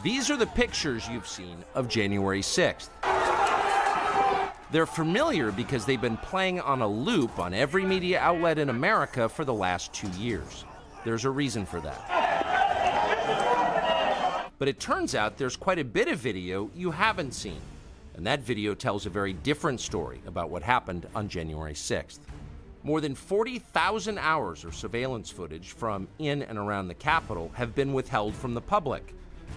These 0.00 0.30
are 0.30 0.36
the 0.36 0.46
pictures 0.46 1.08
you've 1.08 1.26
seen 1.26 1.64
of 1.74 1.88
January 1.88 2.40
6th. 2.40 2.90
They're 4.70 4.86
familiar 4.86 5.50
because 5.50 5.84
they've 5.84 6.00
been 6.00 6.18
playing 6.18 6.60
on 6.60 6.82
a 6.82 6.86
loop 6.86 7.40
on 7.40 7.52
every 7.52 7.84
media 7.84 8.20
outlet 8.20 8.58
in 8.58 8.68
America 8.68 9.28
for 9.28 9.44
the 9.44 9.52
last 9.52 9.92
two 9.92 10.08
years. 10.10 10.64
There's 11.04 11.24
a 11.24 11.30
reason 11.30 11.66
for 11.66 11.80
that. 11.80 12.14
But 14.60 14.68
it 14.68 14.78
turns 14.78 15.16
out 15.16 15.36
there's 15.36 15.56
quite 15.56 15.80
a 15.80 15.84
bit 15.84 16.06
of 16.06 16.18
video 16.20 16.70
you 16.76 16.92
haven't 16.92 17.32
seen. 17.32 17.60
And 18.14 18.24
that 18.24 18.40
video 18.40 18.74
tells 18.74 19.04
a 19.04 19.10
very 19.10 19.32
different 19.32 19.80
story 19.80 20.20
about 20.26 20.48
what 20.48 20.62
happened 20.62 21.06
on 21.12 21.28
January 21.28 21.74
6th. 21.74 22.20
More 22.84 23.00
than 23.00 23.16
40,000 23.16 24.16
hours 24.18 24.64
of 24.64 24.76
surveillance 24.76 25.28
footage 25.30 25.72
from 25.72 26.06
in 26.20 26.42
and 26.42 26.56
around 26.56 26.86
the 26.86 26.94
Capitol 26.94 27.50
have 27.54 27.74
been 27.74 27.92
withheld 27.92 28.34
from 28.34 28.54
the 28.54 28.60
public. 28.60 29.14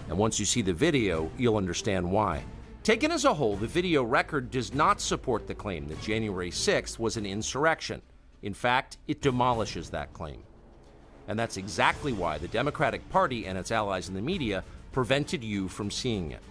And 0.08 0.18
once 0.18 0.38
you 0.38 0.46
see 0.46 0.62
the 0.62 0.72
video, 0.72 1.30
you'll 1.38 1.56
understand 1.56 2.10
why. 2.10 2.44
Taken 2.82 3.12
as 3.12 3.24
a 3.24 3.34
whole, 3.34 3.56
the 3.56 3.66
video 3.66 4.02
record 4.02 4.50
does 4.50 4.74
not 4.74 5.00
support 5.00 5.46
the 5.46 5.54
claim 5.54 5.86
that 5.88 6.00
January 6.00 6.50
6th 6.50 6.98
was 6.98 7.16
an 7.16 7.24
insurrection. 7.24 8.02
In 8.42 8.54
fact, 8.54 8.98
it 9.06 9.22
demolishes 9.22 9.90
that 9.90 10.12
claim. 10.12 10.42
And 11.28 11.38
that's 11.38 11.56
exactly 11.56 12.12
why 12.12 12.38
the 12.38 12.48
Democratic 12.48 13.08
Party 13.08 13.46
and 13.46 13.56
its 13.56 13.70
allies 13.70 14.08
in 14.08 14.14
the 14.14 14.20
media 14.20 14.64
prevented 14.90 15.44
you 15.44 15.68
from 15.68 15.90
seeing 15.90 16.32
it. 16.32 16.42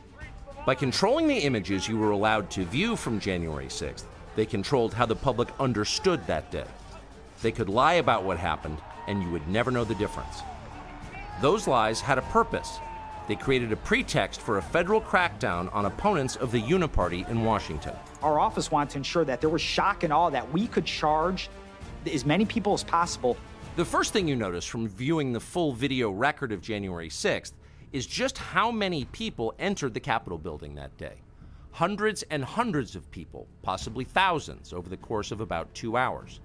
By 0.66 0.76
controlling 0.76 1.28
the 1.28 1.40
images 1.40 1.88
you 1.88 1.98
were 1.98 2.12
allowed 2.12 2.50
to 2.52 2.66
view 2.66 2.96
from 2.96 3.20
January 3.20 3.66
6th, 3.66 4.06
they 4.36 4.46
controlled 4.46 4.94
how 4.94 5.06
the 5.06 5.16
public 5.16 5.50
understood 5.60 6.26
that 6.28 6.50
day. 6.52 6.66
They 7.42 7.52
could 7.52 7.68
lie 7.68 7.96
about 7.96 8.24
what 8.24 8.38
happened, 8.38 8.78
and 9.08 9.22
you 9.22 9.30
would 9.32 9.48
never 9.48 9.72
know 9.72 9.84
the 9.84 9.96
difference. 9.96 10.44
Those 11.42 11.68
lies 11.68 12.00
had 12.00 12.18
a 12.18 12.24
purpose 12.24 12.80
they 13.28 13.36
created 13.36 13.72
a 13.72 13.78
pretext 13.78 14.42
for 14.42 14.58
a 14.58 14.62
federal 14.62 15.02
crackdown 15.02 15.74
on 15.74 15.86
opponents 15.86 16.36
of 16.36 16.52
the 16.52 16.62
Uniparty 16.62 17.28
in 17.30 17.44
Washington. 17.44 17.94
Our 18.22 18.40
office 18.40 18.72
wanted 18.72 18.92
to 18.92 18.98
ensure 18.98 19.26
that 19.26 19.42
there 19.42 19.50
was 19.50 19.62
shock 19.62 20.04
and 20.04 20.12
awe 20.12 20.30
that 20.30 20.52
we 20.52 20.68
could 20.68 20.86
charge 20.86 21.50
as 22.12 22.26
many 22.26 22.46
people 22.46 22.74
as 22.74 22.84
possible. 22.84 23.38
The 23.76 23.86
first 23.86 24.12
thing 24.12 24.28
you 24.28 24.36
notice 24.36 24.66
from 24.66 24.88
viewing 24.88 25.32
the 25.32 25.40
full 25.40 25.72
video 25.72 26.12
record 26.12 26.52
of 26.52 26.62
January 26.62 27.10
6th 27.10 27.54
is 27.94 28.06
just 28.06 28.38
how 28.38 28.72
many 28.72 29.06
people 29.06 29.54
entered 29.60 29.94
the 29.94 30.00
Capitol 30.00 30.38
building 30.38 30.76
that 30.76 30.98
day. 30.98 31.22
Hundreds 31.72 32.24
and 32.24 32.44
hundreds 32.44 32.96
of 32.96 33.10
people, 33.12 33.48
possibly 33.62 34.04
thousands, 34.04 34.74
over 34.74 34.90
the 34.90 34.98
course 34.98 35.32
of 35.32 35.40
about 35.40 35.74
two 35.74 35.96
hours. 35.96 36.42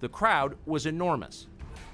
The 0.00 0.08
crowd 0.08 0.56
was 0.66 0.86
enormous. 0.86 1.48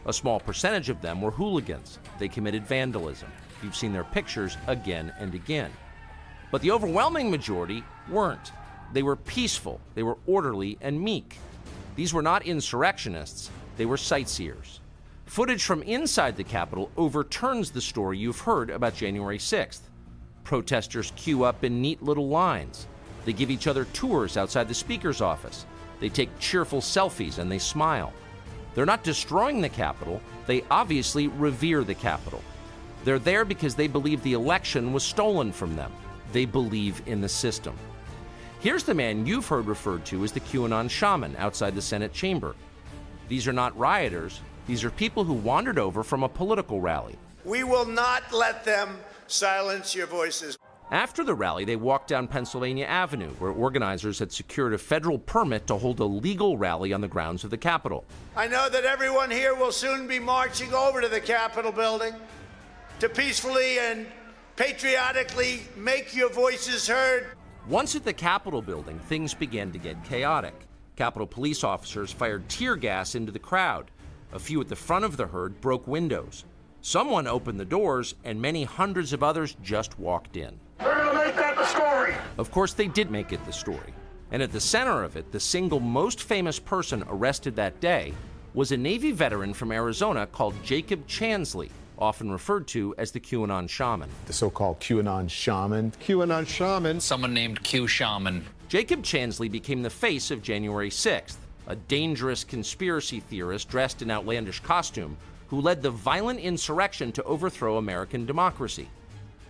A 0.04 0.12
small 0.12 0.38
percentage 0.40 0.88
of 0.88 1.00
them 1.00 1.20
were 1.20 1.30
hooligans. 1.30 1.98
They 2.18 2.28
committed 2.28 2.66
vandalism. 2.66 3.28
You've 3.66 3.74
seen 3.74 3.92
their 3.92 4.04
pictures 4.04 4.56
again 4.68 5.12
and 5.18 5.34
again. 5.34 5.72
But 6.52 6.62
the 6.62 6.70
overwhelming 6.70 7.32
majority 7.32 7.82
weren't. 8.08 8.52
They 8.92 9.02
were 9.02 9.16
peaceful, 9.16 9.80
they 9.96 10.04
were 10.04 10.18
orderly 10.24 10.78
and 10.80 11.00
meek. 11.00 11.36
These 11.96 12.14
were 12.14 12.22
not 12.22 12.46
insurrectionists, 12.46 13.50
they 13.76 13.84
were 13.84 13.96
sightseers. 13.96 14.78
Footage 15.24 15.64
from 15.64 15.82
inside 15.82 16.36
the 16.36 16.44
Capitol 16.44 16.92
overturns 16.96 17.72
the 17.72 17.80
story 17.80 18.18
you've 18.18 18.38
heard 18.38 18.70
about 18.70 18.94
January 18.94 19.38
6th. 19.38 19.80
Protesters 20.44 21.12
queue 21.16 21.42
up 21.42 21.64
in 21.64 21.82
neat 21.82 22.00
little 22.00 22.28
lines. 22.28 22.86
They 23.24 23.32
give 23.32 23.50
each 23.50 23.66
other 23.66 23.86
tours 23.86 24.36
outside 24.36 24.68
the 24.68 24.74
Speaker's 24.74 25.20
office. 25.20 25.66
They 25.98 26.08
take 26.08 26.38
cheerful 26.38 26.80
selfies 26.80 27.38
and 27.38 27.50
they 27.50 27.58
smile. 27.58 28.12
They're 28.76 28.86
not 28.86 29.02
destroying 29.02 29.60
the 29.60 29.68
Capitol, 29.68 30.20
they 30.46 30.62
obviously 30.70 31.26
revere 31.26 31.82
the 31.82 31.96
Capitol. 31.96 32.44
They're 33.06 33.20
there 33.20 33.44
because 33.44 33.76
they 33.76 33.86
believe 33.86 34.20
the 34.24 34.32
election 34.32 34.92
was 34.92 35.04
stolen 35.04 35.52
from 35.52 35.76
them. 35.76 35.92
They 36.32 36.44
believe 36.44 37.00
in 37.06 37.20
the 37.20 37.28
system. 37.28 37.78
Here's 38.58 38.82
the 38.82 38.94
man 38.94 39.24
you've 39.24 39.46
heard 39.46 39.66
referred 39.66 40.04
to 40.06 40.24
as 40.24 40.32
the 40.32 40.40
QAnon 40.40 40.90
shaman 40.90 41.36
outside 41.36 41.76
the 41.76 41.82
Senate 41.82 42.12
chamber. 42.12 42.56
These 43.28 43.46
are 43.46 43.52
not 43.52 43.78
rioters, 43.78 44.40
these 44.66 44.82
are 44.82 44.90
people 44.90 45.22
who 45.22 45.34
wandered 45.34 45.78
over 45.78 46.02
from 46.02 46.24
a 46.24 46.28
political 46.28 46.80
rally. 46.80 47.14
We 47.44 47.62
will 47.62 47.84
not 47.84 48.32
let 48.32 48.64
them 48.64 48.98
silence 49.28 49.94
your 49.94 50.08
voices. 50.08 50.58
After 50.90 51.22
the 51.22 51.34
rally, 51.34 51.64
they 51.64 51.76
walked 51.76 52.08
down 52.08 52.26
Pennsylvania 52.26 52.86
Avenue, 52.86 53.30
where 53.38 53.52
organizers 53.52 54.18
had 54.18 54.32
secured 54.32 54.74
a 54.74 54.78
federal 54.78 55.18
permit 55.18 55.68
to 55.68 55.76
hold 55.76 56.00
a 56.00 56.04
legal 56.04 56.58
rally 56.58 56.92
on 56.92 57.02
the 57.02 57.08
grounds 57.08 57.44
of 57.44 57.50
the 57.50 57.56
Capitol. 57.56 58.04
I 58.36 58.48
know 58.48 58.68
that 58.68 58.84
everyone 58.84 59.30
here 59.30 59.54
will 59.54 59.70
soon 59.70 60.08
be 60.08 60.18
marching 60.18 60.74
over 60.74 61.00
to 61.00 61.08
the 61.08 61.20
Capitol 61.20 61.70
building 61.70 62.12
to 63.00 63.08
peacefully 63.08 63.78
and 63.78 64.06
patriotically 64.56 65.60
make 65.76 66.14
your 66.14 66.30
voices 66.30 66.88
heard. 66.88 67.28
Once 67.68 67.94
at 67.96 68.04
the 68.04 68.12
Capitol 68.12 68.62
building, 68.62 68.98
things 69.00 69.34
began 69.34 69.72
to 69.72 69.78
get 69.78 70.02
chaotic. 70.04 70.54
Capitol 70.96 71.26
police 71.26 71.62
officers 71.62 72.10
fired 72.10 72.48
tear 72.48 72.76
gas 72.76 73.14
into 73.14 73.32
the 73.32 73.38
crowd. 73.38 73.90
A 74.32 74.38
few 74.38 74.60
at 74.60 74.68
the 74.68 74.76
front 74.76 75.04
of 75.04 75.16
the 75.16 75.26
herd 75.26 75.60
broke 75.60 75.86
windows. 75.86 76.44
Someone 76.80 77.26
opened 77.26 77.58
the 77.58 77.64
doors, 77.64 78.14
and 78.24 78.40
many 78.40 78.64
hundreds 78.64 79.12
of 79.12 79.22
others 79.22 79.56
just 79.62 79.98
walked 79.98 80.36
in. 80.36 80.58
They're 80.78 80.94
going 80.94 81.08
to 81.08 81.24
make 81.24 81.36
that 81.36 81.56
the 81.56 81.66
story. 81.66 82.14
Of 82.38 82.50
course, 82.50 82.72
they 82.72 82.86
did 82.86 83.10
make 83.10 83.32
it 83.32 83.44
the 83.44 83.52
story. 83.52 83.92
And 84.30 84.42
at 84.42 84.52
the 84.52 84.60
center 84.60 85.02
of 85.02 85.16
it, 85.16 85.32
the 85.32 85.40
single 85.40 85.80
most 85.80 86.22
famous 86.22 86.58
person 86.58 87.04
arrested 87.08 87.56
that 87.56 87.80
day 87.80 88.14
was 88.54 88.72
a 88.72 88.76
Navy 88.76 89.12
veteran 89.12 89.52
from 89.52 89.72
Arizona 89.72 90.26
called 90.26 90.54
Jacob 90.64 91.06
Chansley, 91.06 91.70
often 91.98 92.30
referred 92.30 92.66
to 92.68 92.94
as 92.98 93.12
the 93.12 93.20
QAnon 93.20 93.68
shaman. 93.68 94.08
The 94.26 94.32
so 94.32 94.50
called 94.50 94.80
QAnon 94.80 95.30
shaman. 95.30 95.92
QAnon 96.02 96.46
shaman. 96.46 97.00
Someone 97.00 97.34
named 97.34 97.62
Q 97.62 97.86
Shaman. 97.86 98.44
Jacob 98.68 99.02
Chansley 99.02 99.50
became 99.50 99.82
the 99.82 99.90
face 99.90 100.30
of 100.30 100.42
January 100.42 100.90
6th, 100.90 101.36
a 101.68 101.76
dangerous 101.76 102.44
conspiracy 102.44 103.20
theorist 103.20 103.68
dressed 103.68 104.02
in 104.02 104.10
outlandish 104.10 104.60
costume 104.60 105.16
who 105.48 105.60
led 105.60 105.82
the 105.82 105.90
violent 105.90 106.40
insurrection 106.40 107.12
to 107.12 107.22
overthrow 107.24 107.76
American 107.76 108.26
democracy. 108.26 108.88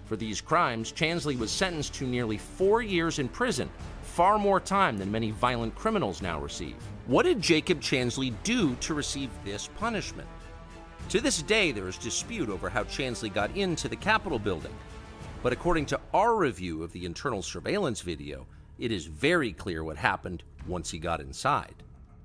For 0.05 0.17
these 0.17 0.41
crimes, 0.41 0.93
Chansley 0.93 1.39
was 1.39 1.51
sentenced 1.51 1.95
to 1.95 2.07
nearly 2.07 2.39
four 2.39 2.83
years 2.83 3.19
in 3.19 3.29
prison, 3.29 3.69
far 4.03 4.39
more 4.39 4.61
time 4.61 4.99
than 4.99 5.11
many 5.11 5.31
violent 5.31 5.75
criminals 5.75 6.23
now 6.23 6.39
receive. 6.39 6.77
What 7.07 7.25
did 7.25 7.41
Jacob 7.41 7.81
Chansley 7.81 8.33
do 8.45 8.75
to 8.77 8.95
receive 8.95 9.31
this 9.45 9.69
punishment? 9.79 10.29
To 11.11 11.21
this 11.21 11.41
day, 11.41 11.71
there 11.71 11.87
is 11.87 11.99
dispute 11.99 12.49
over 12.49 12.69
how 12.69 12.83
Chansley 12.83 13.33
got 13.33 13.57
into 13.57 13.87
the 13.87 13.95
Capitol 13.95 14.41
building. 14.41 14.75
But 15.41 15.53
according 15.53 15.87
to 15.87 16.01
our 16.13 16.35
review 16.35 16.83
of 16.83 16.93
the 16.93 17.07
internal 17.07 17.43
surveillance 17.43 18.01
video, 18.01 18.45
it 18.81 18.91
is 18.91 19.07
very 19.07 19.53
clear 19.53 19.85
what 19.85 19.97
happened 19.97 20.43
once 20.67 20.91
he 20.91 20.99
got 20.99 21.21
inside. 21.21 21.77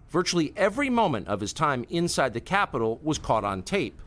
Virtually 0.10 0.52
every 0.58 0.90
moment 0.90 1.28
of 1.28 1.40
his 1.40 1.54
time 1.54 1.86
inside 1.90 2.34
the 2.34 2.42
Capitol 2.42 3.00
was 3.04 3.20
caught 3.20 3.44
on 3.44 3.62
tape. 3.62 4.02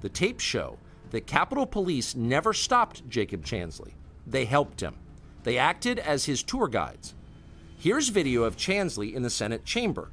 The 0.00 0.08
tapes 0.08 0.44
show 0.44 0.78
that 1.10 1.26
Capitol 1.26 1.66
Police 1.66 2.14
never 2.14 2.52
stopped 2.52 3.08
Jacob 3.08 3.44
Chansley. 3.44 3.94
They 4.28 4.44
helped 4.44 4.80
him. 4.80 4.94
They 5.42 5.58
acted 5.58 5.98
as 5.98 6.26
his 6.26 6.44
tour 6.44 6.68
guides. 6.68 7.14
Here's 7.76 8.10
video 8.10 8.44
of 8.44 8.56
Chansley 8.56 9.12
in 9.12 9.22
the 9.22 9.30
Senate 9.30 9.64
chamber 9.64 10.10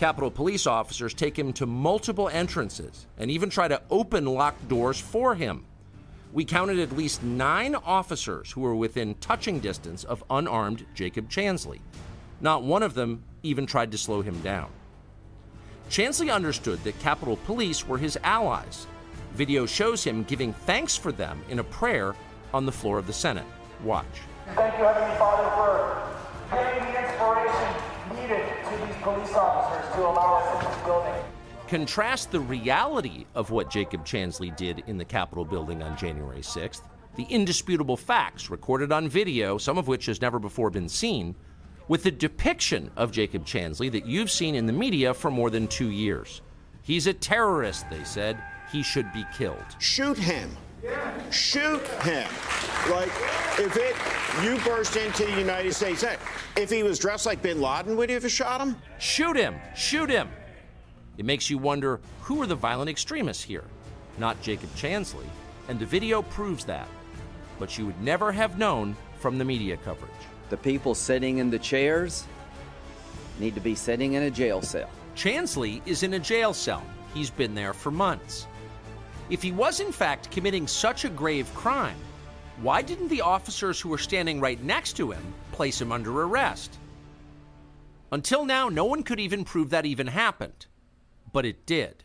Capitol 0.00 0.30
police 0.30 0.66
officers 0.66 1.12
take 1.12 1.38
him 1.38 1.52
to 1.52 1.66
multiple 1.66 2.30
entrances 2.30 3.06
and 3.18 3.30
even 3.30 3.50
try 3.50 3.68
to 3.68 3.82
open 3.90 4.24
locked 4.24 4.66
doors 4.66 4.98
for 4.98 5.34
him. 5.34 5.66
We 6.32 6.46
counted 6.46 6.78
at 6.78 6.96
least 6.96 7.22
nine 7.22 7.74
officers 7.74 8.50
who 8.50 8.62
were 8.62 8.74
within 8.74 9.14
touching 9.16 9.60
distance 9.60 10.04
of 10.04 10.24
unarmed 10.30 10.86
Jacob 10.94 11.28
Chansley. 11.28 11.80
Not 12.40 12.62
one 12.62 12.82
of 12.82 12.94
them 12.94 13.24
even 13.42 13.66
tried 13.66 13.92
to 13.92 13.98
slow 13.98 14.22
him 14.22 14.40
down. 14.40 14.70
Chansley 15.90 16.32
understood 16.32 16.82
that 16.84 16.98
Capitol 17.00 17.36
Police 17.44 17.86
were 17.86 17.98
his 17.98 18.16
allies. 18.24 18.86
Video 19.34 19.66
shows 19.66 20.02
him 20.02 20.24
giving 20.24 20.54
thanks 20.54 20.96
for 20.96 21.12
them 21.12 21.42
in 21.50 21.58
a 21.58 21.64
prayer 21.64 22.14
on 22.54 22.64
the 22.64 22.72
floor 22.72 22.96
of 22.96 23.06
the 23.06 23.12
Senate. 23.12 23.44
Watch. 23.84 24.06
Thank 24.54 24.78
you, 24.78 24.84
Heavenly 24.84 25.18
Father, 25.18 25.50
for 25.50 26.56
giving 26.56 26.90
the 26.90 27.06
inspiration 27.06 27.89
needed 28.14 28.46
to 28.64 28.86
these 28.86 28.96
police 29.02 29.34
officers 29.34 29.94
to 29.94 30.00
allow 30.02 30.36
us 30.36 30.64
in 30.64 30.70
this 30.70 30.82
building. 30.84 31.24
Contrast 31.68 32.30
the 32.30 32.40
reality 32.40 33.26
of 33.34 33.50
what 33.50 33.70
Jacob 33.70 34.04
Chansley 34.04 34.54
did 34.56 34.82
in 34.86 34.98
the 34.98 35.04
Capitol 35.04 35.44
building 35.44 35.82
on 35.82 35.96
January 35.96 36.40
6th, 36.40 36.82
the 37.16 37.24
indisputable 37.24 37.96
facts 37.96 38.50
recorded 38.50 38.92
on 38.92 39.08
video, 39.08 39.58
some 39.58 39.78
of 39.78 39.88
which 39.88 40.06
has 40.06 40.20
never 40.20 40.38
before 40.38 40.70
been 40.70 40.88
seen, 40.88 41.34
with 41.88 42.02
the 42.02 42.10
depiction 42.10 42.90
of 42.96 43.12
Jacob 43.12 43.44
Chansley 43.44 43.90
that 43.90 44.06
you've 44.06 44.30
seen 44.30 44.54
in 44.54 44.66
the 44.66 44.72
media 44.72 45.12
for 45.12 45.30
more 45.30 45.50
than 45.50 45.66
two 45.66 45.90
years. 45.90 46.40
He's 46.82 47.06
a 47.06 47.12
terrorist, 47.12 47.88
they 47.90 48.04
said. 48.04 48.42
He 48.72 48.82
should 48.82 49.12
be 49.12 49.24
killed. 49.36 49.64
Shoot 49.78 50.16
him. 50.16 50.56
Shoot 51.30 51.86
him. 52.02 52.28
Like, 52.90 53.12
if 53.58 53.76
it, 53.76 53.94
you 54.44 54.58
burst 54.64 54.96
into 54.96 55.24
the 55.26 55.38
United 55.38 55.74
States, 55.74 56.04
if 56.56 56.70
he 56.70 56.82
was 56.82 56.98
dressed 56.98 57.26
like 57.26 57.42
bin 57.42 57.60
Laden, 57.60 57.96
would 57.96 58.08
you 58.08 58.18
have 58.18 58.30
shot 58.30 58.60
him? 58.60 58.76
Shoot 58.98 59.36
him! 59.36 59.56
Shoot 59.76 60.08
him! 60.10 60.28
It 61.18 61.24
makes 61.26 61.50
you 61.50 61.58
wonder 61.58 62.00
who 62.22 62.40
are 62.42 62.46
the 62.46 62.54
violent 62.54 62.88
extremists 62.88 63.42
here? 63.42 63.64
Not 64.18 64.40
Jacob 64.40 64.70
Chansley, 64.74 65.26
and 65.68 65.78
the 65.78 65.86
video 65.86 66.22
proves 66.22 66.64
that. 66.64 66.88
but 67.60 67.76
you 67.78 67.86
would 67.86 68.00
never 68.02 68.32
have 68.32 68.58
known 68.58 68.96
from 69.20 69.38
the 69.38 69.44
media 69.44 69.76
coverage. 69.76 70.10
The 70.48 70.56
people 70.56 70.94
sitting 70.94 71.38
in 71.38 71.50
the 71.50 71.58
chairs 71.58 72.24
need 73.38 73.54
to 73.54 73.60
be 73.60 73.74
sitting 73.76 74.14
in 74.14 74.24
a 74.24 74.30
jail 74.30 74.62
cell. 74.62 74.88
Chansley 75.14 75.82
is 75.86 76.02
in 76.02 76.14
a 76.14 76.18
jail 76.18 76.52
cell. 76.54 76.82
He's 77.14 77.30
been 77.30 77.54
there 77.54 77.72
for 77.74 77.90
months. 77.90 78.46
If 79.30 79.42
he 79.42 79.52
was 79.52 79.78
in 79.78 79.92
fact 79.92 80.32
committing 80.32 80.66
such 80.66 81.04
a 81.04 81.08
grave 81.08 81.52
crime, 81.54 81.96
why 82.60 82.82
didn't 82.82 83.08
the 83.08 83.20
officers 83.20 83.80
who 83.80 83.88
were 83.88 83.96
standing 83.98 84.40
right 84.40 84.60
next 84.62 84.94
to 84.94 85.12
him 85.12 85.22
place 85.52 85.80
him 85.80 85.92
under 85.92 86.22
arrest? 86.22 86.76
Until 88.10 88.44
now, 88.44 88.68
no 88.68 88.84
one 88.84 89.04
could 89.04 89.20
even 89.20 89.44
prove 89.44 89.70
that 89.70 89.86
even 89.86 90.08
happened. 90.08 90.66
But 91.32 91.46
it 91.46 91.64
did. 91.64 92.02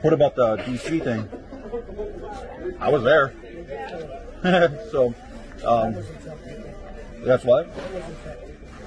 What 0.00 0.12
about 0.12 0.36
the 0.36 0.56
DC 0.58 1.02
thing? 1.02 1.28
I 2.78 2.88
was 2.88 3.02
there. 3.02 3.34
so, 4.92 5.14
um, 5.66 5.96
that's 7.24 7.44
what? 7.44 7.68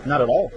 Not 0.06 0.22
at 0.22 0.30
all. 0.30 0.52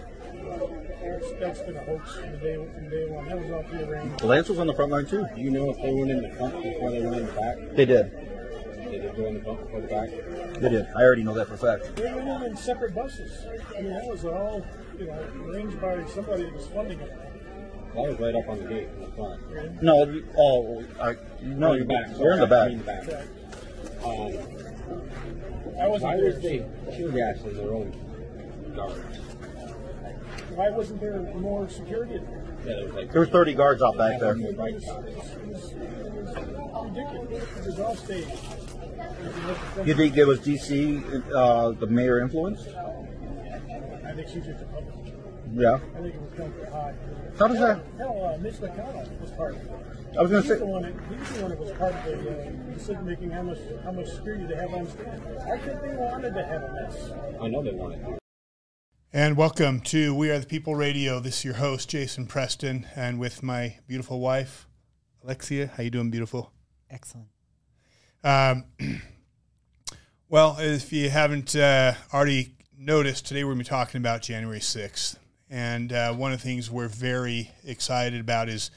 That's 1.41 1.61
been 1.61 1.77
a 1.77 1.85
hoax 1.85 2.15
from 2.17 2.39
day, 2.39 2.55
from 2.55 2.89
day 2.89 3.05
one. 3.07 3.29
That 3.29 3.41
was 3.41 3.51
all 3.51 3.63
prearranged. 3.65 4.23
Lance 4.23 4.49
was 4.49 4.59
on 4.61 4.67
the 4.67 4.75
front 4.75 4.93
line 4.93 5.07
too. 5.07 5.27
Do 5.35 5.41
you 5.41 5.51
know 5.51 5.71
if 5.71 5.77
they 5.77 5.93
went 5.93 6.11
in 6.11 6.23
the 6.23 6.31
front 6.31 6.63
before 6.63 6.91
they 6.91 7.01
went 7.03 7.17
in 7.17 7.27
the 7.27 7.33
back? 7.33 7.57
They 7.75 7.85
did. 7.85 8.13
They 8.85 8.99
did 8.99 9.17
go 9.17 9.27
in 9.27 9.35
the 9.35 9.41
front 9.41 9.61
before 9.61 9.81
the 9.81 9.89
back? 9.89 10.61
They 10.61 10.69
did. 10.69 10.87
I 10.97 11.03
already 11.03 11.25
know 11.25 11.35
that 11.35 11.49
for 11.49 11.55
a 11.55 11.59
fact. 11.59 11.97
They 11.97 12.15
went 12.15 12.29
in 12.29 12.43
in 12.45 12.57
separate 12.57 12.95
buses. 12.95 13.45
I 13.77 13.83
mean, 13.83 13.93
that 13.93 14.07
was 14.07 14.25
all, 14.25 14.65
you 14.99 15.07
know, 15.07 15.27
arranged 15.45 15.81
by 15.81 16.05
somebody 16.07 16.45
that 16.45 16.55
was 16.55 16.67
funding 16.69 17.01
it. 17.01 17.34
I 17.97 18.01
was 18.01 18.19
right 18.19 18.35
up 18.35 18.49
on 18.49 18.59
the 18.59 18.65
gate 18.69 18.89
in 18.95 19.01
the 19.01 19.07
front. 19.09 19.83
No, 19.83 20.05
you- 20.05 20.25
oh, 20.37 20.83
I, 21.01 21.17
no, 21.43 21.73
in 21.73 21.79
you 21.79 21.85
the 21.85 21.95
back. 21.95 22.09
We're 22.19 22.33
in 22.35 22.41
the 22.41 22.47
sorry, 22.49 22.61
I 22.61 22.65
back. 22.65 22.69
mean 22.69 22.79
the 22.79 22.85
back. 22.85 23.09
Um, 24.05 25.81
I 25.81 25.89
wasn't 25.89 26.03
why 26.13 26.17
there. 26.17 26.25
was 26.27 26.41
they 26.41 26.59
tear 26.97 27.09
gassing 27.11 27.55
their 27.55 27.73
own 27.75 28.73
guards? 28.77 29.19
Why 30.55 30.71
wasn't 30.71 31.01
there 31.01 31.21
more 31.37 31.69
security? 31.69 32.19
there? 32.19 32.45
Yeah, 32.67 32.75
there 32.77 32.85
was 32.87 32.95
like 32.95 33.13
There 33.13 33.21
was 33.21 33.31
30 33.31 33.55
guards 33.55 33.83
out 33.83 33.97
back 33.97 34.21
there. 34.21 34.37
It 34.37 34.41
was, 34.41 34.55
it 34.55 34.59
was, 34.59 34.85
it 34.85 35.47
was 35.47 35.75
ridiculous. 36.85 37.43
It 37.59 37.65
was 37.67 37.81
all 37.81 37.97
staged. 37.97 38.29
If 38.31 39.37
you 39.37 39.43
look 39.47 39.59
at 39.59 39.75
them, 39.77 39.87
You 39.89 39.95
think 39.95 40.17
it 40.17 40.25
was 40.27 40.41
DC, 40.41 41.33
uh, 41.35 41.71
the 41.73 41.87
mayor 41.87 42.21
influenced? 42.21 42.69
I 42.69 44.13
think 44.15 44.29
she's 44.29 44.45
just 44.47 44.63
a 44.63 44.65
public. 44.67 44.95
Yeah. 45.57 45.79
I 45.97 46.01
think 46.01 46.15
it 46.15 46.21
was 46.21 46.33
done 46.33 46.53
for 46.53 46.67
high. 46.71 46.95
How 47.39 47.47
does 47.47 47.59
that? 47.61 47.85
Hell, 47.97 48.25
uh, 48.25 48.39
Mitch 48.39 48.55
McConnell 48.55 49.21
was 49.21 49.31
part 49.33 49.55
of 49.55 49.63
it. 49.63 49.71
I 50.19 50.23
was 50.23 50.31
gonna 50.31 50.43
say- 50.43 50.59
the 50.59 50.67
one. 50.67 50.83
That, 50.83 50.95
he's 51.19 51.37
the 51.37 51.43
one 51.43 51.51
that 51.51 51.59
was 51.61 51.71
part 51.73 51.95
of 51.95 52.05
the 52.05 52.31
uh, 52.31 52.51
decision 52.75 53.07
making 53.07 53.31
how 53.31 53.43
much 53.43 53.59
how 53.85 53.93
much 53.93 54.09
security 54.09 54.49
to 54.49 54.57
have 54.57 54.75
on 54.75 54.89
stand. 54.89 55.23
I 55.49 55.59
think 55.59 55.81
they 55.81 55.97
wanted 55.97 56.35
to 56.35 56.45
have 56.45 56.63
a 56.63 56.73
mess. 56.73 57.11
I 57.41 57.49
know 57.49 57.63
they 57.63 57.73
wanted 57.73 58.05
to. 58.05 58.19
And 59.13 59.37
welcome 59.37 59.81
to 59.83 60.13
We 60.13 60.31
Are 60.31 60.41
the 60.41 60.47
People 60.47 60.75
Radio. 60.75 61.21
This 61.21 61.39
is 61.39 61.45
your 61.45 61.55
host, 61.55 61.89
Jason 61.89 62.27
Preston, 62.27 62.89
and 62.97 63.21
with 63.21 63.45
my 63.45 63.79
beautiful 63.87 64.19
wife, 64.19 64.67
Alexia. 65.23 65.71
How 65.77 65.85
you 65.85 65.91
doing, 65.91 66.11
beautiful? 66.11 66.53
Excellent. 66.91 67.29
Um, 68.25 68.65
well, 70.29 70.57
if 70.59 70.93
you 70.93 71.11
haven't 71.11 71.55
uh, 71.55 71.95
already 72.13 72.57
noticed, 72.77 73.27
today 73.27 73.45
we're 73.45 73.53
going 73.53 73.65
to 73.65 73.65
be 73.65 73.69
talking 73.69 73.99
about 74.01 74.23
January 74.23 74.59
6th. 74.59 75.17
And 75.51 75.93
uh, 75.93 76.15
one 76.15 76.33
of 76.33 76.41
the 76.41 76.45
things 76.45 76.71
we're 76.71 76.89
very 76.89 77.51
excited 77.65 78.21
about 78.21 78.49
is 78.49 78.71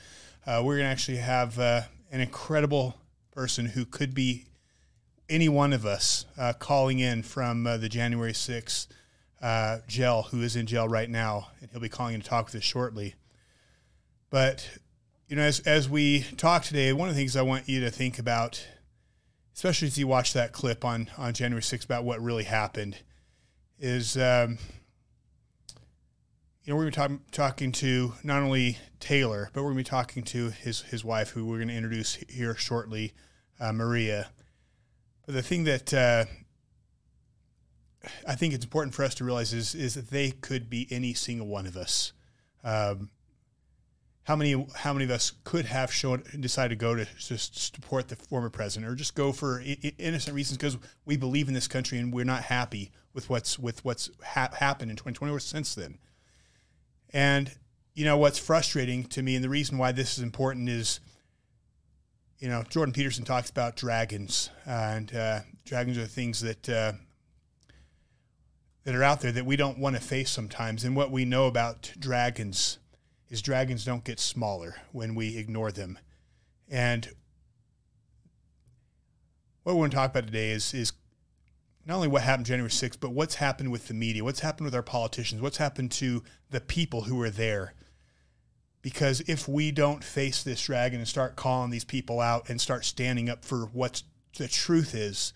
uh, 0.45 0.61
we're 0.63 0.75
going 0.75 0.85
to 0.85 0.91
actually 0.91 1.17
have 1.17 1.57
uh, 1.59 1.81
an 2.11 2.21
incredible 2.21 2.95
person 3.31 3.65
who 3.65 3.85
could 3.85 4.13
be 4.13 4.45
any 5.29 5.49
one 5.49 5.73
of 5.73 5.85
us 5.85 6.25
uh, 6.37 6.53
calling 6.53 6.99
in 6.99 7.23
from 7.23 7.65
uh, 7.67 7.77
the 7.77 7.89
January 7.89 8.33
6th 8.33 8.87
uh, 9.41 9.79
jail, 9.87 10.23
who 10.23 10.41
is 10.41 10.55
in 10.55 10.65
jail 10.65 10.87
right 10.87 11.09
now. 11.09 11.49
And 11.61 11.69
he'll 11.71 11.81
be 11.81 11.89
calling 11.89 12.15
in 12.15 12.21
to 12.21 12.27
talk 12.27 12.45
with 12.45 12.55
us 12.55 12.63
shortly. 12.63 13.15
But, 14.29 14.69
you 15.27 15.35
know, 15.35 15.43
as, 15.43 15.59
as 15.61 15.89
we 15.89 16.25
talk 16.37 16.63
today, 16.63 16.91
one 16.93 17.09
of 17.09 17.15
the 17.15 17.19
things 17.19 17.35
I 17.35 17.41
want 17.41 17.67
you 17.67 17.81
to 17.81 17.89
think 17.89 18.19
about 18.19 18.65
especially 19.57 19.87
as 19.87 19.97
you 19.97 20.05
watch 20.05 20.33
that 20.33 20.53
clip 20.53 20.85
on 20.85 21.09
on 21.17 21.33
January 21.33 21.63
6th 21.63 21.83
about 21.83 22.03
what 22.03 22.21
really 22.21 22.43
happened, 22.43 22.95
is 23.79 24.15
um, 24.15 24.59
you 26.67 26.73
know 26.73 26.77
we're 26.77 26.89
going 26.89 26.91
to 26.91 27.09
be 27.09 27.15
talk, 27.15 27.31
talking 27.31 27.71
to 27.71 28.13
not 28.23 28.43
only 28.43 28.77
Taylor, 28.99 29.49
but 29.53 29.61
we're 29.61 29.69
going 29.69 29.77
to 29.77 29.83
be 29.85 29.89
talking 29.89 30.23
to 30.23 30.49
his 30.49 30.81
his 30.81 31.03
wife, 31.03 31.29
who 31.29 31.45
we're 31.45 31.59
going 31.59 31.69
to 31.69 31.73
introduce 31.73 32.15
here 32.27 32.55
shortly, 32.55 33.13
uh, 33.57 33.71
Maria. 33.71 34.29
But 35.25 35.35
the 35.35 35.41
thing 35.41 35.63
that 35.63 35.93
uh, 35.93 36.25
I 38.27 38.35
think 38.35 38.53
it's 38.53 38.65
important 38.65 38.93
for 38.93 39.05
us 39.05 39.15
to 39.15 39.23
realize 39.23 39.53
is 39.53 39.75
is 39.75 39.93
that 39.93 40.09
they 40.09 40.31
could 40.31 40.69
be 40.69 40.87
any 40.91 41.13
single 41.13 41.47
one 41.47 41.67
of 41.67 41.77
us. 41.77 42.11
Um, 42.65 43.11
how 44.23 44.35
many 44.35 44.67
how 44.75 44.91
many 44.91 45.05
of 45.05 45.11
us 45.11 45.31
could 45.45 45.67
have 45.67 45.93
shown 45.93 46.21
decided 46.37 46.77
to 46.77 46.85
go 46.85 46.95
to 46.95 47.07
just 47.17 47.57
support 47.57 48.09
the 48.09 48.17
former 48.17 48.49
president 48.49 48.91
or 48.91 48.95
just 48.95 49.15
go 49.15 49.31
for 49.31 49.63
innocent 49.97 50.35
reasons 50.35 50.57
because 50.57 50.77
we 51.05 51.15
believe 51.15 51.47
in 51.47 51.53
this 51.53 51.69
country 51.69 51.97
and 51.97 52.11
we're 52.11 52.25
not 52.25 52.43
happy 52.43 52.91
with 53.13 53.29
what's 53.29 53.57
with 53.57 53.85
what's 53.85 54.09
ha- 54.21 54.49
happened 54.59 54.91
in 54.91 54.97
2020 54.97 55.33
or 55.33 55.39
since 55.39 55.73
then. 55.73 55.97
And 57.13 57.51
you 57.93 58.05
know 58.05 58.17
what's 58.17 58.37
frustrating 58.37 59.05
to 59.05 59.23
me 59.23 59.35
and 59.35 59.43
the 59.43 59.49
reason 59.49 59.77
why 59.77 59.91
this 59.91 60.17
is 60.17 60.23
important 60.23 60.69
is 60.69 60.99
you 62.39 62.47
know 62.47 62.63
Jordan 62.69 62.93
Peterson 62.93 63.25
talks 63.25 63.49
about 63.49 63.75
dragons 63.75 64.49
and 64.65 65.13
uh, 65.15 65.39
dragons 65.65 65.97
are 65.97 66.05
things 66.05 66.41
that 66.41 66.69
uh, 66.69 66.93
that 68.83 68.93
are 68.93 69.03
out 69.03 69.21
there 69.21 69.31
that 69.31 69.45
we 69.45 69.55
don't 69.55 69.79
want 69.79 69.95
to 69.95 70.01
face 70.01 70.29
sometimes 70.29 70.83
and 70.83 70.95
what 70.95 71.11
we 71.11 71.25
know 71.25 71.47
about 71.47 71.91
dragons 71.99 72.77
is 73.29 73.41
dragons 73.41 73.83
don't 73.83 74.03
get 74.03 74.19
smaller 74.19 74.75
when 74.91 75.15
we 75.15 75.37
ignore 75.37 75.71
them. 75.71 75.99
And 76.69 77.09
what 79.63 79.75
we're 79.75 79.81
going 79.81 79.91
to 79.91 79.95
talk 79.97 80.11
about 80.11 80.25
today 80.25 80.51
is 80.51 80.73
is 80.73 80.93
not 81.87 81.95
only 81.95 82.07
what 82.09 82.23
happened 82.23 82.45
January 82.45 82.69
6th, 82.69 82.99
but 82.99 83.13
what's 83.13 83.35
happened 83.35 83.71
with 83.71 83.87
the 83.87 83.93
media, 83.93 84.23
what's 84.23 84.41
happened 84.41 84.65
with 84.65 84.75
our 84.75 84.83
politicians, 84.83 85.41
what's 85.41 85.57
happened 85.57 85.89
to 85.91 86.21
the 86.49 86.59
people 86.59 87.03
who 87.03 87.15
were 87.15 87.29
there. 87.29 87.73
Because 88.81 89.21
if 89.21 89.47
we 89.47 89.71
don't 89.71 90.03
face 90.03 90.43
this 90.43 90.61
dragon 90.61 90.99
and 90.99 91.07
start 91.07 91.37
calling 91.37 91.71
these 91.71 91.85
people 91.85 92.19
out 92.19 92.49
and 92.49 92.59
start 92.59 92.83
standing 92.83 93.29
up 93.29 93.45
for 93.45 93.67
what 93.67 94.03
the 94.37 94.49
truth 94.49 94.93
is, 94.93 95.31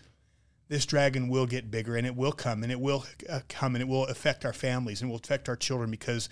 this 0.68 0.84
dragon 0.84 1.28
will 1.28 1.46
get 1.46 1.70
bigger 1.70 1.96
and 1.96 2.06
it 2.06 2.16
will 2.16 2.32
come 2.32 2.62
and 2.62 2.70
it 2.70 2.80
will 2.80 3.04
uh, 3.28 3.40
come 3.48 3.74
and 3.74 3.82
it 3.82 3.88
will 3.88 4.06
affect 4.06 4.44
our 4.44 4.52
families 4.52 5.00
and 5.00 5.10
will 5.10 5.18
affect 5.18 5.48
our 5.48 5.56
children 5.56 5.90
because 5.90 6.28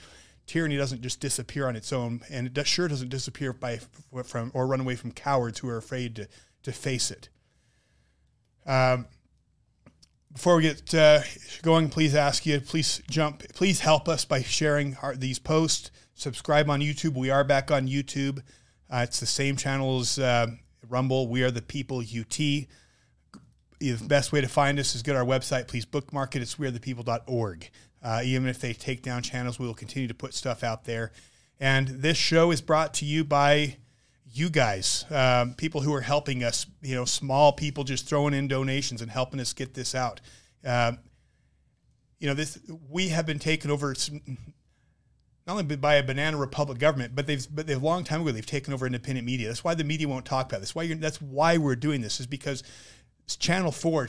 tyranny 0.47 0.77
doesn't 0.77 1.00
just 1.00 1.21
disappear 1.21 1.67
on 1.67 1.77
its 1.77 1.93
own, 1.93 2.21
and 2.29 2.47
it 2.47 2.53
does, 2.53 2.67
sure 2.67 2.89
doesn't 2.89 3.09
disappear 3.09 3.53
by 3.53 3.81
from 4.25 4.50
or 4.53 4.67
run 4.67 4.81
away 4.81 4.97
from 4.97 5.12
cowards 5.12 5.61
who 5.61 5.69
are 5.69 5.79
afraid 5.79 6.17
to 6.17 6.29
to 6.62 6.73
face 6.73 7.11
it. 7.11 7.31
Um, 8.67 9.07
before 10.32 10.56
we 10.56 10.62
get 10.62 10.94
uh, 10.94 11.20
going, 11.62 11.88
please 11.88 12.14
ask 12.14 12.46
you, 12.46 12.60
please 12.60 13.02
jump, 13.10 13.42
please 13.54 13.80
help 13.80 14.08
us 14.08 14.25
by 14.25 14.42
sharing 14.42 14.96
our, 15.02 15.16
these 15.16 15.38
posts. 15.38 15.90
Subscribe 16.14 16.70
on 16.70 16.80
YouTube. 16.80 17.14
We 17.14 17.30
are 17.30 17.44
back 17.44 17.70
on 17.70 17.88
YouTube. 17.88 18.40
Uh, 18.88 19.04
it's 19.04 19.20
the 19.20 19.26
same 19.26 19.56
channel 19.56 20.00
as 20.00 20.18
uh, 20.18 20.49
Rumble. 20.88 21.28
We 21.28 21.42
are 21.42 21.50
the 21.50 21.62
People 21.62 21.99
UT. 21.99 22.37
The 22.37 22.68
best 24.06 24.30
way 24.30 24.40
to 24.40 24.49
find 24.49 24.78
us 24.78 24.94
is 24.94 25.02
go 25.02 25.14
to 25.14 25.18
our 25.18 25.25
website. 25.25 25.66
Please 25.66 25.84
bookmark 25.84 26.37
it. 26.37 26.42
It's 26.42 26.56
wearethepeople.org. 26.56 27.70
Uh, 28.02 28.22
even 28.25 28.49
if 28.49 28.60
they 28.60 28.72
take 28.72 29.02
down 29.02 29.22
channels, 29.22 29.58
we 29.58 29.66
will 29.66 29.75
continue 29.75 30.08
to 30.08 30.14
put 30.14 30.34
stuff 30.34 30.62
out 30.62 30.84
there. 30.84 31.12
And 31.58 31.88
this 31.88 32.16
show 32.16 32.50
is 32.50 32.60
brought 32.60 32.94
to 32.94 33.04
you 33.04 33.25
by 33.25 33.76
you 34.32 34.49
guys, 34.49 35.04
um, 35.10 35.54
people 35.54 35.80
who 35.80 35.92
are 35.94 36.00
helping 36.00 36.44
us, 36.44 36.66
you 36.82 36.94
know, 36.94 37.04
small 37.04 37.52
people 37.52 37.84
just 37.84 38.06
throwing 38.06 38.34
in 38.34 38.49
donations 38.49 39.02
and 39.02 39.10
helping 39.10 39.40
us 39.40 39.52
get 39.52 39.75
this 39.75 39.94
out. 39.94 40.20
Um, 40.64 40.99
you 42.18 42.28
know, 42.28 42.34
this 42.34 42.58
we 42.88 43.08
have 43.08 43.26
been 43.26 43.38
taken 43.38 43.70
over 43.70 43.94
not 45.46 45.54
only 45.54 45.76
by 45.76 45.94
a 45.94 46.02
banana 46.02 46.37
republic 46.37 46.78
government, 46.78 47.14
but 47.14 47.26
they've 47.26 47.46
but 47.52 47.66
they've 47.66 47.82
long 47.82 48.04
time 48.04 48.20
ago 48.20 48.30
they've 48.30 48.44
taken 48.44 48.72
over 48.72 48.87
independent 48.87 49.26
media. 49.26 49.49
That's 49.49 49.64
why 49.64 49.75
the 49.75 49.84
media 49.84 50.06
won't 50.06 50.26
talk 50.26 50.46
about 50.46 50.60
this. 50.60 50.75
Why 50.75 50.84
you're, 50.84 50.96
that's 50.96 51.20
why 51.20 51.56
we're 51.56 51.76
doing 51.76 52.00
this 52.02 52.20
is 52.20 52.26
because 52.26 52.62
Channel 53.26 53.72
Four, 53.72 54.08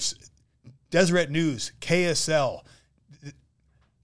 Deseret 0.92 1.32
News, 1.32 1.72
KSL, 1.80 2.62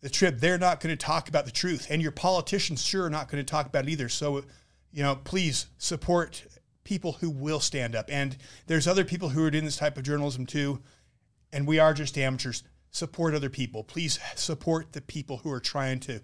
the 0.02 0.10
Trib, 0.10 0.40
they're 0.40 0.58
not 0.58 0.80
going 0.80 0.96
to 0.96 1.06
talk 1.06 1.28
about 1.28 1.46
the 1.46 1.52
truth. 1.52 1.88
And 1.90 2.02
your 2.02 2.12
politicians 2.12 2.84
sure 2.84 3.06
are 3.06 3.10
not 3.10 3.30
going 3.30 3.44
to 3.44 3.50
talk 3.50 3.66
about 3.66 3.86
it 3.86 3.92
either. 3.92 4.10
So, 4.10 4.44
you 4.92 5.04
know, 5.04 5.16
please 5.16 5.68
support 5.78 6.46
people 6.84 7.14
who 7.14 7.30
will 7.30 7.60
stand 7.60 7.96
up. 7.96 8.06
And 8.10 8.38
there's 8.68 8.88
other 8.88 9.04
people 9.04 9.30
who 9.30 9.44
are 9.44 9.52
doing 9.52 9.66
this 9.66 9.78
type 9.78 9.98
of 9.98 10.04
journalism 10.04 10.46
too. 10.46 10.82
And 11.52 11.68
we 11.68 11.80
are 11.80 11.94
just 11.94 12.18
amateurs. 12.18 12.64
Support 12.92 13.36
other 13.36 13.50
people. 13.50 13.84
Please 13.84 14.20
support 14.36 14.94
the 14.94 15.02
people 15.02 15.38
who 15.38 15.52
are 15.52 15.60
trying 15.60 16.00
to 16.02 16.22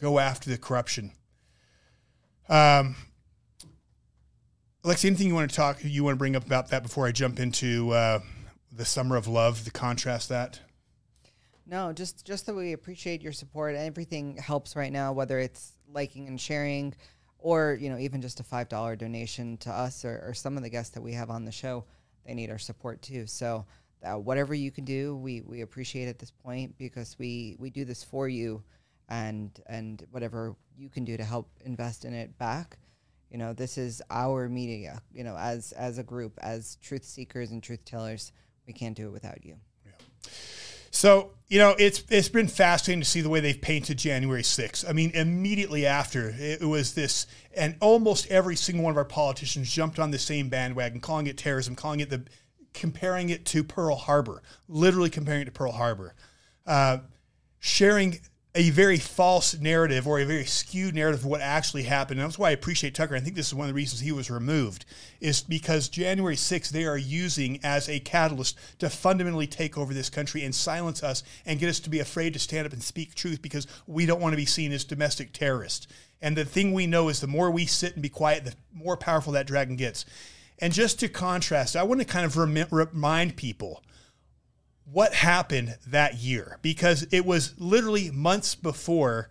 go 0.00 0.18
after 0.18 0.48
the 0.48 0.58
corruption. 0.58 1.12
Um, 2.48 2.96
Alexi, 4.84 5.06
anything 5.06 5.26
you 5.26 5.34
want 5.34 5.50
to 5.50 5.56
talk, 5.56 5.78
you 5.82 6.04
want 6.04 6.14
to 6.14 6.18
bring 6.18 6.36
up 6.36 6.46
about 6.46 6.68
that 6.68 6.82
before 6.82 7.06
I 7.06 7.12
jump 7.12 7.40
into 7.40 7.90
uh, 7.90 8.20
the 8.72 8.84
summer 8.84 9.16
of 9.16 9.26
love, 9.26 9.64
the 9.64 9.70
contrast 9.70 10.28
that? 10.28 10.60
No, 11.66 11.92
just 11.92 12.24
just 12.24 12.46
that 12.46 12.54
we 12.54 12.72
appreciate 12.72 13.20
your 13.20 13.32
support. 13.32 13.74
Everything 13.74 14.36
helps 14.38 14.74
right 14.74 14.90
now, 14.90 15.12
whether 15.12 15.38
it's 15.38 15.72
liking 15.92 16.28
and 16.28 16.40
sharing, 16.40 16.94
or 17.38 17.78
you 17.80 17.90
know 17.90 17.98
even 17.98 18.20
just 18.20 18.40
a 18.40 18.44
five 18.44 18.68
dollar 18.68 18.96
donation 18.96 19.56
to 19.58 19.70
us 19.70 20.04
or, 20.04 20.24
or, 20.26 20.34
some 20.34 20.56
of 20.56 20.62
the 20.62 20.68
guests 20.68 20.94
that 20.94 21.02
we 21.02 21.12
have 21.12 21.30
on 21.30 21.44
the 21.44 21.52
show. 21.52 21.84
They 22.26 22.34
need 22.34 22.50
our 22.50 22.58
support 22.58 23.00
too. 23.00 23.26
So 23.26 23.64
uh, 24.04 24.18
whatever 24.18 24.54
you 24.54 24.70
can 24.70 24.84
do, 24.84 25.16
we 25.16 25.42
we 25.42 25.62
appreciate 25.62 26.08
at 26.08 26.18
this 26.18 26.30
point 26.30 26.76
because 26.78 27.16
we 27.18 27.56
we 27.58 27.70
do 27.70 27.84
this 27.84 28.04
for 28.04 28.28
you, 28.28 28.62
and 29.08 29.50
and 29.66 30.04
whatever 30.10 30.56
you 30.76 30.88
can 30.88 31.04
do 31.04 31.16
to 31.16 31.24
help 31.24 31.50
invest 31.64 32.04
in 32.04 32.12
it 32.12 32.36
back. 32.38 32.78
You 33.30 33.38
know, 33.38 33.52
this 33.52 33.76
is 33.76 34.00
our 34.10 34.48
media. 34.48 35.02
You 35.12 35.24
know, 35.24 35.36
as 35.36 35.72
as 35.72 35.98
a 35.98 36.02
group, 36.02 36.38
as 36.42 36.76
truth 36.82 37.04
seekers 37.04 37.50
and 37.50 37.62
truth 37.62 37.84
tellers, 37.84 38.32
we 38.66 38.72
can't 38.72 38.96
do 38.96 39.08
it 39.08 39.12
without 39.12 39.44
you. 39.44 39.56
Yeah. 39.84 40.30
So, 40.90 41.32
you 41.48 41.58
know, 41.58 41.74
it's 41.78 42.04
it's 42.10 42.28
been 42.28 42.48
fascinating 42.48 43.00
to 43.00 43.08
see 43.08 43.20
the 43.20 43.28
way 43.28 43.40
they've 43.40 43.60
painted 43.60 43.98
January 43.98 44.42
6th. 44.42 44.88
I 44.88 44.92
mean, 44.92 45.10
immediately 45.12 45.86
after, 45.86 46.34
it 46.38 46.62
was 46.62 46.94
this, 46.94 47.26
and 47.56 47.76
almost 47.80 48.26
every 48.28 48.56
single 48.56 48.84
one 48.84 48.90
of 48.90 48.96
our 48.96 49.04
politicians 49.04 49.70
jumped 49.72 49.98
on 49.98 50.10
the 50.10 50.18
same 50.18 50.48
bandwagon, 50.48 51.00
calling 51.00 51.26
it 51.26 51.38
terrorism, 51.38 51.74
calling 51.74 52.00
it 52.00 52.10
the, 52.10 52.24
comparing 52.74 53.30
it 53.30 53.44
to 53.46 53.64
Pearl 53.64 53.96
Harbor, 53.96 54.42
literally 54.68 55.10
comparing 55.10 55.42
it 55.42 55.46
to 55.46 55.50
Pearl 55.50 55.72
Harbor, 55.72 56.14
uh, 56.66 56.98
sharing 57.58 58.20
a 58.54 58.70
very 58.70 58.98
false 58.98 59.58
narrative 59.58 60.08
or 60.08 60.18
a 60.18 60.24
very 60.24 60.44
skewed 60.44 60.94
narrative 60.94 61.20
of 61.20 61.26
what 61.26 61.40
actually 61.40 61.82
happened. 61.82 62.18
And 62.18 62.28
that's 62.28 62.38
why 62.38 62.48
I 62.48 62.52
appreciate 62.52 62.94
Tucker. 62.94 63.14
I 63.14 63.20
think 63.20 63.36
this 63.36 63.48
is 63.48 63.54
one 63.54 63.66
of 63.66 63.68
the 63.68 63.76
reasons 63.76 64.00
he 64.00 64.10
was 64.10 64.30
removed, 64.30 64.86
is 65.20 65.42
because 65.42 65.88
January 65.88 66.34
6th, 66.34 66.70
they 66.70 66.84
are 66.84 66.96
using 66.96 67.60
as 67.62 67.88
a 67.88 68.00
catalyst 68.00 68.58
to 68.78 68.88
fundamentally 68.88 69.46
take 69.46 69.76
over 69.76 69.92
this 69.92 70.10
country 70.10 70.44
and 70.44 70.54
silence 70.54 71.02
us 71.02 71.22
and 71.44 71.60
get 71.60 71.68
us 71.68 71.80
to 71.80 71.90
be 71.90 72.00
afraid 72.00 72.32
to 72.32 72.38
stand 72.38 72.66
up 72.66 72.72
and 72.72 72.82
speak 72.82 73.14
truth 73.14 73.42
because 73.42 73.66
we 73.86 74.06
don't 74.06 74.20
want 74.20 74.32
to 74.32 74.38
be 74.38 74.46
seen 74.46 74.72
as 74.72 74.84
domestic 74.84 75.32
terrorists. 75.32 75.86
And 76.22 76.36
the 76.36 76.44
thing 76.44 76.72
we 76.72 76.86
know 76.86 77.08
is 77.08 77.20
the 77.20 77.26
more 77.26 77.50
we 77.50 77.66
sit 77.66 77.94
and 77.94 78.02
be 78.02 78.08
quiet, 78.08 78.44
the 78.44 78.54
more 78.72 78.96
powerful 78.96 79.34
that 79.34 79.46
dragon 79.46 79.76
gets. 79.76 80.04
And 80.58 80.72
just 80.72 80.98
to 81.00 81.08
contrast, 81.08 81.76
I 81.76 81.84
want 81.84 82.00
to 82.00 82.06
kind 82.06 82.26
of 82.26 82.36
rem- 82.36 82.66
remind 82.70 83.36
people 83.36 83.82
what 84.92 85.12
happened 85.12 85.76
that 85.86 86.16
year 86.16 86.58
because 86.62 87.06
it 87.10 87.24
was 87.26 87.54
literally 87.58 88.10
months 88.10 88.54
before 88.54 89.28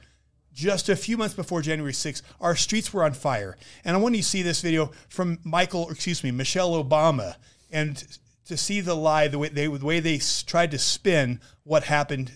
just 0.53 0.89
a 0.89 0.95
few 0.95 1.17
months 1.17 1.35
before 1.35 1.61
January 1.61 1.93
6th, 1.93 2.23
our 2.41 2.55
streets 2.55 2.91
were 2.91 3.03
on 3.03 3.13
fire. 3.13 3.55
And 3.85 3.95
I 3.95 3.99
want 3.99 4.15
you 4.15 4.23
to 4.23 4.27
see 4.27 4.41
this 4.41 4.59
video 4.61 4.91
from 5.07 5.37
Michael, 5.43 5.87
excuse 5.91 6.23
me, 6.23 6.31
Michelle 6.31 6.83
Obama, 6.83 7.35
and 7.71 8.03
to 8.47 8.57
see 8.57 8.81
the 8.81 8.95
lie, 8.95 9.27
the 9.27 9.37
way 9.37 9.49
they, 9.49 9.67
the 9.67 9.85
way 9.85 9.99
they 9.99 10.19
tried 10.47 10.71
to 10.71 10.79
spin 10.79 11.39
what 11.63 11.83
happened 11.83 12.31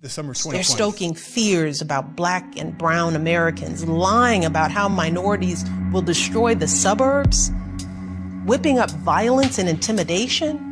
the 0.00 0.08
summer 0.08 0.30
of 0.30 0.42
They're 0.44 0.62
stoking 0.62 1.12
fears 1.12 1.82
about 1.82 2.16
black 2.16 2.56
and 2.56 2.78
brown 2.78 3.14
Americans, 3.14 3.86
lying 3.86 4.46
about 4.46 4.70
how 4.70 4.88
minorities 4.88 5.66
will 5.92 6.02
destroy 6.02 6.54
the 6.54 6.68
suburbs, 6.68 7.50
whipping 8.46 8.78
up 8.78 8.90
violence 8.90 9.58
and 9.58 9.68
intimidation 9.68 10.67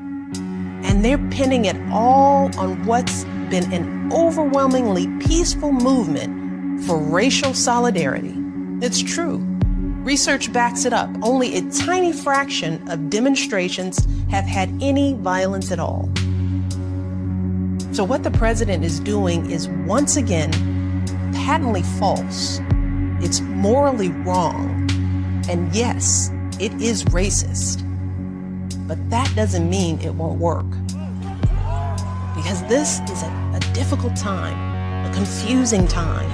and 0.86 1.04
they're 1.04 1.18
pinning 1.30 1.66
it 1.66 1.76
all 1.90 2.56
on 2.58 2.84
what's 2.86 3.24
been 3.50 3.70
an 3.72 4.12
overwhelmingly 4.12 5.06
peaceful 5.18 5.72
movement 5.72 6.84
for 6.84 6.96
racial 6.98 7.52
solidarity. 7.54 8.34
It's 8.80 9.02
true. 9.02 9.38
Research 10.04 10.52
backs 10.52 10.84
it 10.84 10.92
up. 10.92 11.10
Only 11.22 11.56
a 11.56 11.70
tiny 11.70 12.12
fraction 12.12 12.88
of 12.88 13.10
demonstrations 13.10 14.06
have 14.30 14.44
had 14.44 14.70
any 14.80 15.14
violence 15.14 15.72
at 15.72 15.80
all. 15.80 16.08
So, 17.92 18.04
what 18.04 18.22
the 18.22 18.30
president 18.30 18.84
is 18.84 19.00
doing 19.00 19.50
is 19.50 19.68
once 19.86 20.16
again 20.16 20.52
patently 21.34 21.82
false. 21.98 22.60
It's 23.20 23.40
morally 23.40 24.10
wrong. 24.10 24.88
And 25.48 25.74
yes, 25.74 26.30
it 26.60 26.72
is 26.80 27.04
racist. 27.06 27.85
But 28.86 29.10
that 29.10 29.32
doesn't 29.34 29.68
mean 29.68 30.00
it 30.00 30.14
won't 30.14 30.38
work. 30.38 30.66
Because 32.36 32.62
this 32.68 33.00
is 33.10 33.22
a, 33.22 33.50
a 33.54 33.60
difficult 33.72 34.14
time, 34.14 34.56
a 35.04 35.12
confusing 35.12 35.88
time. 35.88 36.30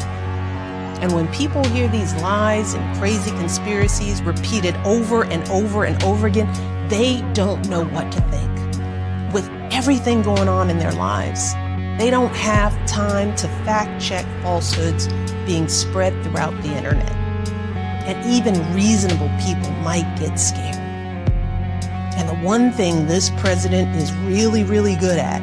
And 1.00 1.12
when 1.12 1.26
people 1.32 1.64
hear 1.68 1.88
these 1.88 2.14
lies 2.16 2.74
and 2.74 2.98
crazy 2.98 3.30
conspiracies 3.30 4.22
repeated 4.22 4.76
over 4.84 5.24
and 5.24 5.48
over 5.48 5.84
and 5.84 6.02
over 6.04 6.26
again, 6.26 6.48
they 6.88 7.22
don't 7.32 7.66
know 7.68 7.84
what 7.86 8.12
to 8.12 8.20
think. 8.30 9.32
With 9.32 9.48
everything 9.72 10.22
going 10.22 10.48
on 10.48 10.68
in 10.68 10.78
their 10.78 10.92
lives, 10.92 11.54
they 11.98 12.10
don't 12.10 12.34
have 12.34 12.74
time 12.86 13.34
to 13.36 13.48
fact 13.64 14.02
check 14.02 14.26
falsehoods 14.42 15.08
being 15.46 15.68
spread 15.68 16.12
throughout 16.22 16.54
the 16.62 16.76
internet. 16.76 17.10
And 18.06 18.24
even 18.30 18.54
reasonable 18.74 19.30
people 19.40 19.70
might 19.82 20.16
get 20.18 20.36
scared. 20.38 20.81
And 22.22 22.30
the 22.30 22.46
one 22.46 22.70
thing 22.70 23.08
this 23.08 23.30
president 23.30 23.96
is 23.96 24.14
really, 24.18 24.62
really 24.62 24.94
good 24.94 25.18
at 25.18 25.42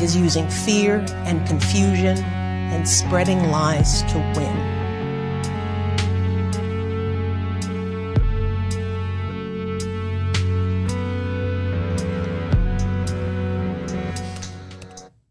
is 0.00 0.16
using 0.16 0.48
fear 0.50 0.96
and 1.26 1.46
confusion 1.46 2.18
and 2.18 2.88
spreading 2.88 3.52
lies 3.52 4.02
to 4.10 4.18
win. 4.34 4.56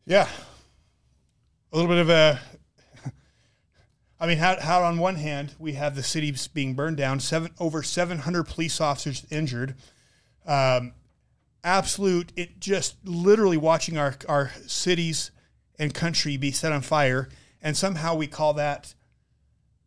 Yeah. 0.05 0.29
A 1.73 1.75
little 1.75 1.89
bit 1.89 1.97
of 1.97 2.09
a. 2.09 2.39
I 4.21 4.25
mean, 4.25 4.37
how, 4.37 4.57
how 4.57 4.83
on 4.83 4.99
one 4.99 5.15
hand, 5.15 5.53
we 5.59 5.73
have 5.73 5.97
the 5.97 6.03
city 6.03 6.33
being 6.53 6.75
burned 6.75 6.95
down, 6.95 7.19
seven 7.19 7.51
over 7.59 7.83
700 7.83 8.45
police 8.45 8.79
officers 8.79 9.25
injured, 9.29 9.75
um, 10.45 10.93
absolute, 11.63 12.31
it 12.35 12.59
just 12.59 12.95
literally 13.05 13.57
watching 13.57 13.97
our, 13.97 14.15
our 14.27 14.51
cities 14.67 15.31
and 15.77 15.93
country 15.93 16.37
be 16.37 16.51
set 16.51 16.71
on 16.71 16.81
fire. 16.81 17.29
And 17.61 17.77
somehow 17.77 18.15
we 18.15 18.27
call 18.27 18.53
that 18.53 18.93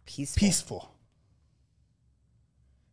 peaceful. 0.07 0.41
peaceful. 0.41 0.91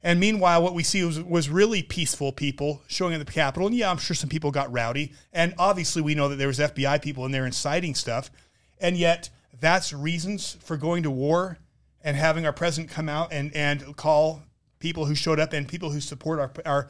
And 0.04 0.20
meanwhile, 0.20 0.64
what 0.64 0.74
we 0.74 0.82
see 0.82 1.04
was, 1.04 1.22
was 1.22 1.50
really 1.50 1.84
peaceful 1.84 2.32
people 2.32 2.82
showing 2.88 3.14
at 3.14 3.24
the 3.24 3.32
Capitol. 3.32 3.68
And 3.68 3.76
yeah, 3.76 3.92
I'm 3.92 3.98
sure 3.98 4.16
some 4.16 4.30
people 4.30 4.50
got 4.50 4.72
rowdy. 4.72 5.14
And 5.32 5.54
obviously, 5.60 6.02
we 6.02 6.16
know 6.16 6.30
that 6.30 6.38
there 6.38 6.48
was 6.48 6.58
FBI 6.58 7.02
people 7.04 7.26
in 7.26 7.32
there 7.32 7.46
inciting 7.46 7.94
stuff. 7.94 8.32
And 8.80 8.98
yet, 8.98 9.30
that's 9.60 9.94
reasons 9.94 10.58
for 10.64 10.76
going 10.76 11.04
to 11.04 11.12
war 11.12 11.60
and 12.04 12.18
having 12.18 12.48
our 12.48 12.54
president 12.54 12.92
come 12.92 13.08
out 13.08 13.32
and, 13.32 13.56
and 13.56 13.96
call 13.96 14.42
people 14.80 15.06
who 15.06 15.14
showed 15.14 15.40
up 15.40 15.54
and 15.54 15.68
people 15.68 15.92
who 15.92 16.02
support 16.02 16.40
our, 16.40 16.52
our 16.66 16.90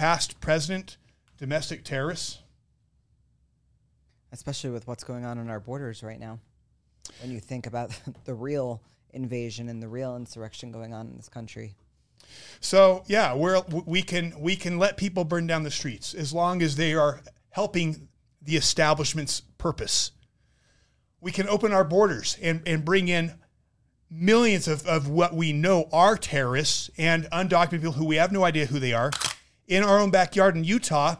past 0.00 0.40
president 0.40 0.96
domestic 1.36 1.84
terrorists? 1.84 2.38
Especially 4.32 4.70
with 4.70 4.86
what's 4.86 5.04
going 5.04 5.26
on 5.26 5.36
on 5.38 5.50
our 5.50 5.60
borders 5.60 6.02
right 6.02 6.18
now. 6.18 6.38
When 7.20 7.30
you 7.30 7.38
think 7.38 7.66
about 7.66 7.90
the 8.24 8.32
real 8.32 8.80
invasion 9.12 9.68
and 9.68 9.82
the 9.82 9.88
real 9.88 10.16
insurrection 10.16 10.72
going 10.72 10.94
on 10.94 11.08
in 11.08 11.16
this 11.18 11.28
country. 11.28 11.74
So 12.60 13.04
yeah, 13.08 13.34
we're 13.34 13.60
we 13.84 14.00
can 14.00 14.32
we 14.40 14.56
can 14.56 14.78
let 14.78 14.96
people 14.96 15.24
burn 15.24 15.46
down 15.46 15.64
the 15.64 15.70
streets 15.70 16.14
as 16.14 16.32
long 16.32 16.62
as 16.62 16.76
they 16.76 16.94
are 16.94 17.20
helping 17.50 18.08
the 18.40 18.56
establishment's 18.56 19.42
purpose. 19.58 20.12
We 21.20 21.30
can 21.30 21.46
open 21.46 21.74
our 21.74 21.84
borders 21.84 22.38
and, 22.40 22.62
and 22.66 22.86
bring 22.86 23.08
in 23.08 23.34
millions 24.10 24.66
of, 24.66 24.86
of 24.86 25.08
what 25.08 25.34
we 25.34 25.52
know 25.52 25.90
are 25.92 26.16
terrorists 26.16 26.88
and 26.96 27.24
undocumented 27.24 27.70
people 27.70 27.92
who 27.92 28.06
we 28.06 28.16
have 28.16 28.32
no 28.32 28.44
idea 28.44 28.64
who 28.64 28.78
they 28.78 28.94
are 28.94 29.10
in 29.70 29.84
our 29.84 30.00
own 30.00 30.10
backyard 30.10 30.56
in 30.56 30.64
Utah, 30.64 31.16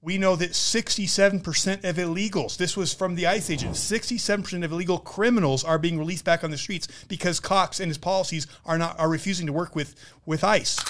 we 0.00 0.18
know 0.18 0.34
that 0.34 0.52
67% 0.52 1.84
of 1.84 1.96
illegals, 1.96 2.56
this 2.56 2.76
was 2.76 2.92
from 2.92 3.14
the 3.14 3.26
ICE 3.26 3.50
agent, 3.50 3.74
67% 3.74 4.64
of 4.64 4.72
illegal 4.72 4.98
criminals 4.98 5.62
are 5.62 5.78
being 5.78 5.98
released 5.98 6.24
back 6.24 6.42
on 6.42 6.50
the 6.50 6.56
streets 6.56 6.88
because 7.06 7.38
Cox 7.38 7.78
and 7.78 7.88
his 7.88 7.98
policies 7.98 8.48
are 8.64 8.78
not 8.78 8.98
are 8.98 9.08
refusing 9.08 9.46
to 9.46 9.52
work 9.52 9.76
with, 9.76 9.94
with 10.26 10.42
ICE. 10.42 10.82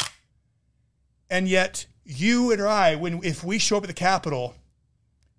And 1.28 1.48
yet, 1.48 1.86
you 2.04 2.52
and 2.52 2.62
I, 2.62 2.94
when 2.94 3.22
if 3.24 3.42
we 3.44 3.58
show 3.58 3.76
up 3.76 3.82
at 3.82 3.88
the 3.88 3.94
Capitol 3.94 4.54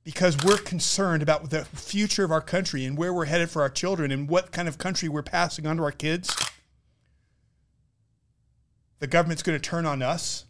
because 0.04 0.38
we're 0.44 0.58
concerned 0.58 1.24
about 1.24 1.50
the 1.50 1.64
future 1.64 2.26
of 2.26 2.32
our 2.32 2.42
country 2.42 2.84
and 2.84 2.98
where 2.98 3.14
we're 3.14 3.26
headed 3.26 3.50
for 3.50 3.62
our 3.62 3.70
children 3.70 4.12
and 4.12 4.28
what 4.28 4.52
kind 4.52 4.68
of 4.68 4.78
country 4.78 5.08
we're 5.08 5.24
passing 5.24 5.66
on 5.66 5.78
to 5.78 5.84
our 5.84 5.94
kids, 5.94 6.36
the 9.00 9.08
government's 9.08 9.42
going 9.42 9.58
to 9.58 9.70
turn 9.70 9.86
on 9.86 10.02
us 10.02 10.44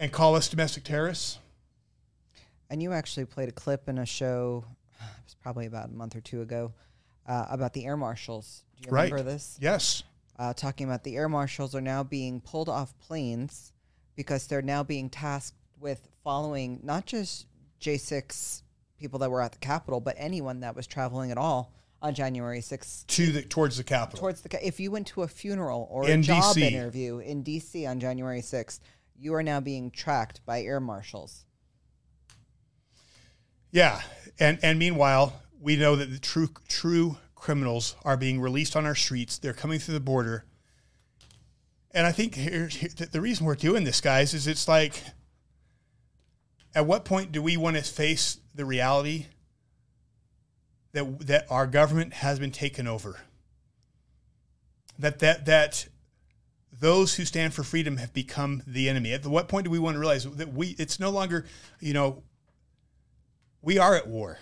and 0.00 0.10
call 0.10 0.34
us 0.34 0.48
domestic 0.48 0.82
terrorists. 0.82 1.38
And 2.70 2.82
you 2.82 2.92
actually 2.92 3.26
played 3.26 3.48
a 3.48 3.52
clip 3.52 3.88
in 3.88 3.98
a 3.98 4.06
show, 4.06 4.64
it 5.00 5.04
was 5.24 5.36
probably 5.40 5.66
about 5.66 5.90
a 5.90 5.92
month 5.92 6.16
or 6.16 6.20
two 6.20 6.40
ago, 6.42 6.72
uh, 7.28 7.46
about 7.50 7.72
the 7.74 7.84
air 7.84 7.96
marshals. 7.96 8.64
Do 8.80 8.88
you 8.88 8.92
Right. 8.96 9.12
remember 9.12 9.30
this? 9.30 9.56
Yes. 9.60 10.02
Uh, 10.38 10.54
talking 10.54 10.86
about 10.86 11.04
the 11.04 11.16
air 11.16 11.28
marshals 11.28 11.74
are 11.74 11.80
now 11.82 12.02
being 12.02 12.40
pulled 12.40 12.68
off 12.68 12.98
planes 12.98 13.72
because 14.16 14.46
they're 14.46 14.62
now 14.62 14.82
being 14.82 15.10
tasked 15.10 15.56
with 15.78 16.08
following 16.24 16.80
not 16.82 17.04
just 17.06 17.46
J6 17.80 18.62
people 18.98 19.18
that 19.20 19.30
were 19.30 19.42
at 19.42 19.52
the 19.52 19.58
Capitol, 19.58 20.00
but 20.00 20.14
anyone 20.18 20.60
that 20.60 20.74
was 20.74 20.86
traveling 20.86 21.30
at 21.30 21.36
all 21.38 21.72
on 22.02 22.14
January 22.14 22.60
6th 22.60 23.06
To 23.08 23.30
the 23.32 23.42
towards 23.42 23.76
the 23.76 23.84
Capitol. 23.84 24.20
towards 24.20 24.40
the 24.40 24.66
if 24.66 24.80
you 24.80 24.90
went 24.90 25.06
to 25.08 25.22
a 25.22 25.28
funeral 25.28 25.86
or 25.90 26.08
In 26.08 26.20
a 26.20 26.22
job 26.22 26.56
DC. 26.56 26.62
interview 26.72 27.18
in 27.18 27.42
DC 27.44 27.86
on 27.88 28.00
January 28.00 28.40
6th, 28.40 28.80
you 29.20 29.34
are 29.34 29.42
now 29.42 29.60
being 29.60 29.90
tracked 29.90 30.44
by 30.46 30.62
air 30.62 30.80
marshals. 30.80 31.44
Yeah, 33.70 34.00
and 34.38 34.58
and 34.62 34.78
meanwhile, 34.78 35.42
we 35.60 35.76
know 35.76 35.94
that 35.94 36.10
the 36.10 36.18
true 36.18 36.48
true 36.68 37.18
criminals 37.34 37.94
are 38.04 38.16
being 38.16 38.40
released 38.40 38.74
on 38.74 38.86
our 38.86 38.94
streets. 38.94 39.38
They're 39.38 39.52
coming 39.52 39.78
through 39.78 39.94
the 39.94 40.00
border, 40.00 40.44
and 41.92 42.06
I 42.06 42.12
think 42.12 42.34
here's 42.34 42.76
here, 42.76 42.88
the- 42.88 43.20
reason 43.20 43.46
we're 43.46 43.54
doing 43.54 43.84
this, 43.84 44.00
guys, 44.00 44.34
is 44.34 44.46
it's 44.46 44.66
like, 44.66 45.02
at 46.74 46.86
what 46.86 47.04
point 47.04 47.30
do 47.30 47.42
we 47.42 47.56
want 47.56 47.76
to 47.76 47.82
face 47.82 48.38
the 48.54 48.64
reality 48.64 49.26
that 50.92 51.26
that 51.26 51.46
our 51.50 51.66
government 51.66 52.14
has 52.14 52.38
been 52.38 52.52
taken 52.52 52.86
over? 52.86 53.20
That 54.98 55.20
that 55.20 55.44
that 55.44 55.86
those 56.80 57.14
who 57.14 57.24
stand 57.24 57.54
for 57.54 57.62
freedom 57.62 57.98
have 57.98 58.12
become 58.12 58.62
the 58.66 58.88
enemy. 58.88 59.12
At 59.12 59.26
what 59.26 59.48
point 59.48 59.64
do 59.64 59.70
we 59.70 59.78
want 59.78 59.94
to 59.94 60.00
realize 60.00 60.24
that 60.24 60.52
we 60.52 60.74
it's 60.78 60.98
no 60.98 61.10
longer, 61.10 61.44
you 61.78 61.92
know, 61.92 62.22
we 63.62 63.78
are 63.78 63.94
at 63.94 64.08
war. 64.08 64.38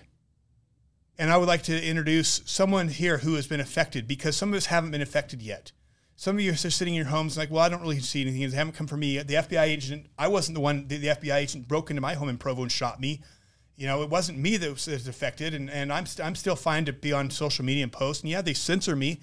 And 1.18 1.32
I 1.32 1.36
would 1.36 1.48
like 1.48 1.62
to 1.64 1.84
introduce 1.84 2.42
someone 2.46 2.88
here 2.88 3.18
who 3.18 3.34
has 3.34 3.48
been 3.48 3.58
affected 3.58 4.06
because 4.06 4.36
some 4.36 4.50
of 4.50 4.56
us 4.56 4.66
haven't 4.66 4.92
been 4.92 5.02
affected 5.02 5.42
yet. 5.42 5.72
Some 6.14 6.36
of 6.36 6.42
you 6.42 6.52
are 6.52 6.56
sitting 6.56 6.94
in 6.94 7.02
your 7.02 7.06
homes 7.06 7.36
like, 7.36 7.50
well, 7.50 7.62
I 7.62 7.68
don't 7.68 7.80
really 7.80 7.98
see 7.98 8.22
anything. 8.22 8.42
It 8.42 8.52
haven't 8.52 8.74
come 8.74 8.86
from 8.86 9.00
me. 9.00 9.18
The 9.18 9.34
FBI 9.34 9.62
agent, 9.62 10.06
I 10.16 10.28
wasn't 10.28 10.54
the 10.54 10.60
one, 10.60 10.86
the, 10.86 10.96
the 10.96 11.08
FBI 11.08 11.34
agent 11.34 11.68
broke 11.68 11.90
into 11.90 12.00
my 12.00 12.14
home 12.14 12.28
in 12.28 12.38
Provo 12.38 12.62
and 12.62 12.70
shot 12.70 13.00
me. 13.00 13.20
You 13.76 13.86
know, 13.86 14.02
it 14.02 14.10
wasn't 14.10 14.38
me 14.38 14.56
that 14.56 14.70
was, 14.70 14.84
that 14.84 14.92
was 14.92 15.08
affected. 15.08 15.54
And, 15.54 15.70
and 15.70 15.92
I'm, 15.92 16.06
st- 16.06 16.26
I'm 16.26 16.34
still 16.34 16.56
fine 16.56 16.84
to 16.86 16.92
be 16.92 17.12
on 17.12 17.30
social 17.30 17.64
media 17.64 17.84
and 17.84 17.92
post. 17.92 18.22
And 18.22 18.30
yeah, 18.30 18.42
they 18.42 18.54
censor 18.54 18.96
me. 18.96 19.20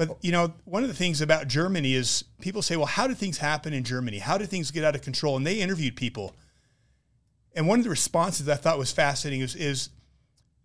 But, 0.00 0.08
oh. 0.12 0.18
you 0.22 0.32
know, 0.32 0.54
one 0.64 0.82
of 0.82 0.88
the 0.88 0.94
things 0.94 1.20
about 1.20 1.46
Germany 1.46 1.92
is 1.92 2.24
people 2.40 2.62
say, 2.62 2.74
well, 2.74 2.86
how 2.86 3.06
do 3.06 3.12
things 3.12 3.36
happen 3.36 3.74
in 3.74 3.84
Germany? 3.84 4.18
How 4.18 4.38
do 4.38 4.46
things 4.46 4.70
get 4.70 4.82
out 4.82 4.94
of 4.94 5.02
control? 5.02 5.36
And 5.36 5.46
they 5.46 5.60
interviewed 5.60 5.94
people. 5.94 6.34
And 7.54 7.68
one 7.68 7.80
of 7.80 7.84
the 7.84 7.90
responses 7.90 8.48
I 8.48 8.54
thought 8.54 8.78
was 8.78 8.92
fascinating 8.92 9.42
is, 9.42 9.54
is 9.54 9.90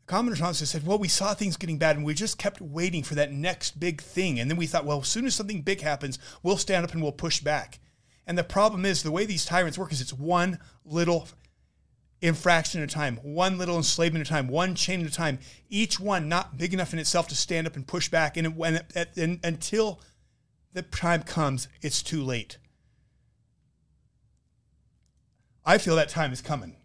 Commander 0.07 0.35
Johnson 0.35 0.65
said, 0.67 0.87
Well, 0.87 0.97
we 0.97 1.09
saw 1.09 1.33
things 1.33 1.57
getting 1.57 1.77
bad 1.77 1.97
and 1.97 2.05
we 2.05 2.13
just 2.13 2.37
kept 2.37 2.61
waiting 2.61 3.03
for 3.03 3.15
that 3.15 3.33
next 3.33 3.77
big 3.77 4.01
thing. 4.01 4.39
And 4.39 4.49
then 4.49 4.57
we 4.57 4.67
thought, 4.67 4.85
Well, 4.85 5.01
as 5.01 5.09
soon 5.09 5.25
as 5.25 5.35
something 5.35 5.63
big 5.63 5.81
happens, 5.81 6.17
we'll 6.41 6.55
stand 6.55 6.85
up 6.85 6.93
and 6.93 7.03
we'll 7.03 7.11
push 7.11 7.41
back. 7.41 7.81
And 8.25 8.37
the 8.37 8.43
problem 8.45 8.85
is 8.85 9.03
the 9.03 9.11
way 9.11 9.25
these 9.25 9.43
tyrants 9.43 9.77
work 9.77 9.91
is 9.91 9.99
it's 9.99 10.13
one 10.13 10.59
little 10.85 11.27
infraction 12.27 12.81
at 12.81 12.91
a 12.91 12.93
time, 12.93 13.17
one 13.23 13.57
little 13.57 13.77
enslavement 13.77 14.21
at 14.21 14.27
a 14.27 14.29
time, 14.29 14.47
one 14.47 14.75
chain 14.75 15.01
at 15.01 15.07
a 15.07 15.11
time, 15.11 15.39
each 15.69 15.99
one 15.99 16.27
not 16.29 16.57
big 16.57 16.73
enough 16.73 16.93
in 16.93 16.99
itself 16.99 17.27
to 17.29 17.35
stand 17.35 17.67
up 17.67 17.75
and 17.75 17.85
push 17.85 18.09
back. 18.09 18.37
And, 18.37 18.55
when 18.57 18.81
and 19.15 19.39
until 19.43 19.99
the 20.73 20.81
time 20.81 21.23
comes, 21.23 21.67
it's 21.81 22.01
too 22.03 22.23
late. 22.23 22.57
I 25.65 25.77
feel 25.77 25.95
that 25.95 26.09
time 26.09 26.31
is 26.31 26.41
coming. 26.41 26.75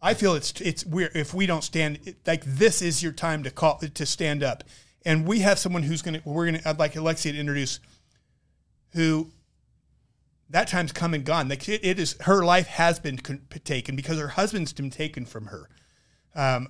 I 0.00 0.14
feel 0.14 0.34
it's 0.34 0.60
it's 0.60 0.84
weird 0.84 1.12
if 1.14 1.32
we 1.32 1.46
don't 1.46 1.62
stand 1.62 2.00
it- 2.04 2.16
like 2.26 2.44
this 2.44 2.82
is 2.82 3.02
your 3.02 3.12
time 3.12 3.44
to 3.44 3.50
call 3.50 3.78
to 3.78 4.06
stand 4.06 4.42
up, 4.42 4.64
and 5.04 5.26
we 5.26 5.40
have 5.40 5.58
someone 5.58 5.84
who's 5.84 6.02
gonna 6.02 6.20
we're 6.24 6.46
gonna 6.46 6.60
I'd 6.64 6.78
like 6.78 6.96
Alexia 6.96 7.32
to 7.32 7.38
introduce, 7.38 7.78
who 8.94 9.30
that 10.52 10.68
time's 10.68 10.92
come 10.92 11.14
and 11.14 11.24
gone. 11.24 11.48
Like 11.48 11.68
it, 11.68 11.84
it 11.84 11.98
is 11.98 12.16
her 12.20 12.44
life 12.44 12.66
has 12.68 13.00
been 13.00 13.18
con- 13.18 13.42
taken 13.64 13.96
because 13.96 14.18
her 14.18 14.28
husband's 14.28 14.72
been 14.72 14.90
taken 14.90 15.24
from 15.24 15.46
her, 15.46 15.68
um, 16.34 16.68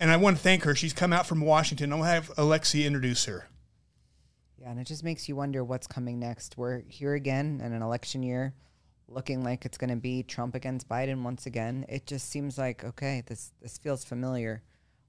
and 0.00 0.10
I 0.10 0.16
want 0.16 0.36
to 0.38 0.42
thank 0.42 0.64
her. 0.64 0.74
She's 0.74 0.92
come 0.92 1.12
out 1.12 1.26
from 1.26 1.40
Washington. 1.40 1.92
I'll 1.92 2.02
have 2.02 2.30
Alexi 2.36 2.84
introduce 2.84 3.26
her. 3.26 3.48
Yeah, 4.58 4.70
and 4.70 4.80
it 4.80 4.86
just 4.86 5.04
makes 5.04 5.28
you 5.28 5.36
wonder 5.36 5.62
what's 5.62 5.86
coming 5.86 6.18
next. 6.18 6.56
We're 6.56 6.82
here 6.88 7.14
again 7.14 7.60
in 7.62 7.74
an 7.74 7.82
election 7.82 8.22
year, 8.22 8.54
looking 9.08 9.44
like 9.44 9.66
it's 9.66 9.76
going 9.76 9.90
to 9.90 9.96
be 9.96 10.22
Trump 10.22 10.54
against 10.54 10.88
Biden 10.88 11.22
once 11.22 11.44
again. 11.44 11.84
It 11.88 12.06
just 12.06 12.30
seems 12.30 12.56
like 12.56 12.82
okay, 12.82 13.22
this 13.26 13.52
this 13.60 13.76
feels 13.76 14.04
familiar. 14.04 14.62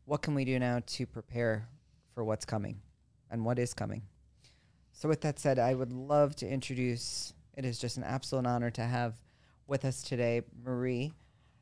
What 0.04 0.22
can 0.22 0.36
we 0.36 0.44
do 0.46 0.60
now 0.60 0.82
to 0.86 1.06
prepare 1.08 1.70
for 2.14 2.24
what's 2.26 2.46
coming, 2.46 2.82
and 3.32 3.46
what 3.46 3.58
is 3.60 3.74
coming? 3.74 4.02
So, 4.92 5.10
with 5.10 5.22
that 5.22 5.40
said, 5.40 5.58
I 5.58 5.74
would 5.74 5.92
love 5.92 6.36
to 6.38 6.48
introduce. 6.48 7.34
It 7.56 7.66
is 7.66 7.80
just 7.80 7.98
an 7.98 8.04
absolute 8.04 8.46
honor 8.46 8.70
to 8.72 8.82
have 8.82 9.16
with 9.68 9.86
us 9.86 10.02
today 10.04 10.42
Marie 10.64 11.14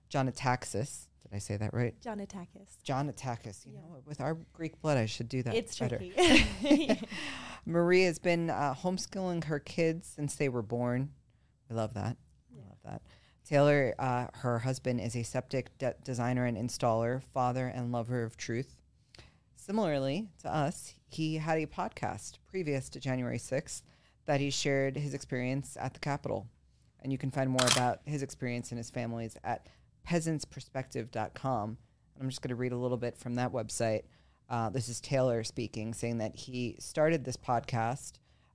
Johnatakis. 0.09 1.07
Did 1.23 1.35
I 1.35 1.37
say 1.37 1.57
that 1.57 1.73
right? 1.73 1.95
Johnatakis. 2.01 2.77
Johnatakis. 2.85 3.65
You 3.65 3.73
know, 3.73 4.01
with 4.05 4.19
our 4.19 4.37
Greek 4.53 4.81
blood, 4.81 4.97
I 4.97 5.05
should 5.05 5.29
do 5.29 5.43
that. 5.43 5.55
It's 5.55 5.77
better. 5.77 5.97
tricky. 5.97 6.99
Marie 7.65 8.03
has 8.03 8.19
been 8.19 8.49
uh, 8.49 8.75
homeschooling 8.77 9.45
her 9.45 9.59
kids 9.59 10.11
since 10.15 10.35
they 10.35 10.49
were 10.49 10.61
born. 10.61 11.11
I 11.69 11.75
love 11.75 11.93
that. 11.93 12.17
I 12.51 12.67
love 12.67 12.79
that. 12.83 13.01
Taylor, 13.45 13.93
uh, 13.99 14.27
her 14.35 14.59
husband, 14.59 15.01
is 15.01 15.15
a 15.15 15.23
septic 15.23 15.77
de- 15.77 15.95
designer 16.03 16.45
and 16.45 16.57
installer, 16.57 17.23
father 17.33 17.67
and 17.67 17.91
lover 17.91 18.23
of 18.23 18.37
truth. 18.37 18.75
Similarly 19.55 20.27
to 20.41 20.53
us, 20.53 20.93
he 21.07 21.37
had 21.37 21.57
a 21.57 21.65
podcast 21.65 22.39
previous 22.47 22.89
to 22.89 22.99
January 22.99 23.37
6th 23.37 23.81
that 24.25 24.39
he 24.39 24.49
shared 24.49 24.97
his 24.97 25.13
experience 25.13 25.77
at 25.79 25.93
the 25.93 25.99
Capitol. 25.99 26.47
And 27.01 27.11
you 27.11 27.17
can 27.17 27.31
find 27.31 27.49
more 27.49 27.67
about 27.71 27.99
his 28.05 28.23
experience 28.23 28.71
and 28.71 28.77
his 28.77 28.89
family's 28.89 29.37
at 29.43 29.67
peasantsperspective.com. 30.07 31.69
And 31.69 31.77
I'm 32.21 32.29
just 32.29 32.41
going 32.41 32.49
to 32.49 32.55
read 32.55 32.71
a 32.71 32.77
little 32.77 32.97
bit 32.97 33.17
from 33.17 33.35
that 33.35 33.51
website. 33.51 34.03
Uh, 34.49 34.69
this 34.69 34.87
is 34.87 35.01
Taylor 35.01 35.43
speaking, 35.43 35.93
saying 35.93 36.19
that 36.19 36.35
he 36.35 36.75
started 36.79 37.25
this 37.25 37.37
podcast 37.37 38.13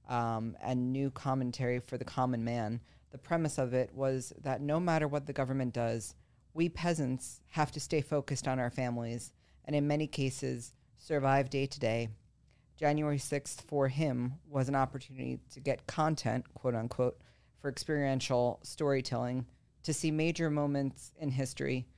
um, 0.09 0.57
and 0.63 0.93
new 0.93 1.11
commentary 1.11 1.81
for 1.81 1.99
the 1.99 2.05
common 2.05 2.45
man. 2.45 2.81
The 3.11 3.19
premise 3.19 3.59
of 3.59 3.75
it 3.75 3.91
was 3.95 4.33
that 4.43 4.61
no 4.61 4.81
matter 4.81 5.09
what 5.09 5.27
the 5.27 5.33
government 5.33 5.75
does, 5.75 6.15
we 6.55 6.69
peasants 6.69 7.41
have 7.51 7.73
to 7.73 7.81
stay 7.81 8.01
focused 8.01 8.49
on 8.49 8.59
our 8.59 8.71
families 8.71 9.33
and, 9.65 9.77
in 9.77 9.87
many 9.87 10.07
cases, 10.07 10.73
survive 10.99 11.51
day 11.51 11.67
to 11.67 11.81
day. 11.81 12.09
January 12.79 13.19
6th 13.19 13.63
for 13.63 13.89
him 13.89 14.35
was 14.49 14.69
an 14.69 14.77
opportunity 14.77 15.41
to 15.51 15.59
get 15.59 15.87
content, 15.89 16.45
quote 16.55 16.77
unquote, 16.77 17.19
for 17.61 17.69
experiential 17.69 18.61
storytelling 18.63 19.45
to 19.83 19.93
see 19.93 20.13
major 20.13 20.49
moments 20.49 21.13
in 21.19 21.31
history, 21.31 21.89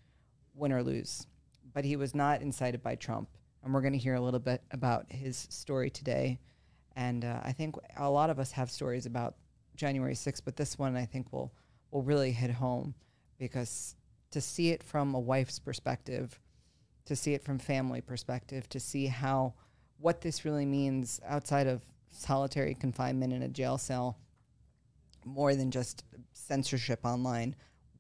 win 0.54 0.72
or 0.72 0.82
lose. 0.82 1.26
But 1.74 1.84
he 1.84 1.96
was 1.96 2.14
not 2.14 2.40
incited 2.40 2.82
by 2.82 2.94
Trump. 2.94 3.28
And 3.62 3.74
we're 3.74 3.82
going 3.82 3.92
to 3.92 3.98
hear 3.98 4.14
a 4.14 4.20
little 4.20 4.40
bit 4.40 4.62
about 4.70 5.04
his 5.10 5.46
story 5.50 5.90
today. 5.90 6.38
And 6.96 7.26
uh, 7.26 7.40
I 7.44 7.52
think 7.52 7.76
a 7.98 8.08
lot 8.08 8.30
of 8.30 8.38
us 8.38 8.52
have 8.52 8.70
stories 8.70 9.04
about 9.04 9.34
January 9.76 10.14
6th, 10.14 10.40
but 10.44 10.56
this 10.56 10.78
one 10.78 10.96
I 10.96 11.04
think 11.04 11.30
will, 11.30 11.52
will 11.90 12.02
really 12.02 12.32
hit 12.32 12.50
home 12.50 12.94
because 13.38 13.96
to 14.30 14.40
see 14.40 14.70
it 14.70 14.82
from 14.82 15.14
a 15.14 15.20
wife's 15.20 15.58
perspective, 15.58 16.40
to 17.04 17.14
see 17.14 17.34
it 17.34 17.44
from 17.44 17.58
family 17.58 18.00
perspective, 18.00 18.66
to 18.70 18.80
see 18.80 19.06
how 19.06 19.54
what 20.00 20.20
this 20.20 20.44
really 20.44 20.66
means 20.66 21.20
outside 21.26 21.66
of 21.66 21.82
solitary 22.10 22.74
confinement 22.74 23.32
in 23.32 23.42
a 23.42 23.48
jail 23.48 23.78
cell, 23.78 24.18
more 25.24 25.54
than 25.54 25.70
just 25.70 26.04
censorship 26.32 27.00
online, 27.04 27.54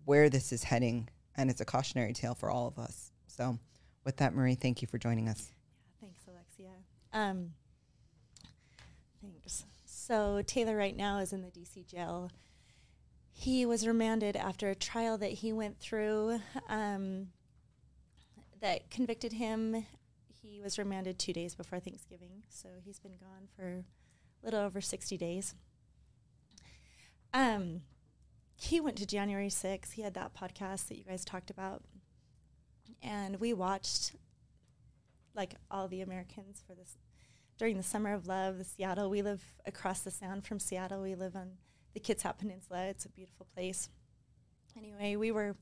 where 0.04 0.28
this 0.28 0.52
is 0.52 0.64
heading, 0.64 1.08
and 1.36 1.50
it's 1.50 1.60
a 1.60 1.64
cautionary 1.64 2.12
tale 2.12 2.34
for 2.34 2.50
all 2.50 2.66
of 2.66 2.78
us. 2.78 3.12
So, 3.26 3.58
with 4.04 4.16
that, 4.16 4.34
Marie, 4.34 4.54
thank 4.54 4.82
you 4.82 4.88
for 4.88 4.98
joining 4.98 5.28
us. 5.28 5.52
Thanks, 6.00 6.20
Alexia. 6.26 6.70
Um, 7.12 7.50
thanks. 9.20 9.64
So 10.10 10.42
Taylor 10.46 10.76
right 10.76 10.96
now 10.96 11.18
is 11.18 11.32
in 11.32 11.42
the 11.42 11.50
DC 11.50 11.86
jail. 11.86 12.30
He 13.32 13.64
was 13.64 13.86
remanded 13.86 14.34
after 14.34 14.68
a 14.68 14.74
trial 14.74 15.16
that 15.18 15.30
he 15.30 15.52
went 15.52 15.78
through 15.78 16.40
um, 16.68 17.28
that 18.60 18.90
convicted 18.90 19.32
him. 19.34 19.86
He 20.50 20.60
was 20.60 20.78
remanded 20.78 21.16
two 21.16 21.32
days 21.32 21.54
before 21.54 21.78
Thanksgiving, 21.78 22.42
so 22.48 22.68
he's 22.84 22.98
been 22.98 23.16
gone 23.20 23.46
for 23.54 23.84
a 24.42 24.44
little 24.44 24.60
over 24.60 24.80
60 24.80 25.16
days. 25.16 25.54
Um, 27.32 27.82
he 28.56 28.80
went 28.80 28.96
to 28.96 29.06
January 29.06 29.46
6th. 29.46 29.92
He 29.92 30.02
had 30.02 30.14
that 30.14 30.34
podcast 30.34 30.88
that 30.88 30.98
you 30.98 31.04
guys 31.04 31.24
talked 31.24 31.50
about. 31.50 31.84
and 33.00 33.38
we 33.38 33.52
watched 33.52 34.16
like 35.36 35.54
all 35.70 35.86
the 35.86 36.00
Americans 36.00 36.62
for 36.66 36.74
this 36.74 36.98
during 37.56 37.76
the 37.76 37.84
summer 37.84 38.12
of 38.12 38.26
love. 38.26 38.58
The 38.58 38.64
Seattle, 38.64 39.08
we 39.08 39.22
live 39.22 39.44
across 39.66 40.00
the 40.00 40.10
sound 40.10 40.44
from 40.44 40.58
Seattle. 40.58 41.02
We 41.02 41.14
live 41.14 41.36
on 41.36 41.52
the 41.94 42.00
Kitsap 42.00 42.38
Peninsula. 42.38 42.86
It's 42.86 43.04
a 43.04 43.08
beautiful 43.08 43.46
place. 43.54 43.88
Anyway, 44.76 45.14
we 45.14 45.30
were 45.30 45.54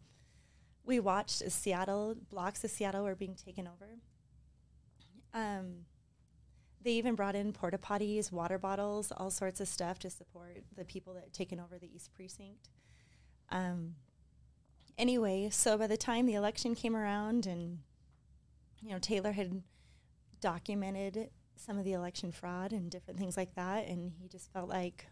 we 0.82 0.98
watched 0.98 1.42
as 1.42 1.52
Seattle 1.52 2.16
blocks 2.30 2.64
of 2.64 2.70
Seattle 2.70 3.04
were 3.04 3.14
being 3.14 3.34
taken 3.34 3.66
over. 3.68 3.98
Um, 5.38 5.84
they 6.82 6.92
even 6.92 7.14
brought 7.14 7.34
in 7.34 7.52
porta 7.52 7.78
potties, 7.78 8.32
water 8.32 8.58
bottles, 8.58 9.12
all 9.16 9.30
sorts 9.30 9.60
of 9.60 9.68
stuff 9.68 9.98
to 10.00 10.10
support 10.10 10.64
the 10.76 10.84
people 10.84 11.14
that 11.14 11.24
had 11.24 11.32
taken 11.32 11.60
over 11.60 11.78
the 11.78 11.94
East 11.94 12.12
Precinct. 12.14 12.68
Um, 13.50 13.94
anyway, 14.96 15.48
so 15.50 15.76
by 15.76 15.86
the 15.86 15.96
time 15.96 16.26
the 16.26 16.34
election 16.34 16.74
came 16.74 16.96
around 16.96 17.46
and 17.46 17.78
you 18.80 18.90
know 18.90 18.98
Taylor 18.98 19.32
had 19.32 19.62
documented 20.40 21.30
some 21.56 21.78
of 21.78 21.84
the 21.84 21.92
election 21.92 22.30
fraud 22.30 22.72
and 22.72 22.90
different 22.90 23.18
things 23.18 23.36
like 23.36 23.54
that 23.56 23.86
and 23.88 24.12
he 24.20 24.28
just 24.28 24.52
felt 24.52 24.68
like 24.68 25.06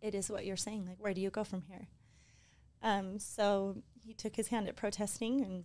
it 0.00 0.14
is 0.14 0.30
what 0.30 0.46
you're 0.46 0.56
saying 0.56 0.86
like 0.86 0.96
where 1.00 1.12
do 1.12 1.20
you 1.20 1.30
go 1.30 1.42
from 1.42 1.62
here 1.62 1.88
um, 2.84 3.18
so 3.18 3.82
he 4.04 4.14
took 4.14 4.36
his 4.36 4.48
hand 4.48 4.68
at 4.68 4.76
protesting 4.76 5.42
and 5.42 5.64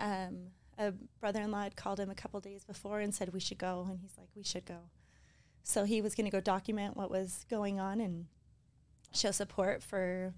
um, 0.00 0.38
a 0.78 0.92
brother-in-law 1.20 1.62
had 1.62 1.76
called 1.76 2.00
him 2.00 2.10
a 2.10 2.14
couple 2.14 2.38
days 2.40 2.64
before 2.64 3.00
and 3.00 3.14
said 3.14 3.32
we 3.32 3.40
should 3.40 3.58
go. 3.58 3.86
And 3.88 4.00
he's 4.00 4.16
like 4.18 4.28
we 4.34 4.42
should 4.42 4.64
go. 4.64 4.90
So 5.62 5.84
he 5.84 6.00
was 6.00 6.14
going 6.14 6.26
to 6.26 6.30
go 6.30 6.40
document 6.40 6.96
what 6.96 7.10
was 7.10 7.44
going 7.50 7.80
on 7.80 8.00
and 8.00 8.26
show 9.12 9.30
support 9.30 9.82
for 9.82 10.34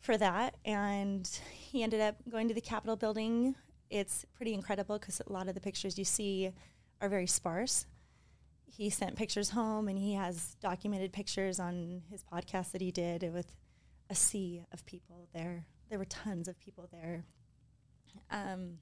for 0.00 0.16
that. 0.16 0.56
And 0.64 1.28
he 1.52 1.82
ended 1.82 2.00
up 2.00 2.16
going 2.30 2.48
to 2.48 2.54
the 2.54 2.60
capitol 2.60 2.96
building. 2.96 3.56
It's 3.90 4.24
pretty 4.34 4.54
incredible 4.54 4.98
because 4.98 5.20
a 5.26 5.32
lot 5.32 5.48
of 5.48 5.54
the 5.54 5.60
pictures 5.60 5.98
you 5.98 6.04
see 6.04 6.52
are 7.00 7.08
very 7.08 7.26
sparse. 7.26 7.86
He 8.66 8.90
sent 8.90 9.16
pictures 9.16 9.50
home 9.50 9.88
and 9.88 9.98
he 9.98 10.14
has 10.14 10.56
documented 10.60 11.12
pictures 11.12 11.58
on 11.58 12.02
his 12.10 12.22
podcast 12.22 12.72
that 12.72 12.80
he 12.80 12.92
did 12.92 13.32
with 13.32 13.56
a 14.10 14.14
sea 14.14 14.62
of 14.72 14.86
people 14.86 15.28
there. 15.34 15.66
There 15.90 15.98
were 15.98 16.04
tons 16.04 16.48
of 16.48 16.60
people 16.60 16.88
there. 16.92 17.24
Um, 18.30 18.78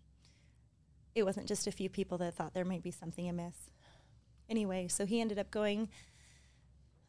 it 1.16 1.24
wasn't 1.24 1.48
just 1.48 1.66
a 1.66 1.72
few 1.72 1.88
people 1.88 2.16
that 2.18 2.34
thought 2.34 2.54
there 2.54 2.64
might 2.64 2.82
be 2.84 2.92
something 2.92 3.28
amiss 3.28 3.70
anyway 4.48 4.86
so 4.86 5.04
he 5.04 5.20
ended 5.20 5.38
up 5.38 5.50
going 5.50 5.88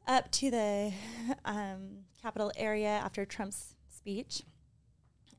up 0.07 0.31
to 0.31 0.49
the 0.49 0.93
um, 1.45 2.05
Capitol 2.21 2.51
area 2.55 2.89
after 2.89 3.25
Trump's 3.25 3.75
speech. 3.89 4.43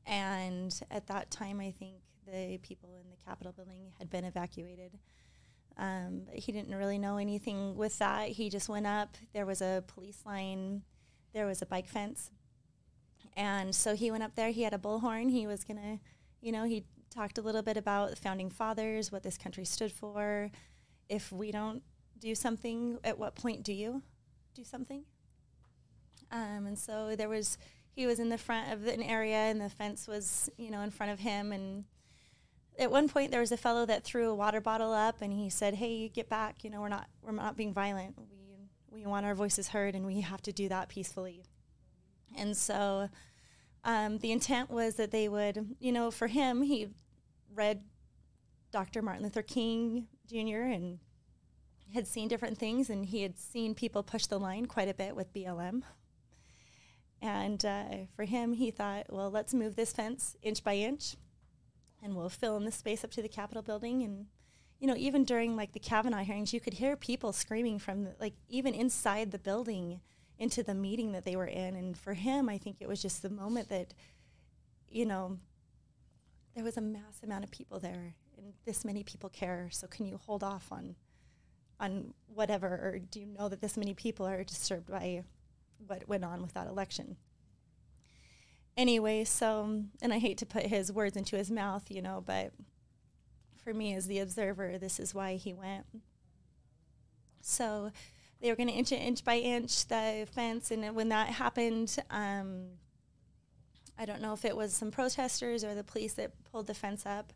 And 0.05 0.73
at 0.89 1.07
that 1.07 1.31
time, 1.31 1.59
I 1.59 1.71
think 1.71 1.95
the 2.25 2.57
people 2.59 2.89
in 3.01 3.09
the 3.09 3.17
Capitol 3.25 3.51
building 3.51 3.91
had 3.97 4.09
been 4.09 4.25
evacuated. 4.25 4.97
Um, 5.77 6.23
he 6.33 6.51
didn't 6.51 6.75
really 6.75 6.97
know 6.97 7.17
anything 7.17 7.75
with 7.75 7.97
that. 7.99 8.29
He 8.29 8.49
just 8.49 8.69
went 8.69 8.85
up. 8.85 9.17
There 9.33 9.45
was 9.45 9.61
a 9.61 9.83
police 9.87 10.21
line, 10.25 10.83
there 11.33 11.45
was 11.45 11.61
a 11.61 11.65
bike 11.65 11.87
fence. 11.87 12.31
And 13.35 13.73
so 13.73 13.95
he 13.95 14.11
went 14.11 14.23
up 14.23 14.35
there. 14.35 14.49
He 14.49 14.63
had 14.63 14.73
a 14.73 14.77
bullhorn. 14.77 15.31
He 15.31 15.47
was 15.47 15.63
going 15.63 15.77
to, 15.77 15.99
you 16.41 16.51
know, 16.51 16.65
he 16.65 16.83
talked 17.09 17.37
a 17.37 17.41
little 17.41 17.61
bit 17.61 17.77
about 17.77 18.11
the 18.11 18.15
founding 18.15 18.49
fathers, 18.49 19.11
what 19.11 19.23
this 19.23 19.37
country 19.37 19.65
stood 19.65 19.91
for. 19.91 20.51
If 21.07 21.31
we 21.31 21.51
don't 21.51 21.81
do 22.19 22.35
something, 22.35 22.99
at 23.03 23.17
what 23.17 23.35
point 23.35 23.63
do 23.63 23.73
you 23.73 24.03
do 24.53 24.63
something? 24.63 25.03
Um, 26.31 26.67
and 26.67 26.77
so 26.77 27.15
there 27.15 27.29
was, 27.29 27.57
he 27.91 28.05
was 28.05 28.19
in 28.19 28.29
the 28.29 28.37
front 28.37 28.71
of 28.71 28.87
an 28.87 29.01
area 29.01 29.35
and 29.35 29.59
the 29.59 29.69
fence 29.69 30.07
was, 30.07 30.49
you 30.57 30.69
know, 30.69 30.81
in 30.81 30.91
front 30.91 31.11
of 31.11 31.19
him. 31.19 31.51
And 31.51 31.85
at 32.77 32.91
one 32.91 33.09
point 33.09 33.31
there 33.31 33.39
was 33.39 33.51
a 33.51 33.57
fellow 33.57 33.85
that 33.85 34.03
threw 34.03 34.29
a 34.29 34.35
water 34.35 34.61
bottle 34.61 34.93
up 34.93 35.21
and 35.21 35.33
he 35.33 35.49
said, 35.49 35.75
Hey, 35.75 35.93
you 35.93 36.09
get 36.09 36.29
back. 36.29 36.63
You 36.63 36.69
know, 36.69 36.81
we're 36.81 36.89
not, 36.89 37.07
we're 37.23 37.31
not 37.31 37.57
being 37.57 37.73
violent. 37.73 38.15
We, 38.17 38.69
we 38.91 39.05
want 39.05 39.25
our 39.25 39.35
voices 39.35 39.69
heard 39.69 39.95
and 39.95 40.05
we 40.05 40.21
have 40.21 40.41
to 40.43 40.51
do 40.51 40.69
that 40.69 40.89
peacefully. 40.89 41.43
And 42.37 42.55
so 42.55 43.09
um, 43.83 44.17
the 44.17 44.31
intent 44.31 44.69
was 44.69 44.95
that 44.95 45.11
they 45.11 45.29
would, 45.29 45.75
you 45.79 45.91
know, 45.91 46.11
for 46.11 46.27
him, 46.27 46.61
he 46.61 46.89
read 47.53 47.83
Dr. 48.71 49.01
Martin 49.01 49.23
Luther 49.23 49.41
King 49.41 50.07
Jr. 50.27 50.63
and 50.71 50.99
had 51.93 52.07
seen 52.07 52.27
different 52.27 52.57
things 52.57 52.89
and 52.89 53.05
he 53.05 53.23
had 53.23 53.39
seen 53.39 53.73
people 53.73 54.03
push 54.03 54.25
the 54.27 54.39
line 54.39 54.65
quite 54.65 54.89
a 54.89 54.93
bit 54.93 55.15
with 55.15 55.33
BLM. 55.33 55.81
And 57.21 57.65
uh, 57.65 57.83
for 58.15 58.25
him, 58.25 58.53
he 58.53 58.71
thought, 58.71 59.07
well, 59.09 59.29
let's 59.29 59.53
move 59.53 59.75
this 59.75 59.91
fence 59.91 60.35
inch 60.41 60.63
by 60.63 60.75
inch 60.75 61.15
and 62.01 62.15
we'll 62.15 62.29
fill 62.29 62.55
in 62.57 62.65
the 62.65 62.71
space 62.71 63.03
up 63.03 63.11
to 63.11 63.21
the 63.21 63.27
Capitol 63.27 63.61
building. 63.63 64.03
And, 64.03 64.27
you 64.79 64.87
know, 64.87 64.95
even 64.95 65.25
during 65.25 65.55
like 65.55 65.73
the 65.73 65.79
Kavanaugh 65.79 66.23
hearings, 66.23 66.53
you 66.53 66.59
could 66.59 66.75
hear 66.75 66.95
people 66.95 67.33
screaming 67.33 67.79
from 67.79 68.03
the, 68.03 68.15
like 68.19 68.35
even 68.47 68.73
inside 68.73 69.31
the 69.31 69.39
building 69.39 69.99
into 70.39 70.63
the 70.63 70.73
meeting 70.73 71.11
that 71.11 71.25
they 71.25 71.35
were 71.35 71.45
in. 71.45 71.75
And 71.75 71.95
for 71.95 72.15
him, 72.15 72.49
I 72.49 72.57
think 72.57 72.77
it 72.79 72.87
was 72.87 73.01
just 73.01 73.21
the 73.21 73.29
moment 73.29 73.69
that, 73.69 73.93
you 74.89 75.05
know, 75.05 75.37
there 76.55 76.63
was 76.63 76.77
a 76.77 76.81
mass 76.81 77.21
amount 77.21 77.43
of 77.43 77.51
people 77.51 77.79
there 77.79 78.15
and 78.37 78.53
this 78.65 78.83
many 78.83 79.03
people 79.03 79.29
care. 79.29 79.67
So 79.71 79.85
can 79.85 80.07
you 80.07 80.19
hold 80.25 80.43
off 80.43 80.71
on 80.71 80.95
on 81.79 82.13
whatever, 82.33 82.67
or 82.67 82.99
do 82.99 83.21
you 83.21 83.25
know 83.25 83.47
that 83.47 83.61
this 83.61 83.77
many 83.77 83.93
people 83.93 84.27
are 84.27 84.43
disturbed 84.43 84.89
by 84.89 85.23
what 85.87 86.07
went 86.09 86.25
on 86.25 86.41
with 86.41 86.53
that 86.53 86.67
election? 86.67 87.15
Anyway, 88.75 89.23
so, 89.23 89.83
and 90.01 90.13
I 90.13 90.19
hate 90.19 90.37
to 90.39 90.45
put 90.45 90.63
his 90.63 90.91
words 90.91 91.15
into 91.15 91.37
his 91.37 91.49
mouth, 91.51 91.89
you 91.89 92.01
know, 92.01 92.23
but 92.25 92.51
for 93.63 93.73
me 93.73 93.93
as 93.93 94.07
the 94.07 94.19
observer, 94.19 94.77
this 94.77 94.99
is 94.99 95.13
why 95.13 95.35
he 95.35 95.53
went. 95.53 95.85
So 97.41 97.91
they 98.41 98.49
were 98.49 98.55
going 98.55 98.69
to 98.69 98.73
inch 98.73 98.91
it 98.91 98.97
inch 98.97 99.23
by 99.23 99.37
inch 99.37 99.87
the 99.87 100.27
fence, 100.31 100.71
and 100.71 100.95
when 100.95 101.09
that 101.09 101.27
happened, 101.29 101.97
um, 102.09 102.67
I 103.99 104.05
don't 104.05 104.21
know 104.21 104.31
if 104.31 104.45
it 104.45 104.55
was 104.55 104.73
some 104.73 104.91
protesters 104.91 105.65
or 105.65 105.75
the 105.75 105.83
police 105.83 106.13
that 106.13 106.31
pulled 106.49 106.67
the 106.67 106.73
fence 106.73 107.05
up. 107.05 107.33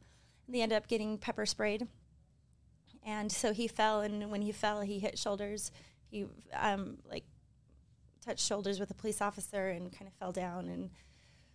They 0.47 0.61
ended 0.61 0.77
up 0.77 0.87
getting 0.87 1.17
pepper 1.17 1.45
sprayed. 1.45 1.87
And 3.05 3.29
so 3.29 3.51
he 3.51 3.67
fell 3.67 3.99
and 3.99 4.31
when 4.31 4.41
he 4.41 4.53
fell 4.53 4.79
he 4.79 4.99
hit 4.99 5.19
shoulders. 5.19 5.71
He 6.09 6.25
um, 6.57 6.99
like 7.09 7.25
touched 8.25 8.47
shoulders 8.47 8.79
with 8.79 8.89
a 8.91 8.93
police 8.93 9.19
officer 9.19 9.67
and 9.67 9.91
kind 9.91 10.07
of 10.07 10.13
fell 10.13 10.31
down 10.31 10.69
and 10.69 10.89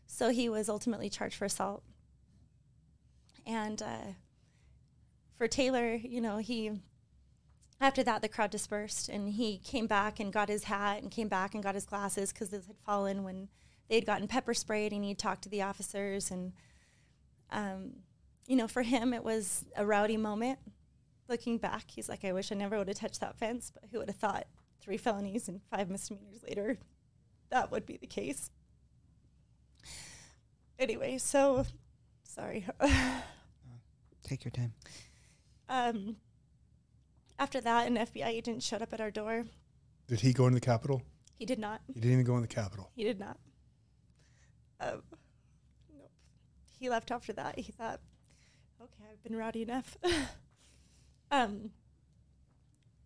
so 0.07 0.29
he 0.29 0.49
was 0.49 0.69
ultimately 0.69 1.09
charged 1.09 1.37
for 1.37 1.47
assault. 1.47 1.83
And 3.47 3.81
uh, 3.81 4.13
for 5.39 5.49
taylor 5.49 5.95
you 5.95 6.21
know 6.21 6.37
he 6.37 6.73
after 7.81 8.03
that 8.03 8.23
the 8.23 8.29
crowd 8.29 8.51
dispersed 8.51 9.09
and 9.09 9.31
he 9.31 9.59
came 9.59 9.87
back 9.87 10.21
and 10.21 10.33
got 10.33 10.49
his 10.49 10.65
hat 10.65 11.03
and 11.03 11.11
came 11.11 11.29
back 11.29 11.55
and 11.55 11.63
got 11.63 11.75
his 11.75 11.87
glasses 11.87 12.33
because 12.33 12.51
those 12.51 12.67
had 12.67 12.79
fallen 12.85 13.25
when 13.25 13.49
they 13.89 13.95
had 13.95 14.07
gotten 14.07 14.29
pepper 14.29 14.55
sprayed 14.55 14.93
and 14.93 15.05
he 15.05 15.15
talked 15.15 15.43
to 15.43 15.49
the 15.49 15.63
officers 15.63 16.31
and 16.31 16.53
um, 17.51 17.93
you 18.47 18.57
know 18.57 18.69
for 18.69 18.83
him 18.83 19.13
it 19.13 19.25
was 19.25 19.65
a 19.77 19.87
rowdy 19.87 20.17
moment 20.17 20.59
looking 21.29 21.59
back, 21.59 21.85
he's 21.89 22.09
like, 22.09 22.25
I 22.25 22.33
wish 22.33 22.51
I 22.51 22.55
never 22.55 22.79
would 22.79 22.89
have 22.89 22.97
touched 22.97 23.21
that 23.21 23.37
fence, 23.37 23.71
but 23.73 23.85
who 23.91 23.99
would 23.99 24.09
have 24.09 24.17
thought 24.17 24.47
three 24.81 24.97
felonies 24.97 25.49
and 25.49 25.61
five 25.71 25.91
misdemeanors 25.91 26.43
later 26.43 26.79
that 27.51 27.71
would 27.71 27.87
be 27.87 27.97
the 27.97 28.07
case? 28.07 28.51
Anyway, 30.79 31.19
so 31.19 31.65
sorry. 32.23 32.67
Take 34.23 34.45
your 34.45 34.53
time. 34.53 34.73
Um, 35.69 36.17
after 37.39 37.61
that, 37.61 37.87
an 37.87 37.97
FBI 37.97 38.27
agent 38.27 38.63
showed 38.63 38.83
up 38.83 38.93
at 38.93 39.01
our 39.01 39.11
door. 39.11 39.45
Did 40.07 40.21
he 40.21 40.33
go 40.33 40.47
into 40.47 40.57
the 40.61 40.65
Capitol? 40.65 41.03
He 41.35 41.45
did 41.45 41.59
not. 41.59 41.81
He 41.87 42.01
didn't 42.01 42.13
even 42.13 42.25
go 42.25 42.37
in 42.37 42.43
the 42.43 42.49
Capitol. 42.49 42.91
He 42.95 43.05
did 43.05 43.21
not. 43.21 43.39
Um, 44.81 45.03
nope. 45.97 46.11
He 46.79 46.89
left 46.89 47.11
after 47.11 47.33
that. 47.35 47.59
He 47.59 47.73
thought, 47.73 48.01
okay, 48.81 49.05
I've 49.13 49.23
been 49.23 49.37
rowdy 49.37 49.63
enough. 49.63 49.97
Um, 51.31 51.71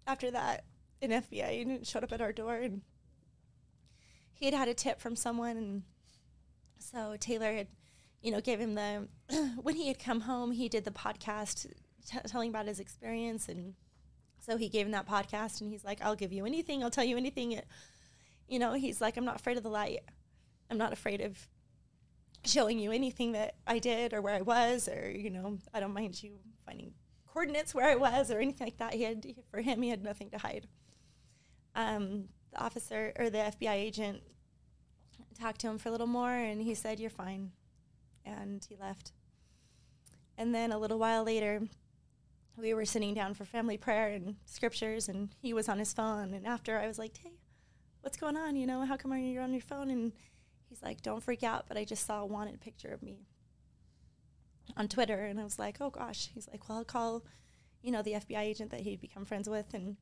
after 0.06 0.30
that, 0.30 0.64
an 1.00 1.10
FBI 1.10 1.48
agent 1.48 1.86
showed 1.86 2.04
up 2.04 2.12
at 2.12 2.20
our 2.20 2.32
door 2.32 2.54
and 2.54 2.82
he 4.32 4.46
had 4.46 4.54
had 4.54 4.68
a 4.68 4.74
tip 4.74 5.00
from 5.00 5.16
someone. 5.16 5.56
And 5.56 5.82
so 6.78 7.16
Taylor 7.18 7.52
had, 7.52 7.68
you 8.20 8.30
know, 8.30 8.40
gave 8.40 8.60
him 8.60 8.74
the, 8.74 9.08
when 9.62 9.76
he 9.76 9.88
had 9.88 9.98
come 9.98 10.20
home, 10.20 10.52
he 10.52 10.68
did 10.68 10.84
the 10.84 10.90
podcast 10.90 11.66
t- 12.06 12.18
telling 12.26 12.50
about 12.50 12.66
his 12.66 12.80
experience. 12.80 13.48
And 13.48 13.74
so 14.42 14.56
he 14.56 14.68
gave 14.68 14.86
him 14.86 14.92
that 14.92 15.08
podcast 15.08 15.60
and 15.60 15.70
he's 15.70 15.84
like, 15.84 16.02
I'll 16.02 16.16
give 16.16 16.32
you 16.32 16.44
anything. 16.44 16.82
I'll 16.82 16.90
tell 16.90 17.04
you 17.04 17.16
anything. 17.16 17.60
You 18.48 18.58
know, 18.58 18.72
he's 18.72 19.00
like, 19.00 19.16
I'm 19.16 19.24
not 19.24 19.36
afraid 19.36 19.56
of 19.56 19.62
the 19.62 19.70
light. 19.70 20.00
I'm 20.68 20.78
not 20.78 20.92
afraid 20.92 21.20
of 21.20 21.46
showing 22.44 22.80
you 22.80 22.90
anything 22.90 23.32
that 23.32 23.54
I 23.68 23.78
did 23.78 24.12
or 24.12 24.20
where 24.20 24.34
I 24.34 24.42
was, 24.42 24.88
or, 24.88 25.08
you 25.08 25.30
know, 25.30 25.58
I 25.72 25.78
don't 25.78 25.94
mind 25.94 26.20
you 26.20 26.38
finding 26.66 26.92
coordinates 27.32 27.72
where 27.72 27.88
I 27.88 27.94
was 27.94 28.32
or 28.32 28.40
anything 28.40 28.66
like 28.66 28.78
that. 28.78 28.94
He 28.94 29.04
had 29.04 29.24
for 29.48 29.60
him, 29.60 29.80
he 29.80 29.90
had 29.90 30.02
nothing 30.02 30.28
to 30.30 30.38
hide. 30.38 30.66
Um, 31.76 32.24
the 32.52 32.60
officer 32.60 33.12
or 33.16 33.30
the 33.30 33.38
FBI 33.38 33.74
agent 33.74 34.22
talked 35.38 35.60
to 35.60 35.68
him 35.68 35.78
for 35.78 35.88
a 35.88 35.92
little 35.92 36.08
more, 36.08 36.32
and 36.32 36.60
he 36.60 36.74
said, 36.74 37.00
"You're 37.00 37.10
fine." 37.10 37.52
And 38.24 38.66
he 38.68 38.76
left. 38.76 39.12
And 40.36 40.54
then 40.54 40.72
a 40.72 40.78
little 40.78 40.98
while 40.98 41.24
later, 41.24 41.62
we 42.56 42.74
were 42.74 42.84
sitting 42.84 43.14
down 43.14 43.34
for 43.34 43.44
family 43.44 43.76
prayer 43.76 44.08
and 44.08 44.36
scriptures, 44.44 45.08
and 45.08 45.34
he 45.40 45.52
was 45.54 45.68
on 45.68 45.78
his 45.78 45.92
phone. 45.92 46.34
And 46.34 46.46
after, 46.46 46.78
I 46.78 46.86
was 46.86 46.98
like, 46.98 47.16
"Hey, 47.16 47.38
what's 48.02 48.16
going 48.16 48.36
on? 48.36 48.56
You 48.56 48.66
know, 48.66 48.84
how 48.84 48.96
come 48.96 49.16
you're 49.16 49.42
on 49.42 49.52
your 49.52 49.62
phone?" 49.62 49.90
And 49.90 50.12
he's 50.68 50.82
like, 50.82 51.02
"Don't 51.02 51.22
freak 51.22 51.42
out, 51.42 51.66
but 51.68 51.76
I 51.76 51.84
just 51.84 52.06
saw 52.06 52.20
a 52.20 52.26
wanted 52.26 52.60
picture 52.60 52.92
of 52.92 53.02
me 53.02 53.26
on 54.76 54.88
Twitter." 54.88 55.24
And 55.24 55.40
I 55.40 55.44
was 55.44 55.58
like, 55.58 55.78
"Oh 55.80 55.90
gosh." 55.90 56.30
He's 56.34 56.48
like, 56.48 56.68
"Well, 56.68 56.78
I'll 56.78 56.84
call, 56.84 57.24
you 57.80 57.90
know, 57.90 58.02
the 58.02 58.14
FBI 58.14 58.42
agent 58.42 58.70
that 58.70 58.80
he'd 58.80 59.00
become 59.00 59.24
friends 59.24 59.48
with, 59.48 59.74
and 59.74 59.96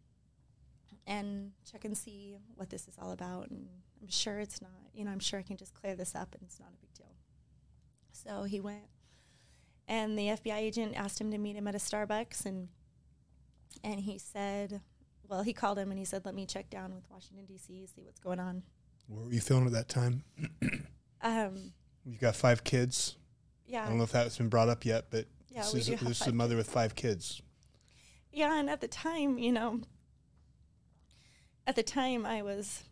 and 1.06 1.52
check 1.70 1.84
and 1.84 1.96
see 1.96 2.36
what 2.56 2.70
this 2.70 2.88
is 2.88 2.98
all 2.98 3.12
about." 3.12 3.50
And 3.50 3.68
I'm 4.02 4.08
sure 4.08 4.40
it's 4.40 4.60
not. 4.60 4.70
You 4.92 5.04
know, 5.04 5.12
I'm 5.12 5.20
sure 5.20 5.38
I 5.38 5.42
can 5.42 5.56
just 5.56 5.74
clear 5.74 5.94
this 5.94 6.14
up, 6.14 6.34
and 6.34 6.42
it's 6.42 6.58
not 6.58 6.70
a 6.72 6.80
big 6.80 6.92
deal. 6.94 7.14
So 8.12 8.42
he 8.42 8.60
went 8.60 8.88
and 9.90 10.16
the 10.16 10.28
FBI 10.28 10.56
agent 10.56 10.94
asked 10.96 11.20
him 11.20 11.32
to 11.32 11.38
meet 11.38 11.56
him 11.56 11.66
at 11.66 11.74
a 11.74 11.78
Starbucks, 11.78 12.46
and 12.46 12.68
and 13.82 14.00
he 14.00 14.18
said, 14.18 14.80
well, 15.28 15.42
he 15.42 15.52
called 15.52 15.78
him 15.78 15.90
and 15.90 15.98
he 15.98 16.04
said, 16.04 16.24
let 16.24 16.34
me 16.34 16.46
check 16.46 16.70
down 16.70 16.94
with 16.94 17.04
Washington 17.10 17.44
D.C. 17.46 17.86
see 17.86 18.02
what's 18.02 18.18
going 18.20 18.40
on. 18.40 18.62
What 19.06 19.26
were 19.26 19.32
you 19.32 19.40
feeling 19.40 19.66
at 19.66 19.72
that 19.72 19.88
time? 19.88 20.24
Um, 21.22 21.74
You 22.06 22.16
got 22.16 22.34
five 22.34 22.64
kids. 22.64 23.16
Yeah. 23.66 23.84
I 23.84 23.88
don't 23.88 23.98
know 23.98 24.04
if 24.04 24.12
that's 24.12 24.38
been 24.38 24.48
brought 24.48 24.70
up 24.70 24.86
yet, 24.86 25.08
but 25.10 25.26
Yeah, 25.50 25.60
this 25.64 25.74
is 25.74 25.88
have 25.88 26.08
this 26.08 26.22
is 26.22 26.26
a 26.28 26.32
mother 26.32 26.56
with 26.56 26.70
five 26.70 26.94
kids. 26.94 27.42
yeah, 28.32 28.58
and 28.58 28.70
at 28.70 28.80
the 28.80 28.88
time, 28.88 29.36
you 29.36 29.52
know, 29.52 29.80
at 31.66 31.76
the 31.76 31.82
time 31.82 32.24
I 32.24 32.40
was 32.40 32.84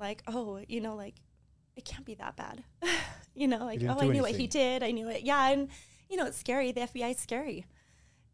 like, 0.00 0.24
oh, 0.26 0.60
you 0.66 0.80
know, 0.80 0.96
like 0.96 1.14
it 1.76 1.84
can't 1.84 2.04
be 2.04 2.16
that 2.16 2.34
bad, 2.34 2.64
you 3.34 3.46
know, 3.46 3.58
like 3.64 3.78
didn't 3.78 3.96
oh, 3.96 4.00
I 4.02 4.08
knew 4.08 4.22
what 4.22 4.32
he 4.32 4.48
did, 4.48 4.82
I 4.82 4.90
knew 4.90 5.08
it, 5.08 5.22
yeah, 5.22 5.50
and 5.50 5.68
you 6.08 6.16
know, 6.16 6.26
it's 6.26 6.38
scary. 6.38 6.72
The 6.72 6.82
FBI 6.82 7.10
is 7.12 7.18
scary, 7.18 7.66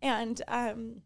and 0.01 0.41
um, 0.49 1.03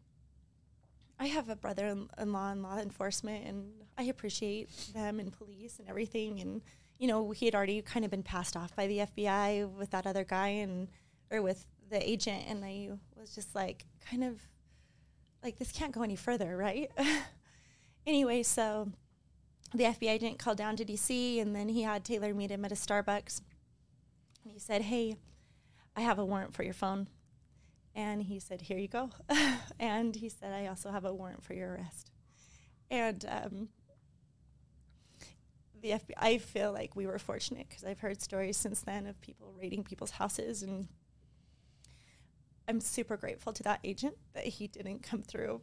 I 1.18 1.26
have 1.26 1.48
a 1.48 1.56
brother-in-law 1.56 2.52
in 2.52 2.62
law 2.62 2.78
enforcement, 2.78 3.46
and 3.46 3.72
I 3.96 4.04
appreciate 4.04 4.68
them 4.92 5.18
and 5.20 5.32
police 5.32 5.78
and 5.78 5.88
everything. 5.88 6.40
And 6.40 6.62
you 6.98 7.08
know, 7.08 7.30
he 7.30 7.46
had 7.46 7.54
already 7.54 7.82
kind 7.82 8.04
of 8.04 8.10
been 8.10 8.22
passed 8.22 8.56
off 8.56 8.74
by 8.74 8.86
the 8.86 8.98
FBI 8.98 9.70
with 9.76 9.90
that 9.90 10.06
other 10.06 10.24
guy, 10.24 10.48
and 10.48 10.88
or 11.30 11.42
with 11.42 11.66
the 11.90 12.08
agent, 12.08 12.44
and 12.48 12.64
I 12.64 12.90
was 13.18 13.34
just 13.34 13.54
like, 13.54 13.84
kind 14.08 14.24
of 14.24 14.40
like 15.42 15.58
this 15.58 15.72
can't 15.72 15.92
go 15.92 16.02
any 16.02 16.16
further, 16.16 16.56
right? 16.56 16.90
anyway, 18.06 18.42
so 18.42 18.90
the 19.74 19.84
FBI 19.84 20.18
didn't 20.18 20.38
call 20.38 20.54
down 20.54 20.76
to 20.76 20.84
DC, 20.84 21.40
and 21.40 21.54
then 21.54 21.68
he 21.68 21.82
had 21.82 22.04
Taylor 22.04 22.34
meet 22.34 22.50
him 22.50 22.64
at 22.64 22.72
a 22.72 22.76
Starbucks, 22.76 23.40
and 24.42 24.52
he 24.52 24.58
said, 24.58 24.82
"Hey." 24.82 25.16
I 25.96 26.02
have 26.02 26.18
a 26.18 26.24
warrant 26.24 26.54
for 26.54 26.62
your 26.62 26.74
phone. 26.74 27.08
And 27.94 28.22
he 28.22 28.38
said, 28.38 28.60
Here 28.60 28.76
you 28.76 28.88
go. 28.88 29.10
and 29.80 30.14
he 30.14 30.28
said, 30.28 30.52
I 30.52 30.66
also 30.66 30.90
have 30.90 31.06
a 31.06 31.14
warrant 31.14 31.42
for 31.42 31.54
your 31.54 31.72
arrest. 31.72 32.10
And 32.90 33.24
um, 33.28 33.68
the 35.80 35.92
FBI, 35.92 36.14
I 36.18 36.38
feel 36.38 36.72
like 36.72 36.94
we 36.94 37.06
were 37.06 37.18
fortunate 37.18 37.68
because 37.68 37.84
I've 37.84 38.00
heard 38.00 38.20
stories 38.20 38.58
since 38.58 38.82
then 38.82 39.06
of 39.06 39.20
people 39.22 39.54
raiding 39.58 39.82
people's 39.82 40.10
houses. 40.12 40.62
And 40.62 40.88
I'm 42.68 42.80
super 42.80 43.16
grateful 43.16 43.54
to 43.54 43.62
that 43.62 43.80
agent 43.82 44.16
that 44.34 44.44
he 44.44 44.66
didn't 44.66 45.02
come 45.02 45.22
through 45.22 45.62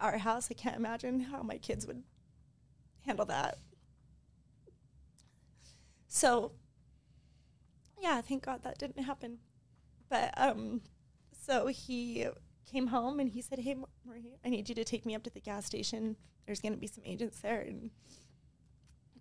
our 0.00 0.18
house. 0.18 0.48
I 0.50 0.54
can't 0.54 0.76
imagine 0.76 1.20
how 1.20 1.42
my 1.42 1.58
kids 1.58 1.86
would 1.88 2.04
handle 3.04 3.26
that. 3.26 3.58
So 6.06 6.52
yeah, 8.02 8.20
thank 8.20 8.44
God 8.44 8.62
that 8.64 8.78
didn't 8.78 9.02
happen. 9.04 9.38
But 10.10 10.34
um, 10.36 10.82
so 11.46 11.68
he 11.68 12.26
came 12.70 12.88
home 12.88 13.20
and 13.20 13.30
he 13.30 13.40
said, 13.40 13.60
"Hey, 13.60 13.76
Marie, 14.04 14.36
I 14.44 14.48
need 14.50 14.68
you 14.68 14.74
to 14.74 14.84
take 14.84 15.06
me 15.06 15.14
up 15.14 15.22
to 15.22 15.30
the 15.30 15.40
gas 15.40 15.64
station. 15.64 16.16
There's 16.44 16.60
going 16.60 16.72
to 16.74 16.78
be 16.78 16.86
some 16.88 17.04
agents 17.06 17.40
there, 17.40 17.60
and 17.60 17.90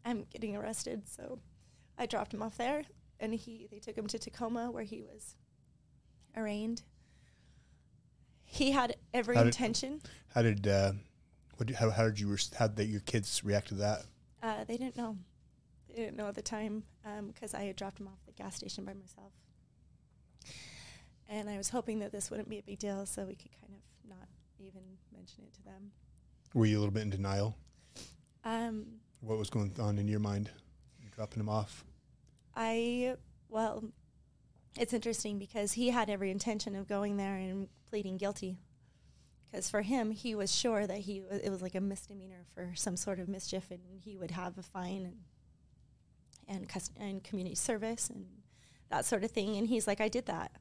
I'm 0.03 0.25
getting 0.31 0.55
arrested." 0.57 1.07
So 1.07 1.39
I 1.97 2.05
dropped 2.07 2.33
him 2.33 2.41
off 2.41 2.57
there, 2.57 2.83
and 3.19 3.33
he 3.33 3.67
they 3.71 3.79
took 3.79 3.97
him 3.97 4.07
to 4.07 4.19
Tacoma 4.19 4.71
where 4.71 4.83
he 4.83 5.01
was 5.01 5.35
arraigned. 6.35 6.81
He 8.43 8.71
had 8.71 8.95
every 9.13 9.35
How 9.35 9.43
did- 9.43 9.49
intention. 9.49 10.01
How 10.33 10.41
did 10.41 10.67
uh, 10.67 10.93
what? 11.57 11.69
How, 11.69 11.89
how 11.91 12.05
did 12.05 12.19
you? 12.19 12.35
How 12.57 12.67
did 12.67 12.89
your 12.89 13.01
kids 13.01 13.43
react 13.43 13.69
to 13.69 13.75
that? 13.75 13.99
Uh, 14.43 14.63
they 14.65 14.75
didn't 14.77 14.97
know. 14.97 15.17
They 15.93 16.03
didn't 16.03 16.17
know 16.17 16.27
at 16.27 16.35
the 16.35 16.41
time 16.41 16.83
because 17.27 17.53
I 17.53 17.63
had 17.63 17.75
dropped 17.75 17.99
him 17.99 18.07
off 18.07 18.19
at 18.27 18.35
the 18.35 18.41
gas 18.43 18.55
station 18.55 18.85
by 18.85 18.93
myself. 18.93 19.33
And 21.27 21.49
I 21.49 21.57
was 21.57 21.69
hoping 21.69 21.99
that 21.99 22.11
this 22.11 22.29
wouldn't 22.29 22.49
be 22.49 22.59
a 22.59 22.63
big 22.63 22.79
deal, 22.79 23.05
so 23.05 23.25
we 23.25 23.35
could 23.35 23.51
kind 23.59 23.73
of 23.73 24.09
not 24.09 24.27
even 24.59 24.81
mention 25.13 25.43
it 25.45 25.53
to 25.53 25.63
them. 25.63 25.91
Were 26.53 26.65
you 26.65 26.77
a 26.77 26.79
little 26.79 26.93
bit 26.93 27.03
in 27.03 27.09
denial? 27.09 27.55
Um, 28.43 28.85
What 29.21 29.37
was 29.37 29.49
going 29.49 29.73
on 29.79 29.97
in 29.97 30.07
your 30.07 30.19
mind? 30.19 30.49
Dropping 31.15 31.39
him 31.41 31.49
off. 31.49 31.85
I 32.55 33.15
well, 33.49 33.83
it's 34.79 34.93
interesting 34.93 35.37
because 35.39 35.73
he 35.73 35.89
had 35.89 36.09
every 36.09 36.31
intention 36.31 36.75
of 36.75 36.87
going 36.87 37.17
there 37.17 37.35
and 37.35 37.67
pleading 37.89 38.17
guilty. 38.17 38.57
Because 39.49 39.69
for 39.69 39.81
him, 39.81 40.11
he 40.11 40.33
was 40.35 40.53
sure 40.53 40.87
that 40.87 40.99
he 40.99 41.21
wa- 41.21 41.37
it 41.43 41.49
was 41.49 41.61
like 41.61 41.75
a 41.75 41.81
misdemeanor 41.81 42.45
for 42.55 42.71
some 42.75 42.95
sort 42.97 43.19
of 43.19 43.27
mischief, 43.27 43.69
and 43.71 43.81
he 44.01 44.17
would 44.17 44.31
have 44.31 44.57
a 44.57 44.63
fine 44.63 45.05
and 45.05 45.17
and 46.51 46.67
cus- 46.67 46.91
and 46.99 47.23
community 47.23 47.55
service 47.55 48.09
and 48.09 48.25
that 48.89 49.05
sort 49.05 49.23
of 49.23 49.31
thing. 49.31 49.55
And 49.57 49.67
he's 49.67 49.87
like, 49.87 50.01
I 50.01 50.09
did 50.09 50.25
that, 50.25 50.51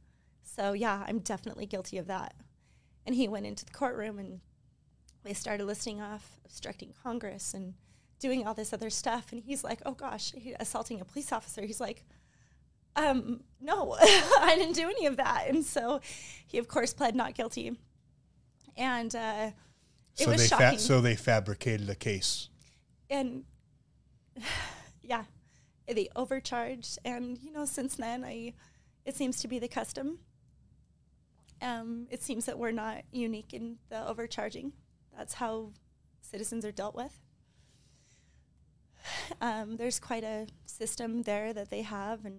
so 0.43 0.73
yeah, 0.73 1.05
I'm 1.07 1.19
definitely 1.21 1.67
guilty 1.67 1.99
of 1.99 2.07
that. 2.07 2.35
And 3.07 3.15
he 3.15 3.29
went 3.29 3.47
into 3.47 3.65
the 3.65 3.73
courtroom 3.73 4.19
and 4.19 4.41
they 5.25 5.33
started 5.33 5.65
listing 5.65 6.01
off 6.01 6.39
obstructing 6.45 6.93
Congress 7.03 7.55
and 7.55 7.75
doing 8.19 8.47
all 8.47 8.55
this 8.55 8.73
other 8.73 8.91
stuff. 8.91 9.33
And 9.33 9.43
he's 9.43 9.65
like, 9.65 9.81
oh 9.87 9.93
gosh, 9.93 10.33
he, 10.37 10.55
assaulting 10.59 11.01
a 11.01 11.05
police 11.05 11.33
officer. 11.33 11.63
He's 11.63 11.81
like, 11.81 12.05
um, 12.97 13.41
no, 13.61 13.97
I 14.01 14.55
didn't 14.57 14.75
do 14.75 14.89
any 14.89 15.07
of 15.07 15.17
that. 15.17 15.47
And 15.49 15.65
so 15.65 16.01
he, 16.47 16.59
of 16.59 16.69
course, 16.69 16.93
pled 16.93 17.15
not 17.15 17.35
guilty. 17.35 17.77
And 18.77 19.15
uh, 19.15 19.51
it 20.19 20.25
so 20.25 20.31
was 20.31 20.43
they 20.43 20.47
shocking. 20.49 20.79
so 20.79 21.01
they 21.01 21.17
fabricated 21.17 21.89
a 21.89 21.95
case. 21.95 22.49
and 23.09 23.45
yeah, 25.03 25.25
they 25.95 26.09
overcharge, 26.17 26.99
And, 27.05 27.39
you 27.43 27.53
know, 27.53 27.65
since 27.65 27.97
then, 27.97 28.25
I, 28.25 28.55
it 29.05 29.17
seems 29.17 29.41
to 29.41 29.49
be 29.49 29.59
the 29.59 29.69
custom. 29.69 30.19
Um, 31.63 32.07
it 32.11 32.23
seems 32.23 32.47
that 32.47 32.59
we're 32.59 32.71
not 32.71 33.03
unique 33.13 33.53
in 33.53 33.79
the 33.89 34.07
overcharging. 34.07 34.73
That's 35.17 35.35
how 35.35 35.73
citizens 36.21 36.65
are 36.65 36.73
dealt 36.73 36.95
with. 36.95 37.19
Um, 39.41 39.77
there's 39.77 39.99
quite 39.99 40.25
a 40.25 40.49
system 40.67 41.23
there 41.23 41.53
that 41.55 41.71
they 41.71 41.83
have, 41.83 42.25
and 42.25 42.39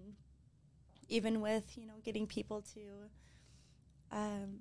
even 1.07 1.41
with 1.41 1.77
you 1.77 1.87
know 1.87 1.95
getting 2.03 2.27
people 2.27 2.61
to 2.73 2.81
um, 4.11 4.59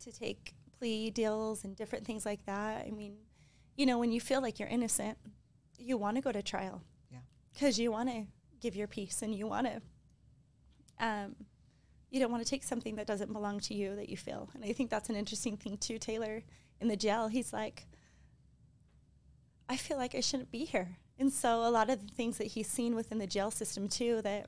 to 0.00 0.10
take 0.10 0.54
plea 0.78 1.10
deals 1.10 1.64
and 1.64 1.76
different 1.76 2.04
things 2.06 2.26
like 2.26 2.44
that. 2.46 2.86
I 2.86 2.90
mean, 2.90 3.16
you 3.76 3.86
know, 3.86 3.98
when 3.98 4.10
you 4.10 4.20
feel 4.20 4.40
like 4.40 4.58
you're 4.58 4.68
innocent, 4.68 5.18
you 5.78 5.96
want 5.96 6.16
to 6.16 6.22
go 6.22 6.32
to 6.32 6.42
trial. 6.42 6.82
Because 7.54 7.78
you 7.78 7.90
want 7.90 8.10
to 8.10 8.26
give 8.60 8.76
your 8.76 8.88
piece 8.88 9.22
and 9.22 9.34
you 9.34 9.46
want 9.46 9.66
to, 9.66 9.80
um, 11.00 11.36
you 12.10 12.20
don't 12.20 12.30
want 12.30 12.44
to 12.44 12.50
take 12.50 12.64
something 12.64 12.96
that 12.96 13.06
doesn't 13.06 13.32
belong 13.32 13.60
to 13.60 13.74
you 13.74 13.96
that 13.96 14.08
you 14.08 14.16
feel. 14.16 14.50
And 14.54 14.64
I 14.64 14.72
think 14.72 14.90
that's 14.90 15.08
an 15.08 15.16
interesting 15.16 15.56
thing 15.56 15.78
too. 15.78 15.98
Taylor 15.98 16.42
in 16.80 16.88
the 16.88 16.96
jail, 16.96 17.28
he's 17.28 17.52
like, 17.52 17.86
I 19.68 19.76
feel 19.76 19.96
like 19.96 20.14
I 20.14 20.20
shouldn't 20.20 20.50
be 20.50 20.64
here. 20.64 20.98
And 21.18 21.32
so 21.32 21.66
a 21.66 21.70
lot 21.70 21.90
of 21.90 22.06
the 22.06 22.12
things 22.12 22.38
that 22.38 22.48
he's 22.48 22.68
seen 22.68 22.94
within 22.94 23.18
the 23.18 23.26
jail 23.26 23.50
system 23.50 23.88
too 23.88 24.20
that 24.22 24.46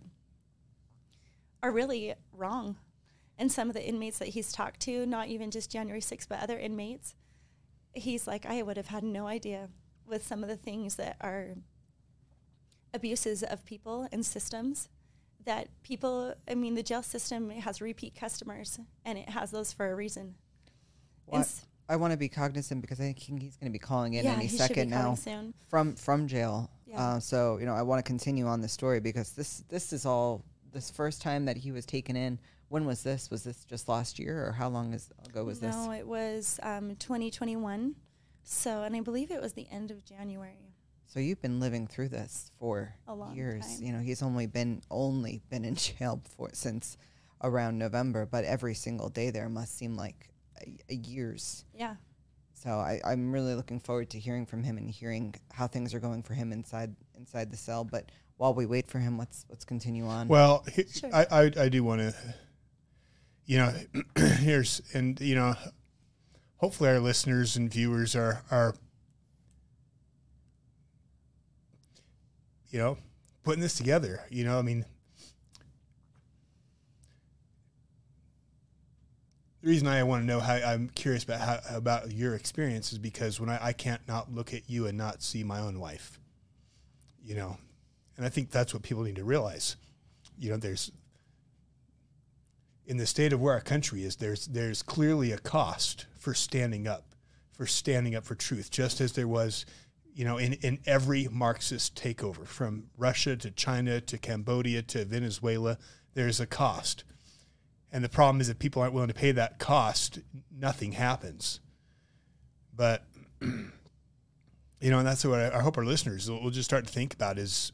are 1.63 1.71
really 1.71 2.15
wrong. 2.33 2.77
And 3.39 3.53
some 3.53 3.69
of 3.69 3.75
the 3.75 3.87
inmates 3.87 4.19
that 4.19 4.29
he's 4.29 4.53
talked 4.53 4.81
to, 4.81 5.07
not 5.07 5.29
even 5.29 5.51
just 5.51 5.71
January 5.71 6.01
6th, 6.01 6.29
but 6.29 6.41
other 6.41 6.59
inmates, 6.59 7.15
he's 7.93 8.27
like, 8.27 8.47
I 8.47 8.63
would 8.63 8.77
have 8.77 8.89
had 8.89 9.05
no 9.05 9.27
idea 9.27 9.69
with 10.07 10.27
some 10.27 10.43
of 10.43 10.49
the 10.49 10.57
things 10.57 10.97
that 10.97 11.17
are 11.21 11.55
abuses 12.97 13.43
of 13.43 13.65
people 13.65 14.09
and 14.11 14.25
systems 14.27 14.89
that 15.45 15.69
people, 15.85 16.35
I 16.51 16.55
mean, 16.57 16.75
the 16.75 16.83
jail 16.83 17.03
system 17.05 17.51
has 17.51 17.81
repeat 17.81 18.15
customers 18.17 18.81
and 19.05 19.17
it 19.19 19.29
has 19.29 19.53
those 19.53 19.73
for 19.73 19.91
a 19.91 19.95
reason. 19.95 20.35
Well, 21.27 21.39
I- 21.41 21.45
s- 21.45 21.65
I 21.89 21.95
want 21.95 22.11
to 22.13 22.17
be 22.17 22.29
cognizant 22.29 22.81
because 22.81 22.99
I 22.99 23.05
think 23.13 23.21
he's 23.43 23.57
going 23.57 23.71
to 23.71 23.73
be 23.73 23.79
calling 23.79 24.15
in 24.15 24.25
Yeah, 24.25 24.33
any 24.33 24.47
he 24.47 24.49
should 24.49 24.55
be 24.59 24.59
second 24.75 24.91
now 24.91 25.15
soon. 25.15 25.55
from 25.69 25.95
from 25.95 26.27
jail. 26.27 26.69
Yeah. 26.85 27.01
Uh, 27.01 27.21
so 27.21 27.59
you 27.59 27.67
know, 27.67 27.75
I 27.75 27.83
want 27.83 28.05
to 28.05 28.09
continue 28.09 28.47
on 28.47 28.61
the 28.61 28.69
story 28.69 28.99
because 28.99 29.31
this 29.33 29.63
this 29.69 29.93
is 29.93 30.05
all 30.05 30.43
this 30.73 30.91
first 30.91 31.23
time 31.23 31.45
that 31.45 31.57
he 31.57 31.71
was 31.71 31.87
taken 31.87 32.17
in. 32.17 32.41
When 32.69 32.87
was 32.87 33.05
this? 33.05 33.31
Was 33.31 33.45
this 33.45 33.65
just 33.67 33.89
last 33.89 34.19
year, 34.19 34.45
or 34.49 34.51
how 34.51 34.69
long 34.69 34.93
is, 34.95 35.09
ago 35.29 35.45
was 35.45 35.61
this? 35.61 35.77
no, 35.77 35.93
it 35.93 36.05
was 36.09 36.59
um, 36.65 36.97
2021. 36.97 37.95
So, 38.43 38.83
and 38.83 38.97
I 38.97 39.01
believe 39.01 39.31
it 39.31 39.41
was 39.41 39.53
the 39.53 39.69
end 39.71 39.93
of 39.93 40.05
January. 40.05 40.75
So 41.07 41.21
you've 41.21 41.41
been 41.41 41.61
living 41.61 41.87
through 41.87 42.09
this 42.11 42.51
for 42.59 42.95
A 43.09 43.15
long 43.15 43.35
years. 43.35 43.65
time. 43.67 43.83
You 43.87 43.93
know, 43.93 44.01
he's 44.01 44.23
only 44.23 44.47
been 44.47 44.83
only 44.91 45.41
been 45.49 45.65
in 45.65 45.75
jail 45.77 46.21
for 46.37 46.51
since 46.53 46.97
around 47.43 47.79
November, 47.79 48.27
but 48.27 48.45
every 48.45 48.75
single 48.75 49.09
day 49.09 49.31
there 49.31 49.49
must 49.49 49.77
seem 49.79 49.97
like 49.97 50.31
a, 50.61 50.79
a 50.91 50.95
years. 50.95 51.65
Yeah. 51.75 51.95
So 52.55 52.71
I, 52.71 53.01
I'm 53.05 53.33
really 53.33 53.55
looking 53.55 53.79
forward 53.81 54.11
to 54.11 54.19
hearing 54.19 54.47
from 54.47 54.63
him 54.63 54.79
and 54.79 54.91
hearing 54.91 55.35
how 55.53 55.67
things 55.67 55.95
are 55.95 56.01
going 56.01 56.23
for 56.23 56.35
him 56.35 56.53
inside 56.53 56.95
inside 57.17 57.51
the 57.51 57.57
cell. 57.57 57.85
But 57.85 58.11
while 58.39 58.53
we 58.55 58.67
wait 58.67 58.89
for 58.89 58.99
him, 58.99 59.17
let's 59.19 59.45
let's 59.49 59.65
continue 59.65 60.07
on. 60.07 60.29
Well, 60.29 60.65
he- 60.75 60.87
I, 61.13 61.27
I 61.31 61.43
I 61.61 61.69
do 61.69 61.85
want 61.85 62.01
to, 62.01 62.15
you 63.45 63.59
know, 63.59 63.73
here's 64.39 64.81
and 64.93 65.21
you 65.21 65.35
know, 65.35 65.55
hopefully 66.57 66.91
our 66.91 66.99
listeners 67.01 67.57
and 67.57 67.71
viewers 67.71 68.17
are 68.17 68.43
are, 68.51 68.75
you 72.71 72.79
know, 72.79 72.99
putting 73.43 73.61
this 73.61 73.75
together. 73.75 74.25
You 74.31 74.45
know, 74.45 74.59
I 74.59 74.63
mean, 74.63 74.85
the 79.63 79.69
reason 79.69 79.89
I 79.89 80.03
want 80.05 80.23
to 80.23 80.27
know 80.27 80.41
how 80.41 80.55
I'm 80.55 80.89
curious 80.91 81.25
about 81.25 81.41
how 81.41 81.77
about 81.77 82.13
your 82.13 82.35
experience 82.35 82.93
is 82.93 82.99
because 82.99 83.41
when 83.41 83.49
I, 83.49 83.59
I 83.67 83.73
can't 83.73 84.07
not 84.07 84.33
look 84.33 84.55
at 84.55 84.69
you 84.69 84.87
and 84.87 84.97
not 84.97 85.23
see 85.23 85.43
my 85.43 85.61
own 85.61 85.81
wife, 85.81 86.21
you 87.25 87.35
know, 87.35 87.57
and 88.17 88.25
I 88.25 88.29
think 88.29 88.51
that's 88.51 88.73
what 88.73 88.83
people 88.83 89.03
need 89.03 89.17
to 89.17 89.25
realize. 89.25 89.77
You 90.39 90.51
know, 90.51 90.57
there's 90.57 90.93
in 92.87 92.97
the 92.97 93.07
state 93.07 93.33
of 93.33 93.41
where 93.41 93.55
our 93.55 93.61
country 93.61 94.05
is, 94.05 94.17
there's 94.17 94.47
there's 94.47 94.83
clearly 94.83 95.33
a 95.33 95.39
cost 95.39 96.07
for 96.17 96.35
standing 96.35 96.87
up, 96.87 97.15
for 97.53 97.67
standing 97.67 98.15
up 98.15 98.25
for 98.25 98.35
truth, 98.35 98.71
just 98.71 99.01
as 99.01 99.13
there 99.13 99.29
was, 99.29 99.67
you 100.17 100.25
know, 100.25 100.39
in, 100.39 100.55
in 100.55 100.79
every 100.87 101.29
Marxist 101.31 101.95
takeover, 101.95 102.47
from 102.47 102.85
Russia 102.97 103.37
to 103.37 103.51
China 103.51 104.01
to 104.01 104.17
Cambodia 104.17 104.81
to 104.81 105.05
Venezuela, 105.05 105.77
there's 106.15 106.41
a 106.41 106.47
cost. 106.47 107.05
And 107.93 108.03
the 108.03 108.09
problem 108.09 108.41
is 108.41 108.49
if 108.49 108.59
people 108.59 108.81
aren't 108.81 108.95
willing 108.95 109.09
to 109.09 109.15
pay 109.15 109.31
that 109.33 109.59
cost, 109.59 110.21
nothing 110.51 110.93
happens. 110.93 111.61
But 112.75 113.05
you 113.43 113.71
know, 114.81 114.99
and 114.99 115.07
that's 115.07 115.23
what 115.23 115.39
I, 115.39 115.59
I 115.59 115.61
hope 115.61 115.77
our 115.77 115.85
listeners 115.85 116.31
will, 116.31 116.43
will 116.43 116.51
just 116.51 116.69
start 116.69 116.87
to 116.87 116.93
think 116.93 117.13
about 117.13 117.39
is 117.39 117.73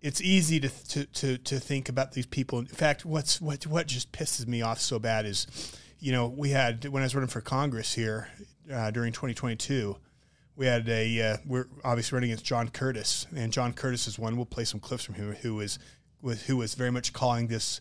it's 0.00 0.22
easy 0.22 0.58
to, 0.60 0.68
to, 0.88 1.04
to, 1.04 1.36
to 1.36 1.60
think 1.60 1.90
about 1.90 2.12
these 2.12 2.26
people. 2.26 2.58
In 2.58 2.64
fact, 2.64 3.04
what's 3.04 3.38
what 3.38 3.66
what 3.66 3.86
just 3.86 4.12
pisses 4.12 4.46
me 4.46 4.62
off 4.62 4.80
so 4.80 4.98
bad 4.98 5.26
is, 5.26 5.46
you 5.98 6.10
know, 6.10 6.26
we 6.26 6.50
had 6.50 6.86
when 6.86 7.02
I 7.02 7.04
was 7.04 7.14
running 7.14 7.28
for 7.28 7.42
Congress 7.42 7.92
here 7.92 8.28
uh, 8.72 8.90
during 8.90 9.12
2022, 9.12 9.98
we 10.56 10.66
had 10.66 10.88
a 10.88 11.20
uh, 11.22 11.36
we're 11.46 11.66
obviously 11.84 12.16
running 12.16 12.30
against 12.30 12.44
John 12.44 12.68
Curtis, 12.68 13.26
and 13.34 13.52
John 13.52 13.72
Curtis 13.72 14.06
is 14.06 14.18
one. 14.18 14.36
We'll 14.36 14.46
play 14.46 14.64
some 14.64 14.80
clips 14.80 15.04
from 15.04 15.14
him 15.14 15.34
who 15.42 15.54
was 15.54 15.78
was 16.20 16.42
who 16.42 16.56
was 16.58 16.74
very 16.74 16.90
much 16.90 17.12
calling 17.12 17.46
this, 17.48 17.80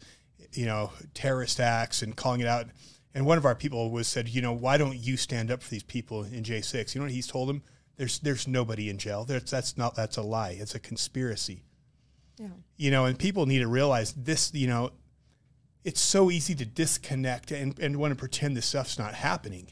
you 0.53 0.65
know, 0.65 0.91
terrorist 1.13 1.59
acts 1.59 2.01
and 2.01 2.15
calling 2.15 2.41
it 2.41 2.47
out. 2.47 2.67
And 3.13 3.25
one 3.25 3.37
of 3.37 3.45
our 3.45 3.55
people 3.55 3.91
was 3.91 4.07
said, 4.07 4.29
you 4.29 4.41
know, 4.41 4.53
why 4.53 4.77
don't 4.77 4.97
you 4.97 5.17
stand 5.17 5.51
up 5.51 5.61
for 5.61 5.69
these 5.69 5.83
people 5.83 6.23
in 6.23 6.43
J6? 6.43 6.95
You 6.95 7.01
know 7.01 7.05
what 7.05 7.11
he's 7.11 7.27
told 7.27 7.49
him? 7.49 7.61
There's 7.97 8.19
there's 8.19 8.47
nobody 8.47 8.89
in 8.89 8.97
jail. 8.97 9.25
There's, 9.25 9.51
that's 9.51 9.77
not 9.77 9.95
that's 9.95 10.17
a 10.17 10.21
lie. 10.21 10.51
It's 10.59 10.73
a 10.75 10.79
conspiracy 10.79 11.63
Yeah. 12.39 12.47
you 12.77 12.89
know, 12.89 13.05
and 13.05 13.19
people 13.19 13.45
need 13.45 13.59
to 13.59 13.67
realize 13.67 14.13
this, 14.13 14.53
you 14.53 14.67
know, 14.67 14.91
it's 15.83 15.99
so 16.01 16.31
easy 16.31 16.55
to 16.55 16.65
disconnect 16.65 17.51
and, 17.51 17.77
and 17.79 17.97
want 17.97 18.11
to 18.11 18.15
pretend 18.15 18.55
this 18.55 18.65
stuff's 18.67 18.97
not 18.97 19.13
happening. 19.15 19.67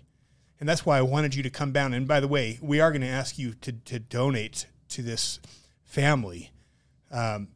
And 0.60 0.68
that's 0.68 0.86
why 0.86 0.98
I 0.98 1.02
wanted 1.02 1.36
you 1.36 1.44
to 1.44 1.50
come 1.50 1.72
down. 1.72 1.94
And 1.94 2.08
by 2.08 2.20
the 2.20 2.28
way, 2.28 2.60
we 2.62 2.82
are 2.82 2.92
going 2.92 3.02
to 3.02 3.08
ask 3.08 3.40
you 3.40 3.54
to, 3.62 3.72
to 3.72 4.00
donate 4.00 4.66
to 4.90 5.02
this 5.02 5.40
family 5.84 6.52
um, 7.12 7.48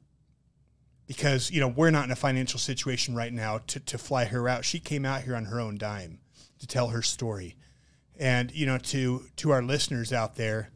because, 1.05 1.51
you 1.51 1.59
know, 1.59 1.67
we're 1.67 1.91
not 1.91 2.05
in 2.05 2.11
a 2.11 2.15
financial 2.15 2.59
situation 2.59 3.13
right 3.13 3.33
now 3.33 3.59
to, 3.67 3.79
to 3.81 3.97
fly 3.97 4.25
her 4.25 4.47
out. 4.47 4.63
She 4.63 4.79
came 4.79 5.05
out 5.05 5.23
here 5.23 5.35
on 5.35 5.45
her 5.45 5.59
own 5.59 5.77
dime 5.77 6.19
to 6.59 6.67
tell 6.67 6.89
her 6.89 7.01
story. 7.01 7.57
And, 8.17 8.51
you 8.51 8.65
know, 8.65 8.77
to, 8.77 9.25
to 9.37 9.51
our 9.51 9.61
listeners 9.61 10.13
out 10.13 10.35
there, 10.35 10.69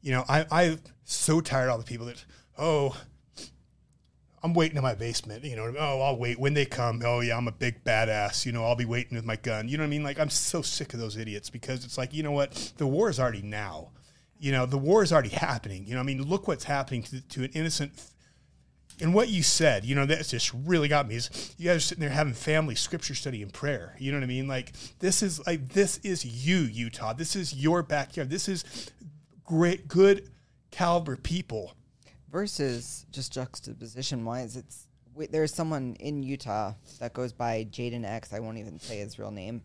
you 0.00 0.12
know, 0.12 0.24
I, 0.28 0.46
I'm 0.50 0.80
so 1.04 1.40
tired 1.40 1.66
of 1.66 1.72
all 1.72 1.78
the 1.78 1.84
people 1.84 2.06
that, 2.06 2.24
oh, 2.56 2.96
I'm 4.42 4.54
waiting 4.54 4.76
in 4.76 4.82
my 4.82 4.94
basement. 4.94 5.44
You 5.44 5.56
know, 5.56 5.72
oh, 5.78 6.00
I'll 6.00 6.16
wait 6.16 6.38
when 6.38 6.54
they 6.54 6.66
come. 6.66 7.00
Oh, 7.04 7.20
yeah, 7.20 7.36
I'm 7.36 7.46
a 7.46 7.52
big 7.52 7.84
badass. 7.84 8.44
You 8.44 8.52
know, 8.52 8.64
I'll 8.64 8.76
be 8.76 8.84
waiting 8.84 9.16
with 9.16 9.24
my 9.24 9.36
gun. 9.36 9.68
You 9.68 9.76
know 9.76 9.82
what 9.82 9.88
I 9.88 9.90
mean? 9.90 10.02
Like, 10.02 10.18
I'm 10.18 10.30
so 10.30 10.62
sick 10.62 10.94
of 10.94 11.00
those 11.00 11.16
idiots 11.16 11.48
because 11.48 11.84
it's 11.84 11.96
like, 11.96 12.12
you 12.12 12.22
know 12.22 12.32
what? 12.32 12.72
The 12.76 12.86
war 12.86 13.08
is 13.08 13.20
already 13.20 13.42
now. 13.42 13.90
You 14.40 14.50
know, 14.50 14.66
the 14.66 14.78
war 14.78 15.04
is 15.04 15.12
already 15.12 15.28
happening. 15.28 15.86
You 15.86 15.94
know, 15.94 16.00
I 16.00 16.02
mean, 16.02 16.22
look 16.22 16.48
what's 16.48 16.64
happening 16.64 17.04
to, 17.04 17.20
to 17.20 17.44
an 17.44 17.50
innocent. 17.54 17.92
And 19.00 19.14
what 19.14 19.28
you 19.28 19.44
said, 19.44 19.84
you 19.84 19.94
know, 19.94 20.06
that's 20.06 20.30
just 20.30 20.52
really 20.52 20.88
got 20.88 21.06
me. 21.06 21.14
Is 21.14 21.54
you 21.56 21.68
guys 21.68 21.76
are 21.76 21.80
sitting 21.80 22.02
there 22.02 22.10
having 22.10 22.34
family 22.34 22.74
scripture 22.74 23.14
study 23.14 23.42
and 23.42 23.52
prayer. 23.52 23.94
You 23.98 24.10
know 24.10 24.18
what 24.18 24.24
I 24.24 24.28
mean? 24.28 24.48
Like, 24.48 24.72
this 24.98 25.22
is 25.22 25.44
like 25.46 25.72
this 25.72 25.98
is 25.98 26.24
you, 26.24 26.58
Utah. 26.58 27.12
This 27.12 27.36
is 27.36 27.54
your 27.54 27.82
backyard. 27.82 28.28
This 28.28 28.48
is 28.48 28.90
great, 29.44 29.88
good 29.88 30.28
caliber 30.70 31.16
people 31.16 31.74
versus 32.32 33.06
just 33.12 33.32
juxtaposition 33.32 34.24
wise, 34.24 34.56
it's 34.56 34.88
w- 35.12 35.28
there's 35.30 35.54
someone 35.54 35.94
in 36.00 36.22
Utah 36.22 36.72
that 36.98 37.12
goes 37.12 37.32
by 37.32 37.66
Jayden 37.70 38.04
X. 38.04 38.32
I 38.32 38.40
won't 38.40 38.58
even 38.58 38.80
say 38.80 38.98
his 38.98 39.18
real 39.18 39.30
name. 39.30 39.62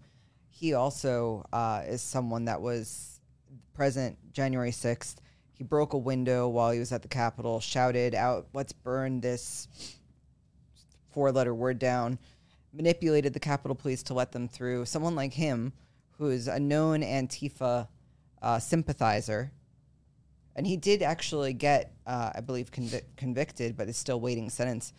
He 0.50 0.74
also 0.74 1.46
uh, 1.54 1.84
is 1.88 2.02
someone 2.02 2.46
that 2.46 2.62
was 2.62 3.22
present 3.74 4.18
January 4.34 4.72
6th. 4.72 5.16
He 5.54 5.64
broke 5.64 5.94
a 5.94 5.98
window 5.98 6.48
while 6.50 6.72
he 6.72 6.80
was 6.80 6.92
at 6.92 7.02
the 7.02 7.08
Capitol, 7.08 7.60
shouted 7.60 8.14
out, 8.14 8.48
Let's 8.54 8.74
burn 8.74 9.22
this 9.22 9.68
four 11.12 11.32
letter 11.32 11.56
word 11.56 11.80
down, 11.80 12.20
manipulated 12.74 13.34
the 13.34 13.40
Capitol 13.40 13.76
Police 13.76 14.04
to 14.04 14.14
let 14.14 14.32
them 14.32 14.48
through. 14.48 14.86
Someone 14.86 15.16
like 15.16 15.34
him, 15.34 15.74
who 16.18 16.30
is 16.30 16.48
a 16.48 16.60
known 16.60 17.02
Antifa 17.02 17.88
uh, 18.42 18.60
sympathizer, 18.60 19.52
and 20.58 20.66
he 20.66 20.76
did 20.76 21.04
actually 21.04 21.54
get, 21.54 21.94
uh, 22.08 22.32
I 22.34 22.42
believe, 22.42 22.72
convic- 22.72 23.06
convicted, 23.16 23.78
but 23.78 23.88
is 23.88 23.96
still 23.96 24.20
waiting 24.20 24.50
sentence. 24.50 24.92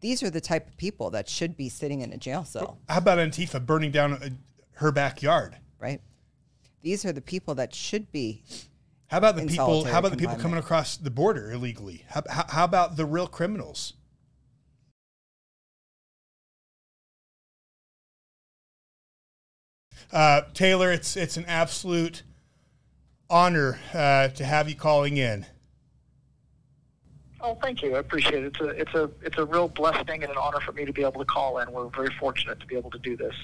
These 0.00 0.22
are 0.24 0.30
the 0.30 0.40
type 0.40 0.66
of 0.66 0.76
people 0.76 1.10
that 1.10 1.28
should 1.28 1.56
be 1.56 1.68
sitting 1.68 2.00
in 2.00 2.12
a 2.12 2.16
jail 2.16 2.44
cell, 2.44 2.78
How 2.88 2.98
about 2.98 3.18
Antifa 3.18 3.64
burning 3.64 3.92
down 3.92 4.14
uh, 4.14 4.30
her 4.72 4.90
backyard? 4.90 5.56
right? 5.78 6.00
These 6.82 7.04
are 7.04 7.12
the 7.12 7.20
people 7.22 7.54
that 7.54 7.74
should 7.74 8.10
be. 8.10 8.42
How 9.06 9.18
about 9.18 9.36
the 9.36 9.46
people? 9.46 9.84
How 9.84 10.00
about 10.00 10.10
the 10.10 10.16
people 10.16 10.36
coming 10.36 10.58
across 10.58 10.96
the 10.96 11.10
border 11.10 11.52
illegally? 11.52 12.04
How, 12.08 12.22
how, 12.28 12.44
how 12.48 12.64
about 12.64 12.96
the 12.96 13.04
real 13.04 13.26
criminals? 13.26 13.94
Uh, 20.12 20.42
Taylor, 20.54 20.90
it's 20.90 21.16
it's 21.16 21.36
an 21.36 21.44
absolute 21.46 22.22
honor 23.30 23.78
uh, 23.94 24.28
to 24.28 24.44
have 24.44 24.68
you 24.68 24.74
calling 24.74 25.16
in. 25.16 25.46
Oh, 27.40 27.56
thank 27.62 27.82
you. 27.82 27.96
I 27.96 28.00
appreciate 28.00 28.44
it. 28.44 28.54
It's 28.54 28.60
a 28.60 28.68
it's 28.68 28.94
a 28.94 29.10
it's 29.22 29.38
a 29.38 29.46
real 29.46 29.68
blessing 29.68 30.22
and 30.22 30.30
an 30.30 30.36
honor 30.36 30.60
for 30.60 30.72
me 30.72 30.84
to 30.84 30.92
be 30.92 31.02
able 31.02 31.20
to 31.20 31.24
call 31.24 31.58
in. 31.58 31.72
We're 31.72 31.88
very 31.88 32.14
fortunate 32.18 32.60
to 32.60 32.66
be 32.66 32.76
able 32.76 32.90
to 32.90 32.98
do 32.98 33.16
this. 33.16 33.34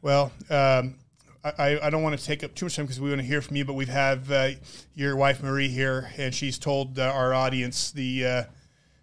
Well, 0.00 0.32
um, 0.50 0.96
I, 1.44 1.78
I 1.82 1.90
don't 1.90 2.02
want 2.02 2.18
to 2.18 2.24
take 2.24 2.42
up 2.42 2.54
too 2.54 2.66
much 2.66 2.76
time 2.76 2.86
because 2.86 3.00
we 3.00 3.08
want 3.08 3.20
to 3.20 3.26
hear 3.26 3.42
from 3.42 3.56
you, 3.56 3.64
but 3.64 3.74
we 3.74 3.86
have 3.86 4.30
uh, 4.30 4.50
your 4.94 5.16
wife 5.16 5.42
Marie 5.42 5.68
here, 5.68 6.10
and 6.16 6.34
she's 6.34 6.58
told 6.58 6.98
uh, 6.98 7.02
our 7.02 7.34
audience 7.34 7.92
the 7.92 8.26
uh, 8.26 8.42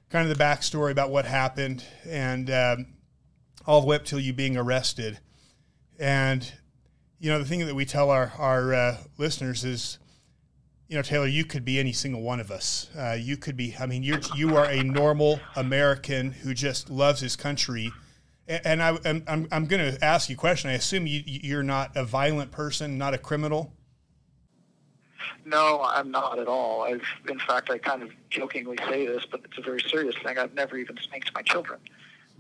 kind 0.10 0.30
of 0.30 0.38
the 0.38 0.42
backstory 0.42 0.92
about 0.92 1.10
what 1.10 1.26
happened, 1.26 1.84
and 2.08 2.50
um, 2.50 2.88
all 3.66 3.82
the 3.82 3.88
way 3.88 3.96
up 3.96 4.06
till 4.06 4.20
you 4.20 4.34
being 4.34 4.58
arrested. 4.58 5.20
And 5.98 6.50
you 7.20 7.30
know, 7.30 7.40
the 7.40 7.46
thing 7.46 7.66
that 7.66 7.76
we 7.76 7.86
tell 7.86 8.10
our 8.10 8.32
our 8.38 8.74
uh, 8.74 8.98
listeners 9.18 9.66
is, 9.66 10.00
you 10.90 10.96
know, 10.96 11.04
Taylor, 11.04 11.28
you 11.28 11.46
could 11.46 11.64
be 11.64 11.80
any 11.80 11.94
single 11.94 12.22
one 12.22 12.40
of 12.40 12.50
us. 12.50 12.90
Uh, 12.98 13.16
you 13.18 13.38
could 13.38 13.56
be. 13.56 13.76
I 13.80 13.86
mean, 13.86 14.02
you're 14.02 14.20
you 14.36 14.58
are 14.58 14.66
a 14.66 14.84
normal 14.84 15.40
American 15.56 16.32
who 16.32 16.54
just 16.56 16.90
loves 16.90 17.22
his 17.22 17.36
country. 17.36 17.92
A- 18.48 18.68
And 18.68 18.82
I, 18.82 18.98
I'm, 19.06 19.24
I'm, 19.28 19.48
I'm 19.52 19.66
going 19.68 19.94
to 19.96 20.04
ask 20.04 20.30
you 20.30 20.36
a 20.36 20.40
question. 20.40 20.72
I 20.72 20.74
assume 20.74 21.06
you, 21.06 21.22
you're 21.26 21.62
not 21.64 21.96
a 21.96 22.04
violent 22.04 22.52
person, 22.52 22.98
not 22.98 23.14
a 23.14 23.20
criminal. 23.20 23.72
No, 25.46 25.82
I'm 25.84 26.10
not 26.10 26.40
at 26.40 26.48
all. 26.48 26.82
I've, 26.82 27.04
in 27.30 27.40
fact, 27.40 27.70
I 27.70 27.78
kind 27.78 28.02
of 28.02 28.10
jokingly 28.32 28.78
say 28.90 29.06
this, 29.06 29.26
but 29.30 29.42
it's 29.46 29.58
a 29.60 29.62
very 29.62 29.82
serious 29.82 30.16
thing. 30.24 30.40
I've 30.40 30.56
never 30.56 30.76
even 30.78 30.98
spanked 30.98 31.32
my 31.36 31.44
children. 31.44 31.80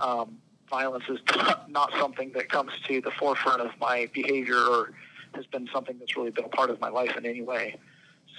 Um, 0.01 0.37
violence 0.69 1.03
is 1.07 1.19
not 1.67 1.91
something 1.99 2.31
that 2.33 2.49
comes 2.49 2.71
to 2.87 2.99
the 3.01 3.11
forefront 3.11 3.61
of 3.61 3.71
my 3.79 4.09
behavior 4.13 4.57
or 4.57 4.91
has 5.35 5.45
been 5.45 5.69
something 5.71 5.99
that's 5.99 6.17
really 6.17 6.31
been 6.31 6.45
a 6.45 6.49
part 6.49 6.71
of 6.71 6.79
my 6.81 6.89
life 6.89 7.15
in 7.15 7.25
any 7.27 7.41
way. 7.43 7.77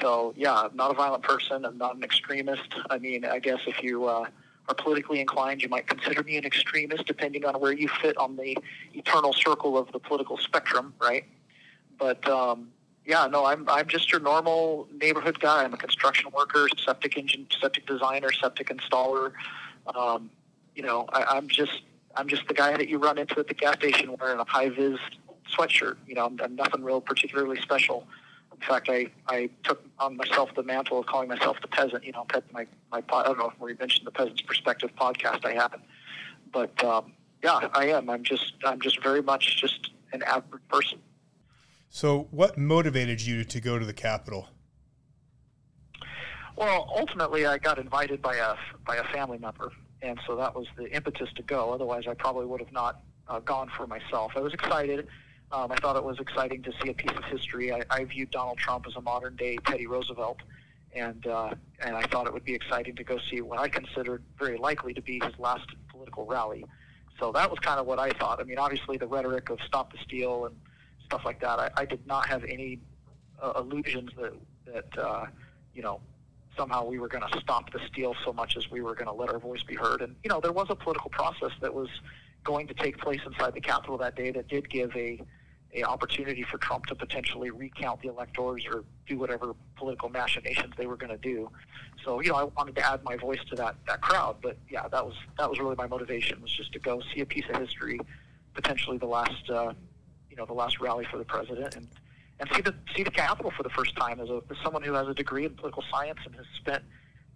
So, 0.01 0.33
yeah, 0.37 0.55
I'm 0.55 0.77
not 0.77 0.91
a 0.91 0.95
violent 0.95 1.23
person. 1.23 1.65
I'm 1.65 1.79
not 1.79 1.97
an 1.97 2.03
extremist. 2.03 2.75
I 2.89 2.99
mean, 2.99 3.25
I 3.25 3.39
guess 3.39 3.61
if 3.67 3.83
you 3.83 4.07
uh, 4.07 4.27
are 4.69 4.75
politically 4.75 5.21
inclined, 5.21 5.63
you 5.63 5.69
might 5.69 5.87
consider 5.87 6.23
me 6.23 6.37
an 6.37 6.45
extremist, 6.45 7.07
depending 7.07 7.45
on 7.45 7.61
where 7.61 7.73
you 7.73 7.89
fit 8.01 8.17
on 8.17 8.37
the 8.37 8.57
eternal 8.95 9.33
circle 9.33 9.77
of 9.77 9.91
the 9.93 9.99
political 9.99 10.39
spectrum, 10.39 10.95
right? 11.01 11.25
But 11.99 12.27
um, 12.29 12.69
yeah, 13.05 13.27
no, 13.27 13.45
I'm 13.45 13.69
I'm 13.69 13.89
just 13.89 14.11
your 14.11 14.21
normal 14.21 14.89
neighborhood 14.93 15.41
guy. 15.41 15.65
I'm 15.65 15.75
a 15.75 15.77
construction 15.77 16.31
worker, 16.33 16.67
septic 16.85 17.17
engine, 17.17 17.47
septic 17.61 17.87
designer, 17.87 18.33
septic 18.33 18.69
installer. 18.69 19.33
Um, 19.95 20.31
you 20.75 20.83
know, 20.83 21.07
I, 21.13 21.25
I'm 21.25 21.49
just 21.49 21.83
I'm 22.17 22.29
just 22.29 22.47
the 22.49 22.55
guy 22.55 22.77
that 22.77 22.89
you 22.89 22.99
run 22.99 23.19
into 23.19 23.39
at 23.39 23.49
the 23.49 23.55
gas 23.55 23.77
station 23.77 24.17
wearing 24.21 24.39
a 24.39 24.45
high 24.45 24.71
vis 24.71 24.99
sweatshirt. 25.53 25.97
You 26.07 26.15
know, 26.15 26.27
I'm, 26.27 26.41
I'm 26.43 26.55
nothing 26.55 26.83
real 26.83 27.01
particularly 27.01 27.61
special. 27.61 28.07
In 28.61 28.67
fact, 28.67 28.89
I, 28.91 29.07
I 29.29 29.49
took 29.65 29.83
on 29.99 30.17
myself 30.17 30.51
the 30.55 30.63
mantle 30.63 30.99
of 30.99 31.07
calling 31.07 31.29
myself 31.29 31.57
the 31.63 31.69
peasant. 31.69 32.05
You 32.05 32.13
know, 32.13 32.25
pet, 32.29 32.45
my 32.53 32.67
my 32.93 33.01
pod, 33.01 33.25
I 33.25 33.29
don't 33.29 33.39
know 33.39 33.53
where 33.59 33.71
you 33.71 33.77
mentioned 33.79 34.07
the 34.07 34.11
Peasant's 34.11 34.43
Perspective 34.43 34.91
podcast 35.01 35.45
I 35.47 35.55
had, 35.55 35.77
but 36.53 36.85
um, 36.85 37.13
yeah, 37.43 37.69
I 37.73 37.87
am. 37.87 38.11
I'm 38.11 38.23
just 38.23 38.53
I'm 38.65 38.81
just 38.81 39.03
very 39.03 39.23
much 39.23 39.61
just 39.61 39.91
an 40.13 40.23
average 40.25 40.63
person. 40.69 40.99
So, 41.89 42.29
what 42.31 42.59
motivated 42.59 43.23
you 43.23 43.45
to 43.45 43.61
go 43.61 43.79
to 43.79 43.87
the 43.87 43.95
Capitol? 43.95 44.49
Well, 46.57 46.93
ultimately, 46.95 47.47
I 47.47 47.57
got 47.57 47.79
invited 47.79 48.21
by 48.21 48.37
a 48.37 48.55
by 48.87 48.97
a 48.97 49.05
family 49.05 49.39
member, 49.39 49.73
and 50.03 50.21
so 50.27 50.37
that 50.37 50.55
was 50.55 50.67
the 50.77 50.95
impetus 50.95 51.31
to 51.37 51.43
go. 51.43 51.73
Otherwise, 51.73 52.05
I 52.07 52.15
probably 52.15 52.45
would 52.45 52.61
have 52.61 52.73
not 52.73 53.01
uh, 53.27 53.41
gone 53.41 53.71
for 53.75 53.87
myself. 53.87 54.33
I 54.37 54.41
was 54.41 54.53
excited. 54.53 55.09
Um, 55.53 55.73
I 55.73 55.77
thought 55.77 55.97
it 55.97 56.05
was 56.05 56.21
exciting 56.21 56.63
to 56.63 56.73
see 56.81 56.91
a 56.91 56.95
piece 56.95 57.17
of 57.17 57.25
history. 57.25 57.73
I, 57.73 57.83
I 57.91 58.05
viewed 58.05 58.31
Donald 58.31 58.59
Trump 58.59 58.87
as 58.87 58.95
a 58.95 59.01
modern 59.01 59.35
day 59.35 59.57
Teddy 59.67 59.87
Roosevelt, 59.87 60.39
and 60.95 61.27
uh, 61.27 61.55
and 61.81 61.97
I 61.97 62.03
thought 62.03 62.27
it 62.27 62.33
would 62.33 62.45
be 62.45 62.55
exciting 62.55 62.95
to 62.97 63.05
go 63.05 63.19
see 63.31 63.41
what 63.41 63.59
I 63.59 63.69
considered 63.69 64.23
very 64.39 64.59
likely 64.59 64.95
to 64.95 65.03
be 65.03 65.21
his 65.25 65.37
last 65.39 65.67
political 65.89 66.25
rally. 66.25 66.65
So 67.19 67.33
that 67.33 67.51
was 67.51 67.59
kind 67.59 67.81
of 67.81 67.87
what 67.87 67.99
I 67.99 68.11
thought. 68.11 68.41
I 68.41 68.45
mean, 68.45 68.59
obviously, 68.59 68.97
the 68.97 69.09
rhetoric 69.09 69.51
of 69.51 69.59
"Stop 69.67 69.93
the 69.93 69.99
Steal" 70.05 70.47
and 70.47 70.55
stuff 71.05 71.23
like 71.25 71.41
that. 71.41 71.59
I, 71.59 71.71
I 71.77 71.85
did 71.85 72.07
not 72.07 72.29
have 72.29 72.45
any 72.45 72.79
uh, 73.43 73.55
illusions 73.57 74.11
that 74.17 74.33
that 74.67 74.99
uh, 74.99 75.27
you 75.75 75.83
know 75.83 76.01
somehow 76.57 76.85
we 76.85 76.99
were 77.01 77.09
going 77.09 77.25
to 77.29 77.41
stop 77.41 77.73
the 77.73 77.81
steal 77.89 78.15
so 78.25 78.33
much 78.33 78.57
as 78.57 78.71
we 78.71 78.83
were 78.83 78.95
going 78.95 79.07
to 79.07 79.13
let 79.13 79.31
our 79.31 79.39
voice 79.39 79.63
be 79.63 79.75
heard. 79.75 80.01
And 80.03 80.15
you 80.23 80.29
know, 80.29 80.41
there 80.41 80.53
was 80.53 80.69
a 80.71 80.77
political 80.77 81.11
process 81.11 81.53
that 81.61 81.75
was 81.75 81.89
going 82.45 82.67
to 82.69 82.75
take 82.75 82.99
place 82.99 83.21
inside 83.27 83.55
the 83.55 83.61
Capitol 83.61 83.99
that 83.99 84.15
day 84.15 84.31
that 84.31 84.49
did 84.49 84.69
give 84.69 84.95
a 84.97 85.21
a 85.75 85.85
opportunity 85.85 86.43
for 86.43 86.59
Trump 86.59 86.87
to 86.87 86.95
potentially 86.95 87.51
recount 87.51 88.03
the 88.03 88.09
electors 88.09 88.67
or 88.67 88.85
do 89.07 89.19
whatever 89.19 89.55
political 89.77 90.09
machinations 90.09 90.75
they 90.77 90.87
were 90.87 90.97
going 90.97 91.11
to 91.11 91.19
do. 91.19 91.51
So 92.05 92.21
you 92.21 92.31
know, 92.31 92.37
I 92.37 92.45
wanted 92.45 92.75
to 92.77 92.87
add 92.87 93.05
my 93.05 93.17
voice 93.17 93.41
to 93.51 93.57
that 93.57 93.77
that 93.87 94.01
crowd. 94.01 94.37
But 94.43 94.57
yeah, 94.69 94.89
that 94.89 95.05
was 95.05 95.15
that 95.39 95.49
was 95.49 95.59
really 95.59 95.77
my 95.77 95.87
motivation 95.87 96.41
was 96.43 96.51
just 96.51 96.73
to 96.73 96.79
go 96.79 97.01
see 97.15 97.21
a 97.21 97.27
piece 97.27 97.45
of 97.53 97.61
history, 97.61 98.01
potentially 98.55 98.99
the 98.99 99.07
last 99.07 99.49
uh, 99.51 99.73
you 100.29 100.37
know 100.37 100.47
the 100.47 100.55
last 100.55 100.81
rally 100.81 101.07
for 101.11 101.19
the 101.19 101.25
president 101.25 101.77
and 101.77 101.89
and 102.41 102.49
see 102.55 102.63
the 102.63 102.75
see 102.97 103.03
the 103.03 103.11
Capitol 103.11 103.53
for 103.57 103.63
the 103.63 103.71
first 103.71 103.95
time 103.97 104.21
as, 104.21 104.29
a, 104.31 104.41
as 104.51 104.57
someone 104.65 104.83
who 104.83 104.95
has 104.95 105.07
a 105.09 105.15
degree 105.15 105.45
in 105.45 105.55
political 105.55 105.85
science 105.91 106.19
and 106.25 106.35
has 106.35 106.47
spent 106.57 106.83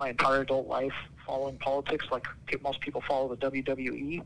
my 0.00 0.10
entire 0.10 0.42
adult 0.42 0.66
life 0.66 0.92
following 1.26 1.56
politics 1.58 2.06
like 2.10 2.26
most 2.62 2.80
people 2.80 3.02
follow 3.06 3.34
the 3.34 3.50
WWE. 3.50 4.22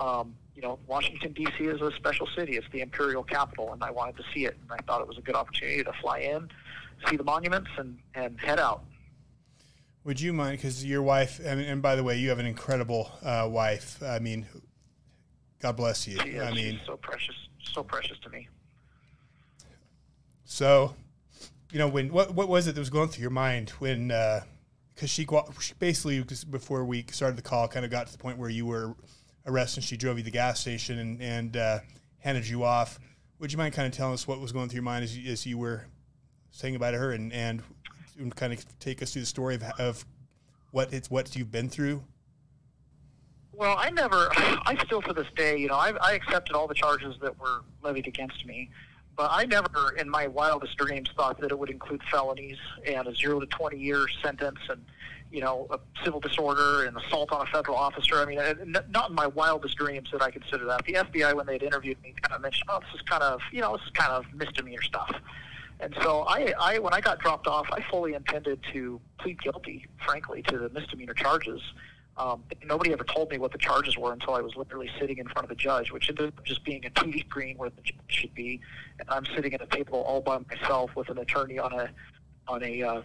Um, 0.00 0.34
you 0.54 0.62
know, 0.62 0.78
Washington 0.86 1.32
D.C. 1.32 1.64
is 1.64 1.80
a 1.80 1.92
special 1.92 2.26
city. 2.36 2.56
It's 2.56 2.66
the 2.72 2.80
imperial 2.80 3.22
capital, 3.22 3.72
and 3.72 3.82
I 3.82 3.90
wanted 3.90 4.16
to 4.16 4.24
see 4.34 4.44
it. 4.44 4.56
And 4.62 4.72
I 4.72 4.82
thought 4.82 5.00
it 5.00 5.08
was 5.08 5.18
a 5.18 5.22
good 5.22 5.34
opportunity 5.34 5.82
to 5.84 5.92
fly 6.00 6.18
in, 6.18 6.48
see 7.08 7.16
the 7.16 7.24
monuments, 7.24 7.70
and 7.78 7.98
and 8.14 8.38
head 8.40 8.58
out. 8.58 8.84
Would 10.04 10.20
you 10.20 10.32
mind? 10.32 10.58
Because 10.58 10.84
your 10.84 11.02
wife, 11.02 11.40
and, 11.44 11.60
and 11.60 11.82
by 11.82 11.94
the 11.94 12.02
way, 12.02 12.16
you 12.18 12.30
have 12.30 12.38
an 12.38 12.46
incredible 12.46 13.10
uh, 13.22 13.48
wife. 13.50 14.02
I 14.02 14.18
mean, 14.18 14.46
God 15.60 15.76
bless 15.76 16.06
you. 16.06 16.18
She 16.20 16.30
is, 16.30 16.42
I 16.42 16.52
mean, 16.52 16.78
she's 16.78 16.86
so 16.86 16.96
precious, 16.96 17.34
so 17.74 17.82
precious 17.82 18.18
to 18.20 18.30
me. 18.30 18.48
So, 20.44 20.94
you 21.70 21.78
know, 21.78 21.88
when 21.88 22.10
what 22.12 22.34
what 22.34 22.48
was 22.48 22.66
it 22.66 22.74
that 22.74 22.80
was 22.80 22.90
going 22.90 23.08
through 23.08 23.22
your 23.22 23.30
mind 23.30 23.70
when? 23.70 24.10
Because 25.00 25.08
she, 25.08 25.26
she 25.62 25.72
basically 25.78 26.22
before 26.50 26.84
we 26.84 27.06
started 27.10 27.38
the 27.38 27.42
call, 27.42 27.66
kind 27.68 27.86
of 27.86 27.90
got 27.90 28.08
to 28.08 28.12
the 28.12 28.18
point 28.18 28.36
where 28.36 28.50
you 28.50 28.66
were 28.66 28.94
arrested. 29.46 29.78
and 29.78 29.84
She 29.84 29.96
drove 29.96 30.18
you 30.18 30.22
to 30.22 30.26
the 30.26 30.30
gas 30.30 30.60
station 30.60 30.98
and 30.98 31.22
and 31.22 31.56
uh, 31.56 31.78
handed 32.18 32.46
you 32.46 32.64
off. 32.64 33.00
Would 33.38 33.50
you 33.50 33.56
mind 33.56 33.72
kind 33.72 33.86
of 33.86 33.94
telling 33.94 34.12
us 34.12 34.28
what 34.28 34.40
was 34.40 34.52
going 34.52 34.68
through 34.68 34.76
your 34.76 34.82
mind 34.82 35.04
as 35.04 35.16
you, 35.16 35.32
as 35.32 35.46
you 35.46 35.56
were 35.56 35.86
saying 36.50 36.76
about 36.76 36.92
her 36.92 37.12
and 37.12 37.32
and 37.32 37.62
kind 38.36 38.52
of 38.52 38.78
take 38.78 39.00
us 39.00 39.14
through 39.14 39.22
the 39.22 39.26
story 39.26 39.54
of, 39.54 39.62
of 39.78 40.04
what 40.70 40.92
it's 40.92 41.10
what 41.10 41.34
you've 41.34 41.50
been 41.50 41.70
through? 41.70 42.04
Well, 43.54 43.76
I 43.78 43.88
never, 43.88 44.28
I 44.36 44.76
still 44.84 45.00
to 45.00 45.14
this 45.14 45.28
day, 45.34 45.56
you 45.56 45.68
know, 45.68 45.76
I, 45.76 45.94
I 46.02 46.12
accepted 46.12 46.54
all 46.54 46.66
the 46.66 46.74
charges 46.74 47.16
that 47.22 47.38
were 47.38 47.62
levied 47.82 48.06
against 48.06 48.44
me, 48.44 48.68
but 49.16 49.28
I 49.30 49.44
never, 49.44 49.94
in 49.98 50.08
my 50.08 50.26
wildest 50.26 50.76
dreams, 50.76 51.10
thought 51.16 51.40
that 51.40 51.50
it 51.50 51.58
would 51.58 51.70
include 51.70 52.02
felonies 52.10 52.58
and 52.86 53.06
a 53.06 53.14
zero 53.14 53.40
to 53.40 53.46
20 53.46 53.76
year 53.78 54.06
sentence 54.22 54.58
and, 54.68 54.84
you 55.30 55.40
know, 55.40 55.66
a 55.70 55.78
civil 56.04 56.20
disorder 56.20 56.84
and 56.84 56.96
assault 56.96 57.30
on 57.32 57.46
a 57.46 57.50
federal 57.50 57.76
officer. 57.76 58.16
I 58.16 58.24
mean, 58.24 58.38
uh, 58.38 58.54
not 58.88 59.10
in 59.10 59.14
my 59.14 59.26
wildest 59.26 59.76
dreams 59.76 60.10
did 60.10 60.22
I 60.22 60.30
consider 60.30 60.64
that. 60.66 60.84
The 60.86 60.94
FBI, 60.94 61.34
when 61.34 61.46
they 61.46 61.54
had 61.54 61.62
interviewed 61.62 62.02
me, 62.02 62.14
kind 62.22 62.34
of 62.34 62.40
mentioned, 62.40 62.70
oh, 62.70 62.80
this 62.80 63.00
is 63.00 63.02
kind 63.02 63.22
of, 63.22 63.40
you 63.52 63.60
know, 63.60 63.76
this 63.76 63.86
is 63.86 63.92
kind 63.92 64.12
of 64.12 64.24
misdemeanor 64.34 64.82
stuff. 64.82 65.14
And 65.80 65.94
so 66.02 66.24
I, 66.28 66.52
I, 66.60 66.78
when 66.78 66.92
I 66.92 67.00
got 67.00 67.20
dropped 67.20 67.46
off, 67.46 67.66
I 67.72 67.82
fully 67.90 68.14
intended 68.14 68.60
to 68.72 69.00
plead 69.18 69.40
guilty, 69.40 69.86
frankly, 70.04 70.42
to 70.42 70.58
the 70.58 70.68
misdemeanor 70.68 71.14
charges. 71.14 71.60
Um, 72.20 72.44
nobody 72.66 72.92
ever 72.92 73.04
told 73.04 73.30
me 73.30 73.38
what 73.38 73.50
the 73.50 73.56
charges 73.56 73.96
were 73.96 74.12
until 74.12 74.34
I 74.34 74.42
was 74.42 74.54
literally 74.54 74.90
sitting 75.00 75.16
in 75.16 75.26
front 75.26 75.44
of 75.44 75.48
the 75.48 75.54
judge, 75.54 75.90
which 75.90 76.10
ended 76.10 76.28
up 76.28 76.44
just 76.44 76.62
being 76.64 76.84
a 76.84 76.90
TV 76.90 77.20
screen 77.20 77.56
where 77.56 77.70
the 77.70 77.80
judge 77.80 77.96
should 78.08 78.34
be, 78.34 78.60
and 78.98 79.08
I'm 79.08 79.24
sitting 79.34 79.54
at 79.54 79.62
a 79.62 79.66
table 79.66 80.02
all 80.02 80.20
by 80.20 80.38
myself 80.50 80.90
with 80.94 81.08
an 81.08 81.16
attorney 81.16 81.58
on 81.58 81.72
a 81.72 81.88
on 82.46 82.62
a 82.62 82.82
uh, 82.82 83.02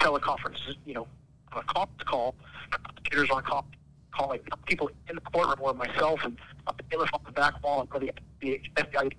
teleconference, 0.00 0.58
you 0.84 0.92
know, 0.92 1.06
on 1.52 1.62
a 1.62 1.72
conference 1.72 2.02
call, 2.04 2.34
prosecutors 2.70 3.30
on 3.30 3.42
call, 3.42 3.66
calling 4.12 4.40
people 4.66 4.90
in 5.08 5.14
the 5.14 5.22
courtroom 5.22 5.58
were 5.62 5.72
myself 5.72 6.20
and 6.22 6.36
a 6.66 6.74
bailiff 6.90 7.08
on 7.14 7.20
the 7.24 7.32
back 7.32 7.62
wall 7.64 7.88
and 7.90 8.12
the, 8.40 8.60
FBI 8.76 9.10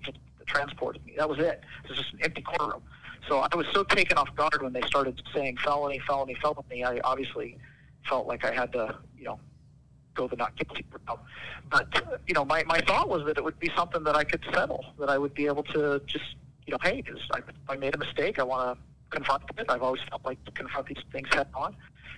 transported 0.46 1.04
me. 1.04 1.14
That 1.18 1.28
was 1.28 1.40
it. 1.40 1.60
It 1.84 1.88
was 1.88 1.98
just 1.98 2.12
an 2.12 2.20
empty 2.22 2.42
courtroom. 2.42 2.82
So 3.28 3.40
I 3.40 3.54
was 3.56 3.66
so 3.72 3.82
taken 3.82 4.16
off 4.16 4.34
guard 4.36 4.62
when 4.62 4.72
they 4.72 4.80
started 4.82 5.20
saying 5.34 5.58
felony, 5.64 6.00
felony, 6.06 6.36
felony. 6.40 6.84
I 6.84 7.00
obviously 7.02 7.58
felt 8.08 8.26
like 8.26 8.44
I 8.44 8.52
had 8.52 8.72
to, 8.72 8.96
you 9.16 9.24
know, 9.24 9.40
go 10.14 10.28
the 10.28 10.36
not 10.36 10.56
guilty 10.56 10.84
route. 11.06 11.20
But 11.70 11.86
you 12.26 12.34
know, 12.34 12.44
my 12.44 12.64
my 12.64 12.80
thought 12.80 13.08
was 13.08 13.24
that 13.26 13.38
it 13.38 13.44
would 13.44 13.58
be 13.58 13.70
something 13.76 14.02
that 14.04 14.16
I 14.16 14.24
could 14.24 14.44
settle, 14.52 14.84
that 14.98 15.08
I 15.08 15.18
would 15.18 15.34
be 15.34 15.46
able 15.46 15.62
to 15.64 16.00
just, 16.06 16.24
you 16.66 16.72
know, 16.72 16.78
hey, 16.82 17.02
just, 17.02 17.22
I, 17.32 17.40
I 17.68 17.76
made 17.76 17.94
a 17.94 17.98
mistake. 17.98 18.38
I 18.38 18.42
want 18.42 18.76
to 18.76 18.84
confront 19.10 19.42
it. 19.56 19.66
I've 19.68 19.82
always 19.82 20.02
felt 20.08 20.24
like 20.24 20.42
to 20.44 20.50
confront 20.52 20.88
these 20.88 21.02
things 21.12 21.28
head 21.32 21.48
on, 21.54 21.76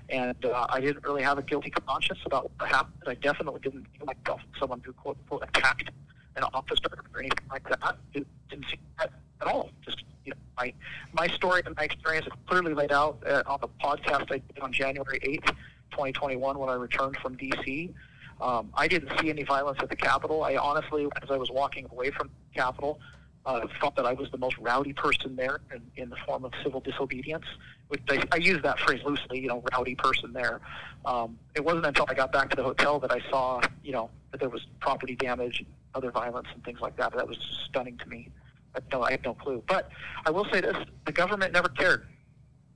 and 0.09 0.45
uh, 0.45 0.67
I 0.69 0.81
didn't 0.81 1.05
really 1.05 1.23
have 1.23 1.39
a 1.39 1.43
guilty 1.43 1.71
conscience 1.71 2.21
about 2.27 2.51
what 2.59 2.69
happened. 2.69 3.03
I 3.07 3.15
definitely 3.15 3.61
didn't 3.61 3.87
feel 3.97 4.07
myself 4.07 4.41
someone 4.59 4.81
who 4.85 4.93
quote 4.93 5.17
unquote 5.19 5.49
attacked 5.49 5.91
an 6.37 6.45
officer 6.55 6.89
or 7.15 7.21
anything 7.21 7.47
like 7.51 7.69
that. 7.69 7.97
It 8.15 8.27
didn't 8.49 8.67
see 8.71 8.79
that 8.99 9.13
at 9.41 9.47
all. 9.47 9.71
Just 9.85 10.05
you 10.25 10.33
know, 10.33 10.39
my 10.57 10.73
my 11.13 11.27
story 11.29 11.63
and 11.67 11.75
my 11.77 11.85
experience 11.85 12.27
is 12.27 12.33
clearly 12.47 12.75
laid 12.75 12.93
out 12.93 13.23
uh, 13.27 13.43
on 13.47 13.59
the 13.61 13.69
podcast 13.83 14.33
I 14.33 14.39
did 14.39 14.59
on 14.61 14.73
January 14.73 15.19
eighth. 15.23 15.51
2021 15.91 16.59
when 16.59 16.69
I 16.69 16.75
returned 16.75 17.17
from 17.19 17.37
DC. 17.37 17.93
Um, 18.41 18.71
I 18.75 18.89
didn't 18.89 19.13
see 19.21 19.29
any 19.29 19.43
violence 19.43 19.79
at 19.83 19.91
the 19.91 19.97
Capitol. 19.97 20.43
I 20.43 20.57
honestly, 20.57 21.07
as 21.23 21.31
I 21.31 21.37
was 21.37 21.51
walking 21.51 21.87
away 21.91 22.11
from 22.11 22.29
the 22.29 22.59
Capitol, 22.59 22.99
uh, 23.47 23.67
thought 23.81 23.97
that 23.97 24.07
I 24.07 24.13
was 24.13 24.31
the 24.31 24.39
most 24.39 24.57
rowdy 24.59 24.93
person 24.93 25.37
there 25.37 25.61
in, 25.75 25.83
in 25.97 26.11
the 26.11 26.17
form 26.27 26.45
of 26.45 26.53
civil 26.63 26.81
disobedience. 26.81 27.45
Which 27.89 28.03
I, 28.09 28.23
I 28.33 28.37
use 28.37 28.63
that 28.63 28.79
phrase 28.79 29.03
loosely, 29.05 29.41
you 29.41 29.49
know, 29.49 29.63
rowdy 29.73 29.95
person 29.95 30.33
there. 30.33 30.61
Um, 31.05 31.39
it 31.55 31.65
wasn't 31.65 31.87
until 31.87 32.07
I 32.09 32.15
got 32.15 32.33
back 32.33 32.51
to 32.51 32.57
the 32.57 32.63
hotel 32.63 33.01
that 33.01 33.11
I 33.11 33.21
saw, 33.31 33.61
you 33.83 33.93
know, 33.93 34.11
that 34.31 34.41
there 34.41 34.49
was 34.49 34.67
property 34.81 35.17
damage, 35.17 35.65
other 35.95 36.11
violence, 36.11 36.49
and 36.55 36.63
things 36.65 36.81
like 36.81 36.97
that. 36.97 37.13
That 37.15 37.27
was 37.27 37.37
just 37.37 37.65
stunning 37.65 37.99
to 37.99 38.09
me. 38.09 38.29
I, 38.75 38.81
no, 38.93 39.03
I 39.03 39.13
had 39.13 39.25
no 39.25 39.35
clue. 39.35 39.63
But 39.67 39.91
I 40.25 40.31
will 40.31 40.47
say 40.53 40.61
this: 40.61 40.77
the 41.05 41.13
government 41.13 41.53
never 41.53 41.69
cared. 41.69 42.07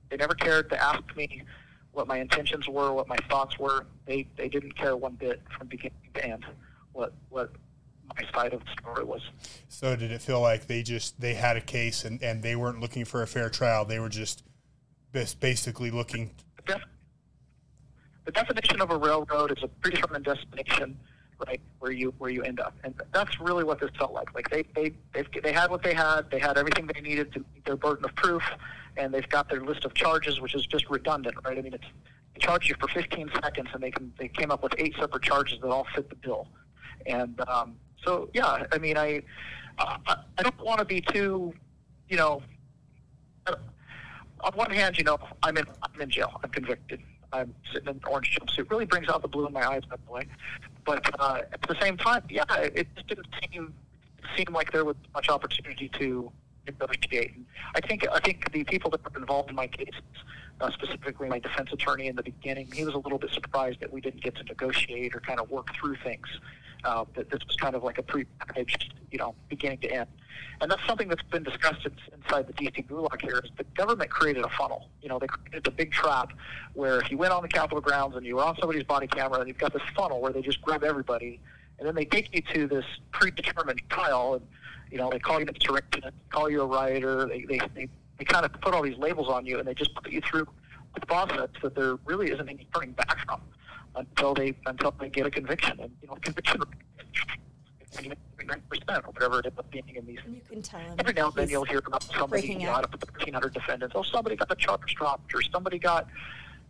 They 0.09 0.17
never 0.17 0.33
cared 0.33 0.69
to 0.69 0.83
ask 0.83 1.01
me 1.15 1.43
what 1.95 2.07
my 2.07 2.19
intentions 2.19 2.67
were, 2.67 2.93
what 2.93 3.07
my 3.07 3.17
thoughts 3.29 3.57
were. 3.57 3.85
They 4.05 4.27
they 4.37 4.49
didn't 4.49 4.77
care 4.77 4.95
one 4.95 5.13
bit 5.13 5.41
from 5.57 5.67
beginning 5.67 5.97
to 6.13 6.25
end 6.25 6.45
what 6.95 7.13
what 7.29 7.51
my 8.07 8.23
side 8.33 8.53
of 8.53 8.61
the 8.61 8.71
story 8.79 9.03
was. 9.03 9.21
So 9.67 9.95
did 9.95 10.11
it 10.11 10.21
feel 10.21 10.41
like 10.41 10.67
they 10.67 10.83
just 10.83 11.19
they 11.19 11.33
had 11.33 11.57
a 11.57 11.61
case 11.61 12.05
and, 12.05 12.21
and 12.23 12.41
they 12.41 12.55
weren't 12.55 12.79
looking 12.79 13.05
for 13.05 13.21
a 13.21 13.27
fair 13.27 13.49
trial? 13.49 13.85
They 13.85 13.99
were 13.99 14.09
just 14.09 14.43
basically 15.39 15.91
looking. 15.91 16.31
The 18.25 18.31
definition 18.31 18.81
of 18.81 18.89
a 18.89 18.97
railroad 18.97 19.51
is 19.55 19.63
a 19.63 19.67
predetermined 19.67 20.25
destination, 20.25 20.97
right, 21.45 21.61
where 21.77 21.91
you 21.91 22.11
where 22.17 22.31
you 22.31 22.41
end 22.41 22.59
up, 22.59 22.73
and 22.83 22.95
that's 23.13 23.39
really 23.39 23.63
what 23.63 23.79
this 23.79 23.91
felt 23.99 24.13
like. 24.13 24.33
Like 24.33 24.49
they 24.49 24.63
they 24.73 24.93
they 25.13 25.23
they 25.43 25.51
had 25.51 25.69
what 25.69 25.83
they 25.83 25.93
had. 25.93 26.31
They 26.31 26.39
had 26.39 26.57
everything 26.57 26.87
they 26.87 27.01
needed 27.01 27.31
to 27.33 27.39
meet 27.53 27.65
their 27.65 27.75
burden 27.75 28.03
of 28.03 28.15
proof 28.15 28.41
and 28.97 29.13
they've 29.13 29.29
got 29.29 29.49
their 29.49 29.61
list 29.61 29.85
of 29.85 29.93
charges, 29.93 30.39
which 30.41 30.55
is 30.55 30.65
just 30.65 30.89
redundant, 30.89 31.35
right? 31.45 31.57
I 31.57 31.61
mean, 31.61 31.73
it's 31.73 31.87
they 32.33 32.39
charge 32.39 32.67
you 32.67 32.75
for 32.79 32.87
15 32.89 33.31
seconds, 33.41 33.69
and 33.73 33.81
they 33.81 33.91
can 33.91 34.11
they 34.19 34.27
came 34.27 34.51
up 34.51 34.63
with 34.63 34.73
eight 34.77 34.95
separate 34.99 35.23
charges 35.23 35.59
that 35.61 35.67
all 35.67 35.87
fit 35.95 36.09
the 36.09 36.15
bill, 36.15 36.47
and 37.05 37.39
um, 37.47 37.75
so 38.03 38.29
yeah, 38.33 38.65
I 38.71 38.77
mean, 38.77 38.97
I 38.97 39.21
I, 39.77 40.17
I 40.37 40.43
don't 40.43 40.63
want 40.63 40.79
to 40.79 40.85
be 40.85 41.01
too, 41.01 41.53
you 42.09 42.17
know, 42.17 42.41
on 43.47 44.53
one 44.53 44.71
hand, 44.71 44.97
you 44.97 45.03
know, 45.03 45.17
I'm 45.43 45.57
in 45.57 45.65
I'm 45.81 46.01
in 46.01 46.09
jail. 46.09 46.39
I'm 46.43 46.49
convicted. 46.49 47.01
I'm 47.33 47.53
sitting 47.73 47.89
in 47.89 47.95
an 47.95 48.01
orange 48.07 48.37
jumpsuit. 48.39 48.69
Really 48.69 48.85
brings 48.85 49.09
out 49.09 49.21
the 49.21 49.27
blue 49.27 49.47
in 49.47 49.53
my 49.53 49.67
eyes, 49.67 49.81
by 49.89 49.97
the 50.05 50.11
way. 50.11 50.27
But 50.85 51.03
uh, 51.19 51.41
at 51.51 51.61
the 51.63 51.75
same 51.81 51.97
time, 51.97 52.23
yeah, 52.29 52.43
it 52.57 52.87
just 52.95 53.07
didn't 53.07 53.27
seem 53.41 53.73
seem 54.35 54.47
like 54.53 54.71
there 54.71 54.85
was 54.85 54.95
much 55.13 55.29
opportunity 55.29 55.89
to 55.89 56.31
negotiate. 56.65 57.33
I 57.75 57.81
think 57.81 58.05
I 58.11 58.19
think 58.19 58.51
the 58.51 58.63
people 58.63 58.91
that 58.91 59.03
were 59.03 59.19
involved 59.19 59.49
in 59.49 59.55
my 59.55 59.67
case, 59.67 59.89
uh, 60.61 60.71
specifically 60.71 61.29
my 61.29 61.39
defense 61.39 61.69
attorney 61.71 62.07
in 62.07 62.15
the 62.15 62.23
beginning, 62.23 62.69
he 62.71 62.83
was 62.85 62.93
a 62.93 62.99
little 62.99 63.19
bit 63.19 63.31
surprised 63.31 63.79
that 63.81 63.91
we 63.91 64.01
didn't 64.01 64.21
get 64.21 64.35
to 64.35 64.43
negotiate 64.43 65.15
or 65.15 65.19
kind 65.19 65.39
of 65.39 65.49
work 65.49 65.73
through 65.75 65.95
things. 66.03 66.27
Uh, 66.83 67.03
that 67.15 67.31
this 67.31 67.39
was 67.47 67.55
kind 67.55 67.73
of 67.73 67.83
like 67.83 67.97
a 67.97 68.03
pre-packaged, 68.03 68.93
you 69.09 69.17
know, 69.17 69.33
beginning 69.49 69.79
to 69.79 69.91
end. 69.91 70.07
And 70.61 70.69
that's 70.69 70.85
something 70.85 71.07
that's 71.07 71.23
been 71.23 71.41
discussed 71.41 71.83
in, 71.83 71.91
inside 72.13 72.45
the 72.45 72.53
DC 72.53 72.85
Gulag 72.87 73.21
here. 73.21 73.41
Is 73.43 73.49
the 73.57 73.63
government 73.75 74.11
created 74.11 74.45
a 74.45 74.49
funnel. 74.49 74.89
You 75.01 75.09
know, 75.09 75.17
they 75.17 75.25
created 75.25 75.65
a 75.65 75.71
big 75.71 75.91
trap 75.91 76.33
where 76.73 77.01
if 77.01 77.09
you 77.09 77.17
went 77.17 77.33
on 77.33 77.41
the 77.41 77.47
Capitol 77.47 77.81
grounds 77.81 78.15
and 78.15 78.23
you 78.23 78.35
were 78.35 78.43
on 78.43 78.55
somebody's 78.59 78.83
body 78.83 79.07
camera, 79.07 79.39
and 79.39 79.47
you've 79.47 79.57
got 79.57 79.73
this 79.73 79.81
funnel 79.95 80.21
where 80.21 80.31
they 80.31 80.43
just 80.43 80.61
grab 80.61 80.83
everybody, 80.83 81.39
and 81.79 81.87
then 81.87 81.95
they 81.95 82.05
take 82.05 82.33
you 82.35 82.41
to 82.53 82.67
this 82.67 82.85
predetermined 83.11 83.81
trial, 83.89 84.35
and 84.35 84.47
you 84.91 84.97
know, 84.97 85.09
they 85.09 85.19
call 85.19 85.39
you 85.39 85.45
an 85.47 85.49
insurrectionist, 85.49 86.15
call 86.29 86.49
you 86.49 86.61
a 86.61 86.65
rioter. 86.65 87.27
They 87.27 87.45
they 87.45 87.59
they, 87.73 87.89
they 88.17 88.25
kind 88.25 88.45
of 88.45 88.53
put 88.61 88.73
all 88.73 88.81
these 88.81 88.97
labels 88.97 89.27
on 89.29 89.45
you, 89.45 89.59
and 89.59 89.67
they 89.67 89.73
just 89.73 89.93
put 89.95 90.11
you 90.11 90.21
through 90.21 90.47
the 90.93 91.05
process 91.05 91.49
that 91.61 91.75
there 91.75 91.97
really 92.05 92.31
isn't 92.31 92.47
any 92.47 92.67
turning 92.73 92.91
back 92.91 93.25
from 93.25 93.41
until 93.95 94.33
they 94.33 94.55
until 94.65 94.93
they 94.99 95.09
get 95.09 95.25
a 95.25 95.31
conviction. 95.31 95.79
And 95.79 95.91
you 96.01 96.07
know, 96.07 96.15
conviction 96.21 96.61
percent 98.69 99.05
or 99.05 99.11
whatever 99.11 99.39
it 99.39 99.45
ends 99.45 99.59
up 99.59 99.69
being 99.71 99.83
in 99.95 100.05
these. 100.05 100.19
You 100.27 100.41
can 100.49 100.61
tell 100.61 100.79
him. 100.79 100.95
Every 100.99 101.13
now 101.13 101.27
and 101.27 101.35
then 101.35 101.49
you'll 101.49 101.65
hear 101.65 101.81
about 101.85 102.03
somebody 102.03 102.41
breaking 102.41 102.61
you 102.61 102.67
know, 102.67 102.73
out. 102.73 102.85
out 102.85 102.93
of 102.93 103.01
1,300 103.01 103.53
defendants. 103.53 103.95
Oh, 103.95 104.03
somebody 104.03 104.35
got 104.35 104.49
the 104.49 104.55
charge 104.55 104.95
dropped, 104.95 105.33
or 105.33 105.41
somebody 105.41 105.79
got, 105.79 106.07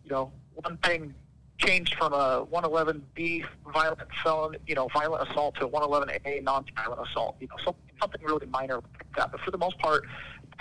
you 0.04 0.12
know, 0.12 0.32
one 0.56 0.78
thing 0.78 1.14
changed 1.58 1.96
from 1.96 2.14
a 2.14 2.46
111B 2.52 3.46
violent 3.74 4.00
felon, 4.24 4.58
you 4.68 4.76
know, 4.76 4.88
violent 4.94 5.30
assault 5.30 5.56
to 5.56 5.66
a 5.66 5.70
111A 5.70 6.44
non-violent 6.44 7.08
assault. 7.08 7.36
You 7.40 7.48
know, 7.48 7.56
so, 7.64 7.76
something 8.00 8.22
really 8.24 8.46
minor 8.48 8.76
like 8.76 9.16
that. 9.18 9.32
But 9.32 9.42
for 9.42 9.52
the 9.52 9.58
most 9.58 9.78
part, 9.80 10.06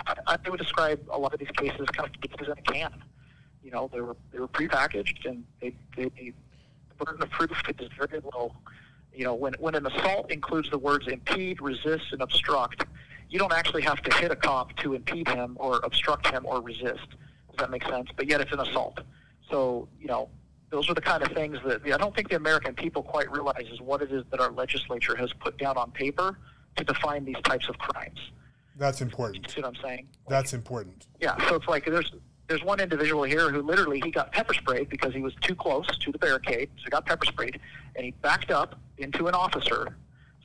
I, 0.07 0.37
I 0.45 0.49
would 0.49 0.59
describe 0.59 0.99
a 1.09 1.17
lot 1.17 1.33
of 1.33 1.39
these 1.39 1.51
cases 1.57 1.87
kind 1.93 2.09
of 2.09 2.21
cases 2.21 2.47
in 2.47 2.57
a 2.57 2.73
can. 2.73 3.03
You 3.63 3.71
know, 3.71 3.89
they 3.91 4.01
were 4.01 4.15
they 4.31 4.39
were 4.39 4.47
prepackaged 4.47 5.25
and 5.25 5.43
they, 5.61 5.73
they, 5.95 6.05
they 6.05 6.33
the 6.97 7.05
burden 7.05 7.21
of 7.23 7.29
proof 7.31 7.51
is 7.79 7.89
very 7.97 8.21
low. 8.33 8.53
You 9.13 9.23
know, 9.23 9.33
when 9.33 9.53
when 9.59 9.75
an 9.75 9.85
assault 9.85 10.31
includes 10.31 10.69
the 10.69 10.77
words 10.77 11.07
impede, 11.07 11.61
resist, 11.61 12.05
and 12.11 12.21
obstruct, 12.21 12.85
you 13.29 13.39
don't 13.39 13.53
actually 13.53 13.81
have 13.83 14.01
to 14.03 14.15
hit 14.17 14.31
a 14.31 14.35
cop 14.35 14.75
to 14.77 14.93
impede 14.93 15.27
him 15.27 15.57
or 15.59 15.79
obstruct 15.83 16.27
him 16.27 16.45
or 16.45 16.61
resist. 16.61 17.07
Does 17.49 17.57
that 17.59 17.71
make 17.71 17.83
sense? 17.87 18.09
But 18.15 18.27
yet 18.27 18.41
it's 18.41 18.51
an 18.51 18.59
assault. 18.59 18.99
So 19.49 19.87
you 19.99 20.07
know, 20.07 20.29
those 20.69 20.89
are 20.89 20.93
the 20.93 21.01
kind 21.01 21.23
of 21.23 21.31
things 21.31 21.57
that 21.65 21.81
I 21.85 21.97
don't 21.97 22.15
think 22.15 22.29
the 22.29 22.35
American 22.35 22.75
people 22.75 23.01
quite 23.01 23.31
realize 23.31 23.67
is 23.71 23.81
what 23.81 24.01
it 24.01 24.11
is 24.11 24.23
that 24.31 24.39
our 24.39 24.51
legislature 24.51 25.15
has 25.15 25.31
put 25.33 25.57
down 25.57 25.77
on 25.77 25.91
paper 25.91 26.37
to 26.77 26.83
define 26.83 27.25
these 27.25 27.41
types 27.43 27.67
of 27.69 27.77
crimes. 27.77 28.19
That's 28.77 29.01
important. 29.01 29.45
You 29.47 29.53
see 29.53 29.61
what 29.61 29.75
I'm 29.75 29.81
saying? 29.81 30.07
That's 30.27 30.53
important. 30.53 31.07
Yeah, 31.21 31.37
so 31.47 31.55
it's 31.55 31.67
like 31.67 31.85
there's 31.85 32.11
there's 32.47 32.63
one 32.63 32.79
individual 32.79 33.23
here 33.23 33.49
who 33.49 33.61
literally 33.61 34.01
he 34.03 34.11
got 34.11 34.31
pepper 34.31 34.53
sprayed 34.53 34.89
because 34.89 35.13
he 35.13 35.21
was 35.21 35.33
too 35.41 35.55
close 35.55 35.87
to 35.97 36.11
the 36.11 36.19
barricade, 36.19 36.69
so 36.77 36.83
he 36.83 36.89
got 36.89 37.05
pepper 37.05 37.25
sprayed, 37.25 37.59
and 37.95 38.05
he 38.05 38.11
backed 38.21 38.51
up 38.51 38.79
into 38.97 39.27
an 39.27 39.33
officer. 39.33 39.95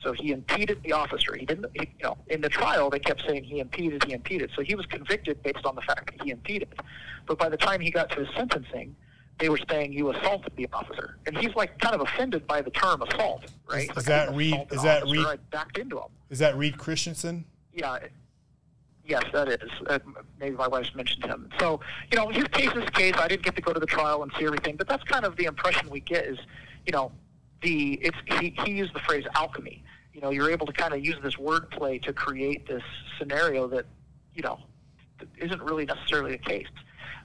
So 0.01 0.13
he 0.13 0.31
impeded 0.31 0.81
the 0.83 0.93
officer. 0.93 1.35
He 1.35 1.45
didn't, 1.45 1.67
he, 1.75 1.81
you 1.99 2.03
know, 2.03 2.17
in 2.27 2.41
the 2.41 2.49
trial 2.49 2.89
they 2.89 2.97
kept 2.97 3.23
saying 3.27 3.43
he 3.43 3.59
impeded, 3.59 4.03
he 4.05 4.13
impeded. 4.13 4.49
So 4.55 4.63
he 4.63 4.73
was 4.73 4.87
convicted 4.87 5.43
based 5.43 5.63
on 5.63 5.75
the 5.75 5.81
fact 5.83 6.11
that 6.11 6.23
he 6.25 6.31
impeded. 6.31 6.69
But 7.27 7.37
by 7.37 7.49
the 7.49 7.57
time 7.57 7.81
he 7.81 7.91
got 7.91 8.09
to 8.11 8.21
his 8.21 8.27
sentencing, 8.35 8.95
they 9.41 9.49
were 9.49 9.59
saying 9.69 9.91
you 9.91 10.11
assaulted 10.11 10.53
the 10.55 10.67
officer, 10.71 11.17
and 11.25 11.35
he's 11.35 11.53
like 11.55 11.77
kind 11.79 11.95
of 11.95 12.01
offended 12.01 12.45
by 12.47 12.61
the 12.61 12.69
term 12.69 13.01
assault, 13.01 13.45
right? 13.69 13.89
Is, 13.89 13.95
Like, 13.95 14.05
that 14.05 14.35
Reed? 14.35 14.67
Is 14.71 14.83
that 14.83 15.03
Reed? 15.05 15.25
I 15.25 15.37
backed 15.49 15.79
into 15.79 15.97
him. 15.97 16.09
Is 16.29 16.39
that 16.39 16.55
Reed 16.55 16.77
Christensen? 16.77 17.45
Yeah. 17.73 17.97
Yes, 19.03 19.23
that 19.33 19.49
is. 19.49 19.69
Uh, 19.87 19.97
maybe 20.39 20.55
my 20.55 20.67
wife's 20.67 20.93
mentioned 20.95 21.25
him. 21.25 21.49
So, 21.59 21.81
you 22.11 22.17
know, 22.17 22.29
his 22.29 22.45
case 22.45 22.69
is 22.75 22.87
case. 22.91 23.15
I 23.17 23.27
didn't 23.27 23.43
get 23.43 23.55
to 23.55 23.61
go 23.61 23.73
to 23.73 23.79
the 23.79 23.85
trial 23.87 24.21
and 24.21 24.31
see 24.37 24.45
everything, 24.45 24.75
but 24.75 24.87
that's 24.87 25.03
kind 25.03 25.25
of 25.25 25.35
the 25.35 25.45
impression 25.45 25.89
we 25.89 26.01
get 26.01 26.25
is, 26.25 26.37
you 26.85 26.93
know, 26.93 27.11
the 27.63 27.93
it's 27.95 28.17
he, 28.39 28.55
he 28.63 28.71
used 28.71 28.93
the 28.93 28.99
phrase 28.99 29.25
alchemy. 29.35 29.83
You 30.13 30.21
know, 30.21 30.29
you're 30.29 30.51
able 30.51 30.67
to 30.67 30.73
kind 30.73 30.93
of 30.93 31.03
use 31.03 31.15
this 31.23 31.35
wordplay 31.35 32.01
to 32.03 32.13
create 32.13 32.67
this 32.67 32.83
scenario 33.17 33.67
that, 33.69 33.85
you 34.35 34.43
know, 34.43 34.59
isn't 35.37 35.61
really 35.61 35.85
necessarily 35.85 36.31
the 36.33 36.37
case. 36.37 36.67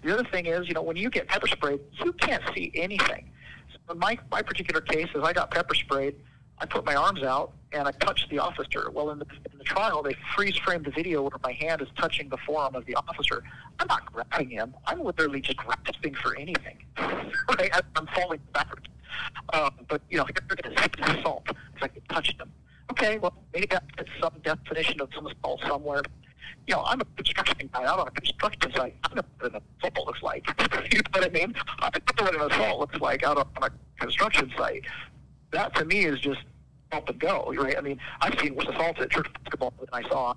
The 0.06 0.12
other 0.12 0.28
thing 0.30 0.46
is, 0.46 0.68
you 0.68 0.74
know, 0.74 0.82
when 0.82 0.96
you 0.96 1.10
get 1.10 1.26
pepper 1.26 1.48
sprayed, 1.48 1.80
you 2.04 2.12
can't 2.12 2.42
see 2.54 2.70
anything. 2.76 3.28
So 3.72 3.92
in 3.92 3.98
my 3.98 4.16
my 4.30 4.40
particular 4.40 4.80
case, 4.80 5.08
is 5.12 5.24
I 5.24 5.32
got 5.32 5.50
pepper 5.50 5.74
sprayed. 5.74 6.14
I 6.58 6.66
put 6.66 6.84
my 6.86 6.94
arms 6.94 7.24
out 7.24 7.54
and 7.72 7.88
I 7.88 7.90
touched 7.90 8.30
the 8.30 8.38
officer. 8.38 8.88
Well, 8.92 9.10
in 9.10 9.18
the, 9.18 9.26
in 9.50 9.58
the 9.58 9.64
trial, 9.64 10.04
they 10.04 10.14
freeze 10.36 10.56
framed 10.58 10.86
the 10.86 10.92
video 10.92 11.22
where 11.22 11.32
my 11.42 11.52
hand 11.52 11.82
is 11.82 11.88
touching 11.98 12.28
the 12.28 12.36
forearm 12.46 12.76
of 12.76 12.86
the 12.86 12.94
officer. 12.94 13.42
I'm 13.80 13.88
not 13.88 14.10
grabbing 14.12 14.48
him. 14.50 14.74
I'm 14.86 15.02
literally 15.02 15.40
just 15.40 15.58
grasping 15.58 16.14
for 16.14 16.36
anything. 16.36 16.84
right? 16.98 17.70
I'm 17.96 18.06
falling 18.14 18.38
backwards. 18.54 18.86
Um, 19.54 19.72
but 19.88 20.02
you 20.08 20.18
know, 20.18 20.24
here 20.24 20.56
it 20.56 20.66
is. 20.66 21.18
Assault. 21.18 21.48
It's 21.48 21.82
I 21.82 22.14
touched 22.14 22.40
him. 22.40 22.52
Okay, 22.92 23.18
well, 23.18 23.34
maybe 23.52 23.66
that's 23.66 24.10
some 24.22 24.34
definition 24.44 25.00
of 25.00 25.08
some 25.12 25.26
assault 25.26 25.62
somewhere. 25.66 26.02
You 26.66 26.74
know, 26.74 26.82
I'm 26.84 27.00
a 27.00 27.04
construction 27.16 27.68
guy. 27.72 27.82
I'm 27.84 28.00
on 28.00 28.08
a 28.08 28.10
construction 28.10 28.72
site. 28.74 28.96
I 29.04 29.08
don't 29.08 29.16
know 29.16 29.22
what 29.40 29.54
an 29.54 29.60
assault 29.82 30.06
looks 30.06 30.22
like. 30.22 30.46
you 30.92 30.98
know 30.98 31.02
what 31.12 31.24
I 31.24 31.28
mean? 31.28 31.54
I 31.80 31.90
don't 31.90 32.16
know 32.34 32.38
what 32.40 32.52
an 32.52 32.52
assault 32.60 32.80
looks 32.80 33.00
like 33.00 33.22
out 33.22 33.38
on 33.38 33.46
a 33.62 33.70
construction 34.00 34.52
site. 34.56 34.84
That 35.52 35.74
to 35.76 35.84
me 35.84 36.04
is 36.06 36.18
just 36.20 36.40
up 36.92 37.08
and 37.08 37.18
go, 37.18 37.52
right? 37.56 37.76
I 37.76 37.80
mean, 37.80 37.98
I've 38.20 38.38
seen 38.40 38.54
worse 38.54 38.66
assaults 38.68 39.00
at 39.00 39.10
church 39.10 39.26
basketball 39.42 39.72
than 39.78 39.88
I 39.92 40.08
saw 40.08 40.34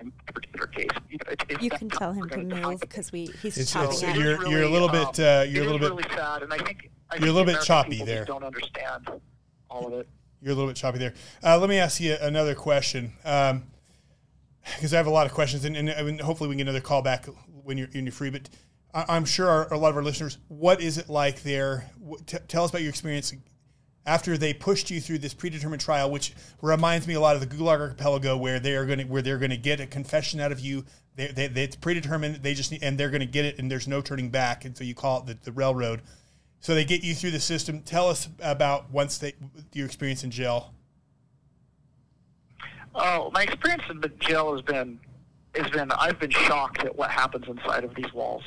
in 0.00 0.12
a 0.28 0.32
particular 0.32 0.66
case. 0.66 0.88
You, 1.08 1.18
know, 1.18 1.32
it, 1.32 1.42
it's 1.48 1.62
You 1.62 1.70
can 1.70 1.88
tell 1.88 2.12
him 2.12 2.28
to 2.30 2.38
move 2.38 2.80
because 2.80 3.12
we 3.12 3.26
he's 3.42 3.56
It's- 3.58 3.72
chopping 3.72 3.96
it's- 3.98 4.16
you're- 4.16 4.34
us. 4.34 4.48
you're 4.50 4.62
a 4.62 4.68
little 4.68 4.88
bit, 4.88 5.18
uh, 5.20 5.44
you're 5.48 5.62
a 5.62 5.66
little 5.66 5.78
bit- 5.78 5.90
really 5.90 6.16
sad, 6.16 6.42
and 6.42 6.52
I 6.52 6.58
think 6.58 6.90
I 7.10 7.16
You're 7.16 7.28
a 7.28 7.32
little 7.32 7.44
bit 7.44 7.52
American 7.54 7.66
choppy 7.66 8.04
there. 8.04 8.16
Just 8.24 8.28
don't 8.28 8.44
understand 8.44 9.10
all 9.68 9.86
of 9.86 9.92
it. 9.94 10.08
You're 10.40 10.52
a 10.52 10.54
little 10.56 10.68
bit 10.70 10.76
choppy 10.76 10.98
there. 10.98 11.14
Uh, 11.44 11.58
let 11.58 11.68
me 11.68 11.78
ask 11.78 12.00
you 12.00 12.16
another 12.20 12.54
question, 12.56 13.12
because 14.64 14.94
I 14.94 14.96
have 14.96 15.06
a 15.06 15.10
lot 15.10 15.26
of 15.26 15.32
questions, 15.32 15.64
and, 15.64 15.76
and, 15.76 15.88
and 15.88 16.20
hopefully 16.20 16.48
we 16.48 16.54
can 16.54 16.58
get 16.58 16.68
another 16.68 16.80
call 16.80 17.02
back 17.02 17.26
when 17.64 17.78
you're, 17.78 17.88
when 17.88 18.04
you're 18.04 18.12
free. 18.12 18.30
But 18.30 18.48
I, 18.94 19.04
I'm 19.08 19.24
sure 19.24 19.48
our, 19.48 19.72
a 19.72 19.78
lot 19.78 19.90
of 19.90 19.96
our 19.96 20.02
listeners, 20.02 20.38
what 20.48 20.80
is 20.80 20.98
it 20.98 21.08
like 21.08 21.42
there? 21.42 21.90
T- 22.26 22.38
tell 22.48 22.64
us 22.64 22.70
about 22.70 22.82
your 22.82 22.90
experience 22.90 23.32
after 24.04 24.36
they 24.36 24.52
pushed 24.52 24.90
you 24.90 25.00
through 25.00 25.18
this 25.18 25.34
predetermined 25.34 25.80
trial, 25.80 26.10
which 26.10 26.34
reminds 26.60 27.06
me 27.06 27.14
a 27.14 27.20
lot 27.20 27.36
of 27.36 27.40
the 27.40 27.46
Gulag 27.46 27.80
Archipelago, 27.80 28.36
where 28.36 28.58
they 28.58 28.74
are 28.74 28.84
going 28.84 28.98
to 28.98 29.04
where 29.04 29.22
they're 29.22 29.38
going 29.38 29.50
to 29.50 29.56
get 29.56 29.80
a 29.80 29.86
confession 29.86 30.40
out 30.40 30.52
of 30.52 30.60
you. 30.60 30.84
They, 31.14 31.28
they, 31.28 31.46
they, 31.46 31.64
it's 31.64 31.76
predetermined. 31.76 32.36
They 32.36 32.54
just 32.54 32.72
need, 32.72 32.82
and 32.82 32.98
they're 32.98 33.10
going 33.10 33.20
to 33.20 33.26
get 33.26 33.44
it, 33.44 33.58
and 33.58 33.70
there's 33.70 33.86
no 33.86 34.00
turning 34.00 34.30
back. 34.30 34.64
And 34.64 34.76
so 34.76 34.82
you 34.84 34.94
call 34.94 35.20
it 35.20 35.26
the, 35.26 35.38
the 35.44 35.52
railroad. 35.52 36.02
So 36.60 36.74
they 36.74 36.84
get 36.84 37.02
you 37.02 37.14
through 37.14 37.32
the 37.32 37.40
system. 37.40 37.82
Tell 37.82 38.08
us 38.08 38.28
about 38.40 38.90
once 38.90 39.18
they 39.18 39.34
your 39.72 39.86
experience 39.86 40.24
in 40.24 40.30
jail. 40.30 40.72
Oh, 42.94 43.30
my 43.32 43.42
experience 43.42 43.84
in 43.90 44.00
the 44.00 44.08
jail 44.08 44.52
has 44.54 44.62
been 44.62 44.98
has 45.54 45.70
been 45.70 45.90
I've 45.92 46.18
been 46.18 46.30
shocked 46.30 46.84
at 46.84 46.96
what 46.96 47.10
happens 47.10 47.46
inside 47.46 47.84
of 47.84 47.94
these 47.94 48.12
walls. 48.12 48.44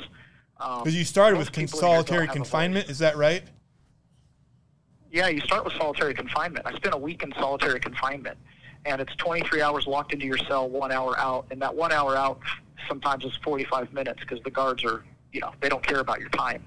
Um, 0.58 0.80
Because 0.82 0.96
you 0.96 1.04
started 1.04 1.36
with 1.38 1.48
most 1.48 1.54
people 1.54 1.78
in 1.78 1.84
here 1.84 1.96
don't 1.96 2.06
solitary 2.06 2.28
confinement, 2.28 2.88
is 2.90 2.98
that 3.00 3.16
right? 3.16 3.42
Yeah, 5.12 5.28
you 5.28 5.40
start 5.40 5.64
with 5.64 5.74
solitary 5.74 6.14
confinement. 6.14 6.66
I 6.66 6.74
spent 6.74 6.94
a 6.94 6.98
week 6.98 7.22
in 7.22 7.32
solitary 7.38 7.78
confinement, 7.80 8.38
and 8.84 9.00
it's 9.00 9.14
23 9.16 9.62
hours 9.62 9.86
locked 9.86 10.12
into 10.12 10.26
your 10.26 10.38
cell, 10.38 10.68
one 10.68 10.90
hour 10.92 11.18
out, 11.18 11.46
and 11.50 11.60
that 11.62 11.74
one 11.74 11.92
hour 11.92 12.16
out 12.16 12.40
sometimes 12.88 13.24
is 13.24 13.36
45 13.44 13.92
minutes 13.92 14.20
because 14.20 14.42
the 14.42 14.50
guards 14.50 14.84
are, 14.84 15.04
you 15.32 15.40
know, 15.40 15.52
they 15.60 15.68
don't 15.68 15.86
care 15.86 16.00
about 16.00 16.20
your 16.20 16.28
time, 16.30 16.64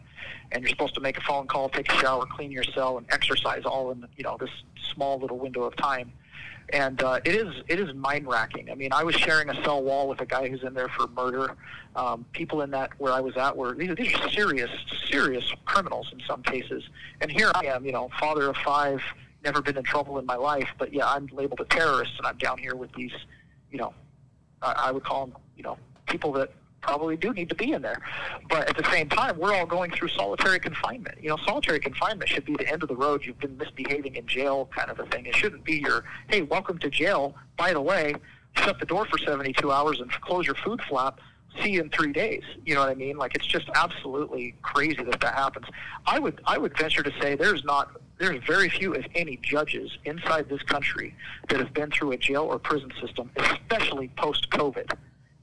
and 0.51 0.63
you're 0.63 0.69
supposed 0.69 0.95
to 0.95 1.01
make 1.01 1.17
a 1.17 1.21
phone 1.21 1.47
call, 1.47 1.69
take 1.69 1.91
a 1.91 1.95
shower, 1.97 2.25
clean 2.25 2.51
your 2.51 2.63
cell, 2.63 2.97
and 2.97 3.05
exercise 3.11 3.63
all 3.65 3.91
in, 3.91 4.07
you 4.15 4.23
know, 4.23 4.37
this 4.39 4.49
small 4.93 5.19
little 5.19 5.37
window 5.37 5.63
of 5.63 5.75
time. 5.75 6.11
And 6.71 7.01
uh, 7.01 7.19
it 7.25 7.33
is 7.33 7.63
it 7.67 7.79
is 7.79 7.93
mind 7.95 8.27
racking. 8.27 8.69
I 8.69 8.75
mean, 8.75 8.93
I 8.93 9.03
was 9.03 9.15
sharing 9.15 9.49
a 9.49 9.63
cell 9.63 9.81
wall 9.81 10.07
with 10.07 10.21
a 10.21 10.25
guy 10.25 10.47
who's 10.47 10.63
in 10.63 10.75
there 10.75 10.89
for 10.89 11.07
murder. 11.07 11.55
Um, 11.95 12.25
people 12.31 12.61
in 12.61 12.69
that 12.71 12.91
where 12.99 13.11
I 13.11 13.21
was 13.21 13.35
at 13.37 13.57
were 13.57 13.73
these, 13.73 13.95
these 13.95 14.13
are 14.15 14.29
serious 14.29 14.69
serious 15.09 15.51
criminals 15.65 16.09
in 16.11 16.21
some 16.27 16.43
cases. 16.43 16.83
And 17.21 17.31
here 17.31 17.51
I 17.55 17.65
am, 17.65 17.85
you 17.85 17.91
know, 17.91 18.09
father 18.19 18.49
of 18.49 18.57
five, 18.57 19.01
never 19.43 19.61
been 19.61 19.77
in 19.77 19.83
trouble 19.83 20.19
in 20.19 20.25
my 20.25 20.35
life, 20.35 20.69
but 20.77 20.93
yeah, 20.93 21.09
I'm 21.09 21.27
labeled 21.31 21.59
a 21.61 21.65
terrorist, 21.65 22.13
and 22.17 22.27
I'm 22.27 22.37
down 22.37 22.57
here 22.57 22.75
with 22.75 22.91
these, 22.93 23.13
you 23.71 23.77
know, 23.77 23.93
I, 24.61 24.73
I 24.87 24.91
would 24.91 25.03
call 25.03 25.27
them, 25.27 25.35
you 25.55 25.63
know, 25.63 25.77
people 26.07 26.31
that 26.33 26.51
probably 26.81 27.17
do 27.17 27.33
need 27.33 27.49
to 27.49 27.55
be 27.55 27.71
in 27.71 27.81
there. 27.81 28.01
But 28.49 28.69
at 28.69 28.77
the 28.77 28.89
same 28.91 29.09
time, 29.09 29.37
we're 29.37 29.53
all 29.53 29.65
going 29.65 29.91
through 29.91 30.09
solitary 30.09 30.59
confinement. 30.59 31.17
You 31.21 31.29
know, 31.29 31.37
solitary 31.45 31.79
confinement 31.79 32.29
should 32.29 32.45
be 32.45 32.55
the 32.55 32.67
end 32.67 32.83
of 32.83 32.89
the 32.89 32.95
road. 32.95 33.25
You've 33.25 33.39
been 33.39 33.57
misbehaving 33.57 34.15
in 34.15 34.25
jail 34.27 34.69
kind 34.75 34.89
of 34.89 34.99
a 34.99 35.05
thing. 35.07 35.25
It 35.25 35.35
shouldn't 35.35 35.63
be 35.63 35.77
your, 35.77 36.03
hey, 36.27 36.41
welcome 36.41 36.77
to 36.79 36.89
jail. 36.89 37.35
By 37.57 37.73
the 37.73 37.81
way, 37.81 38.15
shut 38.53 38.79
the 38.79 38.85
door 38.85 39.05
for 39.05 39.17
72 39.17 39.71
hours 39.71 39.99
and 39.99 40.11
close 40.11 40.45
your 40.45 40.55
food 40.55 40.81
flap. 40.87 41.19
see 41.61 41.71
you 41.71 41.81
in 41.81 41.89
three 41.89 42.13
days. 42.13 42.43
You 42.65 42.75
know 42.75 42.81
what 42.81 42.89
I 42.89 42.95
mean? 42.95 43.17
Like 43.17 43.35
it's 43.35 43.45
just 43.45 43.69
absolutely 43.75 44.55
crazy 44.61 45.03
that 45.03 45.19
that 45.19 45.35
happens. 45.35 45.65
I 46.05 46.19
would 46.19 46.41
I 46.45 46.57
would 46.57 46.77
venture 46.77 47.03
to 47.03 47.11
say 47.21 47.35
there's 47.35 47.63
not 47.63 47.91
there's 48.19 48.43
very 48.45 48.69
few, 48.69 48.93
if 48.93 49.05
any, 49.15 49.37
judges 49.37 49.97
inside 50.03 50.49
this 50.49 50.61
country 50.63 51.15
that 51.47 51.59
have 51.59 51.73
been 51.73 51.89
through 51.89 52.11
a 52.11 52.17
jail 52.17 52.43
or 52.43 52.59
prison 52.59 52.91
system, 53.01 53.31
especially 53.37 54.09
post 54.17 54.49
COVID. 54.51 54.91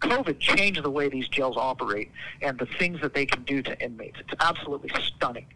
COVID 0.00 0.38
changed 0.38 0.82
the 0.82 0.90
way 0.90 1.08
these 1.08 1.28
jails 1.28 1.56
operate 1.56 2.10
and 2.42 2.58
the 2.58 2.66
things 2.66 3.00
that 3.00 3.14
they 3.14 3.26
can 3.26 3.42
do 3.44 3.62
to 3.62 3.80
inmates. 3.82 4.18
It's 4.20 4.34
absolutely 4.40 4.90
stunning. 5.02 5.46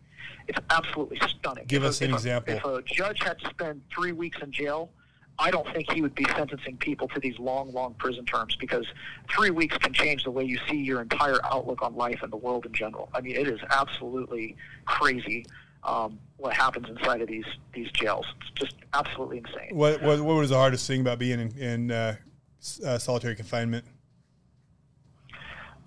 It's 0.49 0.59
absolutely 0.71 1.21
stunning. 1.29 1.65
Give 1.67 1.85
If 1.85 1.91
us 1.91 2.01
a- 2.01 2.05
an 2.05 2.11
if 2.11 2.15
a- 2.15 2.17
example. 2.17 2.55
If 2.55 2.65
a 2.65 2.83
judge 2.95 3.23
had 3.23 3.39
to 3.41 3.51
spend 3.51 3.83
three 3.95 4.13
weeks 4.13 4.39
in 4.43 4.51
jail, 4.51 4.91
I 5.39 5.51
don't 5.51 5.67
think 5.73 5.91
he 5.93 6.03
would 6.03 6.15
be 6.15 6.27
sentencing 6.37 6.77
people 6.79 7.09
to 7.09 7.21
these 7.21 7.39
long, 7.39 7.73
long 7.73 7.95
prison 7.95 8.27
terms 8.27 8.57
because 8.57 8.87
three 9.35 9.51
weeks 9.51 9.77
can 9.79 9.93
change 9.93 10.25
the 10.25 10.31
way 10.31 10.45
you 10.45 10.59
see 10.69 10.77
your 10.77 11.01
entire 11.01 11.39
outlook 11.47 11.81
on 11.83 11.95
life 11.97 12.21
and 12.23 12.31
the 12.33 12.37
world 12.37 12.67
in 12.67 12.73
general. 12.73 13.09
I 13.15 13.21
mean, 13.23 13.37
it 13.37 13.49
is 13.49 13.61
absolutely 13.71 14.57
crazy 14.85 15.47
um, 15.83 16.19
what 16.37 16.53
happens 16.53 16.87
inside 16.91 17.23
of 17.23 17.29
these 17.29 17.47
these 17.73 17.91
jails. 17.93 18.27
It's 18.43 18.51
just 18.51 18.75
absolutely 18.93 19.39
insane. 19.39 19.71
What, 19.75 20.03
what 20.03 20.21
what 20.21 20.37
was 20.37 20.51
the 20.51 20.57
hardest 20.57 20.87
thing 20.87 21.01
about 21.01 21.19
being 21.19 21.41
in, 21.41 21.57
in 21.59 21.91
uh, 21.91 22.17
uh, 22.85 22.99
solitary 22.99 23.35
confinement? 23.35 23.87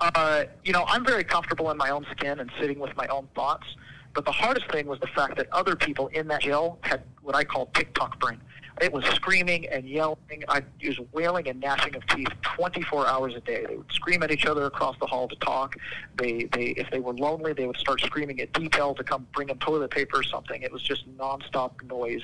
Uh, 0.04 0.44
you 0.66 0.74
know, 0.74 0.84
I'm 0.88 1.06
very 1.06 1.24
comfortable 1.24 1.72
in 1.72 1.78
my 1.78 1.90
own 1.90 2.06
skin 2.12 2.42
and 2.42 2.52
sitting 2.60 2.78
with 2.78 2.96
my 2.98 3.08
own 3.08 3.30
thoughts. 3.36 3.66
But 4.14 4.26
the 4.26 4.32
hardest 4.32 4.70
thing 4.70 4.86
was 4.86 5.00
the 5.00 5.08
fact 5.08 5.38
that 5.38 5.48
other 5.52 5.76
people 5.76 6.08
in 6.08 6.28
that 6.28 6.42
jail 6.42 6.78
had 6.82 7.04
what 7.22 7.36
I 7.36 7.44
call 7.46 7.68
TikTok 7.68 8.20
brain. 8.20 8.40
It 8.82 8.92
was 8.92 9.06
screaming 9.06 9.68
and 9.70 9.88
yelling. 9.88 10.44
I 10.48 10.64
was 10.84 11.00
wailing 11.12 11.48
and 11.48 11.60
gnashing 11.60 11.96
of 11.96 12.06
teeth 12.08 12.28
24 12.42 13.08
hours 13.08 13.36
a 13.36 13.40
day. 13.40 13.66
They 13.68 13.78
would 13.78 13.92
scream 13.92 14.24
at 14.24 14.32
each 14.32 14.46
other 14.46 14.66
across 14.66 14.98
the 15.00 15.06
hall 15.06 15.28
to 15.30 15.36
talk. 15.38 15.76
They, 16.18 16.50
they, 16.52 16.70
if 16.72 16.90
they 16.92 17.00
were 17.00 17.14
lonely, 17.14 17.54
they 17.54 17.66
would 17.66 17.78
start 17.78 18.02
screaming 18.02 18.42
at 18.42 18.52
detail 18.52 18.94
to 18.96 19.04
come 19.04 19.28
bring 19.34 19.48
them 19.48 19.60
toilet 19.60 19.92
paper 19.92 20.20
or 20.20 20.24
something. 20.24 20.64
It 20.64 20.72
was 20.72 20.82
just 20.82 21.06
nonstop 21.18 21.82
noise. 21.88 22.24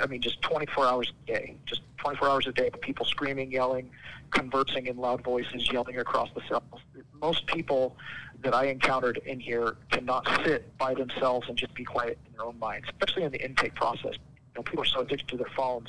I 0.00 0.06
mean, 0.06 0.20
just 0.20 0.42
24 0.42 0.86
hours 0.86 1.12
a 1.24 1.26
day, 1.26 1.56
just 1.66 1.82
24 1.98 2.28
hours 2.28 2.46
a 2.46 2.52
day, 2.52 2.70
people 2.80 3.06
screaming, 3.06 3.50
yelling, 3.50 3.90
conversing 4.30 4.86
in 4.86 4.96
loud 4.96 5.22
voices, 5.24 5.70
yelling 5.72 5.98
across 5.98 6.28
the 6.34 6.42
cells. 6.48 6.80
Most 7.20 7.46
people 7.46 7.96
that 8.42 8.54
I 8.54 8.66
encountered 8.66 9.18
in 9.24 9.40
here 9.40 9.76
cannot 9.90 10.26
sit 10.44 10.76
by 10.78 10.94
themselves 10.94 11.48
and 11.48 11.56
just 11.56 11.74
be 11.74 11.84
quiet 11.84 12.18
in 12.26 12.32
their 12.32 12.44
own 12.44 12.58
minds, 12.58 12.88
especially 12.90 13.22
in 13.22 13.32
the 13.32 13.42
intake 13.42 13.74
process. 13.74 14.14
You 14.14 14.56
know, 14.56 14.62
people 14.62 14.82
are 14.82 14.86
so 14.86 15.00
addicted 15.00 15.28
to 15.28 15.36
their 15.36 15.50
phones. 15.56 15.88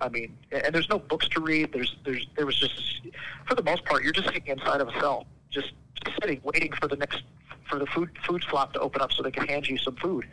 I 0.00 0.08
mean, 0.08 0.36
and 0.52 0.74
there's 0.74 0.88
no 0.90 0.98
books 0.98 1.28
to 1.28 1.40
read. 1.40 1.72
There's, 1.72 1.96
there's, 2.04 2.26
there 2.36 2.44
was 2.44 2.58
just, 2.58 3.02
for 3.46 3.54
the 3.54 3.62
most 3.62 3.84
part, 3.84 4.02
you're 4.02 4.12
just 4.12 4.26
sitting 4.26 4.46
inside 4.46 4.80
of 4.80 4.88
a 4.88 5.00
cell, 5.00 5.26
just 5.50 5.72
sitting, 6.20 6.40
waiting 6.44 6.72
for 6.72 6.88
the 6.88 6.96
next, 6.96 7.22
for 7.68 7.78
the 7.78 7.86
food, 7.86 8.10
food 8.26 8.44
slot 8.50 8.74
to 8.74 8.80
open 8.80 9.00
up 9.00 9.12
so 9.12 9.22
they 9.22 9.30
can 9.30 9.46
hand 9.46 9.66
you 9.68 9.78
some 9.78 9.96
food. 9.96 10.26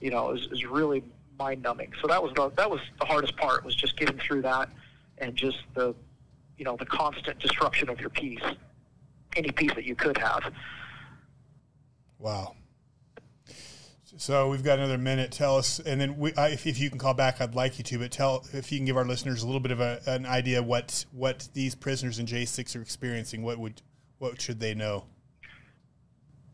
You 0.00 0.10
know, 0.10 0.30
is, 0.32 0.46
is 0.52 0.64
really 0.64 1.02
mind 1.38 1.62
numbing. 1.62 1.92
So 2.00 2.08
that 2.08 2.22
was 2.22 2.32
the, 2.34 2.50
that 2.56 2.70
was 2.70 2.80
the 2.98 3.06
hardest 3.06 3.36
part 3.36 3.64
was 3.64 3.74
just 3.74 3.96
getting 3.96 4.18
through 4.18 4.42
that 4.42 4.70
and 5.18 5.34
just 5.36 5.58
the, 5.74 5.94
you 6.56 6.64
know, 6.64 6.76
the 6.76 6.86
constant 6.86 7.38
disruption 7.38 7.88
of 7.88 8.00
your 8.00 8.10
peace, 8.10 8.42
any 9.36 9.50
peace 9.50 9.72
that 9.74 9.84
you 9.84 9.94
could 9.94 10.18
have. 10.18 10.52
Wow. 12.18 12.54
So 14.16 14.48
we've 14.48 14.64
got 14.64 14.78
another 14.78 14.98
minute. 14.98 15.30
Tell 15.30 15.56
us, 15.56 15.78
and 15.78 16.00
then 16.00 16.18
we, 16.18 16.34
I, 16.34 16.48
if, 16.48 16.66
if 16.66 16.80
you 16.80 16.90
can 16.90 16.98
call 16.98 17.14
back, 17.14 17.40
I'd 17.40 17.54
like 17.54 17.78
you 17.78 17.84
to. 17.84 17.98
But 18.00 18.10
tell 18.10 18.44
if 18.52 18.72
you 18.72 18.78
can 18.78 18.84
give 18.84 18.96
our 18.96 19.04
listeners 19.04 19.44
a 19.44 19.46
little 19.46 19.60
bit 19.60 19.70
of 19.70 19.80
a, 19.80 20.00
an 20.06 20.26
idea 20.26 20.60
what 20.60 21.04
what 21.12 21.48
these 21.54 21.76
prisoners 21.76 22.18
in 22.18 22.26
J 22.26 22.44
six 22.44 22.74
are 22.74 22.82
experiencing. 22.82 23.42
What 23.42 23.58
would 23.58 23.80
what 24.18 24.40
should 24.40 24.58
they 24.58 24.74
know? 24.74 25.04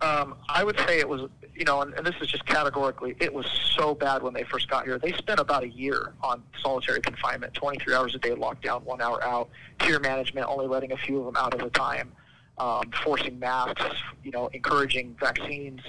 Um, 0.05 0.34
I 0.48 0.64
would 0.64 0.78
say 0.86 0.98
it 0.98 1.09
was, 1.09 1.30
you 1.55 1.64
know, 1.64 1.80
and, 1.80 1.94
and 1.94 2.05
this 2.07 2.14
is 2.20 2.28
just 2.28 2.44
categorically, 2.44 3.16
it 3.20 3.32
was 3.32 3.46
so 3.76 3.94
bad 3.94 4.22
when 4.22 4.34
they 4.34 4.42
first 4.44 4.68
got 4.68 4.84
here. 4.84 4.98
They 4.98 5.12
spent 5.12 5.40
about 5.40 5.62
a 5.62 5.68
year 5.68 6.12
on 6.22 6.42
solitary 6.61 7.00
confinement, 7.00 7.55
23 7.55 7.94
hours 7.94 8.14
a 8.14 8.18
day 8.18 8.30
lockdown, 8.30 8.82
one 8.82 9.00
hour 9.00 9.22
out, 9.24 9.48
peer 9.78 9.98
management, 9.98 10.46
only 10.48 10.66
letting 10.66 10.92
a 10.92 10.96
few 10.96 11.18
of 11.20 11.24
them 11.24 11.36
out 11.36 11.55
at 11.55 11.64
a 11.64 11.70
time, 11.70 12.12
um, 12.59 12.90
forcing 13.02 13.38
masks, 13.38 13.96
you 14.22 14.30
know, 14.30 14.48
encouraging 14.48 15.16
vaccines, 15.18 15.80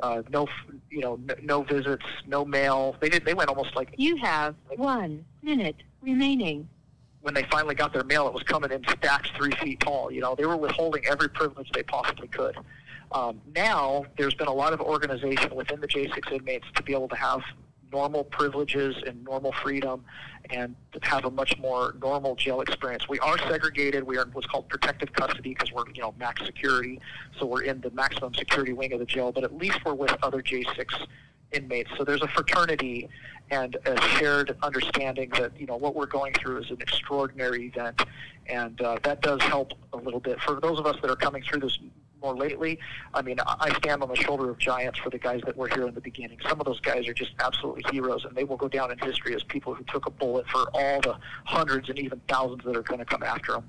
uh, 0.00 0.22
no, 0.30 0.48
you 0.90 1.00
know, 1.00 1.14
n- 1.28 1.36
no 1.42 1.62
visits, 1.62 2.04
no 2.26 2.44
mail. 2.44 2.96
They 3.00 3.08
did. 3.08 3.24
They 3.24 3.34
went 3.34 3.50
almost 3.50 3.76
like 3.76 3.94
You 3.98 4.16
have 4.16 4.54
one 4.76 5.24
minute 5.42 5.76
remaining. 6.02 6.68
when 7.22 7.34
they 7.34 7.44
finally 7.44 7.74
got 7.74 7.92
their 7.92 8.04
mail, 8.04 8.26
it 8.26 8.32
was 8.32 8.42
coming 8.42 8.72
in 8.72 8.82
stacks 8.88 9.30
three 9.36 9.52
feet 9.62 9.78
tall. 9.80 10.10
You 10.10 10.22
know, 10.22 10.34
they 10.34 10.46
were 10.46 10.56
withholding 10.56 11.06
every 11.06 11.28
privilege 11.28 11.70
they 11.72 11.82
possibly 11.82 12.26
could. 12.28 12.56
Um, 13.12 13.40
now, 13.54 14.04
there's 14.16 14.34
been 14.34 14.48
a 14.48 14.52
lot 14.52 14.72
of 14.72 14.80
organization 14.80 15.54
within 15.54 15.80
the 15.80 15.88
J6 15.88 16.32
inmates 16.32 16.66
to 16.76 16.82
be 16.82 16.92
able 16.92 17.08
to 17.08 17.16
have 17.16 17.42
normal 17.92 18.22
privileges 18.22 18.96
and 19.04 19.24
normal 19.24 19.52
freedom 19.52 20.04
and 20.50 20.76
have 21.02 21.24
a 21.24 21.30
much 21.30 21.58
more 21.58 21.96
normal 22.00 22.36
jail 22.36 22.60
experience. 22.60 23.08
We 23.08 23.18
are 23.18 23.36
segregated. 23.38 24.04
We 24.04 24.16
are 24.16 24.22
in 24.22 24.30
what's 24.30 24.46
called 24.46 24.68
protective 24.68 25.12
custody 25.12 25.50
because 25.54 25.72
we're, 25.72 25.88
you 25.92 26.02
know, 26.02 26.14
max 26.18 26.44
security. 26.44 27.00
So 27.38 27.46
we're 27.46 27.62
in 27.62 27.80
the 27.80 27.90
maximum 27.90 28.34
security 28.34 28.72
wing 28.72 28.92
of 28.92 29.00
the 29.00 29.06
jail, 29.06 29.32
but 29.32 29.42
at 29.42 29.56
least 29.56 29.84
we're 29.84 29.94
with 29.94 30.14
other 30.22 30.40
J6 30.40 31.06
inmates. 31.52 31.90
So 31.96 32.04
there's 32.04 32.22
a 32.22 32.28
fraternity 32.28 33.08
and 33.50 33.76
a 33.84 34.00
shared 34.00 34.56
understanding 34.62 35.30
that 35.30 35.52
you 35.58 35.66
know 35.66 35.76
what 35.76 35.96
we're 35.96 36.06
going 36.06 36.32
through 36.34 36.58
is 36.58 36.70
an 36.70 36.80
extraordinary 36.80 37.66
event, 37.66 38.00
and 38.46 38.80
uh, 38.80 38.98
that 39.02 39.22
does 39.22 39.42
help 39.42 39.72
a 39.92 39.96
little 39.96 40.20
bit 40.20 40.40
for 40.40 40.60
those 40.60 40.78
of 40.78 40.86
us 40.86 40.96
that 41.02 41.10
are 41.10 41.16
coming 41.16 41.42
through 41.42 41.60
this 41.60 41.76
more 42.20 42.36
lately. 42.36 42.78
I 43.14 43.22
mean, 43.22 43.40
I 43.40 43.56
I 43.60 43.78
stand 43.78 44.02
on 44.02 44.08
the 44.08 44.16
shoulder 44.16 44.50
of 44.50 44.58
giants 44.58 44.98
for 44.98 45.10
the 45.10 45.18
guys 45.18 45.40
that 45.46 45.56
were 45.56 45.68
here 45.68 45.86
in 45.86 45.94
the 45.94 46.00
beginning. 46.00 46.38
Some 46.48 46.60
of 46.60 46.66
those 46.66 46.80
guys 46.80 47.06
are 47.08 47.14
just 47.14 47.32
absolutely 47.38 47.82
heroes, 47.90 48.24
and 48.24 48.36
they 48.36 48.44
will 48.44 48.56
go 48.56 48.68
down 48.68 48.90
in 48.90 48.98
history 48.98 49.34
as 49.34 49.42
people 49.42 49.74
who 49.74 49.84
took 49.84 50.06
a 50.06 50.10
bullet 50.10 50.46
for 50.48 50.68
all 50.74 51.00
the 51.00 51.16
hundreds 51.44 51.88
and 51.88 51.98
even 51.98 52.20
thousands 52.28 52.64
that 52.64 52.76
are 52.76 52.82
going 52.82 52.98
to 52.98 53.04
come 53.04 53.22
after 53.22 53.52
them. 53.52 53.64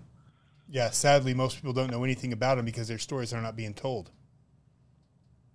Yeah, 0.69 0.89
sadly, 0.89 1.33
most 1.33 1.57
people 1.57 1.73
don't 1.73 1.91
know 1.91 2.03
anything 2.03 2.33
about 2.33 2.55
them 2.55 2.65
because 2.65 2.87
their 2.87 2.99
stories 2.99 3.33
are 3.33 3.41
not 3.41 3.55
being 3.55 3.73
told. 3.73 4.11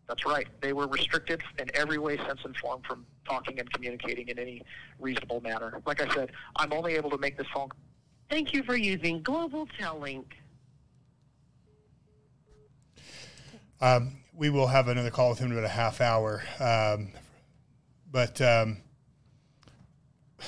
That's 0.06 0.24
right. 0.24 0.46
They 0.60 0.72
were 0.72 0.86
restricted 0.86 1.42
in 1.58 1.68
every 1.74 1.98
way, 1.98 2.16
sense, 2.18 2.40
and 2.44 2.56
form 2.56 2.82
from 2.86 3.04
talking 3.28 3.58
and 3.58 3.72
communicating 3.72 4.28
in 4.28 4.38
any 4.38 4.62
reasonable 5.00 5.40
manner. 5.40 5.80
Like 5.84 6.00
I 6.00 6.14
said, 6.14 6.30
I'm 6.56 6.72
only 6.72 6.94
able 6.94 7.10
to 7.10 7.18
make 7.18 7.36
this 7.36 7.48
phone 7.52 7.70
Thank 8.28 8.52
you 8.52 8.62
for 8.64 8.76
using 8.76 9.22
Global 9.22 9.68
Tel 9.78 10.00
Link. 10.00 10.34
Um, 13.80 14.18
we 14.32 14.50
will 14.50 14.66
have 14.66 14.88
another 14.88 15.10
call 15.10 15.30
with 15.30 15.38
him 15.38 15.50
in 15.50 15.52
about 15.52 15.64
a 15.64 15.68
half 15.68 16.00
hour. 16.00 16.42
Um, 16.60 17.12
but 18.10 18.40
um, 18.40 18.78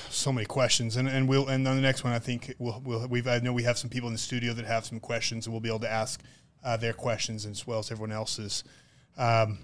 so 0.09 0.31
many 0.31 0.45
questions, 0.45 0.95
and, 0.95 1.07
and 1.07 1.27
we'll 1.27 1.47
and 1.47 1.67
on 1.67 1.75
the 1.75 1.81
next 1.81 2.03
one, 2.03 2.13
I 2.13 2.19
think 2.19 2.55
we'll, 2.59 2.81
we'll 2.83 3.07
we've 3.07 3.27
I 3.27 3.39
know 3.39 3.53
we 3.53 3.63
have 3.63 3.77
some 3.77 3.89
people 3.89 4.07
in 4.07 4.13
the 4.13 4.19
studio 4.19 4.53
that 4.53 4.65
have 4.65 4.85
some 4.85 4.99
questions, 4.99 5.45
and 5.45 5.53
we'll 5.53 5.61
be 5.61 5.69
able 5.69 5.79
to 5.79 5.91
ask 5.91 6.21
uh, 6.63 6.77
their 6.77 6.93
questions 6.93 7.45
as 7.45 7.65
well 7.65 7.79
as 7.79 7.91
everyone 7.91 8.11
else's. 8.11 8.63
Um, 9.17 9.59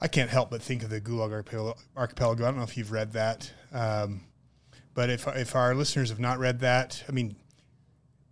I 0.00 0.08
can't 0.08 0.30
help 0.30 0.50
but 0.50 0.62
think 0.62 0.82
of 0.82 0.90
the 0.90 1.00
Gulag 1.00 1.32
Archipelago. 1.96 2.44
I 2.44 2.46
don't 2.46 2.56
know 2.56 2.62
if 2.62 2.76
you've 2.76 2.92
read 2.92 3.12
that, 3.12 3.52
um, 3.72 4.22
but 4.94 5.10
if 5.10 5.26
if 5.28 5.54
our 5.54 5.74
listeners 5.74 6.10
have 6.10 6.20
not 6.20 6.38
read 6.38 6.60
that, 6.60 7.04
I 7.08 7.12
mean, 7.12 7.36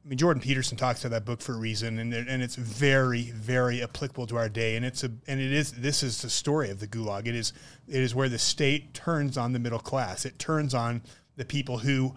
I 0.08 0.10
mean, 0.10 0.16
Jordan 0.16 0.40
Peterson 0.40 0.78
talks 0.78 1.04
about 1.04 1.10
that 1.10 1.26
book 1.26 1.42
for 1.42 1.52
a 1.52 1.58
reason, 1.58 1.98
and 1.98 2.14
and 2.14 2.42
it's 2.42 2.54
very, 2.54 3.24
very 3.32 3.82
applicable 3.82 4.26
to 4.28 4.38
our 4.38 4.48
day. 4.48 4.74
And 4.74 4.82
it's 4.82 5.04
a 5.04 5.10
and 5.26 5.38
it 5.38 5.52
is 5.52 5.72
this 5.72 6.02
is 6.02 6.22
the 6.22 6.30
story 6.30 6.70
of 6.70 6.80
the 6.80 6.86
Gulag. 6.86 7.26
It 7.26 7.34
is 7.34 7.52
it 7.86 8.00
is 8.00 8.14
where 8.14 8.30
the 8.30 8.38
state 8.38 8.94
turns 8.94 9.36
on 9.36 9.52
the 9.52 9.58
middle 9.58 9.78
class. 9.78 10.24
It 10.24 10.38
turns 10.38 10.72
on 10.72 11.02
the 11.36 11.44
people 11.44 11.76
who 11.76 12.14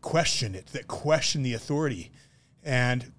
question 0.00 0.56
it, 0.56 0.66
that 0.72 0.88
question 0.88 1.44
the 1.44 1.54
authority, 1.54 2.10
and 2.64 3.12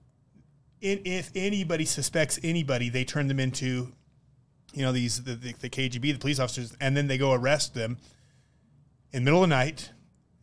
in, 0.82 1.00
if 1.06 1.32
anybody 1.34 1.86
suspects 1.86 2.38
anybody, 2.44 2.90
they 2.90 3.06
turn 3.06 3.28
them 3.30 3.40
into, 3.40 3.94
you 4.74 4.82
know, 4.82 4.92
these 4.92 5.24
the, 5.24 5.36
the, 5.36 5.54
the 5.62 5.70
KGB, 5.70 6.12
the 6.12 6.20
police 6.20 6.42
officers, 6.42 6.76
and 6.82 6.98
then 6.98 7.08
they 7.08 7.18
go 7.18 7.32
arrest 7.32 7.74
them 7.74 7.98
in 9.14 9.24
the 9.24 9.32
middle 9.32 9.46
of 9.46 9.50
the 9.50 9.56
night. 9.56 9.92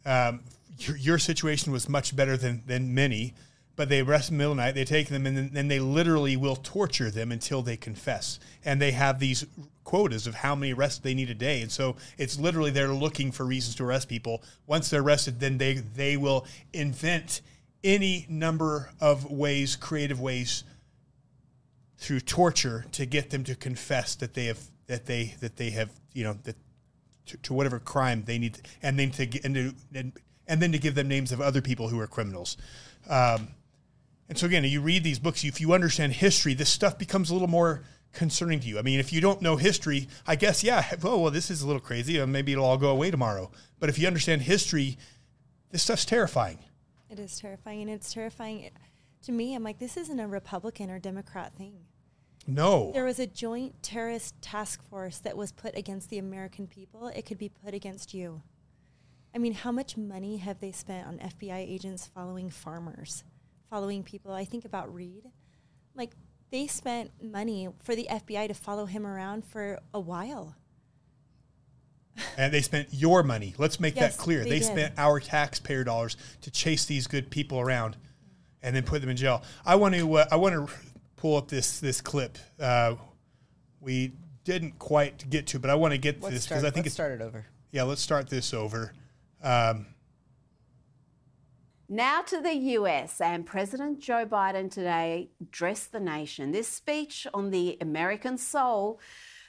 Um, 0.06 0.44
your, 0.78 0.96
your 0.96 1.18
situation 1.18 1.72
was 1.72 1.90
much 1.90 2.16
better 2.16 2.38
than 2.38 2.62
than 2.66 2.94
many, 2.94 3.34
but 3.76 3.90
they 3.90 4.00
arrest 4.00 4.30
them 4.30 4.34
in 4.34 4.38
the 4.38 4.42
middle 4.42 4.52
of 4.52 4.56
the 4.56 4.62
night. 4.64 4.74
They 4.74 4.84
take 4.84 5.08
them 5.08 5.26
and 5.26 5.50
then, 5.52 5.68
they 5.68 5.78
literally 5.78 6.36
will 6.36 6.56
torture 6.56 7.10
them 7.10 7.30
until 7.30 7.62
they 7.62 7.76
confess. 7.76 8.40
And 8.64 8.80
they 8.80 8.92
have 8.92 9.20
these 9.20 9.46
quotas 9.84 10.26
of 10.26 10.34
how 10.34 10.54
many 10.54 10.72
arrests 10.72 10.98
they 10.98 11.14
need 11.14 11.30
a 11.30 11.34
day. 11.34 11.60
And 11.60 11.70
so 11.70 11.96
it's 12.18 12.38
literally 12.38 12.70
they're 12.70 12.88
looking 12.88 13.30
for 13.30 13.44
reasons 13.44 13.76
to 13.76 13.84
arrest 13.84 14.08
people. 14.08 14.42
Once 14.66 14.90
they're 14.90 15.02
arrested, 15.02 15.40
then 15.40 15.58
they 15.58 15.74
they 15.74 16.16
will 16.16 16.46
invent 16.72 17.42
any 17.84 18.26
number 18.28 18.90
of 19.00 19.30
ways, 19.30 19.76
creative 19.76 20.20
ways 20.20 20.64
through 21.98 22.20
torture 22.20 22.86
to 22.92 23.06
get 23.06 23.30
them 23.30 23.44
to 23.44 23.54
confess 23.54 24.14
that 24.16 24.34
they 24.34 24.46
have 24.46 24.60
that 24.86 25.06
they 25.06 25.34
that 25.40 25.56
they 25.56 25.70
have 25.70 25.90
you 26.12 26.24
know 26.24 26.36
that 26.44 26.56
to, 27.26 27.36
to 27.38 27.54
whatever 27.54 27.78
crime 27.78 28.24
they 28.24 28.38
need, 28.38 28.58
and 28.82 28.98
then 28.98 29.10
to 29.10 29.22
and, 29.44 29.54
to, 29.54 29.74
and 29.94 30.12
and 30.48 30.62
then 30.62 30.72
to 30.72 30.78
give 30.78 30.94
them 30.94 31.08
names 31.08 31.32
of 31.32 31.40
other 31.40 31.60
people 31.60 31.88
who 31.88 32.00
are 32.00 32.06
criminals. 32.06 32.56
Um, 33.08 33.48
And 34.28 34.36
so 34.36 34.46
again, 34.46 34.64
you 34.64 34.80
read 34.80 35.04
these 35.04 35.18
books, 35.18 35.44
if 35.44 35.60
you 35.60 35.72
understand 35.72 36.14
history, 36.14 36.54
this 36.54 36.68
stuff 36.68 36.98
becomes 36.98 37.30
a 37.30 37.32
little 37.32 37.48
more 37.48 37.84
concerning 38.12 38.58
to 38.60 38.66
you. 38.66 38.78
I 38.78 38.82
mean, 38.82 38.98
if 38.98 39.12
you 39.12 39.20
don't 39.20 39.42
know 39.42 39.56
history, 39.56 40.08
I 40.26 40.36
guess 40.36 40.64
yeah, 40.64 40.84
oh 41.04 41.18
well, 41.20 41.30
this 41.30 41.50
is 41.50 41.62
a 41.62 41.66
little 41.66 41.80
crazy. 41.80 42.20
uh, 42.20 42.26
Maybe 42.26 42.52
it'll 42.52 42.64
all 42.64 42.78
go 42.78 42.90
away 42.90 43.10
tomorrow. 43.10 43.50
But 43.78 43.88
if 43.88 43.98
you 43.98 44.06
understand 44.06 44.42
history, 44.42 44.98
this 45.70 45.82
stuff's 45.82 46.04
terrifying. 46.04 46.58
It 47.08 47.20
is 47.20 47.38
terrifying, 47.38 47.82
and 47.82 47.90
it's 47.90 48.12
terrifying 48.12 48.70
to 49.22 49.32
me. 49.32 49.54
I'm 49.54 49.62
like, 49.62 49.78
this 49.78 49.96
isn't 49.96 50.18
a 50.18 50.26
Republican 50.26 50.90
or 50.90 50.98
Democrat 50.98 51.54
thing. 51.54 51.74
No. 52.48 52.90
There 52.92 53.04
was 53.04 53.18
a 53.18 53.26
joint 53.26 53.82
terrorist 53.82 54.40
task 54.40 54.82
force 54.88 55.18
that 55.18 55.36
was 55.36 55.52
put 55.52 55.76
against 55.76 56.10
the 56.10 56.18
American 56.18 56.66
people. 56.66 57.08
It 57.08 57.26
could 57.26 57.38
be 57.38 57.48
put 57.48 57.74
against 57.74 58.14
you. 58.14 58.42
I 59.34 59.38
mean, 59.38 59.52
how 59.52 59.72
much 59.72 59.96
money 59.96 60.38
have 60.38 60.60
they 60.60 60.72
spent 60.72 61.06
on 61.06 61.18
FBI 61.18 61.58
agents 61.58 62.06
following 62.06 62.48
farmers, 62.50 63.24
following 63.70 64.02
people? 64.02 64.32
I 64.32 64.44
think 64.44 64.64
about 64.64 64.92
Reed. 64.94 65.24
Like, 65.94 66.12
they 66.50 66.66
spent 66.66 67.10
money 67.22 67.68
for 67.82 67.94
the 67.94 68.06
FBI 68.10 68.48
to 68.48 68.54
follow 68.54 68.86
him 68.86 69.06
around 69.06 69.44
for 69.44 69.78
a 69.92 70.00
while. 70.00 70.56
And 72.38 72.52
they 72.52 72.62
spent 72.62 72.88
your 72.92 73.22
money. 73.22 73.54
Let's 73.58 73.78
make 73.78 73.96
Yes, 73.96 74.16
that 74.16 74.22
clear. 74.22 74.42
they 74.42 74.50
They, 74.50 74.60
spent 74.60 74.94
our 74.96 75.20
taxpayer 75.20 75.84
dollars 75.84 76.16
to 76.42 76.50
chase 76.50 76.86
these 76.86 77.06
good 77.06 77.30
people 77.30 77.60
around, 77.60 77.96
and 78.62 78.74
then 78.74 78.84
put 78.84 79.00
them 79.02 79.10
in 79.10 79.16
jail. 79.16 79.42
I 79.66 79.74
want 79.76 79.94
to. 79.96 80.14
Uh, 80.14 80.26
I 80.30 80.36
want 80.36 80.54
to 80.54 80.74
pull 81.16 81.36
up 81.36 81.48
this 81.48 81.78
this 81.78 82.00
clip. 82.00 82.38
Uh, 82.58 82.94
we 83.80 84.12
didn't 84.44 84.78
quite 84.78 85.28
get 85.28 85.46
to, 85.48 85.58
but 85.58 85.68
I 85.68 85.74
want 85.74 85.92
to 85.92 85.98
get 85.98 86.20
to 86.20 86.24
Let's 86.24 86.34
this 86.36 86.46
because 86.46 86.64
I 86.64 86.68
think 86.68 86.76
let's 86.76 86.86
it's 86.86 86.94
start 86.94 87.12
it 87.12 87.20
over. 87.20 87.44
Yeah, 87.70 87.82
let's 87.82 88.00
start 88.00 88.30
this 88.30 88.54
over. 88.54 88.94
Um, 89.42 89.86
Now 91.88 92.20
to 92.22 92.40
the 92.40 92.54
US, 92.54 93.20
and 93.20 93.46
President 93.46 94.00
Joe 94.00 94.26
Biden 94.26 94.68
today 94.68 95.30
addressed 95.40 95.92
the 95.92 96.00
nation. 96.00 96.50
This 96.50 96.66
speech 96.66 97.28
on 97.32 97.50
the 97.50 97.78
American 97.80 98.38
soul 98.38 98.98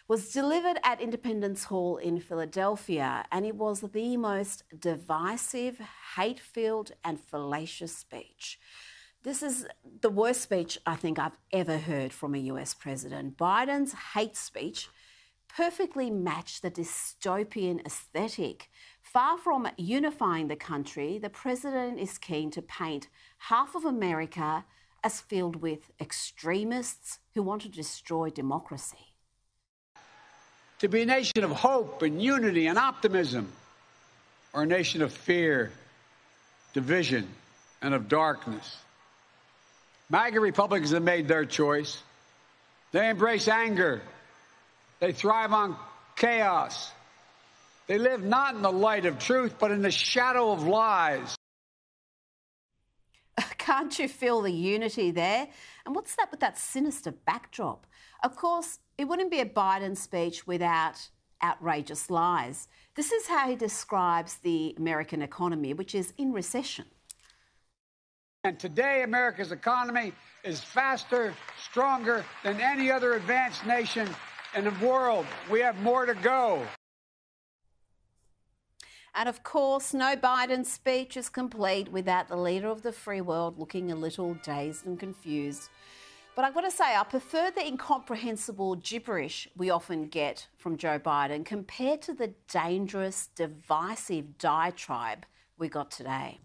was 0.07 0.31
delivered 0.31 0.77
at 0.83 1.01
Independence 1.01 1.63
Hall 1.63 1.97
in 1.97 2.19
Philadelphia, 2.19 3.25
and 3.31 3.43
it 3.43 3.55
was 3.55 3.81
the 3.81 4.17
most 4.17 4.65
divisive, 4.79 5.81
hate 6.15 6.39
filled, 6.39 6.91
and 7.03 7.19
fallacious 7.19 7.95
speech. 7.95 8.59
This 9.23 9.41
is 9.41 9.65
the 10.01 10.11
worst 10.11 10.41
speech 10.41 10.77
I 10.85 10.95
think 10.95 11.17
I've 11.17 11.39
ever 11.51 11.79
heard 11.79 12.13
from 12.13 12.35
a 12.35 12.49
US 12.53 12.75
president. 12.75 13.35
Biden's 13.35 13.93
hate 14.13 14.37
speech 14.37 14.89
perfectly 15.47 16.11
matched 16.11 16.61
the 16.61 16.69
dystopian 16.69 17.83
aesthetic. 17.83 18.69
Far 19.17 19.39
from 19.39 19.67
unifying 19.77 20.47
the 20.47 20.55
country, 20.55 21.17
the 21.17 21.31
president 21.31 21.99
is 21.99 22.19
keen 22.19 22.51
to 22.51 22.61
paint 22.61 23.07
half 23.39 23.73
of 23.73 23.83
America 23.83 24.63
as 25.03 25.21
filled 25.21 25.55
with 25.55 25.89
extremists 25.99 27.17
who 27.33 27.41
want 27.41 27.63
to 27.63 27.67
destroy 27.67 28.29
democracy. 28.29 29.15
to 30.77 30.87
be 30.87 31.01
a 31.01 31.05
nation 31.07 31.43
of 31.43 31.49
hope 31.49 32.03
and 32.03 32.21
unity 32.21 32.67
and 32.67 32.77
optimism, 32.77 33.51
or 34.53 34.61
a 34.61 34.67
nation 34.67 35.01
of 35.01 35.11
fear, 35.11 35.71
division, 36.73 37.27
and 37.81 37.95
of 37.95 38.07
darkness. 38.07 38.77
MAGA 40.11 40.39
Republicans 40.39 40.91
have 40.91 41.01
made 41.01 41.27
their 41.27 41.43
choice. 41.45 42.03
They 42.91 43.09
embrace 43.09 43.47
anger. 43.47 43.99
They 44.99 45.11
thrive 45.11 45.53
on 45.53 45.75
chaos. 46.15 46.91
They 47.87 47.97
live 47.97 48.23
not 48.23 48.53
in 48.53 48.61
the 48.61 48.71
light 48.71 49.05
of 49.05 49.17
truth, 49.17 49.55
but 49.57 49.71
in 49.71 49.81
the 49.81 49.91
shadow 49.91 50.51
of 50.51 50.63
lies. 50.67 51.35
Can't 53.57 53.97
you 53.97 54.09
feel 54.09 54.41
the 54.41 54.51
unity 54.51 55.11
there? 55.11 55.47
And 55.85 55.95
what's 55.95 56.15
that 56.17 56.29
with 56.29 56.41
that 56.41 56.57
sinister 56.57 57.11
backdrop? 57.11 57.87
Of 58.23 58.35
course, 58.35 58.79
it 58.97 59.05
wouldn't 59.05 59.31
be 59.31 59.39
a 59.39 59.45
Biden 59.45 59.95
speech 59.95 60.45
without 60.45 61.09
outrageous 61.41 62.09
lies. 62.09 62.67
This 62.95 63.11
is 63.11 63.27
how 63.27 63.47
he 63.47 63.55
describes 63.55 64.37
the 64.37 64.75
American 64.77 65.21
economy, 65.21 65.73
which 65.73 65.95
is 65.95 66.13
in 66.17 66.33
recession. 66.33 66.85
And 68.43 68.59
today, 68.59 69.03
America's 69.03 69.51
economy 69.51 70.13
is 70.43 70.61
faster, 70.61 71.33
stronger 71.61 72.25
than 72.43 72.59
any 72.59 72.91
other 72.91 73.13
advanced 73.13 73.65
nation 73.65 74.09
in 74.55 74.65
the 74.65 74.73
world. 74.85 75.25
We 75.49 75.59
have 75.61 75.79
more 75.81 76.05
to 76.05 76.15
go. 76.15 76.65
And 79.19 79.27
of 79.27 79.41
course, 79.41 79.95
no 79.95 80.15
Biden 80.15 80.63
speech 80.63 81.17
is 81.17 81.27
complete 81.27 81.91
without 81.91 82.27
the 82.27 82.37
leader 82.37 82.67
of 82.67 82.83
the 82.83 82.91
free 82.91 83.19
world 83.19 83.57
looking 83.57 83.91
a 83.91 83.95
little 83.95 84.35
dazed 84.35 84.85
and 84.85 84.99
confused. 84.99 85.69
But 86.35 86.45
I've 86.45 86.53
got 86.53 86.61
to 86.61 86.71
say, 86.71 86.95
I 86.95 87.03
prefer 87.03 87.49
the 87.49 87.65
incomprehensible 87.65 88.75
gibberish 88.75 89.47
we 89.57 89.71
often 89.71 90.07
get 90.07 90.45
from 90.55 90.77
Joe 90.77 90.99
Biden 90.99 91.43
compared 91.43 92.03
to 92.03 92.13
the 92.13 92.35
dangerous, 92.47 93.29
divisive 93.35 94.37
diatribe 94.37 95.25
we 95.57 95.67
got 95.67 95.89
today. 95.89 96.39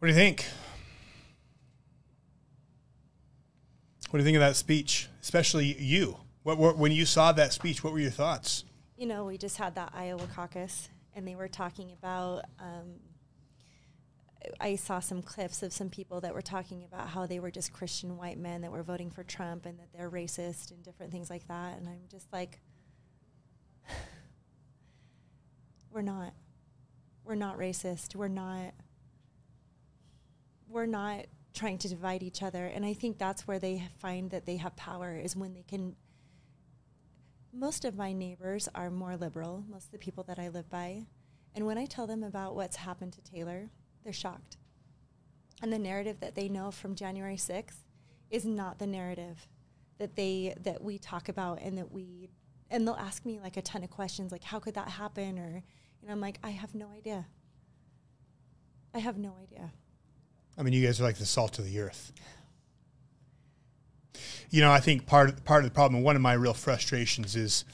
what 0.00 0.08
do 0.08 0.12
you 0.12 0.18
think? 0.18 0.44
What 4.10 4.18
do 4.18 4.22
you 4.22 4.24
think 4.26 4.36
of 4.36 4.42
that 4.42 4.56
speech, 4.56 5.08
especially 5.22 5.74
you? 5.78 6.18
What, 6.42 6.58
what 6.58 6.76
when 6.76 6.92
you 6.92 7.06
saw 7.06 7.32
that 7.32 7.54
speech? 7.54 7.82
What 7.82 7.94
were 7.94 8.00
your 8.00 8.10
thoughts? 8.10 8.64
You 9.00 9.06
know, 9.06 9.24
we 9.24 9.38
just 9.38 9.56
had 9.56 9.76
that 9.76 9.92
Iowa 9.94 10.26
caucus, 10.34 10.90
and 11.14 11.26
they 11.26 11.34
were 11.34 11.48
talking 11.48 11.90
about. 11.90 12.44
Um, 12.58 13.00
I 14.60 14.76
saw 14.76 15.00
some 15.00 15.22
clips 15.22 15.62
of 15.62 15.72
some 15.72 15.88
people 15.88 16.20
that 16.20 16.34
were 16.34 16.42
talking 16.42 16.84
about 16.84 17.08
how 17.08 17.24
they 17.24 17.40
were 17.40 17.50
just 17.50 17.72
Christian 17.72 18.18
white 18.18 18.38
men 18.38 18.60
that 18.60 18.70
were 18.70 18.82
voting 18.82 19.10
for 19.10 19.24
Trump 19.24 19.64
and 19.64 19.78
that 19.78 19.88
they're 19.94 20.10
racist 20.10 20.70
and 20.70 20.82
different 20.82 21.12
things 21.12 21.30
like 21.30 21.48
that. 21.48 21.78
And 21.78 21.88
I'm 21.88 22.02
just 22.10 22.30
like, 22.30 22.60
we're 25.90 26.02
not. 26.02 26.34
We're 27.24 27.36
not 27.36 27.56
racist. 27.56 28.14
We're 28.14 28.28
not. 28.28 28.74
We're 30.68 30.84
not 30.84 31.24
trying 31.54 31.78
to 31.78 31.88
divide 31.88 32.22
each 32.22 32.42
other. 32.42 32.66
And 32.66 32.84
I 32.84 32.92
think 32.92 33.16
that's 33.16 33.48
where 33.48 33.58
they 33.58 33.88
find 33.98 34.30
that 34.32 34.44
they 34.44 34.58
have 34.58 34.76
power 34.76 35.16
is 35.16 35.34
when 35.34 35.54
they 35.54 35.64
can 35.66 35.96
most 37.52 37.84
of 37.84 37.96
my 37.96 38.12
neighbors 38.12 38.68
are 38.74 38.90
more 38.90 39.16
liberal, 39.16 39.64
most 39.68 39.86
of 39.86 39.92
the 39.92 39.98
people 39.98 40.24
that 40.24 40.38
I 40.38 40.48
live 40.48 40.68
by. 40.70 41.06
And 41.54 41.66
when 41.66 41.78
I 41.78 41.86
tell 41.86 42.06
them 42.06 42.22
about 42.22 42.54
what's 42.54 42.76
happened 42.76 43.12
to 43.14 43.22
Taylor, 43.22 43.70
they're 44.04 44.12
shocked. 44.12 44.56
And 45.62 45.72
the 45.72 45.78
narrative 45.78 46.20
that 46.20 46.34
they 46.34 46.48
know 46.48 46.70
from 46.70 46.94
January 46.94 47.36
6th 47.36 47.84
is 48.30 48.44
not 48.44 48.78
the 48.78 48.86
narrative 48.86 49.48
that 49.98 50.16
they 50.16 50.54
that 50.62 50.82
we 50.82 50.98
talk 50.98 51.28
about 51.28 51.60
and 51.60 51.76
that 51.76 51.92
we 51.92 52.30
and 52.70 52.86
they'll 52.86 52.94
ask 52.94 53.26
me 53.26 53.38
like 53.38 53.58
a 53.58 53.62
ton 53.62 53.82
of 53.84 53.90
questions 53.90 54.32
like 54.32 54.44
how 54.44 54.58
could 54.58 54.74
that 54.74 54.88
happen 54.88 55.38
or 55.38 55.62
you 56.00 56.08
know 56.08 56.12
I'm 56.12 56.20
like 56.20 56.38
I 56.42 56.50
have 56.50 56.74
no 56.74 56.88
idea. 56.96 57.26
I 58.94 58.98
have 58.98 59.18
no 59.18 59.36
idea. 59.42 59.72
I 60.58 60.62
mean, 60.62 60.72
you 60.72 60.84
guys 60.84 61.00
are 61.00 61.04
like 61.04 61.18
the 61.18 61.26
salt 61.26 61.58
of 61.58 61.64
the 61.64 61.78
earth. 61.80 62.12
You 64.50 64.60
know, 64.60 64.72
I 64.72 64.80
think 64.80 65.06
part 65.06 65.28
of 65.28 65.44
part 65.44 65.64
of 65.64 65.70
the 65.70 65.74
problem, 65.74 66.02
one 66.02 66.16
of 66.16 66.22
my 66.22 66.32
real 66.32 66.54
frustrations 66.54 67.36
is, 67.36 67.64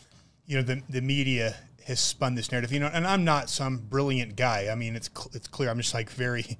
you 0.47 0.57
know, 0.57 0.63
the 0.63 0.83
the 0.89 1.01
media 1.01 1.57
has 1.87 2.01
spun 2.01 2.35
this 2.35 2.51
narrative. 2.51 2.73
You 2.73 2.81
know, 2.81 2.91
and 2.93 3.07
I'm 3.07 3.25
not 3.25 3.49
some 3.49 3.79
brilliant 3.79 4.37
guy. 4.37 4.69
I 4.71 4.75
mean, 4.75 4.97
it's 4.97 5.09
cl- 5.15 5.31
it's 5.33 5.49
clear. 5.49 5.71
I'm 5.71 5.79
just 5.79 5.95
like 5.95 6.11
very, 6.11 6.59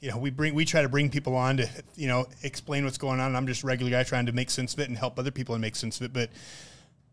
you 0.00 0.10
know, 0.10 0.18
we 0.18 0.30
bring 0.30 0.54
we 0.54 0.64
try 0.64 0.82
to 0.82 0.88
bring 0.88 1.10
people 1.10 1.36
on 1.36 1.58
to 1.58 1.68
you 1.96 2.08
know 2.08 2.26
explain 2.42 2.84
what's 2.84 2.98
going 2.98 3.20
on. 3.20 3.36
I'm 3.36 3.46
just 3.46 3.62
a 3.62 3.66
regular 3.66 3.90
guy 3.90 4.02
trying 4.02 4.26
to 4.26 4.32
make 4.32 4.50
sense 4.50 4.74
of 4.74 4.80
it 4.80 4.88
and 4.88 4.96
help 4.96 5.18
other 5.18 5.30
people 5.30 5.54
and 5.54 5.62
make 5.62 5.76
sense 5.76 6.00
of 6.00 6.06
it. 6.06 6.12
But 6.12 6.30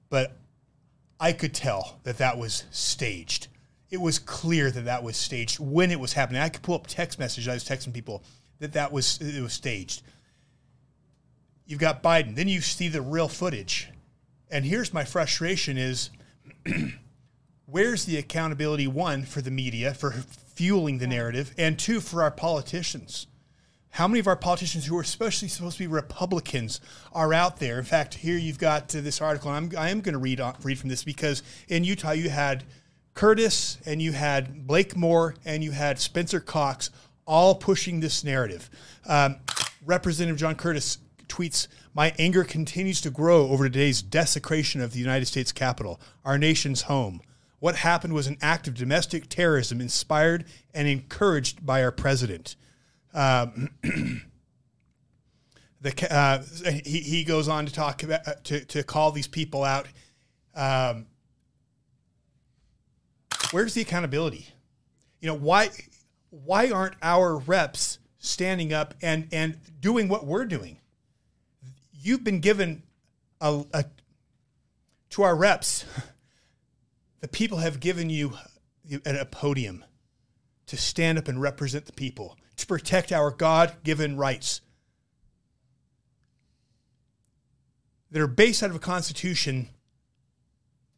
but 0.09 0.37
I 1.19 1.33
could 1.33 1.53
tell 1.53 1.99
that 2.03 2.17
that 2.19 2.37
was 2.37 2.63
staged. 2.71 3.47
It 3.89 3.99
was 3.99 4.19
clear 4.19 4.69
that 4.71 4.85
that 4.85 5.03
was 5.03 5.17
staged 5.17 5.59
when 5.59 5.91
it 5.91 5.99
was 5.99 6.13
happening. 6.13 6.41
I 6.41 6.49
could 6.49 6.61
pull 6.61 6.75
up 6.75 6.87
text 6.87 7.17
messages 7.17 7.47
I 7.47 7.55
was 7.55 7.63
texting 7.63 7.93
people 7.93 8.23
that 8.59 8.73
that 8.73 8.91
was 8.91 9.19
it 9.19 9.41
was 9.41 9.53
staged. 9.53 10.03
You've 11.69 11.79
got 11.79 12.01
Biden, 12.01 12.33
then 12.33 12.47
you 12.47 12.61
see 12.61 12.87
the 12.87 12.99
real 12.99 13.27
footage, 13.27 13.89
and 14.49 14.65
here's 14.65 14.91
my 14.91 15.03
frustration: 15.03 15.77
is 15.77 16.09
where's 17.67 18.05
the 18.05 18.17
accountability? 18.17 18.87
One 18.87 19.21
for 19.21 19.41
the 19.41 19.51
media 19.51 19.93
for 19.93 20.09
fueling 20.55 20.97
the 20.97 21.05
narrative, 21.05 21.53
and 21.59 21.77
two 21.77 22.01
for 22.01 22.23
our 22.23 22.31
politicians. 22.31 23.27
How 23.91 24.07
many 24.07 24.19
of 24.19 24.25
our 24.25 24.35
politicians 24.35 24.87
who 24.87 24.97
are 24.97 25.01
especially 25.01 25.47
supposed 25.47 25.77
to 25.77 25.83
be 25.83 25.87
Republicans 25.87 26.81
are 27.13 27.35
out 27.35 27.57
there? 27.57 27.77
In 27.77 27.85
fact, 27.85 28.15
here 28.15 28.37
you've 28.39 28.57
got 28.57 28.95
uh, 28.95 29.01
this 29.01 29.21
article. 29.21 29.53
And 29.53 29.71
I'm, 29.71 29.79
I 29.79 29.89
am 29.89 30.01
going 30.01 30.13
to 30.13 30.19
read 30.19 30.39
on, 30.39 30.55
read 30.63 30.79
from 30.79 30.89
this 30.89 31.03
because 31.03 31.43
in 31.67 31.83
Utah 31.83 32.11
you 32.11 32.31
had 32.31 32.63
Curtis 33.13 33.77
and 33.85 34.01
you 34.01 34.13
had 34.13 34.65
Blake 34.65 34.95
Moore 34.95 35.35
and 35.45 35.63
you 35.63 35.69
had 35.69 35.99
Spencer 35.99 36.39
Cox 36.39 36.89
all 37.27 37.53
pushing 37.53 37.99
this 37.99 38.23
narrative. 38.23 38.71
Um, 39.05 39.35
Representative 39.85 40.39
John 40.39 40.55
Curtis 40.55 40.97
tweets, 41.29 41.67
"My 41.93 42.13
anger 42.19 42.43
continues 42.43 42.99
to 43.01 43.09
grow 43.09 43.47
over 43.49 43.69
today's 43.69 44.01
desecration 44.01 44.81
of 44.81 44.91
the 44.93 44.99
United 44.99 45.27
States 45.27 45.51
Capitol, 45.51 46.01
our 46.25 46.37
nation's 46.37 46.83
home. 46.83 47.21
What 47.59 47.77
happened 47.77 48.13
was 48.13 48.27
an 48.27 48.37
act 48.41 48.67
of 48.67 48.73
domestic 48.73 49.29
terrorism 49.29 49.79
inspired 49.79 50.45
and 50.73 50.87
encouraged 50.87 51.65
by 51.65 51.83
our 51.83 51.91
president." 51.91 52.55
Um, 53.13 53.69
the 55.81 56.13
uh, 56.13 56.43
he 56.83 56.99
he 56.99 57.23
goes 57.23 57.47
on 57.47 57.65
to 57.65 57.73
talk 57.73 58.03
about 58.03 58.27
uh, 58.27 58.33
to 58.45 58.65
to 58.65 58.83
call 58.83 59.11
these 59.11 59.27
people 59.27 59.63
out. 59.63 59.87
Um, 60.55 61.05
where's 63.51 63.73
the 63.73 63.81
accountability? 63.81 64.47
You 65.21 65.27
know 65.27 65.35
why 65.35 65.69
why 66.29 66.69
aren't 66.69 66.95
our 67.01 67.37
reps 67.37 67.99
standing 68.17 68.73
up 68.73 68.93
and 69.01 69.27
and 69.31 69.57
doing 69.79 70.07
what 70.07 70.25
we're 70.25 70.45
doing? 70.45 70.77
You've 72.01 72.23
been 72.23 72.39
given 72.39 72.83
a, 73.41 73.63
a 73.73 73.85
to 75.11 75.23
our 75.23 75.35
reps. 75.35 75.85
The 77.21 77.27
people 77.27 77.57
have 77.57 77.81
given 77.81 78.09
you 78.09 78.37
a, 79.05 79.25
podium 79.25 79.83
to 80.67 80.77
stand 80.77 81.17
up 81.17 81.27
and 81.27 81.41
represent 81.41 81.85
the 81.85 81.91
people, 81.91 82.37
to 82.55 82.65
protect 82.65 83.11
our 83.11 83.29
God 83.29 83.75
given 83.83 84.15
rights 84.15 84.61
that 88.11 88.21
are 88.21 88.27
based 88.27 88.63
out 88.63 88.69
of 88.69 88.75
a 88.77 88.79
constitution 88.79 89.67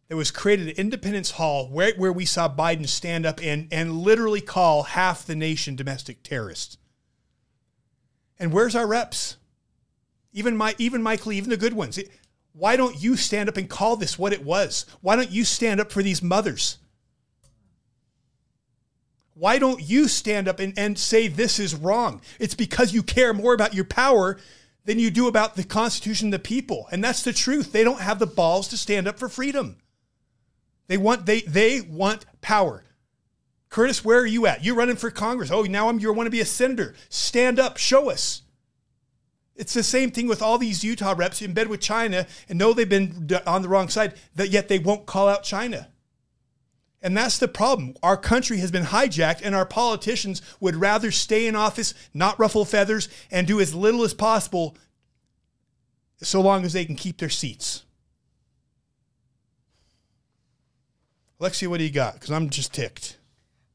that 0.10 0.16
was 0.16 0.30
created 0.30 0.68
at 0.68 0.78
Independence 0.78 1.32
Hall, 1.32 1.68
where, 1.70 1.94
where 1.96 2.14
we 2.14 2.26
saw 2.26 2.54
Biden 2.54 2.88
stand 2.88 3.26
up 3.26 3.40
and, 3.42 3.68
and 3.72 3.98
literally 4.02 4.42
call 4.42 4.84
half 4.84 5.26
the 5.26 5.36
nation 5.36 5.76
domestic 5.76 6.22
terrorists. 6.22 6.78
And 8.38 8.54
where's 8.54 8.76
our 8.76 8.86
reps? 8.86 9.38
Even 10.34 10.56
my 10.56 10.76
even 10.78 11.04
Lee, 11.04 11.38
even 11.38 11.50
the 11.50 11.58
good 11.58 11.74
ones. 11.74 12.00
Why 12.54 12.76
don't 12.76 13.02
you 13.02 13.16
stand 13.16 13.50
up 13.50 13.58
and 13.58 13.70
call 13.70 13.96
this 13.96 14.20
what 14.20 14.34
it 14.34 14.44
was? 14.44 14.86
Why 15.02 15.16
don't 15.16 15.32
you 15.32 15.44
stand 15.46 15.80
up 15.80 15.92
for 15.92 16.04
these 16.04 16.22
mothers? 16.22 16.78
Why 19.34 19.58
don't 19.58 19.82
you 19.82 20.08
stand 20.08 20.48
up 20.48 20.60
and, 20.60 20.78
and 20.78 21.00
say 21.00 21.28
this 21.28 21.60
is 21.60 21.74
wrong? 21.74 22.22
It's 22.40 22.54
because 22.54 22.94
you 22.94 23.02
care 23.02 23.34
more 23.34 23.54
about 23.54 23.74
your 23.74 23.86
power 23.86 24.38
than 24.86 25.00
you 25.00 25.10
do 25.10 25.28
about 25.28 25.56
the 25.56 25.64
Constitution 25.64 26.30
the 26.30 26.40
people. 26.40 26.88
And 26.92 27.04
that's 27.04 27.24
the 27.24 27.34
truth. 27.34 27.72
They 27.72 27.84
don't 27.84 28.02
have 28.02 28.20
the 28.20 28.28
balls 28.28 28.68
to 28.70 28.78
stand 28.78 29.08
up 29.08 29.18
for 29.18 29.30
freedom. 29.30 29.78
They 30.88 30.98
want 30.98 31.26
they 31.26 31.42
they 31.42 31.82
want 31.82 32.26
power. 32.42 32.84
Curtis, 33.70 34.04
where 34.04 34.20
are 34.20 34.26
you 34.26 34.46
at? 34.48 34.66
You're 34.66 34.76
running 34.76 34.98
for 34.98 35.10
Congress. 35.10 35.50
Oh, 35.50 35.64
now 35.64 35.88
I'm 35.88 36.00
you 36.00 36.12
want 36.12 36.28
to 36.28 36.32
be 36.32 36.42
a 36.42 36.46
senator. 36.46 36.94
Stand 37.08 37.58
up, 37.58 37.78
show 37.78 38.10
us. 38.10 38.42
It's 39.56 39.74
the 39.74 39.84
same 39.84 40.12
thing 40.12 40.28
with 40.28 40.42
all 40.42 40.58
these 40.58 40.84
Utah 40.84 41.14
reps 41.16 41.42
in 41.42 41.54
bed 41.54 41.68
with 41.68 41.82
China 41.82 42.26
and 42.50 42.58
know 42.58 42.74
they've 42.74 42.88
been 42.88 43.30
on 43.46 43.62
the 43.62 43.70
wrong 43.70 43.90
side, 43.90 44.14
that 44.36 44.50
yet 44.50 44.68
they 44.68 44.80
won't 44.80 45.06
call 45.06 45.28
out 45.28 45.44
China. 45.44 45.90
And 47.02 47.18
that's 47.18 47.38
the 47.38 47.48
problem. 47.48 47.96
Our 48.04 48.16
country 48.16 48.58
has 48.58 48.72
been 48.72 48.86
hijacked, 48.86 49.42
and 49.44 49.56
our 49.56 49.66
politicians 49.66 50.42
would 50.60 50.76
rather 50.76 51.12
stay 51.12 51.48
in 51.48 51.56
office, 51.56 51.94
not 52.14 52.40
ruffle 52.40 52.64
feathers, 52.64 53.10
and 53.32 53.48
do 53.48 53.60
as 53.60 53.74
little 53.74 54.04
as 54.04 54.14
possible 54.14 54.78
so 56.22 56.42
long 56.42 56.64
as 56.64 56.74
they 56.74 56.86
can 56.86 56.96
keep 56.96 57.18
their 57.18 57.30
seats. 57.30 57.84
Alexia, 61.40 61.70
what 61.72 61.80
do 61.80 61.84
you 61.84 61.92
got? 61.92 62.14
Because 62.14 62.30
I'm 62.30 62.52
just 62.52 62.72
ticked. 62.72 63.18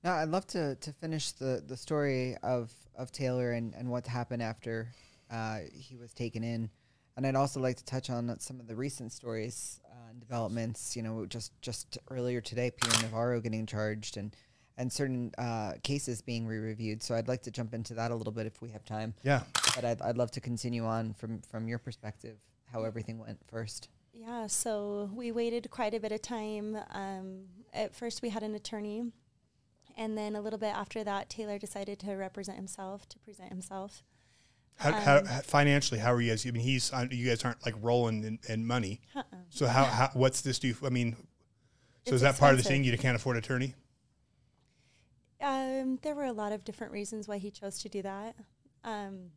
No, 0.05 0.13
I'd 0.13 0.29
love 0.29 0.47
to, 0.49 0.77
to 0.77 0.93
finish 0.93 1.33
the, 1.33 1.65
the 1.67 1.77
story 1.77 2.37
of, 2.45 2.73
of 2.97 3.11
Taylor 3.11 3.51
and, 3.51 3.75
and 3.75 3.91
what 3.91 4.07
happened 4.07 4.41
after 4.41 4.93
uh, 5.31 5.61
he 5.73 5.97
was 5.97 6.13
taken 6.13 6.43
in. 6.45 6.71
And 7.17 7.27
I'd 7.27 7.35
also 7.35 7.61
like 7.61 7.77
to 7.77 7.85
touch 7.85 8.11
on 8.11 8.39
some 8.41 8.61
of 8.61 8.67
the 8.67 8.77
recent 8.77 9.11
stories 9.11 9.81
uh, 9.87 10.11
and 10.11 10.21
developments. 10.21 10.95
You 10.95 11.03
know, 11.03 11.25
just 11.27 11.53
just 11.63 11.99
earlier 12.11 12.41
today, 12.41 12.71
Peter 12.71 13.03
Navarro 13.03 13.41
getting 13.41 13.65
charged 13.65 14.19
and 14.19 14.37
and 14.77 14.93
certain 14.93 15.33
uh, 15.39 15.73
cases 15.83 16.21
being 16.21 16.47
re-reviewed. 16.47 17.03
So 17.03 17.15
I'd 17.15 17.29
like 17.29 17.43
to 17.45 17.51
jump 17.51 17.73
into 17.73 17.95
that 17.95 18.11
a 18.11 18.15
little 18.15 18.33
bit 18.33 18.47
if 18.47 18.61
we 18.61 18.69
have 18.71 18.85
time. 18.85 19.15
Yeah. 19.23 19.45
But 19.75 19.87
I'd, 19.87 20.03
I'd 20.03 20.19
love 20.19 20.31
to 20.33 20.41
continue 20.41 20.85
on 20.85 21.15
from 21.15 21.41
from 21.41 21.69
your 21.69 21.79
perspective 21.79 22.37
how 22.71 22.85
everything 22.85 23.19
went 23.19 23.39
first. 23.47 23.89
Yeah, 24.13 24.47
so 24.47 25.11
we 25.15 25.31
waited 25.31 25.71
quite 25.71 25.95
a 25.95 26.01
bit 26.01 26.11
of 26.13 26.23
time. 26.23 26.77
Um, 26.91 27.45
at 27.73 27.95
first, 27.95 28.23
we 28.23 28.31
had 28.31 28.43
an 28.43 28.55
attorney, 28.55 29.13
and 29.97 30.17
then 30.17 30.35
a 30.35 30.41
little 30.41 30.59
bit 30.59 30.75
after 30.75 31.05
that, 31.05 31.29
Taylor 31.29 31.59
decided 31.59 31.99
to 32.01 32.13
represent 32.15 32.57
himself, 32.57 33.07
to 33.11 33.19
present 33.19 33.51
himself. 33.51 34.03
How, 34.77 34.91
Um, 34.91 35.27
how, 35.27 35.41
financially, 35.41 36.01
how 36.01 36.13
are 36.13 36.21
you 36.21 36.31
guys? 36.31 36.47
I 36.47 36.51
mean, 36.51 36.63
he's 36.63 36.93
uh, 36.93 37.07
you 37.11 37.29
guys 37.29 37.45
aren't 37.45 37.65
like 37.65 37.75
rolling 37.81 38.25
in, 38.25 38.39
in 38.49 38.67
money. 38.67 39.01
Uh-uh. 39.15 39.25
So 39.49 39.67
how, 39.67 39.85
how 39.85 40.11
what's 40.13 40.43
this 40.43 40.59
do? 40.59 40.75
I 40.85 40.91
mean, 40.91 41.13
so 41.15 41.19
It's 42.05 42.13
is 42.13 42.21
that 42.21 42.39
part 42.39 42.53
of 42.53 42.59
the 42.59 42.65
thing? 42.65 42.85
You 42.85 42.97
can't 42.99 43.17
afford 43.17 43.37
attorney. 43.37 43.75
Um, 45.41 45.99
there 46.03 46.15
were 46.15 46.25
a 46.25 46.33
lot 46.33 46.53
of 46.53 46.65
different 46.65 46.93
reasons 46.93 47.27
why 47.27 47.39
he 47.39 47.51
chose 47.51 47.81
to 47.83 47.89
do 47.89 48.03
that. 48.03 48.37
Um, 48.85 49.31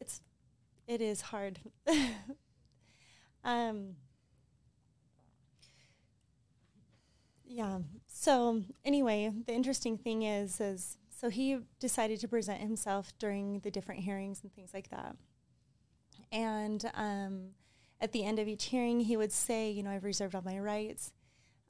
it's 0.00 0.20
it 0.86 1.00
is 1.00 1.20
hard. 1.20 1.60
um, 3.44 3.94
yeah. 7.46 7.78
So 8.20 8.60
anyway, 8.84 9.32
the 9.46 9.54
interesting 9.54 9.96
thing 9.96 10.24
is, 10.24 10.60
is 10.60 10.98
so 11.08 11.30
he 11.30 11.56
decided 11.78 12.20
to 12.20 12.28
present 12.28 12.60
himself 12.60 13.14
during 13.18 13.60
the 13.60 13.70
different 13.70 14.02
hearings 14.02 14.40
and 14.42 14.52
things 14.52 14.72
like 14.74 14.90
that. 14.90 15.16
And 16.30 16.84
um, 16.92 17.52
at 17.98 18.12
the 18.12 18.22
end 18.22 18.38
of 18.38 18.46
each 18.46 18.66
hearing, 18.66 19.00
he 19.00 19.16
would 19.16 19.32
say, 19.32 19.70
you 19.70 19.82
know, 19.82 19.88
I've 19.88 20.04
reserved 20.04 20.34
all 20.34 20.42
my 20.44 20.58
rights. 20.58 21.14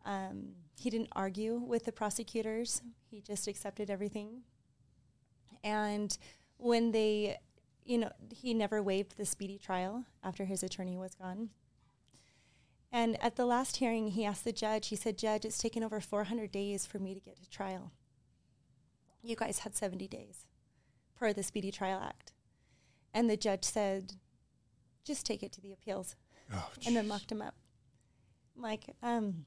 Um, 0.05 0.55
he 0.77 0.91
didn't 0.91 1.11
argue 1.13 1.55
with 1.55 1.85
the 1.85 1.93
prosecutors. 1.93 2.83
He 3.09 3.21
just 3.21 3.47
accepted 3.47 3.89
everything. 3.89 4.41
And 5.63 6.19
when 6.57 6.91
they, 6.91 7.39
you 7.85 7.99
know, 7.99 8.11
he 8.35 8.55
never 8.55 8.83
waived 8.83 9.17
the 9.17 9.25
speedy 9.25 9.57
trial 9.57 10.05
after 10.25 10.47
his 10.47 10.65
attorney 10.65 10.99
was 10.99 11.15
gone. 11.15 11.51
And 12.93 13.23
at 13.23 13.37
the 13.37 13.47
last 13.47 13.77
hearing, 13.77 14.09
he 14.09 14.25
asked 14.25 14.45
the 14.45 14.53
judge, 14.53 14.89
he 14.89 14.97
said, 14.97 15.17
Judge, 15.17 15.45
it's 15.45 15.59
taken 15.59 15.85
over 15.85 16.01
400 16.01 16.51
days 16.51 16.87
for 16.87 16.99
me 16.99 17.15
to 17.15 17.21
get 17.21 17.41
to 17.41 17.49
trial. 17.49 17.93
You 19.23 19.37
guys 19.37 19.61
had 19.61 19.77
70 19.77 20.09
days 20.09 20.47
per 21.15 21.33
the 21.33 21.43
Speedy 21.43 21.71
Trial 21.71 22.01
Act. 22.03 22.33
And 23.15 23.29
the 23.29 23.37
judge 23.37 23.65
said, 23.65 24.15
just 25.05 25.25
take 25.25 25.43
it 25.43 25.53
to 25.53 25.61
the 25.61 25.73
appeals. 25.73 26.17
Oh, 26.53 26.69
and 26.87 26.97
then 26.97 27.09
locked 27.09 27.31
him 27.31 27.43
up. 27.43 27.55
Like, 28.57 28.97
um, 29.03 29.47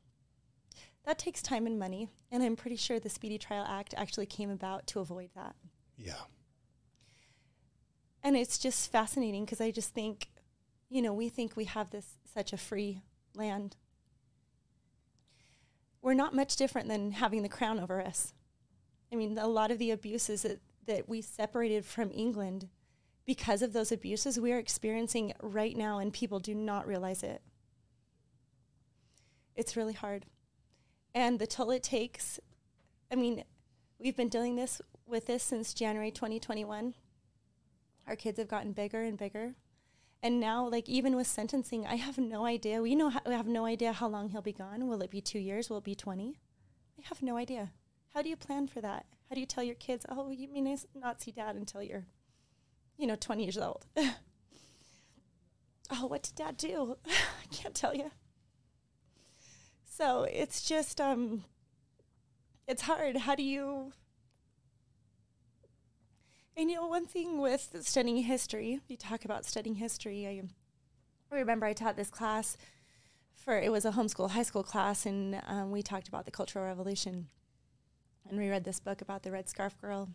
that 1.06 1.20
takes 1.20 1.42
time 1.42 1.66
and 1.66 1.78
money. 1.78 2.10
And 2.32 2.44
I'm 2.44 2.56
pretty 2.56 2.78
sure 2.78 3.00
the 3.00 3.10
Speedy 3.10 3.38
Trial 3.38 3.66
Act 3.68 3.94
actually 3.98 4.26
came 4.26 4.50
about 4.50 4.88
to 4.88 5.00
avoid 5.00 5.30
that. 5.36 5.56
Yeah. 5.98 6.14
And 8.24 8.38
it's 8.38 8.58
just 8.58 8.90
fascinating 8.90 9.44
because 9.44 9.60
I 9.60 9.72
just 9.72 9.94
think, 9.94 10.30
you 10.90 11.02
know, 11.02 11.14
we 11.14 11.28
think 11.28 11.58
we 11.58 11.66
have 11.66 11.90
this 11.90 12.18
such 12.34 12.54
a 12.54 12.58
free 12.58 13.02
land. 13.36 13.76
We're 16.02 16.14
not 16.14 16.36
much 16.36 16.56
different 16.56 16.90
than 16.90 17.14
having 17.14 17.44
the 17.44 17.50
crown 17.50 17.80
over 17.80 18.02
us. 18.02 18.34
I 19.12 19.16
mean, 19.16 19.38
a 19.38 19.48
lot 19.48 19.72
of 19.72 19.80
the 19.80 19.92
abuses 19.92 20.42
that, 20.42 20.60
that 20.88 21.08
we 21.08 21.22
separated 21.22 21.86
from 21.86 22.12
England 22.14 22.68
because 23.26 23.62
of 23.62 23.72
those 23.72 23.92
abuses 23.92 24.40
we 24.40 24.52
are 24.52 24.60
experiencing 24.60 25.34
right 25.42 25.78
now, 25.78 26.00
and 26.00 26.12
people 26.12 26.40
do 26.40 26.54
not 26.54 26.88
realize 26.88 27.24
it. 27.24 27.42
It's 29.56 29.78
really 29.78 29.94
hard. 29.94 30.26
And 31.16 31.40
the 31.40 31.48
toll 31.48 31.72
it 31.72 31.84
takes, 31.84 32.40
I 33.12 33.16
mean, 33.16 33.44
we've 34.00 34.18
been 34.18 34.30
dealing 34.30 34.56
this 34.56 34.82
with 35.06 35.28
this 35.28 35.44
since 35.44 35.74
January 35.74 36.12
2021. 36.12 36.96
Our 38.08 38.16
kids 38.16 38.40
have 38.40 38.48
gotten 38.48 38.74
bigger 38.74 39.02
and 39.04 39.18
bigger. 39.18 39.54
And 40.24 40.40
now, 40.40 40.68
like 40.70 40.88
even 40.88 41.18
with 41.18 41.28
sentencing, 41.28 41.86
I 41.86 41.98
have 41.98 42.18
no 42.18 42.46
idea. 42.46 42.82
We 42.82 42.96
know 42.96 43.12
we 43.26 43.34
have 43.34 43.46
no 43.46 43.66
idea 43.66 43.92
how 43.92 44.08
long 44.08 44.30
he'll 44.30 44.42
be 44.42 44.54
gone. 44.54 44.88
Will 44.88 45.02
it 45.02 45.12
be 45.12 45.20
two 45.20 45.38
years? 45.38 45.70
Will 45.70 45.80
it 45.80 45.84
be 45.84 45.96
twenty? 45.96 46.40
I 46.98 47.02
have 47.10 47.22
no 47.22 47.36
idea. 47.36 47.74
How 48.14 48.22
do 48.22 48.30
you 48.30 48.38
plan 48.38 48.68
for 48.68 48.80
that? 48.80 49.06
How 49.28 49.36
do 49.36 49.42
you 49.42 49.46
tell 49.46 49.66
your 49.66 49.76
kids, 49.76 50.06
"Oh, 50.08 50.30
you 50.30 50.48
mean 50.48 50.78
not 50.96 51.22
see 51.22 51.32
dad 51.32 51.58
until 51.58 51.84
you're, 51.84 52.06
you 52.98 53.06
know, 53.06 53.18
twenty 53.18 53.44
years 53.44 53.58
old"? 53.58 53.86
oh, 53.98 54.16
what 56.08 56.24
did 56.24 56.36
dad 56.36 56.56
do? 56.56 56.96
I 57.06 57.46
can't 57.52 57.76
tell 57.76 57.94
you. 57.94 58.10
So 59.84 60.24
it's 60.24 60.64
just, 60.64 61.02
um, 61.02 61.44
it's 62.66 62.84
hard. 62.84 63.18
How 63.18 63.36
do 63.36 63.44
you 63.44 63.92
and 66.56 66.70
you 66.70 66.76
know, 66.76 66.88
one 66.88 67.06
thing 67.06 67.40
with 67.40 67.76
studying 67.82 68.24
history, 68.24 68.80
you 68.88 68.98
talk 68.98 69.26
about 69.26 69.46
studying 69.46 69.76
history. 69.76 70.28
I, 70.28 70.44
I 71.32 71.40
remember 71.40 71.66
I 71.66 71.74
taught 71.74 71.98
this 71.98 72.10
class 72.10 72.58
for 73.44 73.60
it 73.60 73.72
was 73.72 73.86
a 73.86 73.92
homeschool 73.92 74.32
high 74.32 74.44
school 74.44 74.64
class, 74.64 75.06
and 75.06 75.42
um, 75.48 75.72
we 75.72 75.82
talked 75.82 76.08
about 76.08 76.26
the 76.26 76.32
Cultural 76.32 76.66
Revolution, 76.66 77.28
and 78.30 78.40
we 78.40 78.50
read 78.50 78.64
this 78.64 78.80
book 78.80 79.02
about 79.02 79.24
the 79.24 79.32
Red 79.32 79.50
Scarf 79.50 79.80
Girl, 79.82 80.10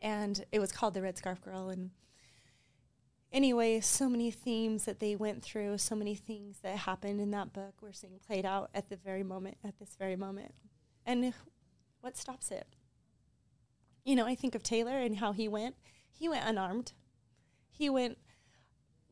and 0.00 0.44
it 0.52 0.60
was 0.60 0.70
called 0.70 0.94
the 0.94 1.02
Red 1.02 1.18
Scarf 1.18 1.40
Girl. 1.40 1.68
And 1.68 1.90
anyway, 3.32 3.80
so 3.80 4.08
many 4.08 4.30
themes 4.30 4.84
that 4.84 5.00
they 5.00 5.16
went 5.16 5.42
through, 5.42 5.78
so 5.78 5.96
many 5.96 6.14
things 6.14 6.58
that 6.62 6.76
happened 6.78 7.20
in 7.20 7.32
that 7.32 7.52
book, 7.52 7.74
we're 7.80 7.92
seeing 7.92 8.20
played 8.24 8.46
out 8.46 8.70
at 8.74 8.88
the 8.88 8.96
very 8.96 9.24
moment, 9.24 9.56
at 9.64 9.78
this 9.78 9.96
very 9.98 10.16
moment. 10.16 10.54
And 11.04 11.32
what 12.02 12.16
stops 12.16 12.50
it? 12.50 12.75
You 14.06 14.14
know, 14.14 14.24
I 14.24 14.36
think 14.36 14.54
of 14.54 14.62
Taylor 14.62 14.96
and 14.96 15.16
how 15.16 15.32
he 15.32 15.48
went. 15.48 15.74
He 16.12 16.28
went 16.28 16.48
unarmed. 16.48 16.92
He 17.68 17.90
went, 17.90 18.16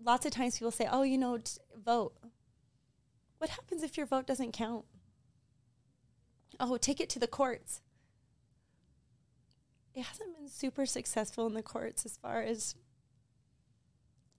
lots 0.02 0.24
of 0.24 0.30
times 0.30 0.56
people 0.56 0.70
say, 0.70 0.88
oh, 0.90 1.02
you 1.02 1.18
know, 1.18 1.38
vote. 1.76 2.14
What 3.38 3.50
happens 3.50 3.82
if 3.82 3.96
your 3.96 4.06
vote 4.06 4.26
doesn't 4.26 4.52
count? 4.52 4.84
Oh, 6.60 6.76
take 6.76 7.00
it 7.00 7.10
to 7.10 7.18
the 7.18 7.26
courts. 7.26 7.80
It 9.94 10.04
hasn't 10.04 10.36
been 10.38 10.48
super 10.48 10.86
successful 10.86 11.48
in 11.48 11.54
the 11.54 11.62
courts 11.62 12.06
as 12.06 12.16
far 12.16 12.42
as 12.42 12.76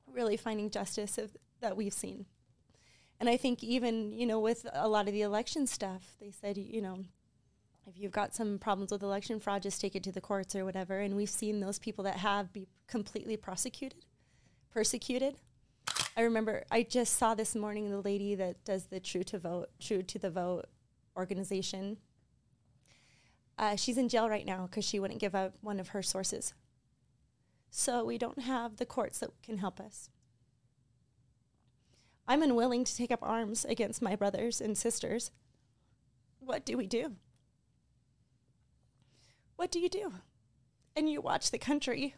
really 0.09 0.37
finding 0.37 0.69
justice 0.69 1.17
of, 1.17 1.35
that 1.59 1.75
we've 1.75 1.93
seen. 1.93 2.27
And 3.19 3.27
I 3.27 3.35
think 3.35 3.61
even, 3.61 4.13
you 4.13 4.25
know, 4.25 4.39
with 4.39 4.65
a 4.73 4.87
lot 4.87 5.07
of 5.07 5.13
the 5.13 5.21
election 5.21 5.67
stuff, 5.67 6.15
they 6.21 6.31
said, 6.31 6.57
you 6.57 6.81
know, 6.81 7.03
if 7.87 7.99
you've 7.99 8.11
got 8.11 8.33
some 8.33 8.57
problems 8.57 8.91
with 8.91 9.03
election 9.03 9.39
fraud, 9.39 9.61
just 9.61 9.79
take 9.79 9.95
it 9.95 10.03
to 10.03 10.11
the 10.11 10.21
courts 10.21 10.55
or 10.55 10.65
whatever. 10.65 10.99
And 10.99 11.15
we've 11.15 11.29
seen 11.29 11.59
those 11.59 11.79
people 11.79 12.03
that 12.05 12.17
have 12.17 12.51
be 12.51 12.67
completely 12.87 13.37
prosecuted, 13.37 14.05
persecuted. 14.71 15.35
I 16.17 16.21
remember 16.21 16.63
I 16.71 16.83
just 16.83 17.17
saw 17.17 17.35
this 17.35 17.55
morning 17.55 17.89
the 17.89 18.01
lady 18.01 18.35
that 18.35 18.63
does 18.65 18.85
the 18.85 18.99
True 18.99 19.23
to 19.23 19.37
Vote, 19.37 19.69
True 19.79 20.01
to 20.01 20.19
the 20.19 20.31
Vote 20.31 20.65
organization. 21.15 21.97
Uh, 23.57 23.75
she's 23.75 23.97
in 23.97 24.09
jail 24.09 24.29
right 24.29 24.45
now 24.45 24.65
because 24.65 24.83
she 24.83 24.99
wouldn't 24.99 25.19
give 25.19 25.35
up 25.35 25.53
one 25.61 25.79
of 25.79 25.89
her 25.89 26.01
sources. 26.01 26.53
So 27.69 28.03
we 28.03 28.17
don't 28.17 28.39
have 28.39 28.77
the 28.77 28.85
courts 28.85 29.19
that 29.19 29.29
can 29.43 29.57
help 29.57 29.79
us. 29.79 30.09
I'm 32.27 32.41
unwilling 32.41 32.83
to 32.83 32.95
take 32.95 33.11
up 33.11 33.19
arms 33.21 33.65
against 33.65 34.01
my 34.01 34.15
brothers 34.15 34.59
and 34.59 34.77
sisters. 34.77 35.31
What 36.39 36.65
do 36.65 36.77
we 36.77 36.87
do? 36.87 37.15
What 39.55 39.71
do 39.71 39.79
you 39.79 39.89
do? 39.89 40.13
And 40.95 41.09
you 41.09 41.21
watch 41.21 41.51
the 41.51 41.57
country 41.57 42.15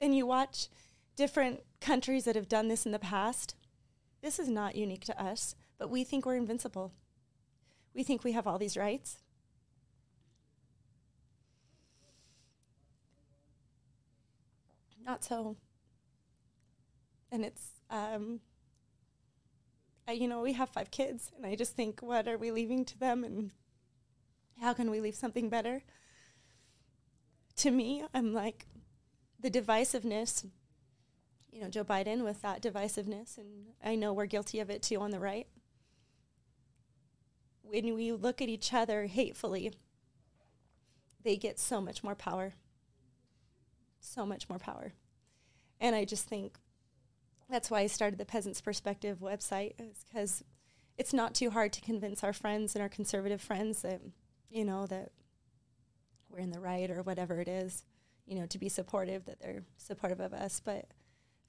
and 0.00 0.16
you 0.16 0.26
watch 0.26 0.68
different 1.16 1.60
countries 1.80 2.24
that 2.24 2.36
have 2.36 2.48
done 2.48 2.68
this 2.68 2.86
in 2.86 2.92
the 2.92 2.98
past. 2.98 3.54
This 4.22 4.38
is 4.38 4.48
not 4.48 4.74
unique 4.74 5.04
to 5.04 5.22
us, 5.22 5.54
but 5.78 5.90
we 5.90 6.04
think 6.04 6.26
we're 6.26 6.36
invincible. 6.36 6.92
We 7.94 8.02
think 8.02 8.24
we 8.24 8.32
have 8.32 8.46
all 8.46 8.58
these 8.58 8.76
rights. 8.76 9.18
Not 15.04 15.22
so. 15.22 15.56
And 17.30 17.44
it's, 17.44 17.72
um, 17.90 18.40
I, 20.08 20.12
you 20.12 20.26
know, 20.26 20.40
we 20.40 20.54
have 20.54 20.70
five 20.70 20.90
kids, 20.90 21.30
and 21.36 21.44
I 21.44 21.54
just 21.54 21.76
think, 21.76 22.00
what 22.00 22.26
are 22.26 22.38
we 22.38 22.50
leaving 22.50 22.84
to 22.86 22.98
them, 22.98 23.22
and 23.22 23.50
how 24.60 24.72
can 24.72 24.90
we 24.90 25.00
leave 25.00 25.14
something 25.14 25.48
better? 25.50 25.82
To 27.58 27.70
me, 27.70 28.04
I'm 28.12 28.32
like, 28.32 28.66
the 29.40 29.50
divisiveness, 29.50 30.44
you 31.50 31.60
know, 31.60 31.68
Joe 31.68 31.84
Biden 31.84 32.24
with 32.24 32.42
that 32.42 32.62
divisiveness, 32.62 33.38
and 33.38 33.66
I 33.82 33.94
know 33.94 34.12
we're 34.12 34.26
guilty 34.26 34.60
of 34.60 34.70
it 34.70 34.82
too 34.82 35.00
on 35.00 35.10
the 35.10 35.20
right. 35.20 35.46
When 37.62 37.94
we 37.94 38.12
look 38.12 38.42
at 38.42 38.48
each 38.48 38.74
other 38.74 39.06
hatefully, 39.06 39.72
they 41.22 41.36
get 41.36 41.58
so 41.58 41.80
much 41.80 42.02
more 42.02 42.14
power. 42.14 42.54
So 44.00 44.26
much 44.26 44.48
more 44.48 44.58
power. 44.58 44.92
And 45.80 45.94
I 45.96 46.04
just 46.04 46.26
think 46.26 46.58
that's 47.48 47.70
why 47.70 47.80
I 47.80 47.86
started 47.86 48.18
the 48.18 48.24
Peasants 48.24 48.60
Perspective 48.60 49.18
website, 49.20 49.72
is 49.78 50.04
because 50.08 50.42
it's 50.98 51.12
not 51.12 51.34
too 51.34 51.50
hard 51.50 51.72
to 51.74 51.80
convince 51.80 52.22
our 52.24 52.32
friends 52.32 52.74
and 52.74 52.82
our 52.82 52.88
conservative 52.88 53.40
friends 53.40 53.82
that, 53.82 54.00
you 54.50 54.64
know, 54.64 54.86
that 54.86 55.12
we're 56.34 56.40
in 56.40 56.50
the 56.50 56.60
right 56.60 56.90
or 56.90 57.02
whatever 57.02 57.40
it 57.40 57.48
is, 57.48 57.84
you 58.26 58.38
know, 58.38 58.46
to 58.46 58.58
be 58.58 58.68
supportive, 58.68 59.24
that 59.26 59.40
they're 59.40 59.64
supportive 59.76 60.20
of 60.20 60.32
us. 60.32 60.60
But 60.60 60.86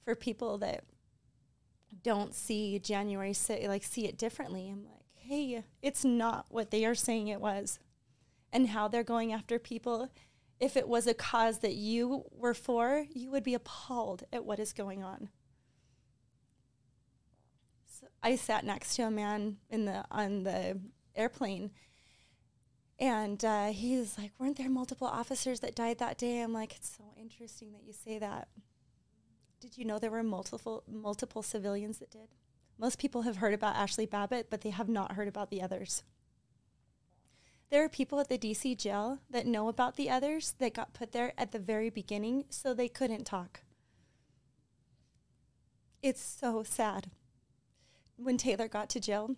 for 0.04 0.14
people 0.14 0.58
that 0.58 0.84
don't 2.02 2.34
see 2.34 2.78
January 2.78 3.32
6th, 3.32 3.66
like 3.66 3.84
see 3.84 4.06
it 4.06 4.18
differently, 4.18 4.68
I'm 4.68 4.84
like, 4.84 5.04
hey, 5.14 5.64
it's 5.82 6.04
not 6.04 6.46
what 6.48 6.70
they 6.70 6.84
are 6.84 6.94
saying 6.94 7.28
it 7.28 7.40
was. 7.40 7.78
And 8.52 8.68
how 8.68 8.88
they're 8.88 9.02
going 9.02 9.32
after 9.32 9.58
people. 9.58 10.10
If 10.58 10.76
it 10.76 10.88
was 10.88 11.06
a 11.06 11.14
cause 11.14 11.58
that 11.58 11.74
you 11.74 12.24
were 12.30 12.54
for, 12.54 13.04
you 13.12 13.30
would 13.30 13.42
be 13.42 13.54
appalled 13.54 14.24
at 14.32 14.44
what 14.44 14.58
is 14.58 14.72
going 14.72 15.02
on. 15.02 15.28
So 17.84 18.06
I 18.22 18.36
sat 18.36 18.64
next 18.64 18.96
to 18.96 19.02
a 19.02 19.10
man 19.10 19.56
in 19.68 19.84
the 19.84 20.04
on 20.10 20.44
the 20.44 20.80
airplane 21.14 21.70
and 22.98 23.44
uh, 23.44 23.66
he 23.68 23.98
was 23.98 24.16
like, 24.18 24.32
Weren't 24.38 24.56
there 24.56 24.70
multiple 24.70 25.06
officers 25.06 25.60
that 25.60 25.74
died 25.74 25.98
that 25.98 26.18
day? 26.18 26.40
I'm 26.40 26.52
like, 26.52 26.74
It's 26.74 26.96
so 26.96 27.04
interesting 27.20 27.72
that 27.72 27.84
you 27.84 27.92
say 27.92 28.18
that. 28.18 28.48
Did 29.60 29.78
you 29.78 29.84
know 29.84 29.98
there 29.98 30.10
were 30.10 30.22
multiple 30.22 30.84
multiple 30.86 31.42
civilians 31.42 31.98
that 31.98 32.10
did? 32.10 32.28
Most 32.78 32.98
people 32.98 33.22
have 33.22 33.38
heard 33.38 33.54
about 33.54 33.76
Ashley 33.76 34.06
Babbitt, 34.06 34.48
but 34.50 34.60
they 34.60 34.70
have 34.70 34.88
not 34.88 35.12
heard 35.12 35.28
about 35.28 35.50
the 35.50 35.62
others. 35.62 36.02
There 37.70 37.82
are 37.82 37.88
people 37.88 38.20
at 38.20 38.28
the 38.28 38.38
DC 38.38 38.78
jail 38.78 39.18
that 39.28 39.46
know 39.46 39.68
about 39.68 39.96
the 39.96 40.08
others 40.08 40.54
that 40.58 40.74
got 40.74 40.94
put 40.94 41.12
there 41.12 41.32
at 41.36 41.52
the 41.52 41.58
very 41.58 41.90
beginning 41.90 42.44
so 42.48 42.72
they 42.72 42.88
couldn't 42.88 43.24
talk. 43.24 43.62
It's 46.02 46.22
so 46.22 46.62
sad. 46.62 47.10
When 48.16 48.36
Taylor 48.36 48.68
got 48.68 48.88
to 48.90 49.00
jail, 49.00 49.36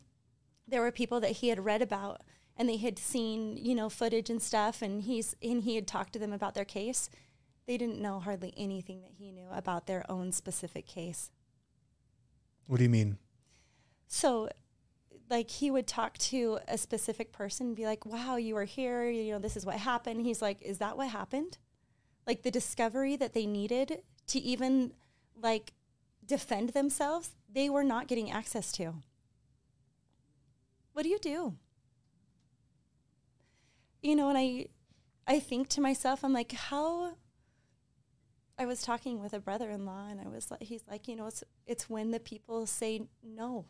there 0.66 0.82
were 0.82 0.92
people 0.92 1.20
that 1.20 1.32
he 1.32 1.48
had 1.48 1.64
read 1.64 1.80
about 1.80 2.20
and 2.58 2.68
they 2.68 2.76
had 2.76 2.98
seen, 2.98 3.56
you 3.56 3.74
know, 3.74 3.88
footage 3.88 4.28
and 4.28 4.42
stuff 4.42 4.82
and 4.82 5.02
he's 5.02 5.34
and 5.40 5.62
he 5.62 5.76
had 5.76 5.86
talked 5.86 6.12
to 6.12 6.18
them 6.18 6.32
about 6.32 6.54
their 6.54 6.64
case. 6.64 7.08
They 7.66 7.78
didn't 7.78 8.00
know 8.02 8.18
hardly 8.18 8.52
anything 8.56 9.00
that 9.02 9.12
he 9.12 9.30
knew 9.30 9.48
about 9.52 9.86
their 9.86 10.04
own 10.10 10.32
specific 10.32 10.86
case. 10.86 11.30
What 12.66 12.78
do 12.78 12.82
you 12.82 12.90
mean? 12.90 13.18
So 14.08 14.48
like 15.30 15.50
he 15.50 15.70
would 15.70 15.86
talk 15.86 16.18
to 16.18 16.58
a 16.66 16.76
specific 16.76 17.32
person 17.32 17.68
and 17.68 17.76
be 17.76 17.86
like, 17.86 18.04
"Wow, 18.04 18.36
you 18.36 18.54
were 18.54 18.64
here, 18.64 19.08
you 19.08 19.32
know, 19.32 19.38
this 19.38 19.56
is 19.56 19.64
what 19.64 19.76
happened." 19.76 20.22
He's 20.22 20.42
like, 20.42 20.60
"Is 20.62 20.78
that 20.78 20.96
what 20.96 21.08
happened?" 21.08 21.58
Like 22.26 22.42
the 22.42 22.50
discovery 22.50 23.14
that 23.16 23.34
they 23.34 23.46
needed 23.46 24.02
to 24.28 24.38
even 24.38 24.94
like 25.40 25.72
defend 26.24 26.70
themselves, 26.70 27.30
they 27.48 27.70
were 27.70 27.84
not 27.84 28.08
getting 28.08 28.30
access 28.30 28.72
to. 28.72 28.94
What 30.92 31.04
do 31.04 31.08
you 31.08 31.18
do? 31.18 31.54
You 34.02 34.16
know, 34.16 34.28
and 34.28 34.38
I 34.38 34.66
I 35.26 35.40
think 35.40 35.68
to 35.70 35.80
myself, 35.80 36.24
I'm 36.24 36.32
like, 36.32 36.52
how 36.52 37.14
I 38.58 38.66
was 38.66 38.82
talking 38.82 39.20
with 39.20 39.32
a 39.32 39.38
brother-in-law 39.38 40.08
and 40.10 40.20
I 40.20 40.28
was 40.28 40.50
like 40.50 40.62
he's 40.62 40.82
like, 40.90 41.06
you 41.06 41.14
know, 41.14 41.26
it's 41.26 41.44
it's 41.66 41.88
when 41.88 42.10
the 42.10 42.18
people 42.20 42.66
say 42.66 43.02
no. 43.22 43.66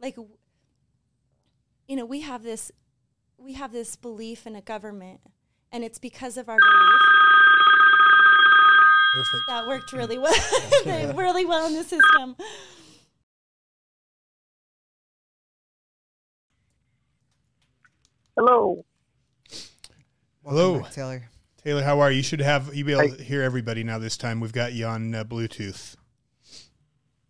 Like 0.00 0.16
you 1.88 1.96
know, 1.96 2.04
we 2.04 2.20
have 2.20 2.42
this 2.42 2.70
we 3.38 3.54
have 3.54 3.72
this 3.72 3.96
belief 3.96 4.46
in 4.46 4.56
a 4.56 4.60
government 4.60 5.20
and 5.72 5.84
it's 5.84 5.98
because 5.98 6.36
of 6.36 6.48
our 6.48 6.58
belief 6.58 7.00
Perfect. 9.14 9.44
that 9.48 9.66
worked 9.66 9.92
really 9.92 10.18
well 10.18 10.34
really 11.16 11.46
well 11.46 11.66
in 11.66 11.74
the 11.74 11.84
system. 11.84 12.36
Hello. 18.36 18.84
Hello, 20.44 20.80
back, 20.80 20.92
Taylor. 20.92 21.22
Taylor, 21.62 21.82
how 21.82 22.00
are 22.00 22.10
you? 22.10 22.18
You 22.18 22.22
should 22.22 22.40
have 22.40 22.74
you 22.74 22.84
be 22.84 22.92
able 22.92 23.16
to 23.16 23.22
hear 23.22 23.42
everybody 23.42 23.84
now. 23.84 23.98
This 23.98 24.16
time 24.16 24.40
we've 24.40 24.52
got 24.52 24.72
you 24.72 24.86
on 24.86 25.14
uh, 25.14 25.24
Bluetooth. 25.24 25.94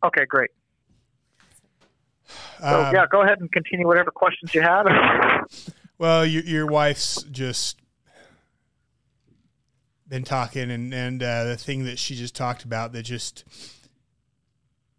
Okay, 0.04 0.24
great. 0.26 0.50
So 2.60 2.84
Um, 2.84 2.94
yeah, 2.94 3.06
go 3.10 3.22
ahead 3.22 3.40
and 3.40 3.50
continue 3.52 3.86
whatever 3.86 4.10
questions 4.10 4.54
you 4.54 4.62
had. 4.62 4.84
Well, 5.98 6.26
your 6.26 6.42
your 6.42 6.66
wife's 6.66 7.22
just 7.24 7.78
been 10.08 10.24
talking, 10.24 10.68
and 10.68 10.92
and 10.92 11.22
uh, 11.22 11.44
the 11.44 11.56
thing 11.56 11.84
that 11.84 11.96
she 11.96 12.16
just 12.16 12.34
talked 12.34 12.64
about 12.64 12.92
that 12.92 13.04
just, 13.04 13.44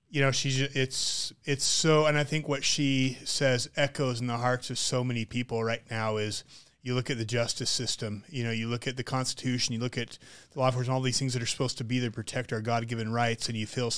you 0.10 0.22
know, 0.22 0.32
she's 0.32 0.56
ju- 0.56 0.70
it's 0.74 1.34
it's 1.44 1.66
so, 1.66 2.06
and 2.06 2.18
I 2.18 2.24
think 2.24 2.48
what 2.48 2.64
she 2.64 3.18
says 3.26 3.70
echoes 3.76 4.22
in 4.22 4.28
the 4.28 4.38
hearts 4.38 4.70
of 4.70 4.80
so 4.80 5.04
many 5.04 5.26
people 5.26 5.62
right 5.62 5.82
now 5.92 6.16
is. 6.18 6.46
You 6.84 6.94
look 6.94 7.10
at 7.10 7.18
the 7.18 7.26
justice 7.26 7.70
system, 7.70 8.24
you 8.30 8.44
know, 8.44 8.52
you 8.52 8.68
look 8.68 8.88
at 8.88 8.98
the 8.98 9.04
Constitution, 9.04 9.74
you 9.74 9.80
look 9.80 9.98
at 9.98 10.20
the 10.52 10.60
law 10.60 10.68
enforcement, 10.68 10.94
all 10.94 11.02
these 11.02 11.18
things 11.18 11.34
that 11.34 11.42
are 11.42 11.48
supposed 11.48 11.78
to 11.80 11.84
be 11.84 11.98
there 11.98 12.10
to 12.10 12.14
protect 12.14 12.54
our 12.54 12.62
God 12.62 12.88
given 12.88 13.12
rights, 13.12 13.48
and 13.48 13.58
you 13.58 13.66
feel 13.66 13.92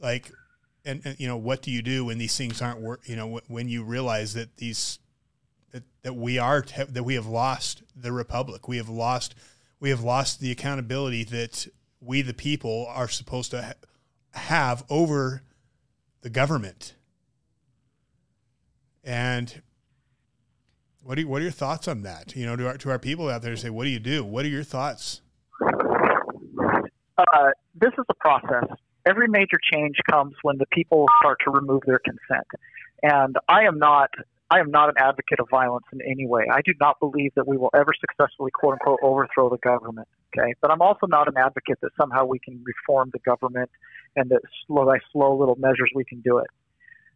like, 0.00 0.32
and, 0.84 1.02
and 1.04 1.20
you 1.20 1.28
know, 1.28 1.36
what 1.36 1.62
do 1.62 1.70
you 1.70 1.82
do 1.82 2.06
when 2.06 2.16
these 2.16 2.36
things 2.36 2.62
aren't 2.62 2.80
work? 2.80 3.02
You 3.06 3.16
know, 3.16 3.40
when 3.48 3.68
you 3.68 3.84
realize 3.84 4.34
that 4.34 4.56
these 4.56 4.98
that, 5.72 5.82
that 6.02 6.14
we 6.14 6.38
are 6.38 6.64
that 6.88 7.02
we 7.02 7.14
have 7.14 7.26
lost 7.26 7.82
the 7.94 8.12
republic. 8.12 8.66
We 8.66 8.78
have 8.78 8.88
lost 8.88 9.34
we 9.78 9.90
have 9.90 10.02
lost 10.02 10.40
the 10.40 10.50
accountability 10.50 11.24
that 11.24 11.66
we 12.00 12.22
the 12.22 12.34
people 12.34 12.86
are 12.88 13.08
supposed 13.08 13.50
to 13.50 13.62
ha- 13.62 13.74
have 14.32 14.84
over 14.88 15.42
the 16.22 16.30
government. 16.30 16.94
And 19.04 19.62
What 21.06 21.14
do 21.14 21.20
you, 21.20 21.28
what 21.28 21.40
are 21.40 21.44
your 21.44 21.52
thoughts 21.52 21.86
on 21.86 22.02
that? 22.02 22.34
You 22.34 22.46
know, 22.46 22.56
to 22.56 22.66
our, 22.66 22.76
to 22.78 22.90
our 22.90 22.98
people 22.98 23.28
out 23.28 23.40
there 23.40 23.54
say, 23.54 23.70
what 23.70 23.84
do 23.84 23.90
you 23.90 24.00
do? 24.00 24.24
What 24.24 24.44
are 24.44 24.48
your 24.48 24.64
thoughts? 24.64 25.20
Uh, 27.16 27.50
this 27.76 27.92
is 27.96 28.04
a 28.08 28.14
process. 28.14 28.64
Every 29.06 29.28
major 29.28 29.58
change 29.72 29.94
comes 30.10 30.34
when 30.42 30.58
the 30.58 30.66
people 30.72 31.06
start 31.20 31.38
to 31.44 31.52
remove 31.52 31.82
their 31.86 32.00
consent. 32.00 32.46
And 33.04 33.36
I 33.48 33.62
am 33.64 33.78
not 33.78 34.10
I 34.50 34.58
am 34.58 34.70
not 34.70 34.88
an 34.88 34.94
advocate 34.98 35.38
of 35.38 35.48
violence 35.48 35.86
in 35.92 36.00
any 36.02 36.26
way. 36.26 36.46
I 36.52 36.60
do 36.64 36.72
not 36.80 36.98
believe 36.98 37.32
that 37.36 37.46
we 37.46 37.56
will 37.56 37.70
ever 37.74 37.92
successfully 38.00 38.50
quote 38.52 38.72
unquote 38.72 38.98
overthrow 39.02 39.48
the 39.48 39.58
government. 39.58 40.08
Okay. 40.36 40.54
But 40.60 40.72
I'm 40.72 40.82
also 40.82 41.06
not 41.06 41.28
an 41.28 41.36
advocate 41.36 41.78
that 41.82 41.90
somehow 42.00 42.24
we 42.24 42.40
can 42.40 42.64
reform 42.64 43.10
the 43.12 43.20
government 43.20 43.70
and 44.16 44.28
that 44.30 44.40
slow 44.66 44.86
by 44.86 44.98
slow 45.12 45.38
little 45.38 45.56
measures 45.56 45.90
we 45.94 46.04
can 46.04 46.20
do 46.20 46.38
it. 46.38 46.48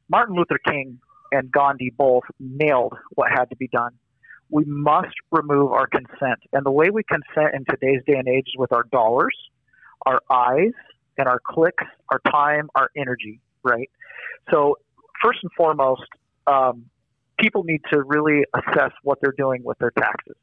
Martin 0.09 0.36
Luther 0.36 0.59
King 0.64 1.01
and 1.32 1.50
Gandhi 1.50 1.90
both 1.96 2.24
nailed 2.38 2.94
what 3.10 3.30
had 3.30 3.46
to 3.46 3.56
be 3.56 3.68
done. 3.68 3.92
We 4.50 4.64
must 4.66 5.14
remove 5.30 5.72
our 5.72 5.86
consent. 5.86 6.40
And 6.52 6.66
the 6.66 6.72
way 6.72 6.90
we 6.90 7.02
consent 7.04 7.54
in 7.54 7.64
today's 7.64 8.02
day 8.06 8.14
and 8.14 8.28
age 8.28 8.46
is 8.48 8.54
with 8.56 8.72
our 8.72 8.84
dollars, 8.90 9.36
our 10.06 10.20
eyes, 10.30 10.72
and 11.18 11.28
our 11.28 11.40
clicks, 11.44 11.84
our 12.10 12.20
time, 12.30 12.68
our 12.74 12.90
energy, 12.96 13.40
right? 13.62 13.88
So, 14.50 14.78
first 15.22 15.40
and 15.42 15.52
foremost, 15.56 16.08
um, 16.46 16.86
people 17.38 17.62
need 17.62 17.82
to 17.92 18.02
really 18.02 18.44
assess 18.54 18.92
what 19.02 19.18
they're 19.20 19.34
doing 19.36 19.62
with 19.62 19.78
their 19.78 19.92
taxes. 19.92 20.36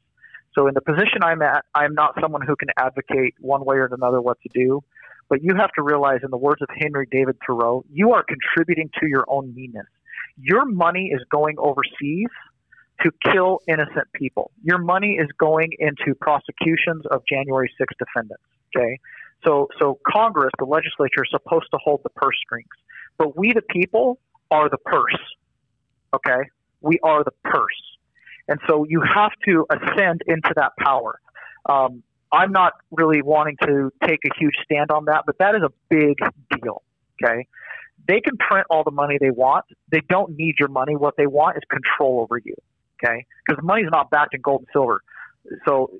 So, 0.54 0.68
in 0.68 0.74
the 0.74 0.80
position 0.80 1.22
I'm 1.22 1.42
at, 1.42 1.64
I'm 1.74 1.94
not 1.94 2.14
someone 2.20 2.42
who 2.42 2.56
can 2.56 2.68
advocate 2.78 3.34
one 3.40 3.64
way 3.64 3.76
or 3.76 3.86
another 3.86 4.20
what 4.22 4.38
to 4.42 4.48
do. 4.54 4.82
But 5.28 5.42
you 5.42 5.54
have 5.56 5.70
to 5.72 5.82
realize, 5.82 6.20
in 6.22 6.30
the 6.30 6.38
words 6.38 6.62
of 6.62 6.68
Henry 6.74 7.06
David 7.10 7.36
Thoreau, 7.46 7.84
you 7.92 8.12
are 8.12 8.24
contributing 8.24 8.90
to 9.00 9.06
your 9.06 9.26
own 9.28 9.54
meanness. 9.54 9.86
Your 10.40 10.64
money 10.64 11.10
is 11.14 11.20
going 11.30 11.56
overseas 11.58 12.28
to 13.02 13.10
kill 13.32 13.60
innocent 13.68 14.08
people. 14.12 14.50
Your 14.62 14.78
money 14.78 15.18
is 15.20 15.28
going 15.38 15.70
into 15.78 16.14
prosecutions 16.20 17.04
of 17.10 17.22
January 17.30 17.70
6 17.78 17.94
defendants. 17.98 18.42
Okay, 18.76 18.98
so 19.44 19.68
so 19.78 19.98
Congress, 20.06 20.50
the 20.58 20.64
legislature, 20.64 21.24
is 21.24 21.30
supposed 21.30 21.66
to 21.72 21.78
hold 21.82 22.00
the 22.02 22.10
purse 22.10 22.36
strings, 22.44 22.68
but 23.16 23.36
we, 23.36 23.52
the 23.52 23.62
people, 23.62 24.18
are 24.50 24.68
the 24.68 24.78
purse. 24.78 25.18
Okay, 26.14 26.48
we 26.80 26.98
are 27.02 27.24
the 27.24 27.32
purse, 27.44 27.98
and 28.48 28.58
so 28.68 28.84
you 28.88 29.00
have 29.02 29.32
to 29.46 29.66
ascend 29.70 30.22
into 30.26 30.52
that 30.56 30.72
power. 30.78 31.18
Um, 31.68 32.02
I'm 32.30 32.52
not 32.52 32.74
really 32.90 33.22
wanting 33.22 33.56
to 33.62 33.90
take 34.04 34.20
a 34.26 34.38
huge 34.38 34.54
stand 34.64 34.90
on 34.90 35.06
that, 35.06 35.22
but 35.24 35.38
that 35.38 35.54
is 35.54 35.62
a 35.62 35.72
big 35.88 36.18
deal. 36.50 36.82
Okay. 37.22 37.46
They 38.08 38.20
can 38.20 38.36
print 38.38 38.66
all 38.70 38.84
the 38.84 38.90
money 38.90 39.18
they 39.20 39.30
want. 39.30 39.66
They 39.92 40.02
don't 40.08 40.36
need 40.36 40.54
your 40.58 40.68
money. 40.68 40.96
What 40.96 41.14
they 41.16 41.26
want 41.26 41.58
is 41.58 41.62
control 41.70 42.20
over 42.20 42.38
you. 42.42 42.54
Okay. 43.04 43.26
Because 43.46 43.62
money 43.62 43.82
is 43.82 43.90
not 43.92 44.10
backed 44.10 44.34
in 44.34 44.40
gold 44.40 44.62
and 44.62 44.68
silver. 44.72 45.02
So 45.66 45.90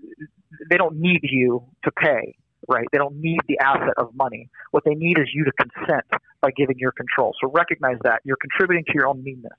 they 0.71 0.77
don't 0.77 0.97
need 0.99 1.21
you 1.23 1.65
to 1.85 1.91
pay, 1.93 2.35
right? 2.69 2.87
They 2.93 2.99
don't 2.99 3.17
need 3.21 3.39
the 3.47 3.59
asset 3.63 3.95
of 3.99 4.15
money. 4.15 4.49
What 4.73 4.85
they 4.85 4.95
need 4.95 5.19
is 5.19 5.29
you 5.33 5.45
to 5.45 5.53
consent 5.53 6.05
by 6.41 6.51
giving 6.57 6.77
your 6.79 6.93
control. 6.93 7.35
So 7.41 7.51
recognize 7.55 7.99
that. 8.05 8.21
You're 8.25 8.39
contributing 8.41 8.85
to 8.89 8.93
your 8.95 9.07
own 9.07 9.23
meanness. 9.23 9.53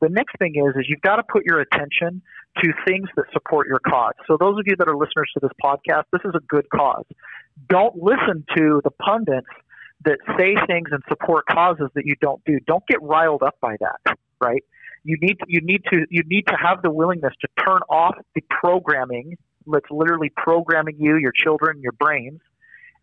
The 0.00 0.08
next 0.08 0.38
thing 0.38 0.54
is, 0.54 0.76
is 0.76 0.86
you've 0.88 1.02
got 1.02 1.16
to 1.16 1.24
put 1.24 1.44
your 1.44 1.60
attention 1.60 2.22
to 2.62 2.72
things 2.86 3.08
that 3.16 3.24
support 3.32 3.66
your 3.66 3.80
cause. 3.80 4.14
So 4.26 4.36
those 4.38 4.58
of 4.58 4.64
you 4.66 4.76
that 4.78 4.88
are 4.88 4.96
listeners 4.96 5.30
to 5.34 5.40
this 5.40 5.52
podcast, 5.62 6.04
this 6.12 6.22
is 6.24 6.32
a 6.34 6.40
good 6.48 6.66
cause. 6.70 7.04
Don't 7.68 7.96
listen 7.96 8.44
to 8.56 8.80
the 8.84 8.90
pundits 8.90 9.48
that 10.04 10.18
say 10.38 10.54
things 10.66 10.88
and 10.92 11.02
support 11.08 11.46
causes 11.46 11.88
that 11.94 12.06
you 12.06 12.14
don't 12.20 12.42
do. 12.44 12.58
Don't 12.66 12.86
get 12.86 13.02
riled 13.02 13.42
up 13.42 13.56
by 13.60 13.76
that, 13.80 14.16
right? 14.40 14.62
You 15.04 15.16
need 15.20 15.38
to, 15.40 15.46
you 15.48 15.60
need 15.60 15.82
to 15.92 16.06
you 16.10 16.22
need 16.26 16.46
to 16.48 16.54
have 16.54 16.82
the 16.82 16.90
willingness 16.90 17.32
to 17.40 17.48
turn 17.64 17.80
off 17.88 18.16
the 18.34 18.42
programming 18.48 19.36
that's 19.66 19.90
literally 19.90 20.30
programming 20.36 20.96
you, 20.98 21.16
your 21.16 21.32
children, 21.32 21.80
your 21.80 21.92
brains, 21.92 22.40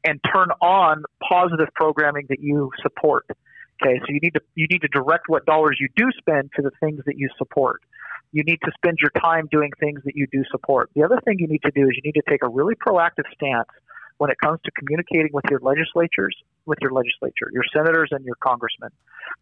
and 0.04 0.20
turn 0.34 0.50
on 0.62 1.04
positive 1.28 1.68
programming 1.74 2.26
that 2.30 2.40
you 2.40 2.72
support. 2.82 3.26
Okay, 3.82 4.00
so 4.00 4.06
you 4.08 4.20
need 4.22 4.34
to 4.36 4.42
you 4.56 4.68
need 4.70 4.82
to 4.82 4.88
direct 4.88 5.28
what 5.28 5.46
dollars 5.46 5.78
you 5.80 5.90
do 5.96 6.10
spend 6.18 6.52
to 6.56 6.62
the 6.62 6.72
things 6.80 7.02
that 7.06 7.18
you 7.18 7.30
support. 7.38 7.82
You 8.32 8.44
need 8.44 8.60
to 8.66 8.72
spend 8.76 9.00
your 9.02 9.12
time 9.22 9.48
doing 9.52 9.72
things 9.80 10.02
that 10.06 10.16
you 10.16 10.28
do 10.32 10.44
support. 10.52 10.90
The 10.96 11.04
other 11.04 11.20
thing 11.24 11.38
you 11.40 11.48
need 11.48 11.62
to 11.64 11.72
do 11.72 11.84
is 11.84 11.96
you 11.96 12.02
need 12.04 12.20
to 12.20 12.30
take 12.30 12.44
a 12.44 12.50
really 12.50 12.76
proactive 12.76 13.26
stance 13.34 13.70
when 14.18 14.30
it 14.30 14.38
comes 14.44 14.60
to 14.66 14.72
communicating 14.72 15.30
with 15.34 15.46
your 15.50 15.60
legislatures, 15.60 16.36
with 16.66 16.80
your 16.82 16.92
legislature, 16.92 17.50
your 17.52 17.64
senators 17.74 18.10
and 18.12 18.24
your 18.26 18.36
congressmen. 18.42 18.90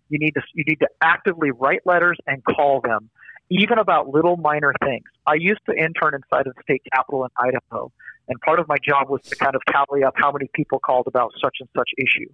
You 0.10 0.20
need 0.20 0.32
to 0.32 0.42
you 0.54 0.64
need 0.68 0.80
to 0.80 0.90
actively 1.02 1.52
write 1.52 1.82
letters 1.86 2.18
and 2.28 2.44
call 2.44 2.82
them, 2.82 3.10
even 3.50 3.78
about 3.78 4.10
little 4.10 4.38
minor 4.38 4.74
things. 4.84 5.06
I 5.28 5.36
used 5.36 5.62
to 5.70 5.76
intern 5.76 6.16
inside 6.16 6.48
of 6.48 6.56
the 6.56 6.62
state 6.64 6.82
capitol 6.94 7.24
in 7.26 7.30
Idaho, 7.38 7.92
and 8.28 8.40
part 8.42 8.60
of 8.60 8.68
my 8.68 8.78
job 8.84 9.10
was 9.10 9.22
to 9.24 9.36
kind 9.36 9.56
of 9.56 9.62
tally 9.70 10.04
up 10.04 10.14
how 10.18 10.32
many 10.32 10.50
people 10.54 10.80
called 10.80 11.08
about 11.08 11.32
such 11.42 11.58
and 11.60 11.70
such 11.76 11.90
issue. 11.98 12.30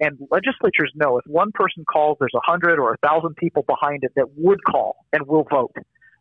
And 0.00 0.18
legislatures 0.30 0.92
know 0.96 1.18
if 1.18 1.24
one 1.26 1.52
person 1.52 1.84
calls, 1.84 2.16
there's 2.18 2.34
a 2.34 2.44
hundred 2.44 2.80
or 2.80 2.94
a 2.94 2.96
thousand 2.98 3.36
people 3.36 3.62
behind 3.62 4.02
it 4.02 4.12
that 4.16 4.26
would 4.36 4.64
call 4.64 4.96
and 5.12 5.26
will 5.26 5.46
vote, 5.48 5.74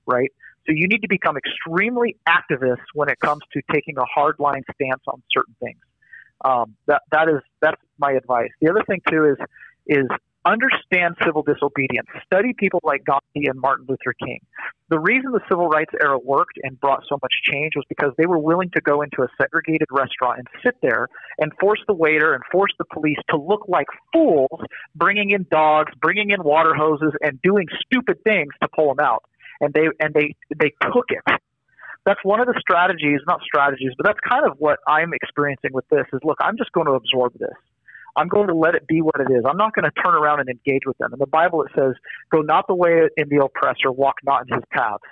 right? 0.05 0.31
So 0.65 0.73
you 0.73 0.87
need 0.87 1.01
to 1.01 1.07
become 1.07 1.35
extremely 1.37 2.17
activist 2.27 2.83
when 2.93 3.09
it 3.09 3.19
comes 3.19 3.41
to 3.53 3.61
taking 3.71 3.97
a 3.97 4.05
hard 4.05 4.35
line 4.39 4.63
stance 4.75 5.01
on 5.07 5.21
certain 5.31 5.55
things. 5.61 5.79
Um, 6.45 6.75
that 6.87 7.01
that 7.11 7.29
is 7.29 7.41
that's 7.61 7.81
my 7.97 8.11
advice. 8.11 8.49
The 8.61 8.69
other 8.69 8.83
thing 8.87 9.01
too 9.09 9.25
is 9.25 9.37
is 9.87 10.07
understand 10.45 11.15
civil 11.23 11.41
disobedience. 11.41 12.07
Study 12.25 12.53
people 12.57 12.79
like 12.83 13.03
Gandhi 13.05 13.47
and 13.47 13.59
Martin 13.59 13.85
Luther 13.87 14.13
King. 14.25 14.39
The 14.89 14.99
reason 14.99 15.31
the 15.31 15.41
civil 15.49 15.67
rights 15.67 15.91
era 16.01 16.19
worked 16.19 16.59
and 16.61 16.79
brought 16.79 17.03
so 17.07 17.17
much 17.21 17.31
change 17.43 17.73
was 17.75 17.85
because 17.89 18.11
they 18.17 18.25
were 18.25 18.37
willing 18.37 18.69
to 18.75 18.81
go 18.81 19.01
into 19.01 19.21
a 19.21 19.27
segregated 19.41 19.87
restaurant 19.89 20.39
and 20.39 20.47
sit 20.63 20.75
there 20.81 21.07
and 21.39 21.51
force 21.59 21.79
the 21.87 21.93
waiter 21.93 22.33
and 22.33 22.43
force 22.51 22.71
the 22.77 22.85
police 22.93 23.17
to 23.29 23.37
look 23.37 23.65
like 23.67 23.87
fools, 24.11 24.59
bringing 24.95 25.31
in 25.31 25.45
dogs, 25.49 25.91
bringing 26.01 26.31
in 26.31 26.43
water 26.43 26.73
hoses, 26.75 27.13
and 27.21 27.41
doing 27.41 27.67
stupid 27.85 28.17
things 28.23 28.53
to 28.61 28.67
pull 28.75 28.93
them 28.93 29.03
out. 29.03 29.23
And 29.61 29.73
they 29.73 29.87
and 29.99 30.13
they 30.13 30.35
they 30.55 30.73
took 30.81 31.05
it. 31.09 31.23
That's 32.05 32.19
one 32.23 32.41
of 32.41 32.47
the 32.47 32.59
strategies, 32.59 33.21
not 33.27 33.41
strategies, 33.41 33.91
but 33.97 34.05
that's 34.05 34.19
kind 34.27 34.45
of 34.45 34.57
what 34.59 34.79
I'm 34.87 35.13
experiencing 35.13 35.71
with 35.71 35.87
this. 35.89 36.05
Is 36.11 36.19
look, 36.23 36.37
I'm 36.41 36.57
just 36.57 36.71
going 36.73 36.87
to 36.87 36.93
absorb 36.93 37.33
this. 37.39 37.55
I'm 38.15 38.27
going 38.27 38.47
to 38.47 38.55
let 38.55 38.75
it 38.75 38.87
be 38.87 39.01
what 39.01 39.15
it 39.19 39.31
is. 39.31 39.43
I'm 39.47 39.57
not 39.57 39.73
going 39.73 39.89
to 39.89 40.03
turn 40.03 40.13
around 40.13 40.39
and 40.39 40.49
engage 40.49 40.85
with 40.85 40.97
them. 40.97 41.13
In 41.13 41.19
the 41.19 41.27
Bible, 41.27 41.63
it 41.63 41.71
says, 41.75 41.93
"Go 42.31 42.41
not 42.41 42.67
the 42.67 42.75
way 42.75 43.09
in 43.17 43.29
the 43.29 43.43
oppressor, 43.43 43.91
walk 43.91 44.15
not 44.23 44.43
in 44.47 44.55
his 44.55 44.63
paths." 44.71 45.03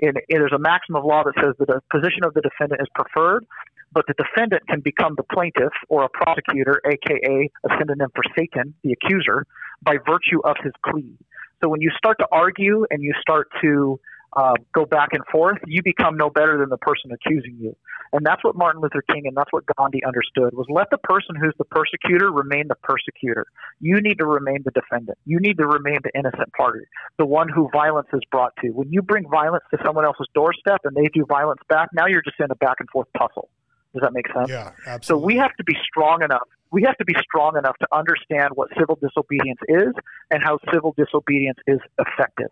In, 0.00 0.14
there's 0.28 0.52
a 0.54 0.58
maxim 0.58 0.96
of 0.96 1.04
law 1.04 1.22
that 1.24 1.34
says 1.36 1.54
that 1.58 1.66
the 1.66 1.80
position 1.90 2.24
of 2.24 2.34
the 2.34 2.40
defendant 2.40 2.80
is 2.80 2.88
preferred, 2.94 3.44
but 3.92 4.04
the 4.06 4.14
defendant 4.14 4.62
can 4.68 4.80
become 4.80 5.14
the 5.16 5.24
plaintiff 5.24 5.72
or 5.88 6.04
a 6.04 6.08
prosecutor, 6.08 6.80
aka 6.86 7.50
a 7.64 7.68
synonym 7.78 8.10
for 8.14 8.22
Satan, 8.36 8.74
the 8.82 8.92
accuser, 8.92 9.44
by 9.82 9.96
virtue 9.98 10.40
of 10.44 10.56
his 10.62 10.72
plea. 10.88 11.16
So 11.62 11.68
when 11.68 11.80
you 11.80 11.90
start 11.96 12.18
to 12.20 12.26
argue 12.30 12.86
and 12.90 13.02
you 13.02 13.14
start 13.20 13.48
to 13.62 14.00
uh, 14.36 14.54
go 14.74 14.84
back 14.84 15.10
and 15.12 15.24
forth, 15.32 15.58
you 15.66 15.82
become 15.82 16.16
no 16.16 16.30
better 16.30 16.58
than 16.58 16.68
the 16.68 16.76
person 16.76 17.10
accusing 17.12 17.56
you. 17.58 17.74
And 18.12 18.24
that's 18.24 18.42
what 18.42 18.56
Martin 18.56 18.80
Luther 18.80 19.02
King 19.12 19.26
and 19.26 19.36
that's 19.36 19.52
what 19.52 19.64
Gandhi 19.76 20.02
understood 20.04 20.54
was 20.54 20.66
let 20.70 20.88
the 20.90 20.98
person 20.98 21.36
who's 21.36 21.54
the 21.58 21.64
persecutor 21.64 22.30
remain 22.30 22.68
the 22.68 22.74
persecutor. 22.76 23.46
You 23.80 24.00
need 24.00 24.18
to 24.18 24.26
remain 24.26 24.62
the 24.64 24.70
defendant. 24.70 25.18
You 25.26 25.38
need 25.40 25.58
to 25.58 25.66
remain 25.66 25.98
the 26.02 26.10
innocent 26.18 26.52
party, 26.52 26.84
the 27.18 27.26
one 27.26 27.48
who 27.48 27.68
violence 27.72 28.08
is 28.12 28.20
brought 28.30 28.52
to. 28.62 28.68
When 28.68 28.90
you 28.90 29.02
bring 29.02 29.28
violence 29.28 29.64
to 29.72 29.78
someone 29.84 30.04
else's 30.04 30.26
doorstep 30.34 30.80
and 30.84 30.96
they 30.96 31.08
do 31.12 31.26
violence 31.26 31.60
back, 31.68 31.90
now 31.92 32.06
you're 32.06 32.22
just 32.22 32.40
in 32.40 32.50
a 32.50 32.56
back 32.56 32.76
and 32.80 32.88
forth 32.90 33.08
tussle. 33.18 33.50
Does 33.94 34.02
that 34.02 34.12
make 34.12 34.26
sense? 34.32 34.48
Yeah, 34.48 34.70
absolutely. 34.86 35.04
So 35.06 35.26
we 35.26 35.36
have 35.36 35.54
to 35.56 35.64
be 35.64 35.74
strong 35.90 36.22
enough. 36.22 36.48
We 36.70 36.82
have 36.86 36.96
to 36.98 37.04
be 37.04 37.14
strong 37.22 37.56
enough 37.56 37.76
to 37.78 37.88
understand 37.92 38.50
what 38.54 38.68
civil 38.78 38.98
disobedience 39.00 39.60
is 39.68 39.92
and 40.30 40.42
how 40.42 40.58
civil 40.72 40.94
disobedience 40.96 41.58
is 41.66 41.78
effective 41.98 42.50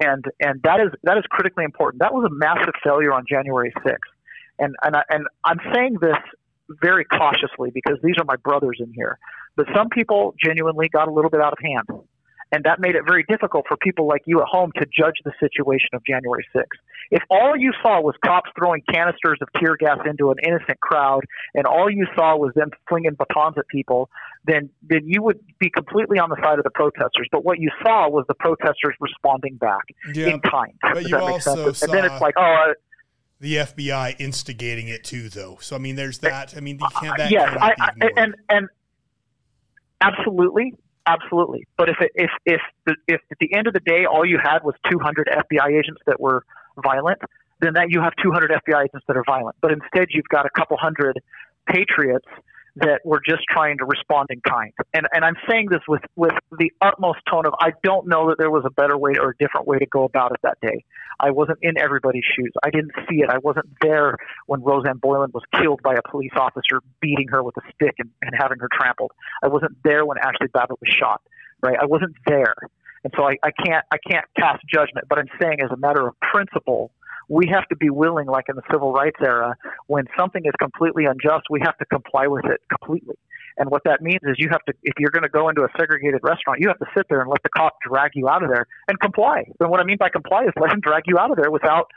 and 0.00 0.24
and 0.40 0.60
that 0.62 0.80
is 0.80 0.92
that 1.04 1.16
is 1.16 1.24
critically 1.30 1.64
important. 1.64 2.00
That 2.00 2.12
was 2.12 2.28
a 2.30 2.34
massive 2.34 2.74
failure 2.84 3.12
on 3.12 3.24
January 3.28 3.72
6th, 3.84 3.96
and 4.58 4.74
and 4.82 4.96
I, 4.96 5.02
and 5.08 5.26
I'm 5.44 5.58
saying 5.74 5.96
this 6.00 6.16
very 6.82 7.04
cautiously 7.04 7.70
because 7.72 7.98
these 8.02 8.14
are 8.18 8.24
my 8.24 8.36
brothers 8.36 8.78
in 8.80 8.92
here. 8.94 9.18
But 9.56 9.66
some 9.74 9.88
people 9.88 10.34
genuinely 10.42 10.88
got 10.88 11.08
a 11.08 11.12
little 11.12 11.30
bit 11.30 11.40
out 11.40 11.52
of 11.52 11.58
hand, 11.62 12.04
and 12.52 12.64
that 12.64 12.78
made 12.78 12.94
it 12.94 13.02
very 13.06 13.24
difficult 13.28 13.64
for 13.68 13.76
people 13.76 14.06
like 14.06 14.22
you 14.26 14.40
at 14.40 14.46
home 14.46 14.70
to 14.76 14.86
judge 14.86 15.14
the 15.24 15.32
situation 15.40 15.88
of 15.94 16.02
January 16.06 16.46
6th. 16.54 16.64
If 17.10 17.22
all 17.30 17.56
you 17.56 17.72
saw 17.82 18.00
was 18.00 18.14
cops 18.24 18.50
throwing 18.58 18.82
canisters 18.92 19.38
of 19.40 19.48
tear 19.60 19.76
gas 19.76 19.98
into 20.08 20.30
an 20.30 20.36
innocent 20.46 20.80
crowd, 20.80 21.22
and 21.54 21.66
all 21.66 21.90
you 21.90 22.06
saw 22.16 22.36
was 22.36 22.52
them 22.54 22.70
flinging 22.88 23.16
batons 23.18 23.56
at 23.58 23.66
people, 23.68 24.10
then 24.44 24.70
then 24.82 25.02
you 25.04 25.22
would 25.22 25.40
be 25.58 25.70
completely 25.70 26.18
on 26.18 26.30
the 26.30 26.36
side 26.42 26.58
of 26.58 26.64
the 26.64 26.70
protesters. 26.70 27.28
But 27.30 27.44
what 27.44 27.58
you 27.60 27.70
saw 27.82 28.08
was 28.08 28.24
the 28.28 28.34
protesters 28.34 28.94
responding 29.00 29.56
back 29.56 29.82
Yeah, 30.14 30.28
in 30.28 30.40
kind. 30.40 30.72
but 30.82 30.94
Does 30.94 31.04
you 31.04 31.10
that 31.10 31.20
make 31.20 31.32
also 31.34 31.64
sense? 31.66 31.82
And 31.82 31.92
then 31.92 32.04
it's 32.04 32.20
like, 32.20 32.34
oh, 32.36 32.42
uh, 32.70 32.74
The 33.40 33.56
FBI 33.56 34.16
instigating 34.20 34.88
it 34.88 35.04
too, 35.04 35.28
though. 35.28 35.58
So 35.60 35.76
I 35.76 35.78
mean, 35.78 35.94
there's 35.96 36.18
that. 36.18 36.54
I 36.56 36.60
mean, 36.60 36.78
you 36.80 36.88
can't. 37.00 37.16
That 37.18 37.30
yes, 37.30 37.48
I, 37.60 37.74
I, 37.78 37.90
and 38.16 38.34
and 38.48 38.68
absolutely, 40.00 40.74
absolutely. 41.06 41.66
But 41.76 41.88
if 41.88 41.96
it, 42.00 42.10
if 42.14 42.30
if 42.44 42.60
the, 42.86 42.96
if 43.08 43.20
at 43.30 43.38
the 43.40 43.54
end 43.54 43.66
of 43.66 43.74
the 43.74 43.80
day 43.80 44.04
all 44.04 44.24
you 44.24 44.38
had 44.42 44.62
was 44.62 44.74
200 44.90 45.28
FBI 45.28 45.78
agents 45.78 46.00
that 46.06 46.20
were 46.20 46.44
violent, 46.82 47.20
then 47.60 47.74
that 47.74 47.90
you 47.90 48.00
have 48.00 48.12
200 48.22 48.50
FBI 48.50 48.84
agents 48.84 49.04
that 49.08 49.16
are 49.16 49.24
violent. 49.26 49.56
But 49.60 49.72
instead, 49.72 50.08
you've 50.10 50.28
got 50.28 50.46
a 50.46 50.50
couple 50.50 50.76
hundred 50.76 51.20
patriots 51.66 52.26
that 52.76 53.00
were 53.04 53.20
just 53.26 53.42
trying 53.48 53.78
to 53.78 53.84
respond 53.84 54.28
in 54.30 54.40
kind. 54.40 54.72
And 54.92 55.06
and 55.12 55.24
I'm 55.24 55.36
saying 55.48 55.68
this 55.70 55.80
with 55.88 56.02
with 56.14 56.32
the 56.58 56.70
utmost 56.80 57.20
tone 57.28 57.46
of 57.46 57.54
I 57.58 57.72
don't 57.82 58.06
know 58.06 58.28
that 58.28 58.38
there 58.38 58.50
was 58.50 58.64
a 58.66 58.70
better 58.70 58.96
way 58.96 59.14
or 59.18 59.30
a 59.30 59.36
different 59.38 59.66
way 59.66 59.78
to 59.78 59.86
go 59.86 60.04
about 60.04 60.32
it 60.32 60.38
that 60.42 60.58
day. 60.60 60.84
I 61.18 61.30
wasn't 61.30 61.58
in 61.62 61.78
everybody's 61.78 62.24
shoes. 62.24 62.52
I 62.62 62.70
didn't 62.70 62.92
see 63.08 63.16
it. 63.16 63.30
I 63.30 63.38
wasn't 63.38 63.66
there 63.80 64.16
when 64.46 64.62
Rosanne 64.62 64.98
Boyland 64.98 65.32
was 65.32 65.42
killed 65.58 65.80
by 65.82 65.94
a 65.94 66.02
police 66.10 66.32
officer 66.36 66.82
beating 67.00 67.28
her 67.28 67.42
with 67.42 67.56
a 67.56 67.62
stick 67.74 67.94
and, 67.98 68.10
and 68.20 68.32
having 68.38 68.58
her 68.58 68.68
trampled. 68.72 69.12
I 69.42 69.48
wasn't 69.48 69.82
there 69.82 70.04
when 70.04 70.18
Ashley 70.18 70.48
Babbitt 70.52 70.78
was 70.80 70.90
shot. 70.90 71.22
Right? 71.62 71.76
I 71.80 71.86
wasn't 71.86 72.14
there. 72.26 72.54
And 73.04 73.12
so 73.16 73.24
I, 73.24 73.36
I 73.42 73.50
can't 73.52 73.84
I 73.90 73.96
can't 73.98 74.26
cast 74.38 74.62
judgment, 74.68 75.06
but 75.08 75.18
I'm 75.18 75.28
saying 75.40 75.60
as 75.64 75.70
a 75.70 75.76
matter 75.76 76.06
of 76.06 76.14
principle, 76.20 76.90
we 77.28 77.48
have 77.52 77.66
to 77.68 77.76
be 77.76 77.90
willing, 77.90 78.26
like 78.26 78.46
in 78.48 78.56
the 78.56 78.62
civil 78.70 78.92
rights 78.92 79.18
era, 79.22 79.56
when 79.86 80.04
something 80.18 80.42
is 80.44 80.52
completely 80.60 81.04
unjust, 81.06 81.46
we 81.50 81.60
have 81.64 81.76
to 81.78 81.84
comply 81.86 82.26
with 82.26 82.44
it 82.44 82.60
completely. 82.70 83.16
And 83.58 83.70
what 83.70 83.82
that 83.84 84.02
means 84.02 84.20
is 84.22 84.36
you 84.38 84.48
have 84.50 84.62
to, 84.66 84.74
if 84.82 84.94
you're 84.98 85.10
going 85.10 85.22
to 85.22 85.30
go 85.30 85.48
into 85.48 85.62
a 85.62 85.68
segregated 85.78 86.20
restaurant, 86.22 86.60
you 86.60 86.68
have 86.68 86.78
to 86.78 86.86
sit 86.96 87.06
there 87.08 87.20
and 87.20 87.30
let 87.30 87.42
the 87.42 87.48
cop 87.48 87.78
drag 87.80 88.12
you 88.14 88.28
out 88.28 88.42
of 88.42 88.50
there 88.50 88.66
and 88.88 89.00
comply. 89.00 89.44
And 89.60 89.70
what 89.70 89.80
I 89.80 89.84
mean 89.84 89.96
by 89.98 90.10
comply 90.10 90.44
is 90.44 90.50
let 90.60 90.72
him 90.72 90.80
drag 90.80 91.04
you 91.06 91.18
out 91.18 91.30
of 91.30 91.36
there 91.36 91.50
without, 91.50 91.90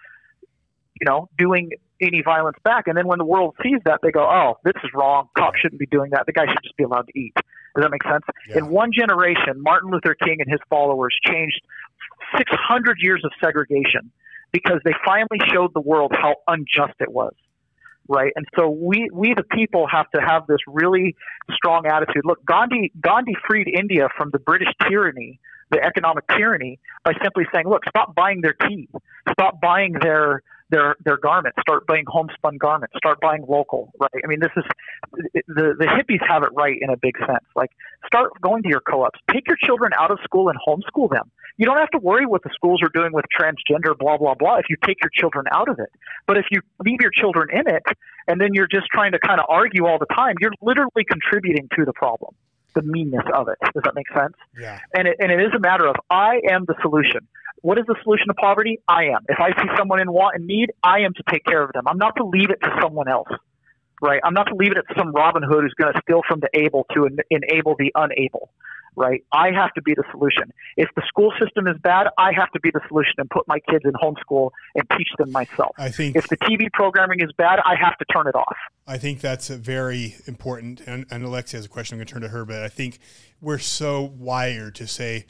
you 1.00 1.06
know, 1.06 1.30
doing 1.38 1.72
any 2.02 2.22
violence 2.24 2.58
back. 2.64 2.88
And 2.88 2.98
then 2.98 3.08
when 3.08 3.20
the 3.20 3.26
world 3.26 3.56
sees 3.62 3.80
that, 3.86 4.00
they 4.02 4.12
go, 4.12 4.22
oh, 4.22 4.58
this 4.64 4.76
is 4.84 4.90
wrong. 4.94 5.28
Cops 5.38 5.60
shouldn't 5.60 5.80
be 5.80 5.86
doing 5.88 6.12
that. 6.12 6.26
The 6.26 6.32
guy 6.32 6.46
should 6.48 6.64
just 6.64 6.78
be 6.78 6.86
allowed 6.86 7.08
to 7.08 7.20
eat. 7.20 7.34
Does 7.36 7.84
that 7.84 7.92
make 7.92 8.04
sense? 8.04 8.24
Yeah. 8.48 8.60
In 8.60 8.70
one 8.70 8.92
generation, 8.98 9.62
Martin 9.62 9.92
Luther 9.92 10.16
King 10.16 10.38
and 10.40 10.50
his 10.50 10.60
followers 10.70 11.16
changed 11.28 11.60
600 12.38 12.98
years 13.02 13.22
of 13.26 13.32
segregation 13.44 14.12
because 14.52 14.80
they 14.84 14.94
finally 15.06 15.40
showed 15.54 15.74
the 15.74 15.82
world 15.82 16.12
how 16.14 16.36
unjust 16.48 16.94
it 17.00 17.12
was 17.12 17.34
right? 18.10 18.34
And 18.36 18.46
so 18.58 18.68
we 18.70 19.08
we 19.14 19.34
the 19.36 19.44
people 19.44 19.88
have 19.88 20.10
to 20.16 20.20
have 20.20 20.48
this 20.48 20.58
really 20.68 21.16
strong 21.54 21.86
attitude. 21.86 22.24
Look, 22.26 22.44
Gandhi 22.44 22.92
Gandhi 23.00 23.36
freed 23.48 23.68
India 23.68 24.10
from 24.18 24.32
the 24.32 24.40
British 24.40 24.70
tyranny, 24.90 25.40
the 25.70 25.82
economic 25.82 26.26
tyranny, 26.28 26.80
by 27.06 27.14
simply 27.22 27.46
saying, 27.54 27.68
"Look, 27.68 27.84
stop 27.88 28.16
buying 28.16 28.42
their 28.42 28.56
tea, 28.68 28.90
stop 29.32 29.62
buying 29.62 29.94
their 30.02 30.42
their 30.70 30.96
their 31.04 31.18
garments, 31.18 31.58
start 31.62 31.86
buying 31.88 32.06
homespun 32.08 32.58
garments, 32.58 32.94
start 32.98 33.20
buying 33.22 33.44
local, 33.48 33.92
right? 34.00 34.22
I 34.24 34.28
mean, 34.28 34.40
this 34.40 34.52
is 34.56 34.64
the 35.48 35.76
the 35.78 35.86
hippies 35.86 36.26
have 36.28 36.44
it 36.44 36.50
right 36.54 36.78
in 36.80 36.90
a 36.90 36.98
big 36.98 37.18
sense. 37.18 37.46
Like, 37.56 37.72
start 38.06 38.32
going 38.42 38.64
to 38.64 38.70
your 38.70 38.82
co-ops, 38.82 39.20
take 39.32 39.48
your 39.48 39.58
children 39.64 39.92
out 40.00 40.12
of 40.12 40.20
school 40.24 40.50
and 40.50 40.58
homeschool 40.66 41.10
them. 41.10 41.32
You 41.58 41.66
don't 41.66 41.78
have 41.78 41.90
to 41.92 42.00
worry 42.00 42.26
what 42.26 42.44
the 42.44 42.52
schools 42.54 42.82
are 42.84 42.92
doing 42.94 43.12
with 43.12 43.26
transgender, 43.38 43.98
blah 43.98 44.18
blah 44.18 44.36
blah. 44.36 44.58
If 44.58 44.66
you 44.70 44.76
take 44.86 44.98
your 45.02 45.12
children 45.14 45.46
out 45.52 45.70
of 45.70 45.80
it, 45.80 45.90
but 46.28 46.38
if 46.38 46.46
you 46.52 46.62
leave 46.86 47.02
your 47.02 47.12
children 47.12 47.50
in 47.52 47.68
it, 47.68 47.84
and 48.28 48.40
then 48.40 48.50
you're 48.54 48.68
just 48.72 48.88
trying 48.94 49.12
to 49.14 49.20
kind 49.20 49.40
of 49.40 49.46
argue 49.50 49.86
all 49.86 49.98
the 50.00 50.14
time, 50.16 50.36
you're 50.40 50.54
literally 50.62 51.04
contributing 51.08 51.68
to 51.78 51.86
the 51.86 51.94
problem 51.94 52.36
the 52.76 52.82
meanness 52.82 53.26
of 53.34 53.48
it. 53.48 53.58
Does 53.74 53.84
that 53.84 53.96
make 53.96 54.08
sense? 54.16 54.34
Yeah. 54.60 54.80
And 54.94 55.08
it, 55.08 55.18
and 55.20 55.32
it 55.32 55.40
is 55.40 55.52
a 55.56 55.60
matter 55.60 55.88
of 55.88 55.96
I 56.10 56.42
am 56.50 56.66
the 56.66 56.76
solution. 56.82 57.28
What 57.62 57.78
is 57.78 57.86
the 57.88 57.96
solution 58.04 58.28
to 58.28 58.34
poverty? 58.34 58.80
I 58.88 59.06
am. 59.06 59.26
If 59.28 59.40
I 59.40 59.50
see 59.62 59.68
someone 59.78 60.00
in 60.00 60.12
want 60.12 60.36
and 60.36 60.48
need, 60.48 60.72
I 60.84 61.00
am 61.00 61.14
to 61.14 61.24
take 61.30 61.44
care 61.44 61.62
of 61.62 61.74
them. 61.74 61.84
I'm 61.88 61.98
not 61.98 62.16
to 62.18 62.24
leave 62.26 62.50
it 62.50 62.60
to 62.64 62.80
someone 62.82 63.10
else, 63.10 63.28
right? 64.02 64.22
I'm 64.24 64.34
not 64.34 64.46
to 64.46 64.56
leave 64.56 64.72
it 64.72 64.76
to 64.76 64.96
some 64.98 65.12
Robin 65.12 65.44
Hood 65.44 65.64
who's 65.64 65.74
going 65.74 65.94
to 65.94 66.02
steal 66.04 66.22
from 66.28 66.40
the 66.40 66.50
able 66.54 66.86
to 66.94 67.06
en- 67.06 67.18
enable 67.30 67.76
the 67.78 67.92
unable, 67.96 68.52
right? 69.00 69.24
I 69.32 69.52
have 69.52 69.74
to 69.74 69.82
be 69.82 69.96
the 69.96 70.04
solution. 70.12 70.52
If 70.78 70.90
the 70.96 71.02
school 71.08 71.34
system 71.42 71.68
is 71.68 71.78
bad, 71.82 72.08
I 72.18 72.34
have 72.34 72.52
to 72.52 72.60
be 72.60 72.70
the 72.70 72.82
solution 72.90 73.14
and 73.18 73.30
put 73.30 73.48
my 73.48 73.60
kids 73.60 73.86
in 73.86 73.94
homeschool 73.94 74.52
and 74.76 74.88
teach 74.98 75.08
them 75.18 75.32
myself. 75.32 75.72
I 75.78 75.90
think 75.90 76.18
if 76.18 76.28
the 76.28 76.38
TV 76.38 76.72
programming 76.72 77.22
is 77.22 77.32
bad, 77.38 77.60
I 77.66 77.76
have 77.76 77.98
to 77.98 78.06
turn 78.14 78.28
it 78.28 78.36
off. 78.36 78.58
I 78.86 78.98
think 78.98 79.22
that's 79.22 79.50
a 79.50 79.56
very 79.56 80.18
important. 80.28 80.82
And, 80.82 81.06
and 81.10 81.24
Alexia 81.24 81.58
has 81.58 81.66
a 81.66 81.70
question. 81.70 81.96
I'm 81.96 82.00
going 82.00 82.08
to 82.08 82.14
turn 82.14 82.22
to 82.24 82.28
her, 82.28 82.44
but 82.44 82.62
I 82.62 82.68
think 82.68 83.00
we're 83.42 83.58
so 83.58 84.04
wired 84.04 84.76
to 84.76 84.88
say, 84.88 85.26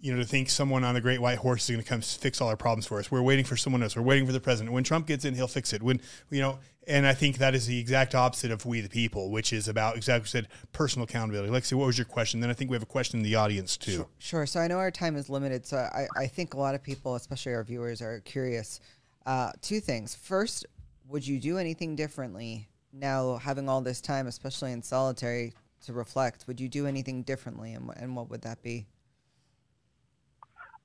you 0.00 0.12
know, 0.12 0.18
to 0.18 0.24
think 0.26 0.48
someone 0.48 0.84
on 0.84 0.94
a 0.94 1.00
great 1.00 1.20
white 1.20 1.38
horse 1.38 1.64
is 1.64 1.70
going 1.70 1.82
to 1.82 1.88
come 1.88 2.00
fix 2.00 2.40
all 2.40 2.48
our 2.48 2.56
problems 2.56 2.86
for 2.86 2.98
us. 2.98 3.10
We're 3.10 3.22
waiting 3.22 3.44
for 3.44 3.56
someone 3.56 3.82
else. 3.82 3.96
We're 3.96 4.02
waiting 4.02 4.26
for 4.26 4.32
the 4.32 4.40
president. 4.40 4.72
When 4.72 4.84
Trump 4.84 5.06
gets 5.06 5.24
in, 5.24 5.34
he'll 5.34 5.48
fix 5.48 5.72
it. 5.72 5.82
When 5.82 6.00
you 6.30 6.40
know, 6.40 6.60
and 6.86 7.06
I 7.06 7.14
think 7.14 7.38
that 7.38 7.54
is 7.54 7.66
the 7.66 7.78
exact 7.78 8.14
opposite 8.14 8.50
of 8.52 8.64
we 8.64 8.80
the 8.80 8.88
people, 8.88 9.30
which 9.30 9.52
is 9.52 9.66
about 9.66 9.96
exactly 9.96 10.28
said 10.28 10.48
personal 10.72 11.04
accountability. 11.04 11.52
Lexi, 11.52 11.74
what 11.74 11.86
was 11.86 11.98
your 11.98 12.04
question? 12.04 12.40
Then 12.40 12.48
I 12.48 12.52
think 12.52 12.70
we 12.70 12.76
have 12.76 12.82
a 12.82 12.86
question 12.86 13.18
in 13.18 13.24
the 13.24 13.34
audience 13.34 13.76
too. 13.76 13.92
Sure. 13.92 14.08
sure. 14.18 14.46
So 14.46 14.60
I 14.60 14.68
know 14.68 14.78
our 14.78 14.92
time 14.92 15.16
is 15.16 15.28
limited, 15.28 15.66
so 15.66 15.76
I, 15.76 16.06
I 16.16 16.26
think 16.26 16.54
a 16.54 16.58
lot 16.58 16.74
of 16.74 16.82
people, 16.82 17.16
especially 17.16 17.54
our 17.54 17.64
viewers, 17.64 18.00
are 18.00 18.20
curious. 18.20 18.80
Uh, 19.26 19.50
two 19.60 19.80
things. 19.80 20.14
First, 20.14 20.64
would 21.08 21.26
you 21.26 21.40
do 21.40 21.58
anything 21.58 21.96
differently 21.96 22.68
now, 22.92 23.36
having 23.36 23.68
all 23.68 23.80
this 23.80 24.00
time, 24.00 24.26
especially 24.26 24.72
in 24.72 24.82
solitary, 24.82 25.52
to 25.84 25.92
reflect? 25.92 26.46
Would 26.46 26.60
you 26.60 26.68
do 26.68 26.86
anything 26.86 27.22
differently, 27.22 27.74
and, 27.74 27.90
and 27.96 28.14
what 28.14 28.30
would 28.30 28.42
that 28.42 28.62
be? 28.62 28.86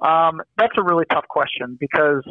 Um, 0.01 0.41
that's 0.57 0.73
a 0.77 0.83
really 0.83 1.05
tough 1.05 1.27
question 1.27 1.77
because 1.79 2.23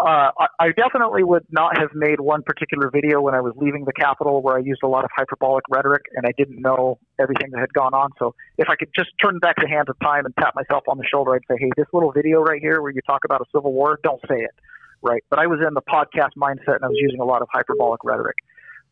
uh, 0.00 0.30
I, 0.58 0.72
definitely 0.72 1.22
would 1.24 1.44
not 1.50 1.76
have 1.76 1.90
made 1.94 2.20
one 2.20 2.42
particular 2.42 2.90
video 2.90 3.20
when 3.20 3.34
I 3.34 3.42
was 3.42 3.52
leaving 3.56 3.84
the 3.84 3.92
Capitol 3.92 4.40
where 4.40 4.56
I 4.56 4.60
used 4.60 4.80
a 4.82 4.88
lot 4.88 5.04
of 5.04 5.10
hyperbolic 5.14 5.64
rhetoric 5.68 6.02
and 6.14 6.24
I 6.26 6.32
didn't 6.38 6.62
know 6.62 6.98
everything 7.20 7.50
that 7.50 7.60
had 7.60 7.72
gone 7.74 7.92
on. 7.92 8.10
So 8.18 8.34
if 8.56 8.68
I 8.70 8.76
could 8.76 8.88
just 8.96 9.10
turn 9.22 9.38
back 9.40 9.56
the 9.60 9.68
hands 9.68 9.88
of 9.90 9.98
time 10.00 10.24
and 10.24 10.34
tap 10.40 10.54
myself 10.54 10.84
on 10.88 10.96
the 10.96 11.04
shoulder, 11.04 11.34
I'd 11.34 11.42
say, 11.50 11.58
hey, 11.60 11.70
this 11.76 11.86
little 11.92 12.12
video 12.12 12.40
right 12.40 12.62
here 12.62 12.80
where 12.80 12.90
you 12.90 13.02
talk 13.06 13.26
about 13.26 13.42
a 13.42 13.44
civil 13.54 13.74
war, 13.74 13.98
don't 14.02 14.20
say 14.26 14.38
it. 14.38 14.54
Right. 15.02 15.22
But 15.28 15.38
I 15.38 15.46
was 15.46 15.60
in 15.66 15.74
the 15.74 15.82
podcast 15.82 16.32
mindset 16.38 16.76
and 16.76 16.84
I 16.84 16.88
was 16.88 16.98
using 16.98 17.20
a 17.20 17.24
lot 17.24 17.42
of 17.42 17.48
hyperbolic 17.52 18.02
rhetoric. 18.02 18.36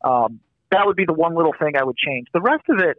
Um, 0.05 0.41
that 0.73 0.87
would 0.87 0.97
be 0.97 1.07
the 1.07 1.15
one 1.15 1.35
little 1.35 1.55
thing 1.59 1.73
I 1.79 1.85
would 1.85 1.97
change. 1.97 2.29
The 2.35 2.43
rest 2.43 2.65
of 2.69 2.81
it, 2.81 2.99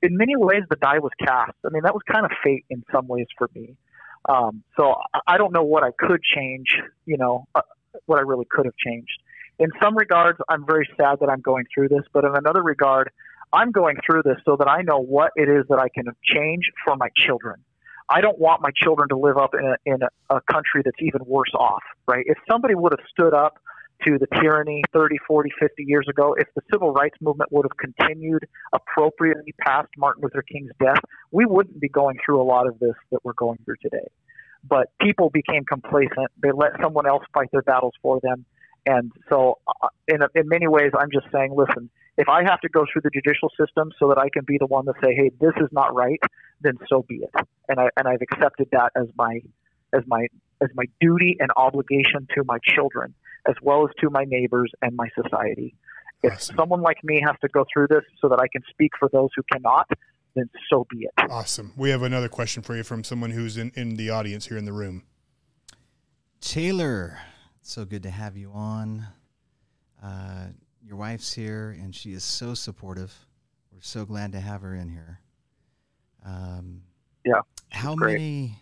in 0.00 0.16
many 0.16 0.36
ways, 0.36 0.62
the 0.70 0.76
die 0.76 1.00
was 1.00 1.10
cast. 1.18 1.58
I 1.66 1.70
mean, 1.70 1.82
that 1.82 1.94
was 1.94 2.02
kind 2.10 2.24
of 2.24 2.30
fate 2.44 2.64
in 2.70 2.84
some 2.92 3.08
ways 3.08 3.26
for 3.36 3.50
me. 3.54 3.76
Um, 4.28 4.62
so 4.76 4.94
I 5.26 5.38
don't 5.38 5.52
know 5.52 5.62
what 5.62 5.82
I 5.82 5.90
could 5.98 6.20
change, 6.22 6.66
you 7.06 7.16
know, 7.16 7.46
uh, 7.54 7.62
what 8.06 8.18
I 8.18 8.22
really 8.22 8.46
could 8.50 8.66
have 8.66 8.76
changed. 8.76 9.12
In 9.58 9.70
some 9.82 9.96
regards, 9.96 10.38
I'm 10.48 10.64
very 10.66 10.88
sad 10.96 11.18
that 11.20 11.28
I'm 11.28 11.40
going 11.40 11.64
through 11.74 11.88
this, 11.88 12.04
but 12.12 12.24
in 12.24 12.32
another 12.36 12.62
regard, 12.62 13.10
I'm 13.52 13.72
going 13.72 13.96
through 14.04 14.22
this 14.24 14.36
so 14.44 14.56
that 14.56 14.68
I 14.68 14.82
know 14.82 14.98
what 14.98 15.32
it 15.34 15.48
is 15.48 15.64
that 15.68 15.78
I 15.78 15.88
can 15.88 16.04
change 16.22 16.70
for 16.84 16.96
my 16.96 17.08
children. 17.16 17.56
I 18.10 18.20
don't 18.20 18.38
want 18.38 18.62
my 18.62 18.70
children 18.74 19.08
to 19.10 19.16
live 19.18 19.36
up 19.36 19.54
in 19.54 19.64
a, 19.64 19.76
in 19.84 20.02
a, 20.02 20.36
a 20.36 20.40
country 20.50 20.82
that's 20.84 20.96
even 21.00 21.20
worse 21.26 21.52
off, 21.54 21.82
right? 22.06 22.24
If 22.26 22.38
somebody 22.50 22.74
would 22.74 22.92
have 22.92 23.04
stood 23.10 23.34
up 23.34 23.58
to 24.06 24.18
the 24.18 24.26
tyranny 24.40 24.82
30, 24.92 25.16
40, 25.26 25.50
50 25.58 25.84
years 25.84 26.06
ago, 26.08 26.34
if 26.38 26.48
the 26.54 26.62
civil 26.72 26.92
rights 26.92 27.16
movement 27.20 27.50
would 27.52 27.66
have 27.66 27.76
continued 27.76 28.46
appropriately 28.72 29.54
past 29.60 29.88
Martin 29.96 30.22
Luther 30.22 30.42
King's 30.42 30.70
death, 30.80 31.00
we 31.30 31.44
wouldn't 31.46 31.80
be 31.80 31.88
going 31.88 32.18
through 32.24 32.40
a 32.40 32.44
lot 32.44 32.66
of 32.66 32.78
this 32.78 32.94
that 33.10 33.24
we're 33.24 33.32
going 33.34 33.58
through 33.64 33.76
today. 33.82 34.06
But 34.68 34.90
people 35.00 35.30
became 35.30 35.64
complacent. 35.64 36.30
They 36.42 36.50
let 36.52 36.72
someone 36.82 37.06
else 37.06 37.24
fight 37.32 37.48
their 37.52 37.62
battles 37.62 37.94
for 38.02 38.20
them. 38.22 38.44
And 38.86 39.12
so, 39.28 39.58
uh, 39.66 39.88
in, 40.06 40.20
in 40.34 40.48
many 40.48 40.68
ways, 40.68 40.92
I'm 40.98 41.10
just 41.12 41.26
saying, 41.32 41.54
listen, 41.54 41.90
if 42.16 42.28
I 42.28 42.42
have 42.42 42.60
to 42.60 42.68
go 42.68 42.84
through 42.90 43.02
the 43.02 43.10
judicial 43.10 43.50
system 43.50 43.92
so 43.98 44.08
that 44.08 44.18
I 44.18 44.28
can 44.28 44.44
be 44.44 44.58
the 44.58 44.66
one 44.66 44.86
to 44.86 44.92
say, 45.02 45.14
hey, 45.14 45.30
this 45.40 45.52
is 45.60 45.68
not 45.72 45.94
right, 45.94 46.20
then 46.60 46.78
so 46.88 47.04
be 47.08 47.16
it. 47.16 47.30
And, 47.68 47.78
I, 47.78 47.88
and 47.96 48.08
I've 48.08 48.22
accepted 48.22 48.68
that 48.72 48.90
as 48.96 49.06
my, 49.16 49.40
as, 49.92 50.02
my, 50.06 50.26
as 50.60 50.70
my 50.74 50.84
duty 51.00 51.36
and 51.38 51.50
obligation 51.56 52.26
to 52.34 52.44
my 52.44 52.58
children 52.64 53.14
as 53.48 53.54
well 53.62 53.84
as 53.84 53.94
to 54.00 54.10
my 54.10 54.24
neighbors 54.26 54.70
and 54.82 54.94
my 54.94 55.08
society. 55.20 55.74
If 56.22 56.34
awesome. 56.34 56.56
someone 56.56 56.82
like 56.82 57.02
me 57.02 57.22
has 57.24 57.36
to 57.40 57.48
go 57.48 57.64
through 57.72 57.88
this 57.88 58.04
so 58.20 58.28
that 58.28 58.40
I 58.40 58.48
can 58.48 58.62
speak 58.70 58.92
for 58.98 59.08
those 59.12 59.30
who 59.36 59.42
cannot, 59.52 59.88
then 60.34 60.50
so 60.70 60.86
be 60.90 61.04
it. 61.04 61.30
Awesome. 61.30 61.72
We 61.76 61.90
have 61.90 62.02
another 62.02 62.28
question 62.28 62.62
for 62.62 62.76
you 62.76 62.82
from 62.82 63.04
someone 63.04 63.30
who's 63.30 63.56
in, 63.56 63.72
in 63.74 63.96
the 63.96 64.10
audience 64.10 64.46
here 64.46 64.58
in 64.58 64.64
the 64.64 64.72
room. 64.72 65.04
Taylor, 66.40 67.18
so 67.62 67.84
good 67.84 68.02
to 68.04 68.10
have 68.10 68.36
you 68.36 68.50
on. 68.52 69.06
Uh, 70.02 70.48
your 70.84 70.96
wife's 70.96 71.32
here, 71.32 71.76
and 71.80 71.94
she 71.94 72.12
is 72.12 72.24
so 72.24 72.54
supportive. 72.54 73.14
We're 73.72 73.80
so 73.80 74.04
glad 74.04 74.32
to 74.32 74.40
have 74.40 74.62
her 74.62 74.74
in 74.74 74.88
here. 74.88 75.20
Um, 76.24 76.82
yeah. 77.24 77.40
How 77.70 77.94
great. 77.94 78.14
many? 78.14 78.58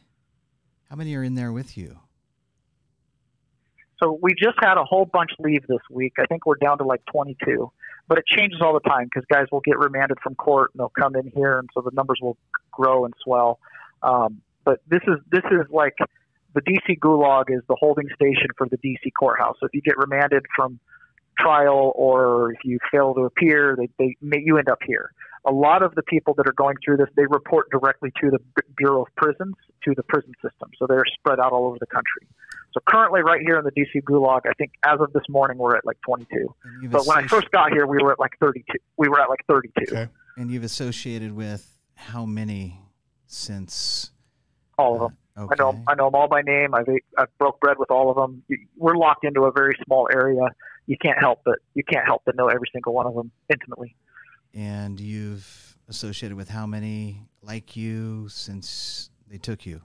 How 0.88 0.96
many 0.96 1.14
are 1.16 1.22
in 1.22 1.34
there 1.34 1.52
with 1.52 1.76
you? 1.76 1.98
So 4.02 4.18
we 4.20 4.34
just 4.34 4.58
had 4.60 4.76
a 4.76 4.84
whole 4.84 5.06
bunch 5.06 5.30
leave 5.38 5.66
this 5.66 5.80
week. 5.90 6.14
I 6.18 6.26
think 6.26 6.44
we're 6.44 6.56
down 6.56 6.78
to 6.78 6.84
like 6.84 7.02
22, 7.10 7.70
but 8.08 8.18
it 8.18 8.24
changes 8.26 8.60
all 8.60 8.74
the 8.74 8.88
time 8.88 9.04
because 9.04 9.24
guys 9.30 9.46
will 9.50 9.62
get 9.62 9.78
remanded 9.78 10.18
from 10.22 10.34
court 10.34 10.70
and 10.74 10.80
they'll 10.80 10.92
come 11.00 11.16
in 11.16 11.30
here, 11.34 11.58
and 11.58 11.68
so 11.72 11.80
the 11.80 11.90
numbers 11.92 12.18
will 12.20 12.36
grow 12.70 13.04
and 13.04 13.14
swell. 13.22 13.58
Um, 14.02 14.42
but 14.64 14.80
this 14.88 15.00
is 15.06 15.18
this 15.30 15.44
is 15.50 15.66
like 15.70 15.94
the 16.54 16.60
DC 16.62 16.98
Gulag 16.98 17.44
is 17.48 17.62
the 17.68 17.76
holding 17.78 18.08
station 18.14 18.48
for 18.56 18.68
the 18.68 18.76
DC 18.78 19.10
courthouse. 19.18 19.56
So 19.60 19.66
if 19.66 19.74
you 19.74 19.80
get 19.80 19.96
remanded 19.98 20.44
from 20.54 20.80
trial 21.38 21.92
or 21.94 22.52
if 22.52 22.58
you 22.64 22.78
fail 22.90 23.14
to 23.14 23.22
appear, 23.22 23.76
they, 23.78 23.88
they 23.98 24.16
may, 24.20 24.42
you 24.44 24.58
end 24.58 24.68
up 24.68 24.78
here. 24.86 25.12
A 25.46 25.52
lot 25.52 25.82
of 25.82 25.94
the 25.94 26.02
people 26.02 26.34
that 26.34 26.48
are 26.48 26.54
going 26.54 26.76
through 26.84 26.96
this, 26.96 27.08
they 27.14 27.26
report 27.28 27.70
directly 27.70 28.10
to 28.22 28.30
the 28.30 28.38
Bureau 28.76 29.02
of 29.02 29.08
Prisons, 29.16 29.54
to 29.84 29.94
the 29.94 30.02
prison 30.02 30.32
system. 30.42 30.70
So 30.78 30.86
they're 30.88 31.04
spread 31.18 31.38
out 31.38 31.52
all 31.52 31.66
over 31.66 31.76
the 31.78 31.86
country. 31.86 32.26
So 32.76 32.82
currently, 32.86 33.22
right 33.22 33.40
here 33.40 33.58
in 33.58 33.64
the 33.64 33.70
DC 33.70 34.02
Gulag, 34.02 34.42
I 34.44 34.52
think 34.58 34.72
as 34.84 35.00
of 35.00 35.10
this 35.14 35.22
morning, 35.30 35.56
we're 35.56 35.76
at 35.76 35.86
like 35.86 35.96
22. 36.04 36.54
But 36.90 37.06
when 37.06 37.16
I 37.16 37.26
first 37.26 37.50
got 37.50 37.72
here, 37.72 37.86
we 37.86 37.96
were 38.02 38.12
at 38.12 38.20
like 38.20 38.32
32. 38.38 38.64
We 38.98 39.08
were 39.08 39.18
at 39.18 39.30
like 39.30 39.40
32. 39.48 40.08
And 40.36 40.50
you've 40.50 40.62
associated 40.62 41.32
with 41.32 41.66
how 41.94 42.26
many 42.26 42.82
since? 43.26 44.10
All 44.78 44.94
of 44.94 45.00
them. 45.00 45.16
Uh, 45.38 45.46
I 45.50 45.54
know 45.58 45.84
I 45.88 45.94
know 45.94 46.06
them 46.08 46.16
all 46.16 46.28
by 46.28 46.42
name. 46.42 46.74
I've 46.74 46.86
ate, 46.86 47.04
I've 47.16 47.34
broke 47.38 47.60
bread 47.60 47.78
with 47.78 47.90
all 47.90 48.10
of 48.10 48.16
them. 48.16 48.42
We're 48.76 48.96
locked 48.96 49.24
into 49.24 49.44
a 49.44 49.52
very 49.52 49.74
small 49.86 50.06
area. 50.12 50.42
You 50.84 50.98
can't 50.98 51.18
help 51.18 51.40
but 51.46 51.56
you 51.72 51.82
can't 51.82 52.04
help 52.04 52.22
but 52.26 52.36
know 52.36 52.48
every 52.48 52.68
single 52.74 52.92
one 52.92 53.06
of 53.06 53.14
them 53.14 53.30
intimately. 53.50 53.96
And 54.52 55.00
you've 55.00 55.78
associated 55.88 56.36
with 56.36 56.50
how 56.50 56.66
many 56.66 57.22
like 57.40 57.74
you 57.74 58.28
since 58.28 59.08
they 59.28 59.38
took 59.38 59.64
you? 59.64 59.80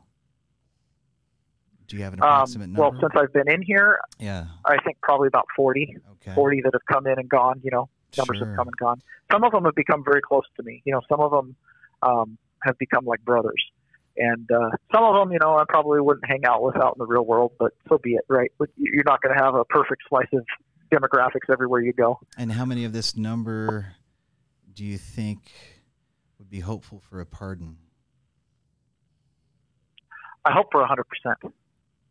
Do 1.92 1.98
you 1.98 2.04
have 2.04 2.14
an 2.14 2.22
Um, 2.24 2.28
approximate 2.30 2.70
number? 2.70 2.82
well, 2.82 3.02
since 3.02 3.12
I've 3.22 3.34
been 3.34 3.52
in 3.52 3.62
here, 3.62 4.00
yeah. 4.18 4.46
I 4.64 4.78
think 4.86 4.98
probably 5.02 5.28
about 5.28 5.46
40, 5.58 5.98
Okay. 6.14 6.34
40 6.34 6.62
that 6.62 6.72
have 6.74 6.86
come 6.86 7.06
in 7.06 7.20
and 7.20 7.28
gone. 7.28 7.60
You 7.66 7.72
know, 7.72 7.90
numbers 8.18 8.38
Sure. 8.38 8.48
have 8.48 8.56
come 8.56 8.68
and 8.70 8.78
gone. 8.78 9.02
Some 9.30 9.44
of 9.44 9.52
them 9.52 9.66
have 9.66 9.76
become 9.76 10.02
very 10.02 10.22
close 10.22 10.46
to 10.56 10.64
me. 10.64 10.82
You 10.86 10.94
know, 10.94 11.02
some 11.10 11.20
of 11.20 11.32
them 11.32 11.56
um, 12.02 12.38
have 12.64 12.78
become 12.78 13.04
like 13.04 13.20
brothers, 13.26 13.62
and 14.16 14.50
uh, 14.50 14.70
some 14.94 15.04
of 15.04 15.16
them, 15.16 15.34
you 15.34 15.40
know, 15.40 15.58
I 15.58 15.66
probably 15.68 16.00
wouldn't 16.00 16.26
hang 16.26 16.46
out 16.46 16.64
with 16.64 16.78
out 16.78 16.96
in 16.96 17.00
the 17.00 17.06
real 17.06 17.26
world. 17.26 17.52
But 17.60 17.74
so 17.90 17.98
be 17.98 18.14
it, 18.14 18.24
right? 18.30 18.52
But 18.58 18.70
You're 18.78 19.04
not 19.06 19.22
going 19.22 19.38
to 19.38 19.44
have 19.44 19.54
a 19.56 19.66
perfect 19.66 20.04
slice 20.08 20.30
of 20.32 20.46
demographics 20.94 21.52
everywhere 21.52 21.82
you 21.82 21.92
go. 21.92 22.20
And 22.38 22.54
how 22.54 22.64
many 22.64 22.86
of 22.86 22.94
this 22.94 23.18
number 23.18 23.96
do 24.74 24.86
you 24.86 24.98
think 24.98 25.52
would 26.40 26.50
be 26.50 26.62
hopeful 26.62 27.02
for 27.02 27.20
a 27.20 27.26
pardon? 27.26 27.78
I 30.46 30.54
hope 30.54 30.68
for 30.72 30.80
100 30.80 31.04
percent. 31.04 31.54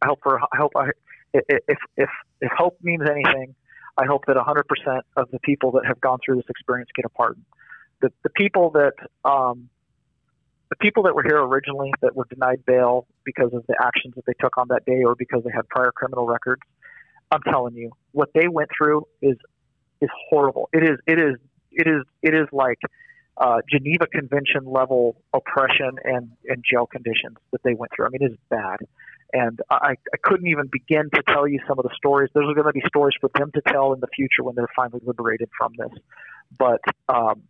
I 0.02 0.06
hope 0.06 0.20
for 0.22 0.40
I 0.40 0.56
hope 0.56 0.72
I 0.76 0.90
if 1.32 1.78
if 1.96 2.08
if, 2.40 2.50
hope 2.56 2.78
means 2.82 3.02
anything, 3.08 3.54
I 3.96 4.06
hope 4.06 4.24
that 4.26 4.36
100 4.36 4.66
percent 4.66 5.04
of 5.16 5.30
the 5.30 5.38
people 5.40 5.72
that 5.72 5.86
have 5.86 6.00
gone 6.00 6.18
through 6.24 6.36
this 6.36 6.46
experience 6.48 6.90
get 6.94 7.04
a 7.04 7.08
pardon. 7.08 7.44
The 8.00 8.10
the 8.22 8.30
people 8.30 8.70
that 8.70 8.94
um, 9.24 9.68
the 10.70 10.76
people 10.76 11.02
that 11.04 11.14
were 11.14 11.22
here 11.22 11.38
originally 11.38 11.92
that 12.00 12.14
were 12.16 12.26
denied 12.30 12.64
bail 12.64 13.06
because 13.24 13.52
of 13.52 13.66
the 13.66 13.76
actions 13.82 14.14
that 14.16 14.24
they 14.26 14.34
took 14.40 14.56
on 14.56 14.68
that 14.68 14.84
day 14.84 15.02
or 15.04 15.14
because 15.14 15.42
they 15.44 15.50
had 15.54 15.68
prior 15.68 15.92
criminal 15.92 16.26
records, 16.26 16.62
I'm 17.30 17.42
telling 17.42 17.74
you, 17.74 17.90
what 18.12 18.30
they 18.34 18.48
went 18.48 18.70
through 18.76 19.06
is 19.20 19.36
is 20.00 20.08
horrible. 20.28 20.68
It 20.72 20.82
is 20.82 20.98
it 21.06 21.20
is 21.20 21.36
it 21.72 21.86
is 21.86 22.02
it 22.22 22.34
is 22.34 22.46
like 22.52 22.78
uh, 23.36 23.60
Geneva 23.68 24.06
Convention 24.06 24.64
level 24.66 25.16
oppression 25.32 25.92
and, 26.04 26.30
and 26.46 26.62
jail 26.68 26.86
conditions 26.86 27.36
that 27.52 27.62
they 27.64 27.74
went 27.74 27.90
through. 27.94 28.06
I 28.06 28.08
mean, 28.10 28.22
it 28.22 28.32
is 28.32 28.38
bad. 28.50 28.78
And 29.32 29.60
I, 29.70 29.94
I 30.12 30.16
couldn't 30.22 30.48
even 30.48 30.68
begin 30.70 31.10
to 31.14 31.22
tell 31.28 31.46
you 31.46 31.60
some 31.68 31.78
of 31.78 31.84
the 31.84 31.94
stories. 31.96 32.30
Those 32.34 32.50
are 32.50 32.54
going 32.54 32.66
to 32.66 32.72
be 32.72 32.82
stories 32.86 33.14
for 33.20 33.30
them 33.34 33.50
to 33.52 33.60
tell 33.68 33.92
in 33.92 34.00
the 34.00 34.08
future 34.08 34.42
when 34.42 34.54
they're 34.54 34.68
finally 34.74 35.00
liberated 35.04 35.48
from 35.56 35.72
this. 35.78 35.92
But 36.58 36.80
um, 37.08 37.42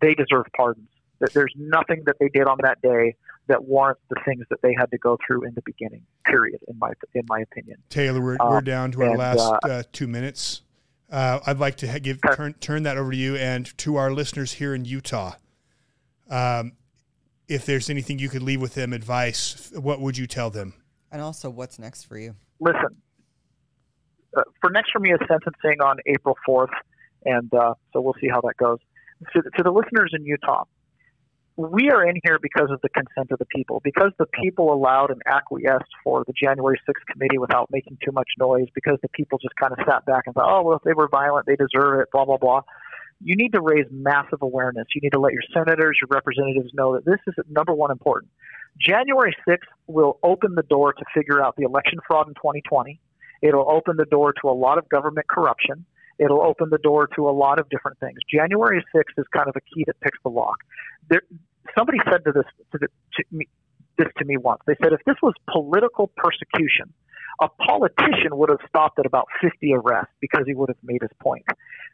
they 0.00 0.14
deserve 0.14 0.46
pardons. 0.56 0.88
There's 1.34 1.52
nothing 1.56 2.04
that 2.06 2.16
they 2.20 2.28
did 2.28 2.46
on 2.46 2.58
that 2.62 2.80
day 2.80 3.16
that 3.48 3.64
warrants 3.64 4.02
the 4.08 4.20
things 4.24 4.44
that 4.50 4.62
they 4.62 4.74
had 4.78 4.90
to 4.92 4.98
go 4.98 5.18
through 5.26 5.44
in 5.44 5.54
the 5.54 5.62
beginning. 5.62 6.02
Period. 6.24 6.60
In 6.68 6.78
my 6.78 6.92
in 7.14 7.22
my 7.28 7.40
opinion. 7.40 7.78
Taylor, 7.88 8.20
we're, 8.20 8.36
we're 8.38 8.58
Um, 8.58 8.64
down 8.64 8.92
to 8.92 9.02
our 9.02 9.08
and, 9.08 9.18
last 9.18 9.40
uh, 9.40 9.68
uh, 9.68 9.82
two 9.90 10.06
minutes. 10.06 10.62
Uh, 11.10 11.40
I'd 11.46 11.58
like 11.58 11.76
to 11.78 12.00
give 12.00 12.20
turn, 12.34 12.52
turn 12.60 12.82
that 12.82 12.98
over 12.98 13.10
to 13.10 13.16
you 13.16 13.34
and 13.36 13.76
to 13.78 13.96
our 13.96 14.12
listeners 14.12 14.52
here 14.52 14.74
in 14.74 14.84
Utah. 14.84 15.32
Um, 16.30 16.72
if 17.48 17.64
there's 17.64 17.88
anything 17.88 18.18
you 18.18 18.28
could 18.28 18.42
leave 18.42 18.60
with 18.60 18.74
them, 18.74 18.92
advice, 18.92 19.72
what 19.74 20.00
would 20.00 20.18
you 20.18 20.26
tell 20.26 20.50
them? 20.50 20.74
And 21.10 21.22
also, 21.22 21.48
what's 21.50 21.78
next 21.78 22.04
for 22.04 22.18
you? 22.18 22.34
listen, 22.60 22.96
uh, 24.36 24.42
for 24.60 24.70
next 24.70 24.90
for 24.90 25.00
me 25.00 25.12
is 25.12 25.18
sentencing 25.28 25.80
on 25.80 25.98
April 26.06 26.36
4th, 26.48 26.72
and 27.24 27.52
uh, 27.54 27.74
so 27.92 28.00
we'll 28.00 28.16
see 28.20 28.28
how 28.28 28.40
that 28.42 28.56
goes. 28.58 28.78
To, 29.34 29.42
to 29.42 29.62
the 29.62 29.70
listeners 29.70 30.12
in 30.14 30.24
Utah, 30.24 30.64
we 31.56 31.90
are 31.90 32.06
in 32.06 32.14
here 32.24 32.38
because 32.40 32.70
of 32.70 32.80
the 32.82 32.88
consent 32.88 33.32
of 33.32 33.38
the 33.38 33.46
people, 33.46 33.80
because 33.82 34.12
the 34.18 34.26
people 34.26 34.72
allowed 34.72 35.10
and 35.10 35.20
acquiesced 35.26 35.90
for 36.04 36.24
the 36.26 36.32
January 36.40 36.80
6th 36.88 37.12
committee 37.12 37.38
without 37.38 37.68
making 37.72 37.98
too 38.04 38.12
much 38.12 38.28
noise, 38.38 38.66
because 38.74 38.98
the 39.02 39.08
people 39.08 39.38
just 39.38 39.54
kind 39.56 39.72
of 39.72 39.78
sat 39.88 40.06
back 40.06 40.24
and 40.26 40.34
thought, 40.34 40.48
oh, 40.48 40.62
well, 40.62 40.76
if 40.76 40.82
they 40.84 40.92
were 40.92 41.08
violent, 41.08 41.46
they 41.46 41.56
deserve 41.56 42.00
it, 42.00 42.08
blah, 42.12 42.24
blah, 42.24 42.36
blah. 42.36 42.62
You 43.20 43.34
need 43.34 43.52
to 43.54 43.60
raise 43.60 43.86
massive 43.90 44.42
awareness. 44.42 44.86
You 44.94 45.00
need 45.00 45.10
to 45.10 45.18
let 45.18 45.32
your 45.32 45.42
senators, 45.52 45.98
your 46.00 46.08
representatives 46.08 46.70
know 46.74 46.94
that 46.94 47.04
this 47.04 47.18
is 47.26 47.34
number 47.50 47.74
one 47.74 47.90
important. 47.90 48.30
January 48.80 49.34
6th 49.46 49.58
will 49.86 50.18
open 50.22 50.54
the 50.54 50.62
door 50.62 50.92
to 50.92 51.04
figure 51.14 51.42
out 51.42 51.56
the 51.56 51.64
election 51.64 51.98
fraud 52.06 52.28
in 52.28 52.34
2020. 52.34 53.00
It'll 53.42 53.70
open 53.70 53.96
the 53.96 54.04
door 54.04 54.32
to 54.42 54.48
a 54.48 54.52
lot 54.52 54.78
of 54.78 54.88
government 54.88 55.26
corruption. 55.28 55.84
It'll 56.18 56.42
open 56.42 56.68
the 56.70 56.78
door 56.78 57.08
to 57.14 57.28
a 57.28 57.30
lot 57.30 57.60
of 57.60 57.68
different 57.68 57.98
things. 58.00 58.18
January 58.30 58.84
6th 58.94 59.18
is 59.18 59.26
kind 59.32 59.48
of 59.48 59.54
a 59.56 59.60
key 59.60 59.84
that 59.86 60.00
picks 60.00 60.18
the 60.22 60.30
lock. 60.30 60.58
There, 61.08 61.22
somebody 61.76 61.98
said 62.10 62.24
to 62.24 62.32
this 62.32 62.44
to, 62.72 62.78
the, 62.78 62.88
to 62.88 63.24
me, 63.30 63.48
this 63.96 64.08
to 64.18 64.24
me 64.24 64.36
once. 64.36 64.60
They 64.66 64.74
said 64.82 64.92
if 64.92 65.00
this 65.06 65.16
was 65.22 65.34
political 65.50 66.10
persecution, 66.16 66.92
a 67.40 67.48
politician 67.48 68.36
would 68.36 68.48
have 68.48 68.58
stopped 68.68 68.98
at 68.98 69.06
about 69.06 69.26
50 69.40 69.72
arrests 69.74 70.12
because 70.20 70.42
he 70.46 70.54
would 70.54 70.68
have 70.68 70.82
made 70.82 71.02
his 71.02 71.10
point. 71.20 71.44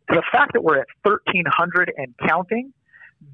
The 0.08 0.22
fact 0.32 0.52
that 0.54 0.62
we're 0.62 0.78
at 0.78 0.86
1,300 1.02 1.92
and 1.96 2.14
counting, 2.26 2.72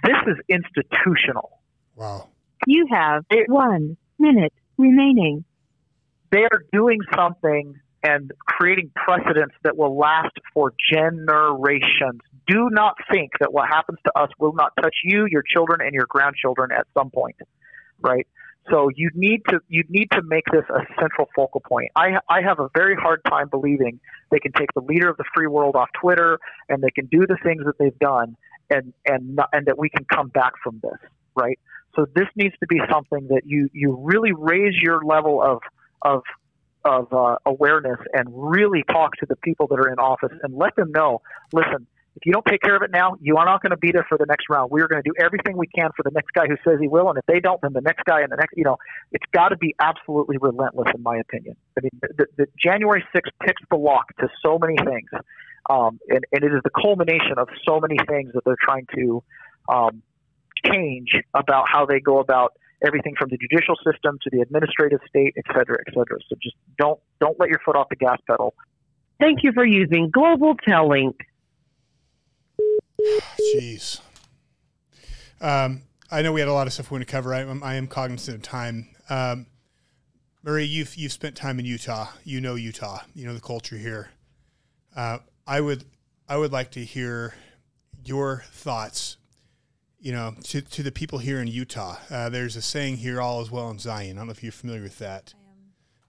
this 0.02 0.16
is 0.26 0.36
institutional. 0.48 1.60
Wow. 1.96 2.28
You 2.66 2.86
have 2.90 3.24
one 3.48 3.96
minute 4.18 4.52
remaining. 4.78 5.44
they 6.30 6.44
are 6.44 6.64
doing 6.72 7.00
something 7.16 7.74
and 8.02 8.32
creating 8.46 8.90
precedents 8.94 9.54
that 9.64 9.76
will 9.76 9.96
last 9.96 10.32
for 10.54 10.72
generations. 10.92 12.20
Do 12.46 12.68
not 12.70 12.96
think 13.12 13.32
that 13.40 13.52
what 13.52 13.68
happens 13.68 13.98
to 14.06 14.18
us 14.18 14.30
will 14.38 14.54
not 14.54 14.72
touch 14.80 14.96
you, 15.04 15.26
your 15.30 15.42
children, 15.42 15.80
and 15.82 15.92
your 15.92 16.06
grandchildren 16.08 16.70
at 16.72 16.86
some 16.96 17.10
point, 17.10 17.36
right? 18.00 18.26
So 18.70 18.88
you 18.94 19.10
need 19.14 19.40
to 19.48 19.60
you 19.68 19.84
need 19.88 20.08
to 20.12 20.22
make 20.22 20.44
this 20.52 20.64
a 20.70 20.80
central 21.00 21.28
focal 21.34 21.60
point. 21.60 21.90
I 21.96 22.18
I 22.28 22.42
have 22.42 22.60
a 22.60 22.68
very 22.74 22.94
hard 22.94 23.20
time 23.28 23.48
believing 23.48 24.00
they 24.30 24.38
can 24.38 24.52
take 24.52 24.72
the 24.74 24.82
leader 24.82 25.08
of 25.08 25.16
the 25.16 25.24
free 25.34 25.46
world 25.46 25.76
off 25.76 25.88
Twitter 26.00 26.38
and 26.68 26.82
they 26.82 26.90
can 26.90 27.06
do 27.06 27.26
the 27.26 27.36
things 27.42 27.64
that 27.64 27.78
they've 27.78 27.98
done 27.98 28.36
and 28.68 28.92
and 29.06 29.38
and 29.52 29.66
that 29.66 29.78
we 29.78 29.88
can 29.88 30.04
come 30.04 30.28
back 30.28 30.52
from 30.62 30.78
this, 30.82 30.98
right? 31.34 31.58
So 31.96 32.06
this 32.14 32.26
needs 32.36 32.54
to 32.60 32.66
be 32.66 32.80
something 32.90 33.28
that 33.28 33.42
you 33.44 33.68
you 33.72 33.96
really 34.00 34.32
raise 34.32 34.74
your 34.80 35.02
level 35.04 35.42
of 35.42 35.60
of 36.02 36.22
of 36.84 37.12
uh, 37.12 37.36
awareness 37.44 37.98
and 38.12 38.28
really 38.32 38.82
talk 38.90 39.16
to 39.16 39.26
the 39.26 39.36
people 39.36 39.66
that 39.68 39.78
are 39.78 39.92
in 39.92 39.98
office 39.98 40.32
and 40.42 40.54
let 40.54 40.74
them 40.76 40.90
know. 40.92 41.20
Listen, 41.52 41.86
if 42.16 42.26
you 42.26 42.32
don't 42.32 42.44
take 42.46 42.60
care 42.60 42.74
of 42.74 42.82
it 42.82 42.90
now, 42.90 43.14
you 43.20 43.36
are 43.36 43.44
not 43.44 43.62
going 43.62 43.70
to 43.70 43.76
be 43.76 43.92
there 43.92 44.04
for 44.08 44.18
the 44.18 44.26
next 44.26 44.46
round. 44.48 44.70
We 44.70 44.82
are 44.82 44.88
going 44.88 45.02
to 45.02 45.08
do 45.08 45.14
everything 45.22 45.56
we 45.56 45.66
can 45.66 45.90
for 45.96 46.02
the 46.02 46.10
next 46.10 46.32
guy 46.32 46.46
who 46.46 46.56
says 46.64 46.78
he 46.80 46.88
will, 46.88 47.08
and 47.08 47.18
if 47.18 47.24
they 47.26 47.40
don't, 47.40 47.60
then 47.62 47.72
the 47.72 47.80
next 47.80 48.04
guy 48.04 48.20
and 48.20 48.32
the 48.32 48.36
next. 48.36 48.56
You 48.56 48.64
know, 48.64 48.76
it's 49.12 49.24
got 49.32 49.50
to 49.50 49.56
be 49.56 49.74
absolutely 49.80 50.36
relentless, 50.38 50.88
in 50.94 51.02
my 51.02 51.18
opinion. 51.18 51.56
I 51.78 51.82
mean, 51.82 52.00
the, 52.00 52.26
the 52.36 52.46
January 52.58 53.04
6th 53.14 53.30
picks 53.44 53.62
the 53.70 53.76
lock 53.76 54.16
to 54.18 54.28
so 54.44 54.58
many 54.58 54.76
things, 54.76 55.08
um, 55.68 56.00
and, 56.08 56.24
and 56.32 56.44
it 56.44 56.52
is 56.52 56.60
the 56.64 56.70
culmination 56.70 57.38
of 57.38 57.48
so 57.66 57.80
many 57.80 57.96
things 58.08 58.32
that 58.34 58.44
they're 58.44 58.56
trying 58.60 58.86
to 58.96 59.22
um, 59.68 60.02
change 60.64 61.12
about 61.34 61.66
how 61.68 61.86
they 61.86 62.00
go 62.00 62.18
about 62.18 62.52
everything 62.84 63.14
from 63.18 63.28
the 63.28 63.36
judicial 63.36 63.76
system 63.84 64.18
to 64.22 64.30
the 64.30 64.40
administrative 64.40 65.00
state, 65.08 65.34
et 65.36 65.44
cetera, 65.48 65.76
et 65.86 65.92
cetera. 65.92 66.18
So 66.28 66.36
just 66.42 66.56
don't 66.78 66.98
don't 67.20 67.38
let 67.38 67.48
your 67.48 67.60
foot 67.64 67.76
off 67.76 67.88
the 67.90 67.96
gas 67.96 68.18
pedal. 68.28 68.54
Thank 69.18 69.42
you 69.42 69.52
for 69.52 69.64
using 69.64 70.10
Global 70.10 70.54
Tel 70.66 70.88
Link. 70.88 71.16
Jeez. 73.54 74.00
Um, 75.40 75.82
I 76.10 76.22
know 76.22 76.32
we 76.32 76.40
had 76.40 76.48
a 76.48 76.52
lot 76.52 76.66
of 76.66 76.72
stuff 76.72 76.90
we 76.90 76.96
want 76.96 77.06
to 77.06 77.10
cover. 77.12 77.34
I, 77.34 77.40
am- 77.40 77.62
I 77.62 77.74
am 77.74 77.86
cognizant 77.86 78.36
of 78.36 78.42
time. 78.42 78.88
Um, 79.08 79.46
Marie, 80.42 80.64
you've 80.64 80.96
you've 80.96 81.12
spent 81.12 81.36
time 81.36 81.58
in 81.58 81.66
Utah. 81.66 82.08
You 82.24 82.40
know 82.40 82.54
Utah. 82.54 83.00
You 83.14 83.26
know 83.26 83.34
the 83.34 83.40
culture 83.40 83.76
here. 83.76 84.10
Uh, 84.96 85.18
I 85.46 85.60
would 85.60 85.84
I 86.28 86.36
would 86.36 86.52
like 86.52 86.70
to 86.72 86.84
hear 86.84 87.34
your 88.04 88.44
thoughts. 88.50 89.16
You 90.00 90.12
know, 90.12 90.34
to, 90.44 90.62
to 90.62 90.82
the 90.82 90.90
people 90.90 91.18
here 91.18 91.40
in 91.40 91.46
Utah. 91.46 91.96
Uh, 92.10 92.30
there's 92.30 92.56
a 92.56 92.62
saying 92.62 92.96
here, 92.96 93.20
"All 93.20 93.42
is 93.42 93.50
well 93.50 93.68
in 93.70 93.78
Zion." 93.78 94.16
I 94.16 94.20
don't 94.20 94.28
know 94.28 94.32
if 94.32 94.42
you're 94.42 94.50
familiar 94.50 94.82
with 94.82 94.98
that. 94.98 95.34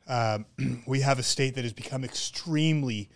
Um, 0.07 0.45
we 0.87 1.01
have 1.01 1.19
a 1.19 1.23
state 1.23 1.55
that 1.55 1.63
has 1.65 1.73
become 1.73 2.03
extremely 2.03 3.09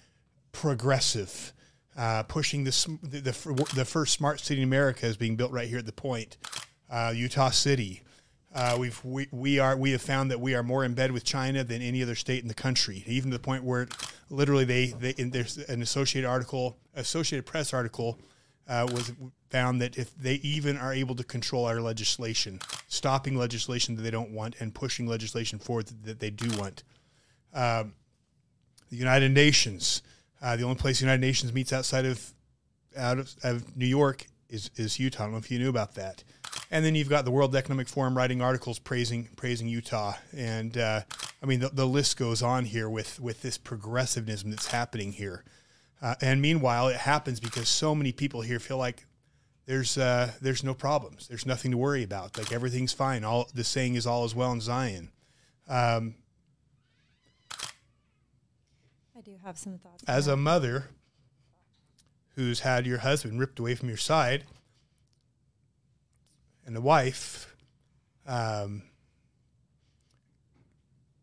progressive, 0.51 1.53
uh, 1.97 2.23
pushing 2.23 2.65
the, 2.65 2.97
the 3.03 3.19
the 3.19 3.71
the 3.73 3.85
first 3.85 4.13
smart 4.13 4.41
city 4.41 4.61
in 4.61 4.67
America 4.67 5.05
is 5.05 5.15
being 5.17 5.35
built 5.35 5.51
right 5.51 5.67
here 5.67 5.79
at 5.79 5.85
the 5.85 5.93
Point, 5.93 6.37
uh, 6.89 7.13
Utah 7.15 7.51
City. 7.51 8.01
Uh, 8.53 8.77
we've 8.79 9.03
we, 9.03 9.27
we 9.31 9.59
are 9.59 9.75
we 9.75 9.91
have 9.91 10.01
found 10.01 10.31
that 10.31 10.39
we 10.39 10.55
are 10.55 10.63
more 10.63 10.85
in 10.85 10.93
bed 10.93 11.11
with 11.11 11.25
China 11.25 11.63
than 11.63 11.81
any 11.81 12.01
other 12.01 12.15
state 12.15 12.41
in 12.41 12.47
the 12.47 12.53
country, 12.53 13.03
even 13.05 13.31
to 13.31 13.37
the 13.37 13.43
point 13.43 13.63
where 13.63 13.87
literally 14.29 14.63
they, 14.63 14.87
they 14.87 15.11
in, 15.11 15.29
there's 15.29 15.57
an 15.57 15.81
Associated 15.81 16.27
article, 16.27 16.77
Associated 16.95 17.45
Press 17.45 17.73
article, 17.73 18.17
uh, 18.67 18.87
was 18.91 19.11
found 19.49 19.81
that 19.81 19.97
if 19.97 20.15
they 20.17 20.35
even 20.35 20.77
are 20.77 20.93
able 20.93 21.15
to 21.15 21.23
control 21.23 21.65
our 21.65 21.79
legislation, 21.79 22.59
stopping 22.87 23.37
legislation 23.37 23.95
that 23.95 24.01
they 24.01 24.11
don't 24.11 24.31
want 24.31 24.55
and 24.59 24.73
pushing 24.73 25.07
legislation 25.07 25.59
forward 25.59 25.87
that, 26.03 26.19
they 26.19 26.29
do 26.29 26.57
want. 26.57 26.83
Um, 27.53 27.93
the 28.89 28.97
United 28.97 29.31
Nations. 29.31 30.01
Uh, 30.41 30.55
the 30.55 30.63
only 30.63 30.75
place 30.75 30.99
the 30.99 31.05
United 31.05 31.21
Nations 31.21 31.53
meets 31.53 31.73
outside 31.73 32.05
of 32.05 32.33
out 32.97 33.19
of, 33.19 33.35
of 33.43 33.75
New 33.75 33.85
York 33.85 34.25
is 34.49 34.69
is 34.75 34.99
Utah. 34.99 35.23
I 35.23 35.25
don't 35.25 35.33
know 35.33 35.37
if 35.39 35.51
you 35.51 35.59
knew 35.59 35.69
about 35.69 35.95
that. 35.95 36.23
And 36.71 36.83
then 36.83 36.95
you've 36.95 37.09
got 37.09 37.25
the 37.25 37.31
World 37.31 37.55
Economic 37.55 37.87
Forum 37.87 38.15
writing 38.17 38.41
articles 38.41 38.79
praising 38.79 39.29
praising 39.35 39.67
Utah, 39.67 40.13
and 40.35 40.77
uh, 40.77 41.01
I 41.41 41.45
mean 41.45 41.59
the, 41.59 41.69
the 41.69 41.85
list 41.85 42.17
goes 42.17 42.41
on 42.41 42.65
here 42.65 42.89
with 42.89 43.19
with 43.19 43.41
this 43.41 43.57
progressivism 43.57 44.49
that's 44.49 44.67
happening 44.67 45.11
here. 45.11 45.43
Uh, 46.01 46.15
and 46.21 46.41
meanwhile, 46.41 46.87
it 46.87 46.97
happens 46.97 47.39
because 47.39 47.69
so 47.69 47.95
many 47.95 48.11
people 48.11 48.41
here 48.41 48.59
feel 48.59 48.77
like 48.77 49.05
there's 49.65 49.97
uh, 49.97 50.31
there's 50.41 50.63
no 50.63 50.73
problems, 50.73 51.27
there's 51.27 51.45
nothing 51.45 51.71
to 51.71 51.77
worry 51.77 52.03
about, 52.03 52.37
like 52.37 52.51
everything's 52.51 52.93
fine. 52.93 53.23
All 53.23 53.47
the 53.53 53.63
saying 53.63 53.95
is 53.95 54.05
all 54.05 54.25
is 54.25 54.35
well 54.35 54.51
in 54.51 54.61
Zion. 54.61 55.09
Um, 55.67 56.15
I 59.17 59.21
do 59.23 59.35
have 59.43 59.57
some 59.57 59.79
thoughts. 59.79 60.03
as 60.07 60.27
a 60.27 60.37
mother 60.37 60.89
who's 62.35 62.59
had 62.59 62.85
your 62.85 62.99
husband 62.99 63.39
ripped 63.39 63.57
away 63.59 63.73
from 63.75 63.87
your 63.87 63.97
side 63.97 64.43
and 66.65 66.75
a 66.75 66.81
wife 66.81 67.55
um, 68.27 68.83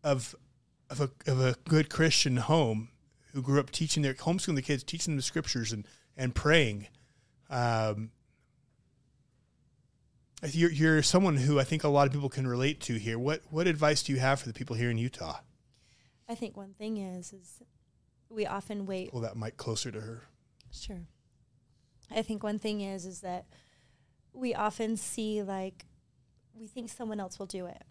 of 0.03 0.35
of 0.91 1.01
a, 1.01 1.31
of 1.31 1.41
a 1.41 1.57
good 1.69 1.89
Christian 1.89 2.39
home 2.39 2.89
who 3.33 3.43
grew 3.43 3.61
up 3.61 3.71
teaching 3.71 4.03
their 4.03 4.15
homeschooling 4.15 4.57
the 4.57 4.63
kids, 4.63 4.83
teaching 4.85 5.13
them 5.13 5.17
the 5.17 5.23
scriptures 5.23 5.73
and 5.73 5.87
and 6.17 6.35
praying. 6.35 6.89
Um, 7.51 8.11
you're, 10.51 10.71
you're 10.71 11.03
someone 11.03 11.37
who 11.37 11.61
I 11.61 11.65
think 11.65 11.85
a 11.85 11.89
lot 11.89 12.07
of 12.07 12.13
people 12.13 12.29
can 12.29 12.47
relate 12.47 12.81
to 12.83 12.95
here. 12.95 13.19
What 13.19 13.43
what 13.51 13.67
advice 13.67 14.03
do 14.03 14.13
you 14.13 14.19
have 14.19 14.41
for 14.41 14.49
the 14.49 14.55
people 14.55 14.75
here 14.77 14.91
in 14.91 14.99
Utah? 14.99 15.39
I 16.29 16.35
think 16.35 16.57
one 16.57 16.75
thing 16.75 16.99
is 16.99 17.33
is 17.33 17.63
we 18.29 18.47
often 18.47 18.87
wait. 18.87 19.13
Pull 19.13 19.21
that 19.21 19.37
mic 19.37 19.57
closer 19.57 19.91
to 19.91 20.01
her. 20.01 20.23
Sure. 20.71 21.03
I 22.11 22.23
think 22.23 22.43
one 22.43 22.59
thing 22.59 22.81
is 22.81 23.07
is 23.07 23.21
that 23.21 23.47
we 24.33 24.55
often 24.55 24.97
see 24.97 25.43
like 25.43 25.87
we 26.55 26.67
think 26.67 26.91
someone 26.91 27.21
else 27.21 27.39
will 27.39 27.47
do 27.47 27.67
it. 27.67 27.85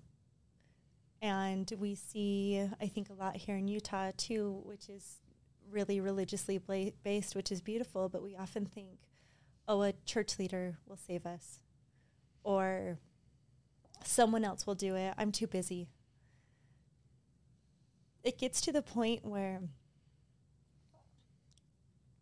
And 1.22 1.72
we 1.78 1.96
see 1.96 2.68
I 2.82 2.88
think 2.88 3.10
a 3.10 3.14
lot 3.14 3.38
here 3.38 3.56
in 3.56 3.68
Utah 3.68 4.12
too, 4.18 4.62
which 4.66 4.90
is 4.90 5.21
really 5.72 6.00
religiously 6.00 6.58
bla- 6.58 6.92
based, 7.04 7.36
which 7.36 7.52
is 7.52 7.62
beautiful, 7.62 8.10
but 8.10 8.24
we 8.24 8.36
often 8.36 8.66
think 8.66 9.00
oh 9.68 9.84
a 9.84 9.94
church 10.06 10.38
leader 10.40 10.78
will 10.86 10.98
save 10.98 11.26
us 11.26 11.60
or 12.44 12.98
someone 14.04 14.44
else 14.44 14.66
will 14.66 14.76
do 14.76 14.96
it. 14.96 15.14
I'm 15.18 15.32
too 15.32 15.48
busy. 15.48 15.88
It 18.24 18.38
gets 18.38 18.62
to 18.62 18.72
the 18.72 18.82
point 18.82 19.26
where 19.26 19.62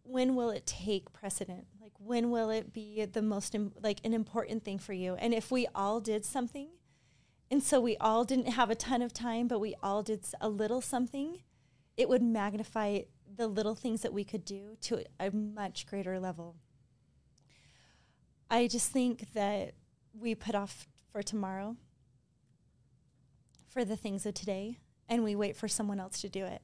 when 0.04 0.36
will 0.36 0.50
it 0.50 0.66
take 0.66 1.12
precedent? 1.14 1.68
Like 1.80 1.92
when 1.98 2.32
will 2.32 2.50
it 2.50 2.74
be 2.74 3.06
the 3.06 3.22
most 3.22 3.54
Im- 3.54 3.74
like 3.82 4.00
an 4.04 4.14
important 4.14 4.64
thing 4.64 4.80
for 4.80 4.94
you? 4.94 5.16
And 5.16 5.34
if 5.34 5.52
we 5.52 5.68
all 5.76 6.00
did 6.00 6.26
something, 6.26 6.70
and 7.52 7.64
so 7.64 7.80
we 7.80 7.98
all 7.98 8.24
didn't 8.24 8.52
have 8.52 8.70
a 8.70 8.76
ton 8.76 9.02
of 9.02 9.14
time, 9.14 9.48
but 9.48 9.60
we 9.60 9.76
all 9.82 10.04
did 10.04 10.26
a 10.40 10.50
little 10.50 10.82
something, 10.82 11.40
it 11.98 12.08
would 12.10 12.22
magnify 12.22 13.02
the 13.36 13.48
little 13.48 13.76
things 13.76 14.02
that 14.02 14.14
we 14.14 14.24
could 14.24 14.46
do 14.46 14.76
to 14.82 15.04
a 15.20 15.32
much 15.32 15.86
greater 15.86 16.20
level. 16.20 16.56
I 18.50 18.68
just 18.68 18.92
think 18.92 19.34
that 19.34 19.74
we 20.14 20.34
put 20.36 20.56
off 20.56 20.88
for 21.12 21.22
tomorrow 21.22 21.76
for 23.68 23.86
the 23.86 23.96
things 23.96 24.26
of 24.26 24.34
today 24.34 24.80
and 25.08 25.24
we 25.24 25.36
wait 25.36 25.56
for 25.56 25.68
someone 25.68 26.00
else 26.00 26.22
to 26.22 26.30
do 26.30 26.46
it. 26.46 26.62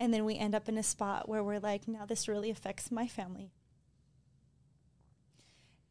And 0.00 0.12
then 0.12 0.24
we 0.24 0.36
end 0.36 0.54
up 0.54 0.68
in 0.68 0.76
a 0.76 0.82
spot 0.82 1.28
where 1.28 1.42
we're 1.42 1.60
like, 1.60 1.86
now 1.86 2.04
this 2.04 2.28
really 2.28 2.50
affects 2.50 2.90
my 2.90 3.06
family. 3.06 3.52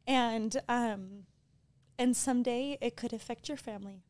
And 0.06 0.62
um, 0.68 1.26
and 1.98 2.16
someday 2.16 2.78
it 2.82 2.98
could 2.98 3.14
affect 3.14 3.48
your 3.48 3.58
family. 3.58 4.04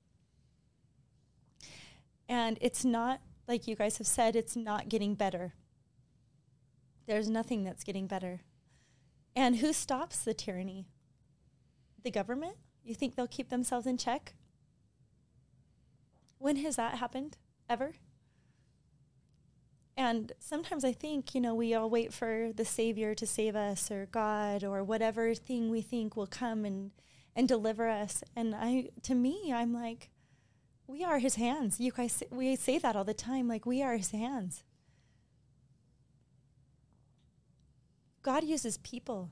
And 2.27 2.57
it's 2.61 2.83
not 2.83 3.21
like 3.47 3.67
you 3.67 3.75
guys 3.75 3.97
have 3.97 4.07
said, 4.07 4.35
it's 4.35 4.55
not 4.55 4.89
getting 4.89 5.13
better. 5.13 5.53
There's 7.05 7.29
nothing 7.29 7.63
that's 7.63 7.83
getting 7.83 8.07
better. 8.07 8.41
And 9.35 9.57
who 9.57 9.73
stops 9.73 10.19
the 10.19 10.33
tyranny? 10.33 10.87
The 12.03 12.11
government? 12.11 12.55
You 12.83 12.95
think 12.95 13.15
they'll 13.15 13.27
keep 13.27 13.49
themselves 13.49 13.87
in 13.87 13.97
check? 13.97 14.33
When 16.37 16.57
has 16.57 16.75
that 16.75 16.95
happened? 16.95 17.37
Ever? 17.69 17.93
And 19.95 20.31
sometimes 20.39 20.83
I 20.83 20.91
think, 20.91 21.35
you 21.35 21.41
know, 21.41 21.53
we 21.53 21.73
all 21.73 21.89
wait 21.89 22.11
for 22.11 22.51
the 22.53 22.65
Savior 22.65 23.13
to 23.15 23.27
save 23.27 23.55
us 23.55 23.91
or 23.91 24.07
God 24.07 24.63
or 24.63 24.83
whatever 24.83 25.33
thing 25.35 25.69
we 25.69 25.81
think 25.81 26.15
will 26.15 26.27
come 26.27 26.65
and, 26.65 26.91
and 27.35 27.47
deliver 27.47 27.87
us. 27.87 28.23
And 28.35 28.55
I, 28.55 28.89
to 29.03 29.13
me, 29.13 29.53
I'm 29.53 29.73
like, 29.73 30.09
we 30.87 31.03
are 31.03 31.19
his 31.19 31.35
hands. 31.35 31.79
You 31.79 31.91
guys, 31.91 32.23
we 32.31 32.55
say 32.55 32.77
that 32.79 32.95
all 32.95 33.03
the 33.03 33.13
time, 33.13 33.47
like 33.47 33.65
we 33.65 33.81
are 33.83 33.95
his 33.95 34.11
hands. 34.11 34.63
God 38.23 38.45
uses 38.45 38.77
people. 38.77 39.29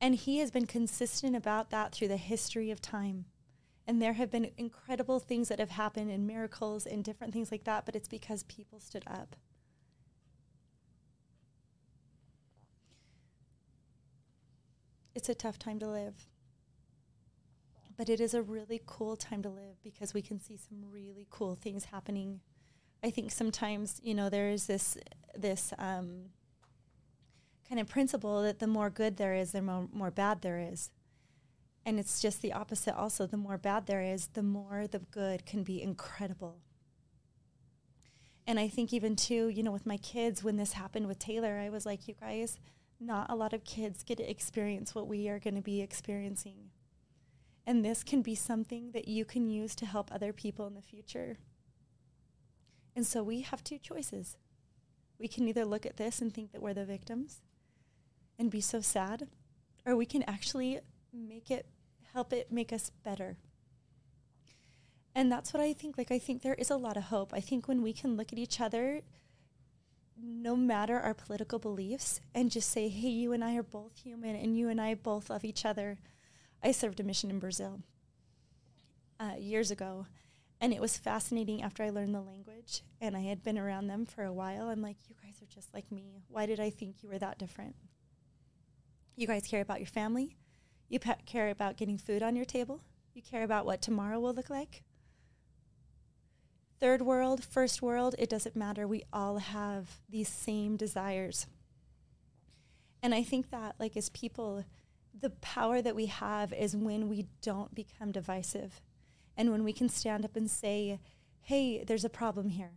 And 0.00 0.14
he 0.14 0.38
has 0.38 0.50
been 0.50 0.66
consistent 0.66 1.34
about 1.34 1.70
that 1.70 1.92
through 1.92 2.08
the 2.08 2.16
history 2.16 2.70
of 2.70 2.80
time. 2.80 3.24
And 3.86 4.00
there 4.00 4.12
have 4.12 4.30
been 4.30 4.50
incredible 4.56 5.18
things 5.18 5.48
that 5.48 5.58
have 5.58 5.70
happened 5.70 6.10
and 6.10 6.26
miracles 6.26 6.86
and 6.86 7.02
different 7.02 7.32
things 7.32 7.50
like 7.50 7.64
that, 7.64 7.84
but 7.84 7.96
it's 7.96 8.08
because 8.08 8.44
people 8.44 8.78
stood 8.78 9.04
up. 9.06 9.34
It's 15.14 15.28
a 15.28 15.34
tough 15.34 15.58
time 15.58 15.78
to 15.80 15.88
live. 15.88 16.26
But 17.96 18.08
it 18.08 18.20
is 18.20 18.32
a 18.32 18.42
really 18.42 18.80
cool 18.86 19.16
time 19.16 19.42
to 19.42 19.50
live 19.50 19.82
because 19.82 20.14
we 20.14 20.22
can 20.22 20.40
see 20.40 20.56
some 20.56 20.84
really 20.90 21.26
cool 21.28 21.56
things 21.56 21.86
happening. 21.86 22.40
I 23.02 23.10
think 23.10 23.30
sometimes, 23.30 24.00
you 24.02 24.14
know, 24.14 24.30
there 24.30 24.50
is 24.50 24.66
this 24.66 24.96
this 25.36 25.74
um, 25.78 26.30
kind 27.70 27.80
of 27.80 27.88
principle 27.88 28.42
that 28.42 28.58
the 28.58 28.66
more 28.66 28.90
good 28.90 29.16
there 29.16 29.32
is, 29.32 29.52
the 29.52 29.62
more, 29.62 29.88
more 29.92 30.10
bad 30.10 30.42
there 30.42 30.58
is. 30.58 30.90
And 31.86 32.00
it's 32.00 32.20
just 32.20 32.42
the 32.42 32.52
opposite 32.52 32.96
also. 32.96 33.26
The 33.26 33.36
more 33.36 33.56
bad 33.56 33.86
there 33.86 34.02
is, 34.02 34.26
the 34.26 34.42
more 34.42 34.88
the 34.88 34.98
good 34.98 35.46
can 35.46 35.62
be 35.62 35.80
incredible. 35.80 36.58
And 38.44 38.58
I 38.58 38.66
think 38.66 38.92
even 38.92 39.14
too, 39.14 39.48
you 39.48 39.62
know, 39.62 39.70
with 39.70 39.86
my 39.86 39.98
kids, 39.98 40.42
when 40.42 40.56
this 40.56 40.72
happened 40.72 41.06
with 41.06 41.20
Taylor, 41.20 41.58
I 41.58 41.68
was 41.68 41.86
like, 41.86 42.08
you 42.08 42.14
guys, 42.20 42.58
not 42.98 43.30
a 43.30 43.36
lot 43.36 43.52
of 43.52 43.64
kids 43.64 44.02
get 44.02 44.18
to 44.18 44.28
experience 44.28 44.92
what 44.92 45.06
we 45.06 45.28
are 45.28 45.38
going 45.38 45.54
to 45.54 45.62
be 45.62 45.80
experiencing. 45.80 46.70
And 47.64 47.84
this 47.84 48.02
can 48.02 48.20
be 48.20 48.34
something 48.34 48.90
that 48.92 49.06
you 49.06 49.24
can 49.24 49.46
use 49.46 49.76
to 49.76 49.86
help 49.86 50.12
other 50.12 50.32
people 50.32 50.66
in 50.66 50.74
the 50.74 50.82
future. 50.82 51.38
And 52.96 53.06
so 53.06 53.22
we 53.22 53.42
have 53.42 53.62
two 53.62 53.78
choices. 53.78 54.36
We 55.20 55.28
can 55.28 55.46
either 55.46 55.64
look 55.64 55.86
at 55.86 55.98
this 55.98 56.20
and 56.20 56.34
think 56.34 56.50
that 56.50 56.60
we're 56.60 56.74
the 56.74 56.84
victims 56.84 57.42
and 58.40 58.50
be 58.50 58.60
so 58.60 58.80
sad, 58.80 59.28
or 59.84 59.94
we 59.94 60.06
can 60.06 60.24
actually 60.24 60.80
make 61.12 61.50
it 61.50 61.66
help 62.14 62.32
it 62.32 62.50
make 62.50 62.72
us 62.72 62.90
better. 63.04 63.36
And 65.14 65.30
that's 65.30 65.52
what 65.52 65.62
I 65.62 65.74
think. 65.74 65.98
Like, 65.98 66.10
I 66.10 66.18
think 66.18 66.40
there 66.42 66.54
is 66.54 66.70
a 66.70 66.76
lot 66.76 66.96
of 66.96 67.04
hope. 67.04 67.32
I 67.34 67.40
think 67.40 67.68
when 67.68 67.82
we 67.82 67.92
can 67.92 68.16
look 68.16 68.32
at 68.32 68.38
each 68.38 68.58
other, 68.60 69.02
no 70.16 70.56
matter 70.56 70.98
our 70.98 71.12
political 71.12 71.58
beliefs, 71.58 72.20
and 72.34 72.50
just 72.50 72.70
say, 72.70 72.88
hey, 72.88 73.08
you 73.08 73.32
and 73.32 73.44
I 73.44 73.56
are 73.56 73.62
both 73.62 73.98
human, 74.02 74.34
and 74.34 74.56
you 74.56 74.70
and 74.70 74.80
I 74.80 74.94
both 74.94 75.28
love 75.28 75.44
each 75.44 75.66
other. 75.66 75.98
I 76.62 76.72
served 76.72 76.98
a 76.98 77.04
mission 77.04 77.30
in 77.30 77.40
Brazil 77.40 77.80
uh, 79.18 79.34
years 79.38 79.70
ago, 79.70 80.06
and 80.62 80.72
it 80.72 80.80
was 80.80 80.96
fascinating 80.96 81.62
after 81.62 81.82
I 81.82 81.90
learned 81.90 82.14
the 82.14 82.20
language 82.20 82.82
and 83.00 83.16
I 83.16 83.20
had 83.20 83.42
been 83.42 83.58
around 83.58 83.86
them 83.86 84.04
for 84.04 84.24
a 84.24 84.32
while. 84.32 84.68
I'm 84.68 84.82
like, 84.82 84.96
you 85.08 85.16
guys 85.22 85.40
are 85.42 85.54
just 85.54 85.72
like 85.72 85.90
me. 85.90 86.22
Why 86.28 86.44
did 86.44 86.60
I 86.60 86.68
think 86.68 87.02
you 87.02 87.08
were 87.08 87.18
that 87.18 87.38
different? 87.38 87.76
You 89.16 89.26
guys 89.26 89.46
care 89.46 89.60
about 89.60 89.80
your 89.80 89.86
family. 89.86 90.36
You 90.88 90.98
care 90.98 91.50
about 91.50 91.76
getting 91.76 91.98
food 91.98 92.22
on 92.22 92.36
your 92.36 92.44
table. 92.44 92.82
You 93.14 93.22
care 93.22 93.42
about 93.42 93.66
what 93.66 93.82
tomorrow 93.82 94.18
will 94.18 94.34
look 94.34 94.50
like. 94.50 94.82
Third 96.80 97.02
world, 97.02 97.44
first 97.44 97.82
world, 97.82 98.14
it 98.18 98.30
doesn't 98.30 98.56
matter. 98.56 98.86
We 98.86 99.04
all 99.12 99.38
have 99.38 100.00
these 100.08 100.28
same 100.28 100.76
desires. 100.76 101.46
And 103.02 103.14
I 103.14 103.22
think 103.22 103.50
that, 103.50 103.76
like, 103.78 103.96
as 103.96 104.08
people, 104.08 104.64
the 105.18 105.30
power 105.30 105.82
that 105.82 105.94
we 105.94 106.06
have 106.06 106.52
is 106.52 106.76
when 106.76 107.08
we 107.08 107.26
don't 107.42 107.74
become 107.74 108.12
divisive 108.12 108.80
and 109.36 109.50
when 109.50 109.64
we 109.64 109.72
can 109.72 109.88
stand 109.88 110.24
up 110.24 110.36
and 110.36 110.50
say, 110.50 111.00
hey, 111.42 111.84
there's 111.84 112.04
a 112.04 112.10
problem 112.10 112.48
here. 112.50 112.72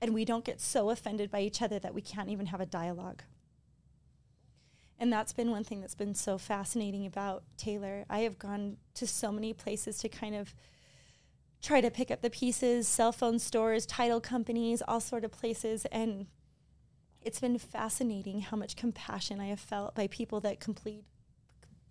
And 0.00 0.12
we 0.12 0.24
don't 0.24 0.44
get 0.44 0.60
so 0.60 0.90
offended 0.90 1.30
by 1.30 1.40
each 1.40 1.62
other 1.62 1.78
that 1.78 1.94
we 1.94 2.02
can't 2.02 2.28
even 2.28 2.46
have 2.46 2.60
a 2.60 2.66
dialogue. 2.66 3.22
And 4.98 5.12
that's 5.12 5.32
been 5.32 5.50
one 5.50 5.64
thing 5.64 5.80
that's 5.80 5.94
been 5.94 6.14
so 6.14 6.38
fascinating 6.38 7.04
about 7.04 7.42
Taylor. 7.58 8.04
I 8.08 8.20
have 8.20 8.38
gone 8.38 8.78
to 8.94 9.06
so 9.06 9.30
many 9.30 9.52
places 9.52 9.98
to 9.98 10.08
kind 10.08 10.34
of 10.34 10.54
try 11.60 11.80
to 11.80 11.90
pick 11.90 12.10
up 12.10 12.22
the 12.22 12.30
pieces, 12.30 12.88
cell 12.88 13.12
phone 13.12 13.38
stores, 13.38 13.84
title 13.84 14.20
companies, 14.20 14.82
all 14.86 15.00
sort 15.00 15.24
of 15.24 15.32
places 15.32 15.84
and 15.86 16.26
it's 17.26 17.40
been 17.40 17.58
fascinating 17.58 18.40
how 18.40 18.56
much 18.56 18.76
compassion 18.76 19.40
I 19.40 19.46
have 19.46 19.58
felt 19.58 19.96
by 19.96 20.06
people 20.06 20.38
that 20.42 20.60
complete 20.60 21.02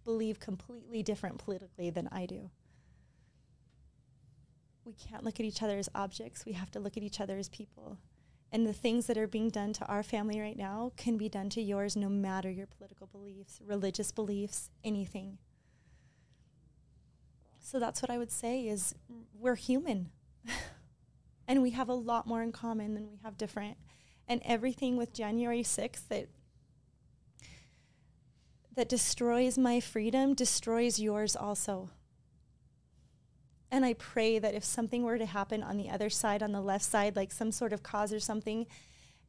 believe 0.06 0.40
completely 0.40 1.04
different 1.04 1.40
politically 1.40 1.90
than 1.90 2.08
I 2.10 2.26
do. 2.26 2.52
We 4.86 4.94
can't 4.94 5.26
look 5.26 5.42
at 5.42 5.46
each 5.46 5.62
other 5.62 5.78
as 5.78 5.90
objects. 5.94 6.46
We 6.46 6.54
have 6.54 6.72
to 6.72 6.80
look 6.80 6.96
at 6.96 7.04
each 7.04 7.20
other 7.20 7.38
as 7.38 7.50
people. 7.50 7.98
And 8.56 8.66
the 8.66 8.72
things 8.72 9.08
that 9.08 9.18
are 9.18 9.28
being 9.28 9.50
done 9.50 9.74
to 9.74 9.86
our 9.88 10.02
family 10.02 10.40
right 10.40 10.58
now 10.58 10.94
can 10.96 11.18
be 11.18 11.28
done 11.28 11.50
to 11.50 11.62
yours 11.62 11.98
no 11.98 12.08
matter 12.08 12.50
your 12.50 12.68
political 12.68 13.06
beliefs, 13.06 13.60
religious 13.62 14.14
beliefs, 14.14 14.70
anything. 14.82 15.40
So 17.60 17.80
that's 17.80 18.02
what 18.02 18.10
I 18.10 18.18
would 18.18 18.32
say 18.32 18.62
is 18.62 18.96
we're 19.38 19.56
human. 19.56 20.10
and 21.50 21.62
we 21.62 21.72
have 21.72 21.90
a 21.90 21.94
lot 21.94 22.28
more 22.28 22.42
in 22.42 22.54
common 22.54 22.94
than 22.94 23.10
we 23.10 23.20
have 23.26 23.38
different. 23.38 23.76
And 24.26 24.42
everything 24.46 24.96
with 24.96 25.12
January 25.12 25.62
6th 25.62 26.08
that 26.08 26.30
that 28.74 28.88
destroys 28.88 29.58
my 29.58 29.82
freedom 29.82 30.34
destroys 30.34 30.98
yours 30.98 31.36
also. 31.36 31.90
And 33.72 33.84
I 33.84 33.94
pray 33.94 34.40
that 34.40 34.54
if 34.54 34.64
something 34.64 35.04
were 35.04 35.18
to 35.18 35.26
happen 35.26 35.64
on 35.64 35.78
the 35.78 35.90
other 35.90 36.10
side, 36.10 36.44
on 36.44 36.52
the 36.52 36.62
left 36.62 36.86
side, 36.86 37.16
like 37.16 37.32
some 37.32 37.52
sort 37.52 37.74
of 37.74 37.84
cause 37.84 38.14
or 38.14 38.20
something, 38.20 38.68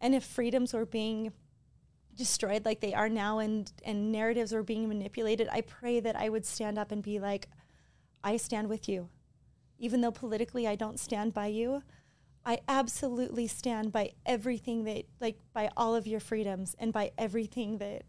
and 0.01 0.15
if 0.15 0.25
freedoms 0.25 0.73
were 0.75 0.87
being 0.87 1.33
destroyed 2.15 2.65
like 2.65 2.81
they 2.81 2.95
are 2.95 3.09
now 3.09 3.39
and, 3.39 3.73
and 3.85 4.13
narratives 4.13 4.53
were 4.53 4.63
being 4.63 4.89
manipulated, 4.89 5.49
I 5.51 5.63
pray 5.63 6.01
that 6.01 6.17
I 6.17 6.29
would 6.29 6.45
stand 6.45 6.79
up 6.79 6.93
and 6.93 7.03
be 7.03 7.19
like, 7.19 7.49
I 8.23 8.37
stand 8.37 8.69
with 8.69 8.89
you. 8.89 9.09
Even 9.79 10.01
though 10.01 10.11
politically 10.11 10.67
I 10.67 10.75
don't 10.75 10.99
stand 10.99 11.35
by 11.35 11.47
you, 11.47 11.83
I 12.45 12.61
absolutely 12.69 13.47
stand 13.49 13.93
by 13.93 14.13
everything 14.25 14.85
that, 14.85 15.05
like, 15.21 15.39
by 15.53 15.71
all 15.77 15.95
of 15.95 16.07
your 16.07 16.21
freedoms 16.21 16.77
and 16.79 16.93
by 16.93 17.11
everything 17.19 17.79
that 17.79 18.05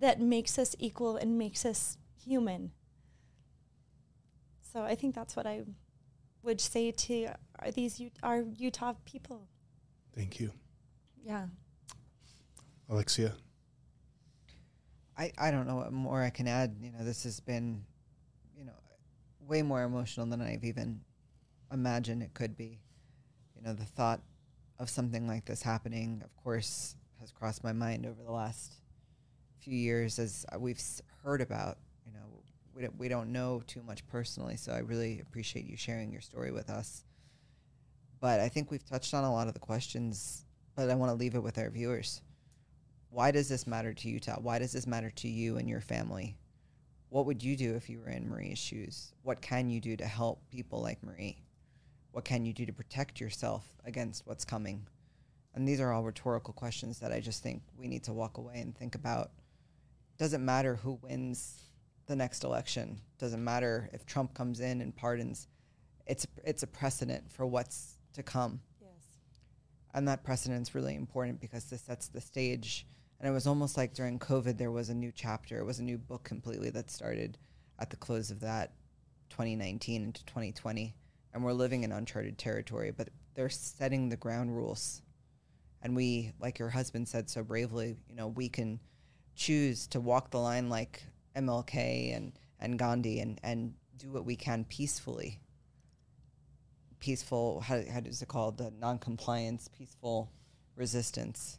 that 0.00 0.20
makes 0.20 0.58
us 0.58 0.76
equal 0.78 1.16
and 1.16 1.38
makes 1.38 1.64
us 1.64 1.98
human. 2.24 2.70
So 4.78 4.84
I 4.84 4.94
think 4.94 5.16
that's 5.16 5.34
what 5.34 5.44
I 5.44 5.62
would 6.44 6.60
say 6.60 6.92
to 6.92 7.32
are 7.58 7.72
these 7.72 8.00
our 8.22 8.42
Utah 8.42 8.92
people. 9.04 9.48
Thank 10.14 10.38
you. 10.38 10.52
Yeah. 11.24 11.46
Alexia. 12.88 13.32
I, 15.16 15.32
I 15.36 15.50
don't 15.50 15.66
know 15.66 15.74
what 15.74 15.92
more 15.92 16.22
I 16.22 16.30
can 16.30 16.46
add. 16.46 16.76
You 16.80 16.92
know, 16.92 17.02
this 17.02 17.24
has 17.24 17.40
been, 17.40 17.82
you 18.56 18.64
know, 18.64 18.78
way 19.40 19.62
more 19.62 19.82
emotional 19.82 20.26
than 20.26 20.40
I've 20.40 20.62
even 20.62 21.00
imagined 21.72 22.22
it 22.22 22.34
could 22.34 22.56
be. 22.56 22.78
You 23.56 23.62
know, 23.62 23.72
the 23.72 23.84
thought 23.84 24.22
of 24.78 24.88
something 24.88 25.26
like 25.26 25.44
this 25.44 25.60
happening, 25.60 26.22
of 26.24 26.36
course, 26.36 26.94
has 27.18 27.32
crossed 27.32 27.64
my 27.64 27.72
mind 27.72 28.06
over 28.06 28.22
the 28.22 28.30
last 28.30 28.74
few 29.58 29.76
years 29.76 30.20
as 30.20 30.46
we've 30.56 30.80
heard 31.24 31.40
about. 31.40 31.78
We 32.78 32.84
don't, 32.84 32.96
we 32.96 33.08
don't 33.08 33.32
know 33.32 33.60
too 33.66 33.82
much 33.82 34.06
personally, 34.06 34.56
so 34.56 34.70
I 34.70 34.78
really 34.78 35.18
appreciate 35.18 35.66
you 35.66 35.76
sharing 35.76 36.12
your 36.12 36.20
story 36.20 36.52
with 36.52 36.70
us. 36.70 37.02
But 38.20 38.38
I 38.38 38.48
think 38.48 38.70
we've 38.70 38.88
touched 38.88 39.14
on 39.14 39.24
a 39.24 39.32
lot 39.32 39.48
of 39.48 39.54
the 39.54 39.58
questions, 39.58 40.44
but 40.76 40.88
I 40.88 40.94
want 40.94 41.10
to 41.10 41.16
leave 41.16 41.34
it 41.34 41.42
with 41.42 41.58
our 41.58 41.70
viewers. 41.70 42.22
Why 43.10 43.32
does 43.32 43.48
this 43.48 43.66
matter 43.66 43.92
to 43.92 44.08
Utah? 44.08 44.38
Why 44.40 44.60
does 44.60 44.70
this 44.70 44.86
matter 44.86 45.10
to 45.10 45.28
you 45.28 45.56
and 45.56 45.68
your 45.68 45.80
family? 45.80 46.36
What 47.08 47.26
would 47.26 47.42
you 47.42 47.56
do 47.56 47.74
if 47.74 47.90
you 47.90 47.98
were 47.98 48.10
in 48.10 48.28
Marie's 48.28 48.58
shoes? 48.60 49.12
What 49.24 49.40
can 49.42 49.68
you 49.68 49.80
do 49.80 49.96
to 49.96 50.06
help 50.06 50.40
people 50.48 50.80
like 50.80 51.02
Marie? 51.02 51.42
What 52.12 52.24
can 52.24 52.44
you 52.44 52.52
do 52.52 52.64
to 52.64 52.72
protect 52.72 53.20
yourself 53.20 53.66
against 53.86 54.24
what's 54.24 54.44
coming? 54.44 54.86
And 55.52 55.66
these 55.66 55.80
are 55.80 55.92
all 55.92 56.04
rhetorical 56.04 56.54
questions 56.54 57.00
that 57.00 57.10
I 57.10 57.18
just 57.18 57.42
think 57.42 57.60
we 57.76 57.88
need 57.88 58.04
to 58.04 58.12
walk 58.12 58.38
away 58.38 58.60
and 58.60 58.72
think 58.72 58.94
about 58.94 59.32
doesn't 60.16 60.44
matter 60.44 60.76
who 60.76 61.00
wins 61.02 61.67
the 62.08 62.16
next 62.16 62.42
election. 62.42 63.00
Doesn't 63.18 63.44
matter 63.44 63.88
if 63.92 64.04
Trump 64.04 64.34
comes 64.34 64.60
in 64.60 64.80
and 64.80 64.96
pardons. 64.96 65.46
It's 66.06 66.26
it's 66.44 66.62
a 66.62 66.66
precedent 66.66 67.30
for 67.30 67.46
what's 67.46 67.98
to 68.14 68.22
come. 68.22 68.60
Yes. 68.80 68.90
And 69.94 70.08
that 70.08 70.24
precedent's 70.24 70.74
really 70.74 70.96
important 70.96 71.40
because 71.40 71.64
this 71.66 71.82
sets 71.82 72.08
the 72.08 72.20
stage. 72.20 72.86
And 73.20 73.28
it 73.28 73.32
was 73.32 73.46
almost 73.46 73.76
like 73.76 73.94
during 73.94 74.18
COVID 74.18 74.56
there 74.58 74.72
was 74.72 74.88
a 74.88 74.94
new 74.94 75.12
chapter. 75.14 75.58
It 75.58 75.64
was 75.64 75.78
a 75.78 75.84
new 75.84 75.98
book 75.98 76.24
completely 76.24 76.70
that 76.70 76.90
started 76.90 77.38
at 77.78 77.90
the 77.90 77.96
close 77.96 78.30
of 78.30 78.40
that 78.40 78.72
2019 79.30 80.02
into 80.02 80.24
2020. 80.24 80.94
And 81.34 81.44
we're 81.44 81.52
living 81.52 81.84
in 81.84 81.92
uncharted 81.92 82.38
territory, 82.38 82.90
but 82.90 83.10
they're 83.34 83.50
setting 83.50 84.08
the 84.08 84.16
ground 84.16 84.56
rules. 84.56 85.02
And 85.82 85.94
we, 85.94 86.32
like 86.40 86.58
your 86.58 86.70
husband 86.70 87.06
said 87.06 87.28
so 87.28 87.44
bravely, 87.44 87.96
you 88.08 88.16
know, 88.16 88.28
we 88.28 88.48
can 88.48 88.80
choose 89.36 89.86
to 89.88 90.00
walk 90.00 90.30
the 90.30 90.38
line 90.38 90.68
like 90.68 91.02
MLK 91.38 92.16
and, 92.16 92.32
and 92.60 92.78
Gandhi 92.78 93.20
and, 93.20 93.40
and 93.42 93.74
do 93.96 94.10
what 94.10 94.24
we 94.24 94.36
can 94.36 94.64
peacefully. 94.64 95.40
Peaceful, 97.00 97.60
how, 97.60 97.76
how 97.92 98.00
is 98.04 98.22
it 98.22 98.28
called? 98.28 98.58
The 98.58 98.72
non-compliance, 98.78 99.68
peaceful 99.68 100.30
resistance. 100.76 101.58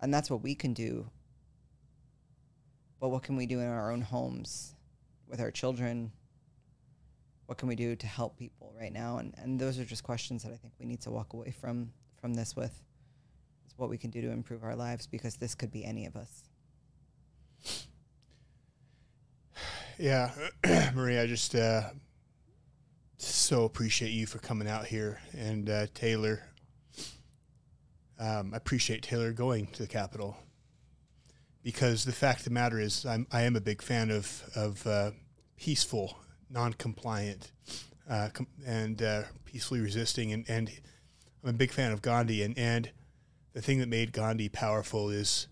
And 0.00 0.12
that's 0.12 0.30
what 0.30 0.42
we 0.42 0.54
can 0.54 0.72
do. 0.72 1.10
But 3.00 3.08
what 3.08 3.22
can 3.22 3.36
we 3.36 3.46
do 3.46 3.60
in 3.60 3.66
our 3.66 3.92
own 3.92 4.02
homes 4.02 4.74
with 5.28 5.40
our 5.40 5.50
children? 5.50 6.12
What 7.46 7.58
can 7.58 7.68
we 7.68 7.76
do 7.76 7.96
to 7.96 8.06
help 8.06 8.38
people 8.38 8.74
right 8.78 8.92
now? 8.92 9.18
And, 9.18 9.34
and 9.36 9.58
those 9.58 9.78
are 9.78 9.84
just 9.84 10.02
questions 10.02 10.42
that 10.42 10.52
I 10.52 10.56
think 10.56 10.74
we 10.78 10.86
need 10.86 11.00
to 11.02 11.10
walk 11.10 11.32
away 11.32 11.50
from 11.50 11.92
from 12.20 12.34
this 12.34 12.56
with. 12.56 12.82
What 13.76 13.90
we 13.90 13.98
can 13.98 14.10
do 14.10 14.22
to 14.22 14.30
improve 14.30 14.64
our 14.64 14.74
lives 14.74 15.06
because 15.06 15.36
this 15.36 15.54
could 15.54 15.70
be 15.70 15.84
any 15.84 16.06
of 16.06 16.16
us. 16.16 16.45
Yeah, 19.98 20.30
Marie, 20.94 21.18
I 21.18 21.26
just 21.26 21.54
uh, 21.54 21.84
so 23.16 23.64
appreciate 23.64 24.10
you 24.10 24.26
for 24.26 24.38
coming 24.38 24.68
out 24.68 24.86
here, 24.86 25.20
and 25.32 25.70
uh, 25.70 25.86
Taylor. 25.94 26.42
Um, 28.18 28.52
I 28.52 28.58
appreciate 28.58 29.02
Taylor 29.02 29.32
going 29.32 29.68
to 29.68 29.82
the 29.82 29.88
Capitol 29.88 30.36
because 31.62 32.04
the 32.04 32.12
fact 32.12 32.40
of 32.40 32.44
the 32.44 32.50
matter 32.50 32.78
is, 32.78 33.06
I'm 33.06 33.26
I 33.32 33.42
am 33.42 33.56
a 33.56 33.60
big 33.60 33.80
fan 33.80 34.10
of 34.10 34.42
of 34.54 34.86
uh, 34.86 35.12
peaceful, 35.56 36.18
non-compliant, 36.50 37.52
uh, 38.08 38.28
com- 38.34 38.48
and 38.66 39.00
uh, 39.00 39.22
peacefully 39.46 39.80
resisting, 39.80 40.30
and 40.30 40.44
and 40.46 40.70
I'm 41.42 41.50
a 41.50 41.52
big 41.54 41.72
fan 41.72 41.92
of 41.92 42.02
Gandhi, 42.02 42.42
and 42.42 42.58
and 42.58 42.90
the 43.54 43.62
thing 43.62 43.78
that 43.78 43.88
made 43.88 44.12
Gandhi 44.12 44.50
powerful 44.50 45.08
is 45.08 45.46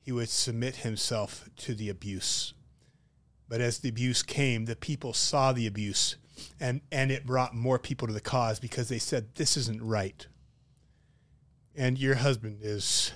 he 0.00 0.10
would 0.10 0.30
submit 0.30 0.76
himself 0.76 1.48
to 1.58 1.76
the 1.76 1.88
abuse. 1.88 2.52
But 3.48 3.60
as 3.60 3.78
the 3.78 3.88
abuse 3.88 4.22
came, 4.22 4.64
the 4.64 4.76
people 4.76 5.12
saw 5.12 5.52
the 5.52 5.66
abuse 5.66 6.16
and, 6.60 6.80
and 6.90 7.10
it 7.10 7.26
brought 7.26 7.54
more 7.54 7.78
people 7.78 8.08
to 8.08 8.14
the 8.14 8.20
cause 8.20 8.58
because 8.58 8.88
they 8.88 8.98
said, 8.98 9.34
this 9.36 9.56
isn't 9.56 9.82
right. 9.82 10.26
And 11.74 11.98
your 11.98 12.16
husband 12.16 12.58
is, 12.62 13.12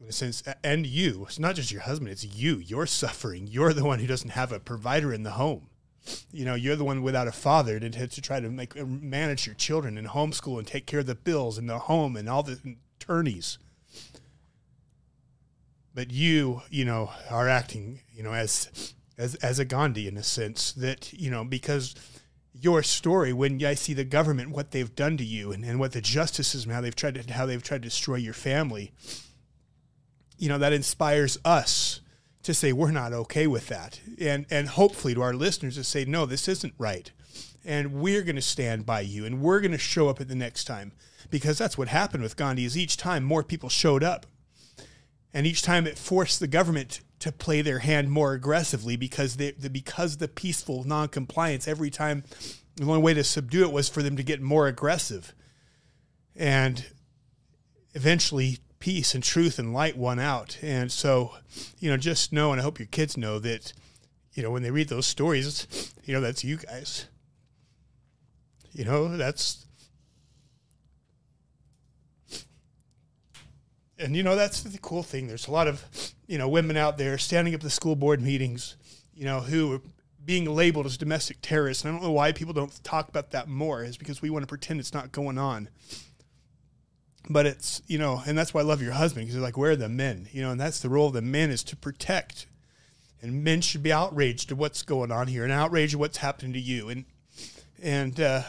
in 0.00 0.08
a 0.08 0.12
sense, 0.12 0.42
and 0.62 0.86
you, 0.86 1.24
it's 1.26 1.38
not 1.38 1.54
just 1.54 1.72
your 1.72 1.82
husband, 1.82 2.10
it's 2.10 2.24
you. 2.24 2.56
You're 2.56 2.86
suffering. 2.86 3.46
You're 3.46 3.72
the 3.72 3.84
one 3.84 4.00
who 4.00 4.06
doesn't 4.06 4.30
have 4.30 4.52
a 4.52 4.60
provider 4.60 5.12
in 5.12 5.22
the 5.22 5.32
home. 5.32 5.68
You 6.30 6.44
know, 6.44 6.54
you're 6.54 6.76
the 6.76 6.84
one 6.84 7.02
without 7.02 7.28
a 7.28 7.32
father 7.32 7.80
to, 7.80 7.90
to 7.90 8.20
try 8.20 8.38
to 8.38 8.50
make 8.50 8.76
uh, 8.76 8.84
manage 8.84 9.46
your 9.46 9.54
children 9.54 9.96
and 9.96 10.08
homeschool 10.08 10.58
and 10.58 10.66
take 10.66 10.86
care 10.86 11.00
of 11.00 11.06
the 11.06 11.14
bills 11.14 11.56
and 11.56 11.68
the 11.68 11.78
home 11.78 12.16
and 12.16 12.28
all 12.28 12.42
the 12.42 12.76
attorneys 13.00 13.58
but 15.94 16.10
you, 16.10 16.62
you 16.70 16.84
know, 16.84 17.12
are 17.30 17.48
acting, 17.48 18.00
you 18.12 18.22
know, 18.22 18.34
as 18.34 18.94
as 19.18 19.34
as 19.36 19.58
a 19.58 19.64
Gandhi 19.64 20.08
in 20.08 20.16
a 20.16 20.22
sense 20.22 20.72
that 20.72 21.12
you 21.12 21.30
know 21.30 21.44
because 21.44 21.94
your 22.54 22.82
story 22.82 23.32
when 23.32 23.64
I 23.64 23.74
see 23.74 23.94
the 23.94 24.04
government 24.04 24.50
what 24.50 24.70
they've 24.70 24.94
done 24.94 25.16
to 25.16 25.24
you 25.24 25.52
and, 25.52 25.64
and 25.64 25.80
what 25.80 25.92
the 25.92 26.00
justice 26.00 26.48
system 26.48 26.72
how 26.72 26.80
they've 26.80 26.94
tried 26.94 27.14
to 27.14 27.32
how 27.32 27.46
they've 27.46 27.62
tried 27.62 27.82
to 27.82 27.88
destroy 27.88 28.16
your 28.16 28.34
family, 28.34 28.92
you 30.38 30.48
know, 30.48 30.58
that 30.58 30.72
inspires 30.72 31.38
us 31.44 32.00
to 32.44 32.54
say 32.54 32.72
we're 32.72 32.90
not 32.90 33.12
okay 33.12 33.46
with 33.46 33.68
that. 33.68 34.00
And 34.20 34.46
and 34.50 34.68
hopefully 34.68 35.14
to 35.14 35.22
our 35.22 35.34
listeners 35.34 35.74
to 35.76 35.84
say 35.84 36.04
no 36.04 36.26
this 36.26 36.48
isn't 36.48 36.74
right. 36.78 37.10
And 37.64 37.94
we're 37.94 38.22
going 38.22 38.36
to 38.36 38.42
stand 38.42 38.84
by 38.84 39.00
you 39.00 39.24
and 39.24 39.40
we're 39.40 39.60
going 39.60 39.72
to 39.72 39.78
show 39.78 40.08
up 40.08 40.20
at 40.20 40.28
the 40.28 40.34
next 40.34 40.64
time. 40.64 40.92
Because 41.30 41.56
that's 41.56 41.78
what 41.78 41.88
happened 41.88 42.22
with 42.22 42.36
Gandhi 42.36 42.66
is 42.66 42.76
each 42.76 42.98
time 42.98 43.24
more 43.24 43.42
people 43.42 43.70
showed 43.70 44.04
up 44.04 44.26
and 45.34 45.46
each 45.46 45.60
time 45.60 45.86
it 45.86 45.98
forced 45.98 46.40
the 46.40 46.46
government 46.46 47.00
to 47.18 47.30
play 47.30 47.60
their 47.60 47.80
hand 47.80 48.10
more 48.10 48.32
aggressively 48.32 48.96
because 48.96 49.36
they, 49.36 49.50
the 49.50 49.68
because 49.68 50.16
the 50.16 50.28
peaceful 50.28 50.84
non-compliance 50.84 51.68
every 51.68 51.90
time 51.90 52.24
the 52.76 52.84
only 52.84 53.02
way 53.02 53.12
to 53.12 53.24
subdue 53.24 53.64
it 53.64 53.72
was 53.72 53.88
for 53.88 54.02
them 54.02 54.16
to 54.16 54.22
get 54.22 54.40
more 54.40 54.66
aggressive. 54.66 55.34
And 56.34 56.86
eventually 57.92 58.58
peace 58.78 59.14
and 59.14 59.22
truth 59.22 59.58
and 59.58 59.72
light 59.72 59.96
won 59.96 60.18
out. 60.18 60.58
And 60.62 60.90
so 60.90 61.32
you 61.78 61.90
know 61.90 61.96
just 61.96 62.32
know 62.32 62.52
and 62.52 62.60
i 62.60 62.64
hope 62.64 62.78
your 62.78 62.88
kids 62.88 63.16
know 63.16 63.38
that 63.40 63.72
you 64.32 64.42
know 64.42 64.50
when 64.50 64.62
they 64.62 64.70
read 64.70 64.88
those 64.88 65.06
stories 65.06 65.92
you 66.04 66.14
know 66.14 66.20
that's 66.20 66.44
you 66.44 66.56
guys. 66.56 67.06
You 68.72 68.84
know, 68.84 69.16
that's 69.16 69.66
and 74.04 74.14
you 74.14 74.22
know 74.22 74.36
that's 74.36 74.62
the 74.62 74.78
cool 74.78 75.02
thing. 75.02 75.26
There's 75.26 75.48
a 75.48 75.50
lot 75.50 75.66
of 75.66 75.82
you 76.26 76.38
know 76.38 76.48
women 76.48 76.76
out 76.76 76.98
there 76.98 77.16
standing 77.18 77.54
up 77.54 77.58
at 77.58 77.62
the 77.62 77.70
school 77.70 77.96
board 77.96 78.20
meetings, 78.20 78.76
you 79.14 79.24
know, 79.24 79.40
who 79.40 79.74
are 79.74 79.80
being 80.24 80.44
labeled 80.44 80.86
as 80.86 80.96
domestic 80.96 81.38
terrorists. 81.40 81.84
And 81.84 81.90
I 81.90 81.98
don't 81.98 82.04
know 82.04 82.12
why 82.12 82.32
people 82.32 82.54
don't 82.54 82.82
talk 82.84 83.08
about 83.08 83.30
that 83.30 83.48
more. 83.48 83.82
Is 83.82 83.96
because 83.96 84.20
we 84.20 84.30
want 84.30 84.42
to 84.42 84.46
pretend 84.46 84.78
it's 84.78 84.94
not 84.94 85.10
going 85.10 85.38
on. 85.38 85.68
But 87.30 87.46
it's 87.46 87.80
you 87.86 87.98
know, 87.98 88.22
and 88.26 88.36
that's 88.36 88.52
why 88.52 88.60
I 88.60 88.64
love 88.64 88.82
your 88.82 88.92
husband 88.92 89.24
because 89.24 89.34
he's 89.34 89.42
like, 89.42 89.56
where 89.56 89.72
are 89.72 89.76
the 89.76 89.88
men? 89.88 90.28
You 90.30 90.42
know, 90.42 90.50
and 90.50 90.60
that's 90.60 90.80
the 90.80 90.90
role 90.90 91.08
of 91.08 91.14
the 91.14 91.22
men 91.22 91.50
is 91.50 91.64
to 91.64 91.76
protect. 91.76 92.46
And 93.22 93.42
men 93.42 93.62
should 93.62 93.82
be 93.82 93.90
outraged 93.90 94.52
at 94.52 94.58
what's 94.58 94.82
going 94.82 95.10
on 95.10 95.28
here 95.28 95.44
and 95.44 95.52
outraged 95.52 95.94
at 95.94 96.00
what's 96.00 96.18
happening 96.18 96.52
to 96.52 96.60
you. 96.60 96.90
And 96.90 97.04
and 97.82 98.20
uh, 98.20 98.42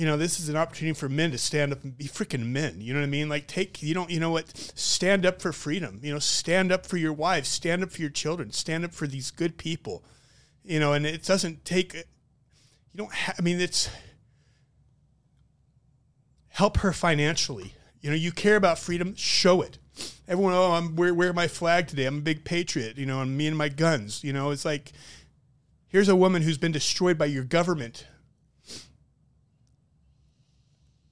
you 0.00 0.06
know, 0.06 0.16
this 0.16 0.40
is 0.40 0.48
an 0.48 0.56
opportunity 0.56 0.98
for 0.98 1.10
men 1.10 1.30
to 1.30 1.36
stand 1.36 1.72
up 1.72 1.84
and 1.84 1.94
be 1.94 2.06
freaking 2.06 2.46
men. 2.46 2.80
You 2.80 2.94
know 2.94 3.00
what 3.00 3.04
I 3.04 3.10
mean? 3.10 3.28
Like 3.28 3.46
take 3.46 3.82
you 3.82 3.92
don't 3.92 4.08
you 4.08 4.18
know 4.18 4.30
what? 4.30 4.48
Stand 4.74 5.26
up 5.26 5.42
for 5.42 5.52
freedom. 5.52 6.00
You 6.02 6.14
know, 6.14 6.18
stand 6.18 6.72
up 6.72 6.86
for 6.86 6.96
your 6.96 7.12
wives, 7.12 7.50
stand 7.50 7.82
up 7.82 7.92
for 7.92 8.00
your 8.00 8.08
children, 8.08 8.50
stand 8.50 8.82
up 8.86 8.94
for 8.94 9.06
these 9.06 9.30
good 9.30 9.58
people. 9.58 10.02
You 10.64 10.80
know, 10.80 10.94
and 10.94 11.04
it 11.04 11.22
doesn't 11.22 11.66
take 11.66 11.92
you 11.92 12.02
don't 12.96 13.12
ha- 13.12 13.34
I 13.38 13.42
mean 13.42 13.60
it's 13.60 13.90
help 16.48 16.78
her 16.78 16.94
financially. 16.94 17.74
You 18.00 18.08
know, 18.08 18.16
you 18.16 18.32
care 18.32 18.56
about 18.56 18.78
freedom, 18.78 19.14
show 19.16 19.60
it. 19.60 19.76
Everyone, 20.26 20.54
oh, 20.54 20.72
I'm 20.72 20.96
wear, 20.96 21.12
wear 21.12 21.34
my 21.34 21.46
flag 21.46 21.88
today. 21.88 22.06
I'm 22.06 22.18
a 22.18 22.22
big 22.22 22.44
patriot, 22.44 22.96
you 22.96 23.04
know, 23.04 23.20
and 23.20 23.36
me 23.36 23.48
and 23.48 23.58
my 23.58 23.68
guns. 23.68 24.24
You 24.24 24.32
know, 24.32 24.50
it's 24.50 24.64
like 24.64 24.92
here's 25.88 26.08
a 26.08 26.16
woman 26.16 26.40
who's 26.40 26.56
been 26.56 26.72
destroyed 26.72 27.18
by 27.18 27.26
your 27.26 27.44
government 27.44 28.06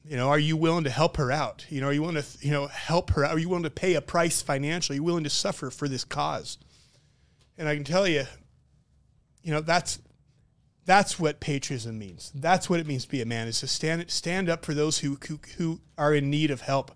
you 0.09 0.17
know, 0.17 0.29
are 0.29 0.39
you 0.39 0.57
willing 0.57 0.85
to 0.85 0.91
help 0.91 1.19
her 1.19 1.31
out? 1.31 1.67
You 1.69 1.83
know, 1.83 1.89
are 1.89 1.93
you 1.93 2.01
willing 2.01 2.23
to, 2.23 2.25
you 2.41 2.51
know, 2.51 2.67
help 2.67 3.11
her? 3.11 3.27
Are 3.27 3.39
you 3.39 3.49
willing 3.49 3.65
to 3.65 3.71
pay 3.71 3.95
a 3.95 4.01
price 4.01 4.41
financially? 4.41 4.97
Are 4.97 5.01
you 5.01 5.05
willing 5.05 5.25
to 5.25 5.31
suffer 5.31 5.71
for 5.71 5.87
this 5.87 6.05
cause? 6.05 6.57
And 7.59 7.69
I 7.69 7.75
can 7.75 7.85
tell 7.85 8.09
you, 8.09 8.25
you 9.43 9.53
know, 9.53 9.61
that's 9.61 9.99
that's 10.87 11.19
what 11.19 11.41
patriotism 11.41 11.99
means. 11.99 12.33
That's 12.35 12.71
what 12.71 12.81
it 12.81 12.87
means 12.87 13.05
to 13.05 13.11
be 13.11 13.21
a 13.21 13.27
man 13.27 13.49
is 13.49 13.61
to 13.61 13.67
stand 13.67 14.11
stand 14.11 14.49
up 14.49 14.65
for 14.65 14.73
those 14.73 15.01
who 15.01 15.19
who, 15.29 15.41
who 15.59 15.81
are 15.99 16.15
in 16.15 16.31
need 16.31 16.51
of 16.51 16.63
help. 16.63 16.93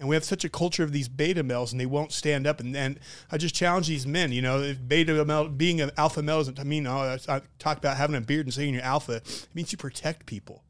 And 0.00 0.08
we 0.08 0.16
have 0.16 0.24
such 0.24 0.44
a 0.44 0.48
culture 0.48 0.82
of 0.82 0.92
these 0.92 1.08
beta 1.08 1.42
males, 1.42 1.70
and 1.70 1.80
they 1.80 1.86
won't 1.86 2.12
stand 2.12 2.46
up. 2.46 2.60
And, 2.60 2.74
and 2.76 2.98
I 3.30 3.38
just 3.38 3.54
challenge 3.54 3.86
these 3.86 4.06
men. 4.06 4.32
You 4.32 4.42
know, 4.42 4.60
if 4.60 4.88
beta 4.88 5.22
male 5.24 5.48
being 5.48 5.82
an 5.82 5.90
alpha 5.98 6.22
male 6.22 6.38
doesn't 6.38 6.58
I 6.58 6.64
mean, 6.64 6.86
oh, 6.86 7.16
I 7.28 7.42
talk 7.58 7.76
about 7.76 7.98
having 7.98 8.16
a 8.16 8.20
beard 8.22 8.46
and 8.46 8.54
saying 8.54 8.72
you're 8.72 8.82
alpha. 8.82 9.16
It 9.16 9.48
means 9.52 9.70
you 9.70 9.78
protect 9.78 10.24
people 10.24 10.64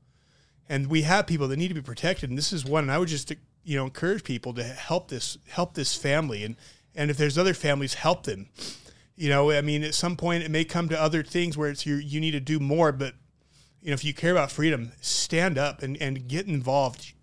and 0.69 0.86
we 0.89 1.03
have 1.03 1.27
people 1.27 1.49
that 1.49 1.57
need 1.57 1.69
to 1.69 1.74
be 1.74 1.82
protected. 1.82 2.31
And 2.31 2.39
this 2.39 2.53
is 2.53 2.65
one 2.65 2.85
and 2.85 2.93
i 2.93 2.99
would 2.99 3.09
just 3.09 3.32
you 3.65 3.77
know 3.77 3.85
encourage 3.85 4.24
people 4.24 4.53
to 4.55 4.62
help 4.62 5.09
this 5.09 5.39
help 5.49 5.74
this 5.74 5.97
family. 5.97 6.45
And 6.45 6.57
and 6.95 7.11
if 7.11 7.16
there's 7.16 7.39
other 7.39 7.55
families 7.55 7.95
help 7.95 8.24
them. 8.24 8.49
You 9.16 9.28
know 9.28 9.51
i 9.51 9.61
mean 9.61 9.82
at 9.82 9.95
some 9.95 10.16
point 10.16 10.43
it 10.43 10.51
may 10.51 10.65
come 10.65 10.89
to 10.89 11.01
other 11.01 11.23
things 11.23 11.57
where 11.57 11.70
it's 11.70 11.86
you 11.86 11.97
you 11.97 12.20
need 12.20 12.32
to 12.32 12.41
do 12.41 12.59
more. 12.59 12.93
But 12.93 13.15
you 13.82 13.89
know 13.89 13.95
if 13.95 14.05
you 14.05 14.15
care 14.15 14.32
about 14.32 14.51
freedom 14.51 14.93
stand 15.01 15.59
up 15.59 15.82
and 15.82 15.97
and 16.01 16.28
get 16.28 16.47
involved 16.47 17.14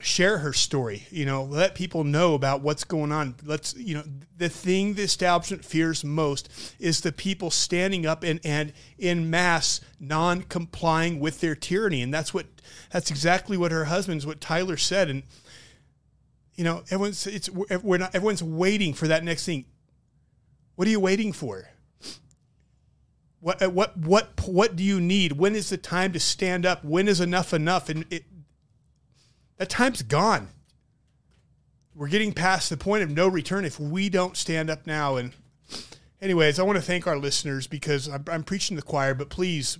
share 0.00 0.38
her 0.38 0.52
story 0.52 1.06
you 1.10 1.26
know 1.26 1.42
let 1.42 1.74
people 1.74 2.04
know 2.04 2.34
about 2.34 2.60
what's 2.60 2.84
going 2.84 3.10
on. 3.10 3.34
Let's 3.44 3.74
you 3.76 3.94
know 3.94 4.04
the 4.36 4.48
thing 4.48 4.94
the 4.94 5.02
establishment 5.02 5.64
fears 5.64 6.04
most 6.04 6.48
is 6.78 7.00
the 7.00 7.12
people 7.12 7.50
standing 7.50 8.06
up 8.06 8.22
and 8.22 8.40
and 8.44 8.72
in 8.96 9.28
mass 9.28 9.80
non-complying 9.98 11.18
with 11.18 11.40
their 11.40 11.54
tyranny. 11.54 12.02
And 12.02 12.14
that's 12.14 12.32
what 12.32 12.46
that's 12.92 13.10
exactly 13.10 13.56
what 13.56 13.72
her 13.72 13.86
husband's 13.86 14.26
what 14.26 14.40
tyler 14.40 14.76
said. 14.76 15.10
And 15.10 15.24
you 16.54 16.64
know 16.64 16.84
everyone's 16.90 17.26
it's 17.26 17.50
we're 17.50 17.98
not 17.98 18.14
everyone's 18.14 18.42
waiting 18.42 18.94
for 18.94 19.08
that 19.08 19.24
next 19.24 19.44
thing. 19.44 19.64
What 20.76 20.86
are 20.86 20.92
you 20.92 21.00
waiting 21.00 21.32
for? 21.32 21.70
What 23.40 23.72
what 23.72 23.96
what 23.96 24.40
what 24.46 24.76
do 24.76 24.84
you 24.84 25.00
need? 25.00 25.32
When 25.32 25.56
is 25.56 25.70
the 25.70 25.76
time 25.76 26.12
to 26.12 26.20
stand 26.20 26.64
up? 26.64 26.84
When 26.84 27.08
is 27.08 27.20
enough 27.20 27.52
enough? 27.52 27.88
And 27.88 28.04
it, 28.10 28.24
that 29.58 29.68
time's 29.68 30.02
gone. 30.02 30.48
We're 31.94 32.08
getting 32.08 32.32
past 32.32 32.70
the 32.70 32.76
point 32.76 33.02
of 33.02 33.10
no 33.10 33.28
return 33.28 33.64
if 33.64 33.78
we 33.78 34.08
don't 34.08 34.36
stand 34.36 34.70
up 34.70 34.86
now. 34.86 35.16
And, 35.16 35.32
anyways, 36.22 36.58
I 36.58 36.62
want 36.62 36.76
to 36.76 36.82
thank 36.82 37.06
our 37.08 37.18
listeners 37.18 37.66
because 37.66 38.08
I'm, 38.08 38.24
I'm 38.30 38.44
preaching 38.44 38.76
to 38.76 38.82
the 38.82 38.86
choir, 38.86 39.14
but 39.14 39.28
please 39.28 39.78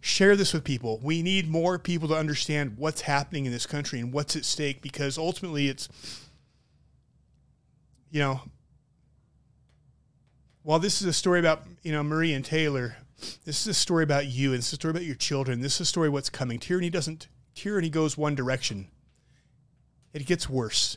share 0.00 0.34
this 0.34 0.52
with 0.52 0.64
people. 0.64 0.98
We 1.02 1.22
need 1.22 1.48
more 1.48 1.78
people 1.78 2.08
to 2.08 2.16
understand 2.16 2.76
what's 2.76 3.02
happening 3.02 3.46
in 3.46 3.52
this 3.52 3.64
country 3.64 4.00
and 4.00 4.12
what's 4.12 4.34
at 4.34 4.44
stake 4.44 4.82
because 4.82 5.16
ultimately 5.16 5.68
it's, 5.68 5.88
you 8.10 8.18
know, 8.18 8.40
while 10.64 10.80
this 10.80 11.00
is 11.00 11.06
a 11.06 11.12
story 11.12 11.38
about, 11.38 11.62
you 11.82 11.92
know, 11.92 12.02
Marie 12.02 12.34
and 12.34 12.44
Taylor, 12.44 12.96
this 13.44 13.60
is 13.60 13.68
a 13.68 13.74
story 13.74 14.02
about 14.02 14.26
you 14.26 14.50
and 14.50 14.58
it's 14.58 14.72
a 14.72 14.76
story 14.76 14.90
about 14.90 15.04
your 15.04 15.14
children. 15.14 15.60
This 15.60 15.76
is 15.76 15.82
a 15.82 15.86
story 15.86 16.08
what's 16.08 16.28
coming. 16.28 16.58
Tyranny 16.58 16.90
doesn't, 16.90 17.28
tyranny 17.54 17.88
goes 17.88 18.18
one 18.18 18.34
direction 18.34 18.88
it 20.12 20.26
gets 20.26 20.48
worse 20.48 20.96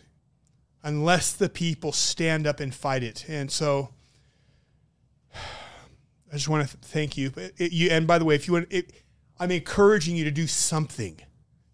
unless 0.83 1.33
the 1.33 1.49
people 1.49 1.91
stand 1.91 2.45
up 2.45 2.59
and 2.59 2.73
fight 2.73 3.03
it. 3.03 3.25
And 3.27 3.51
so 3.51 3.89
I 5.33 6.33
just 6.33 6.47
want 6.47 6.69
to 6.69 6.77
thank 6.77 7.17
you. 7.17 7.31
It, 7.57 7.71
you. 7.71 7.89
And 7.89 8.07
by 8.07 8.19
the 8.19 8.25
way, 8.25 8.35
if 8.35 8.47
you 8.47 8.53
want, 8.53 8.67
it, 8.69 8.91
I'm 9.39 9.51
encouraging 9.51 10.15
you 10.15 10.23
to 10.25 10.31
do 10.31 10.47
something. 10.47 11.19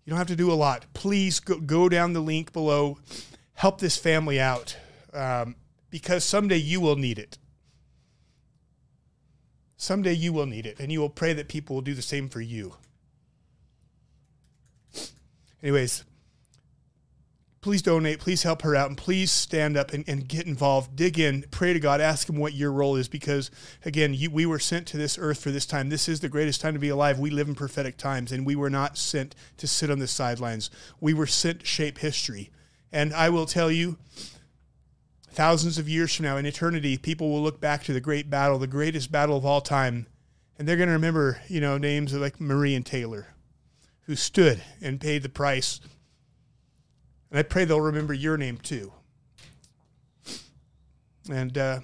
You 0.05 0.09
don't 0.09 0.18
have 0.18 0.27
to 0.27 0.35
do 0.35 0.51
a 0.51 0.53
lot. 0.53 0.85
Please 0.93 1.39
go, 1.39 1.59
go 1.59 1.89
down 1.89 2.13
the 2.13 2.22
link 2.22 2.53
below. 2.53 2.97
Help 3.53 3.80
this 3.80 3.97
family 3.97 4.39
out 4.39 4.76
um, 5.13 5.55
because 5.89 6.23
someday 6.23 6.57
you 6.57 6.81
will 6.81 6.95
need 6.95 7.19
it. 7.19 7.38
Someday 9.77 10.13
you 10.13 10.31
will 10.31 10.45
need 10.45 10.68
it, 10.68 10.80
and 10.80 10.91
you 10.91 10.99
will 10.99 11.09
pray 11.09 11.34
that 11.34 11.47
people 11.47 11.76
will 11.76 11.81
do 11.81 11.95
the 11.95 12.03
same 12.03 12.30
for 12.30 12.39
you. 12.39 12.76
Anyways, 15.63 16.03
please 17.61 17.83
donate, 17.83 18.19
please 18.19 18.41
help 18.41 18.63
her 18.63 18.75
out, 18.75 18.89
and 18.89 18.97
please 18.97 19.31
stand 19.31 19.77
up 19.77 19.93
and, 19.93 20.03
and 20.07 20.27
get 20.27 20.47
involved. 20.47 20.95
Dig 20.95 21.19
in, 21.19 21.45
pray 21.51 21.73
to 21.73 21.79
God, 21.79 22.01
ask 22.01 22.27
Him 22.27 22.38
what 22.38 22.53
your 22.53 22.71
role 22.71 22.95
is, 22.95 23.07
because 23.07 23.51
again, 23.85 24.15
you, 24.15 24.31
we 24.31 24.47
were 24.47 24.59
sent 24.59 24.88
to 24.88 24.97
this 24.97 25.17
earth 25.19 25.39
for 25.41 25.51
this 25.51 25.67
time. 25.67 25.89
This 25.89 26.09
is 26.09 26.19
the 26.19 26.29
greatest 26.29 26.59
time 26.59 26.73
to 26.73 26.79
be 26.79 26.89
alive. 26.89 27.19
We 27.19 27.29
live 27.29 27.47
in 27.47 27.55
prophetic 27.55 27.97
times, 27.97 28.31
and 28.31 28.45
we 28.45 28.55
were 28.55 28.69
not 28.69 28.97
sent 28.97 29.35
to 29.57 29.67
sit 29.67 29.91
on 29.91 29.99
the 29.99 30.07
sidelines. 30.07 30.71
We 30.99 31.13
were 31.13 31.27
sent 31.27 31.59
to 31.59 31.65
shape 31.65 31.99
history. 31.99 32.49
And 32.91 33.13
I 33.13 33.29
will 33.29 33.45
tell 33.45 33.71
you, 33.71 33.97
thousands 35.29 35.77
of 35.77 35.88
years 35.88 36.15
from 36.15 36.25
now, 36.25 36.38
in 36.38 36.47
eternity, 36.47 36.97
people 36.97 37.29
will 37.29 37.43
look 37.43 37.61
back 37.61 37.83
to 37.83 37.93
the 37.93 38.01
great 38.01 38.29
battle, 38.29 38.57
the 38.57 38.67
greatest 38.67 39.11
battle 39.11 39.38
of 39.38 39.45
all 39.45 39.61
time, 39.61 40.07
and 40.57 40.67
they're 40.67 40.77
going 40.77 40.89
to 40.89 40.93
remember, 40.93 41.41
you 41.47 41.61
know, 41.61 41.77
names 41.77 42.13
like 42.13 42.41
Marie 42.41 42.75
and 42.75 42.85
Taylor, 42.85 43.27
who 44.01 44.15
stood 44.15 44.63
and 44.81 44.99
paid 44.99 45.21
the 45.21 45.29
price 45.29 45.79
and 47.32 47.40
I 47.40 47.44
pray 47.44 47.66
they'll 47.66 47.82
remember 47.82 48.14
your 48.14 48.38
name 48.38 48.58
too. 48.58 48.91
And 51.30 51.58
uh, 51.58 51.80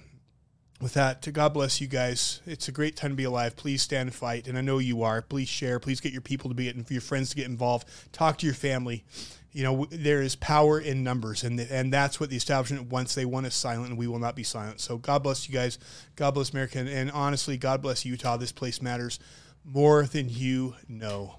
with 0.82 0.94
that, 0.94 1.28
God 1.34 1.53
bless 1.53 1.80
you 1.82 1.88
guys. 1.88 2.41
It's 2.45 2.68
a 2.68 2.72
great 2.72 2.95
time 2.95 3.11
to 3.11 3.15
be 3.15 3.24
alive. 3.24 3.56
Please 3.56 3.82
stand 3.82 4.07
and 4.07 4.15
fight. 4.15 4.48
And 4.48 4.57
I 4.57 4.61
know 4.61 4.78
you 4.78 5.03
are. 5.03 5.22
Please 5.22 5.48
share. 5.48 5.80
Please 5.80 5.99
get 6.02 6.11
your 6.11 6.22
people 6.22 6.49
to 6.49 6.56
be 6.56 6.68
it 6.68 6.86
for 6.86 6.94
your 6.94 7.02
friends 7.02 7.30
to 7.30 7.36
get 7.36 7.48
involved. 7.48 7.88
Talk 8.11 8.38
to 8.40 8.45
your 8.45 8.56
family. 8.56 9.06
You 9.53 9.64
know, 9.64 9.88
there 9.90 10.22
is 10.22 10.36
power 10.36 10.80
in 10.80 11.03
numbers, 11.03 11.44
and 11.44 11.60
and 11.60 11.91
that's 11.91 12.19
what 12.19 12.30
the 12.30 12.36
establishment 12.36 12.91
wants. 12.91 13.15
They 13.15 13.26
want 13.26 13.48
us 13.48 13.56
silent, 13.56 13.90
and 13.90 13.98
we 13.98 14.06
will 14.06 14.19
not 14.19 14.36
be 14.36 14.44
silent. 14.44 14.82
So 14.82 14.99
God 14.99 15.24
bless 15.24 15.49
you 15.49 15.56
guys. 15.56 15.80
God 16.15 16.36
bless 16.36 16.52
America, 16.52 16.78
and, 16.78 16.88
and 16.88 17.10
honestly, 17.10 17.57
God 17.57 17.82
bless 17.82 18.06
Utah. 18.06 18.38
This 18.38 18.52
place 18.52 18.84
matters 18.84 19.19
more 19.65 20.03
than 20.03 20.30
you 20.30 20.76
know. 20.88 21.38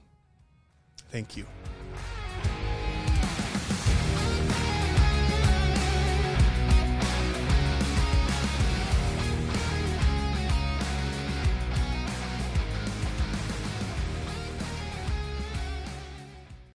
Thank 1.12 1.36
you. 1.36 1.46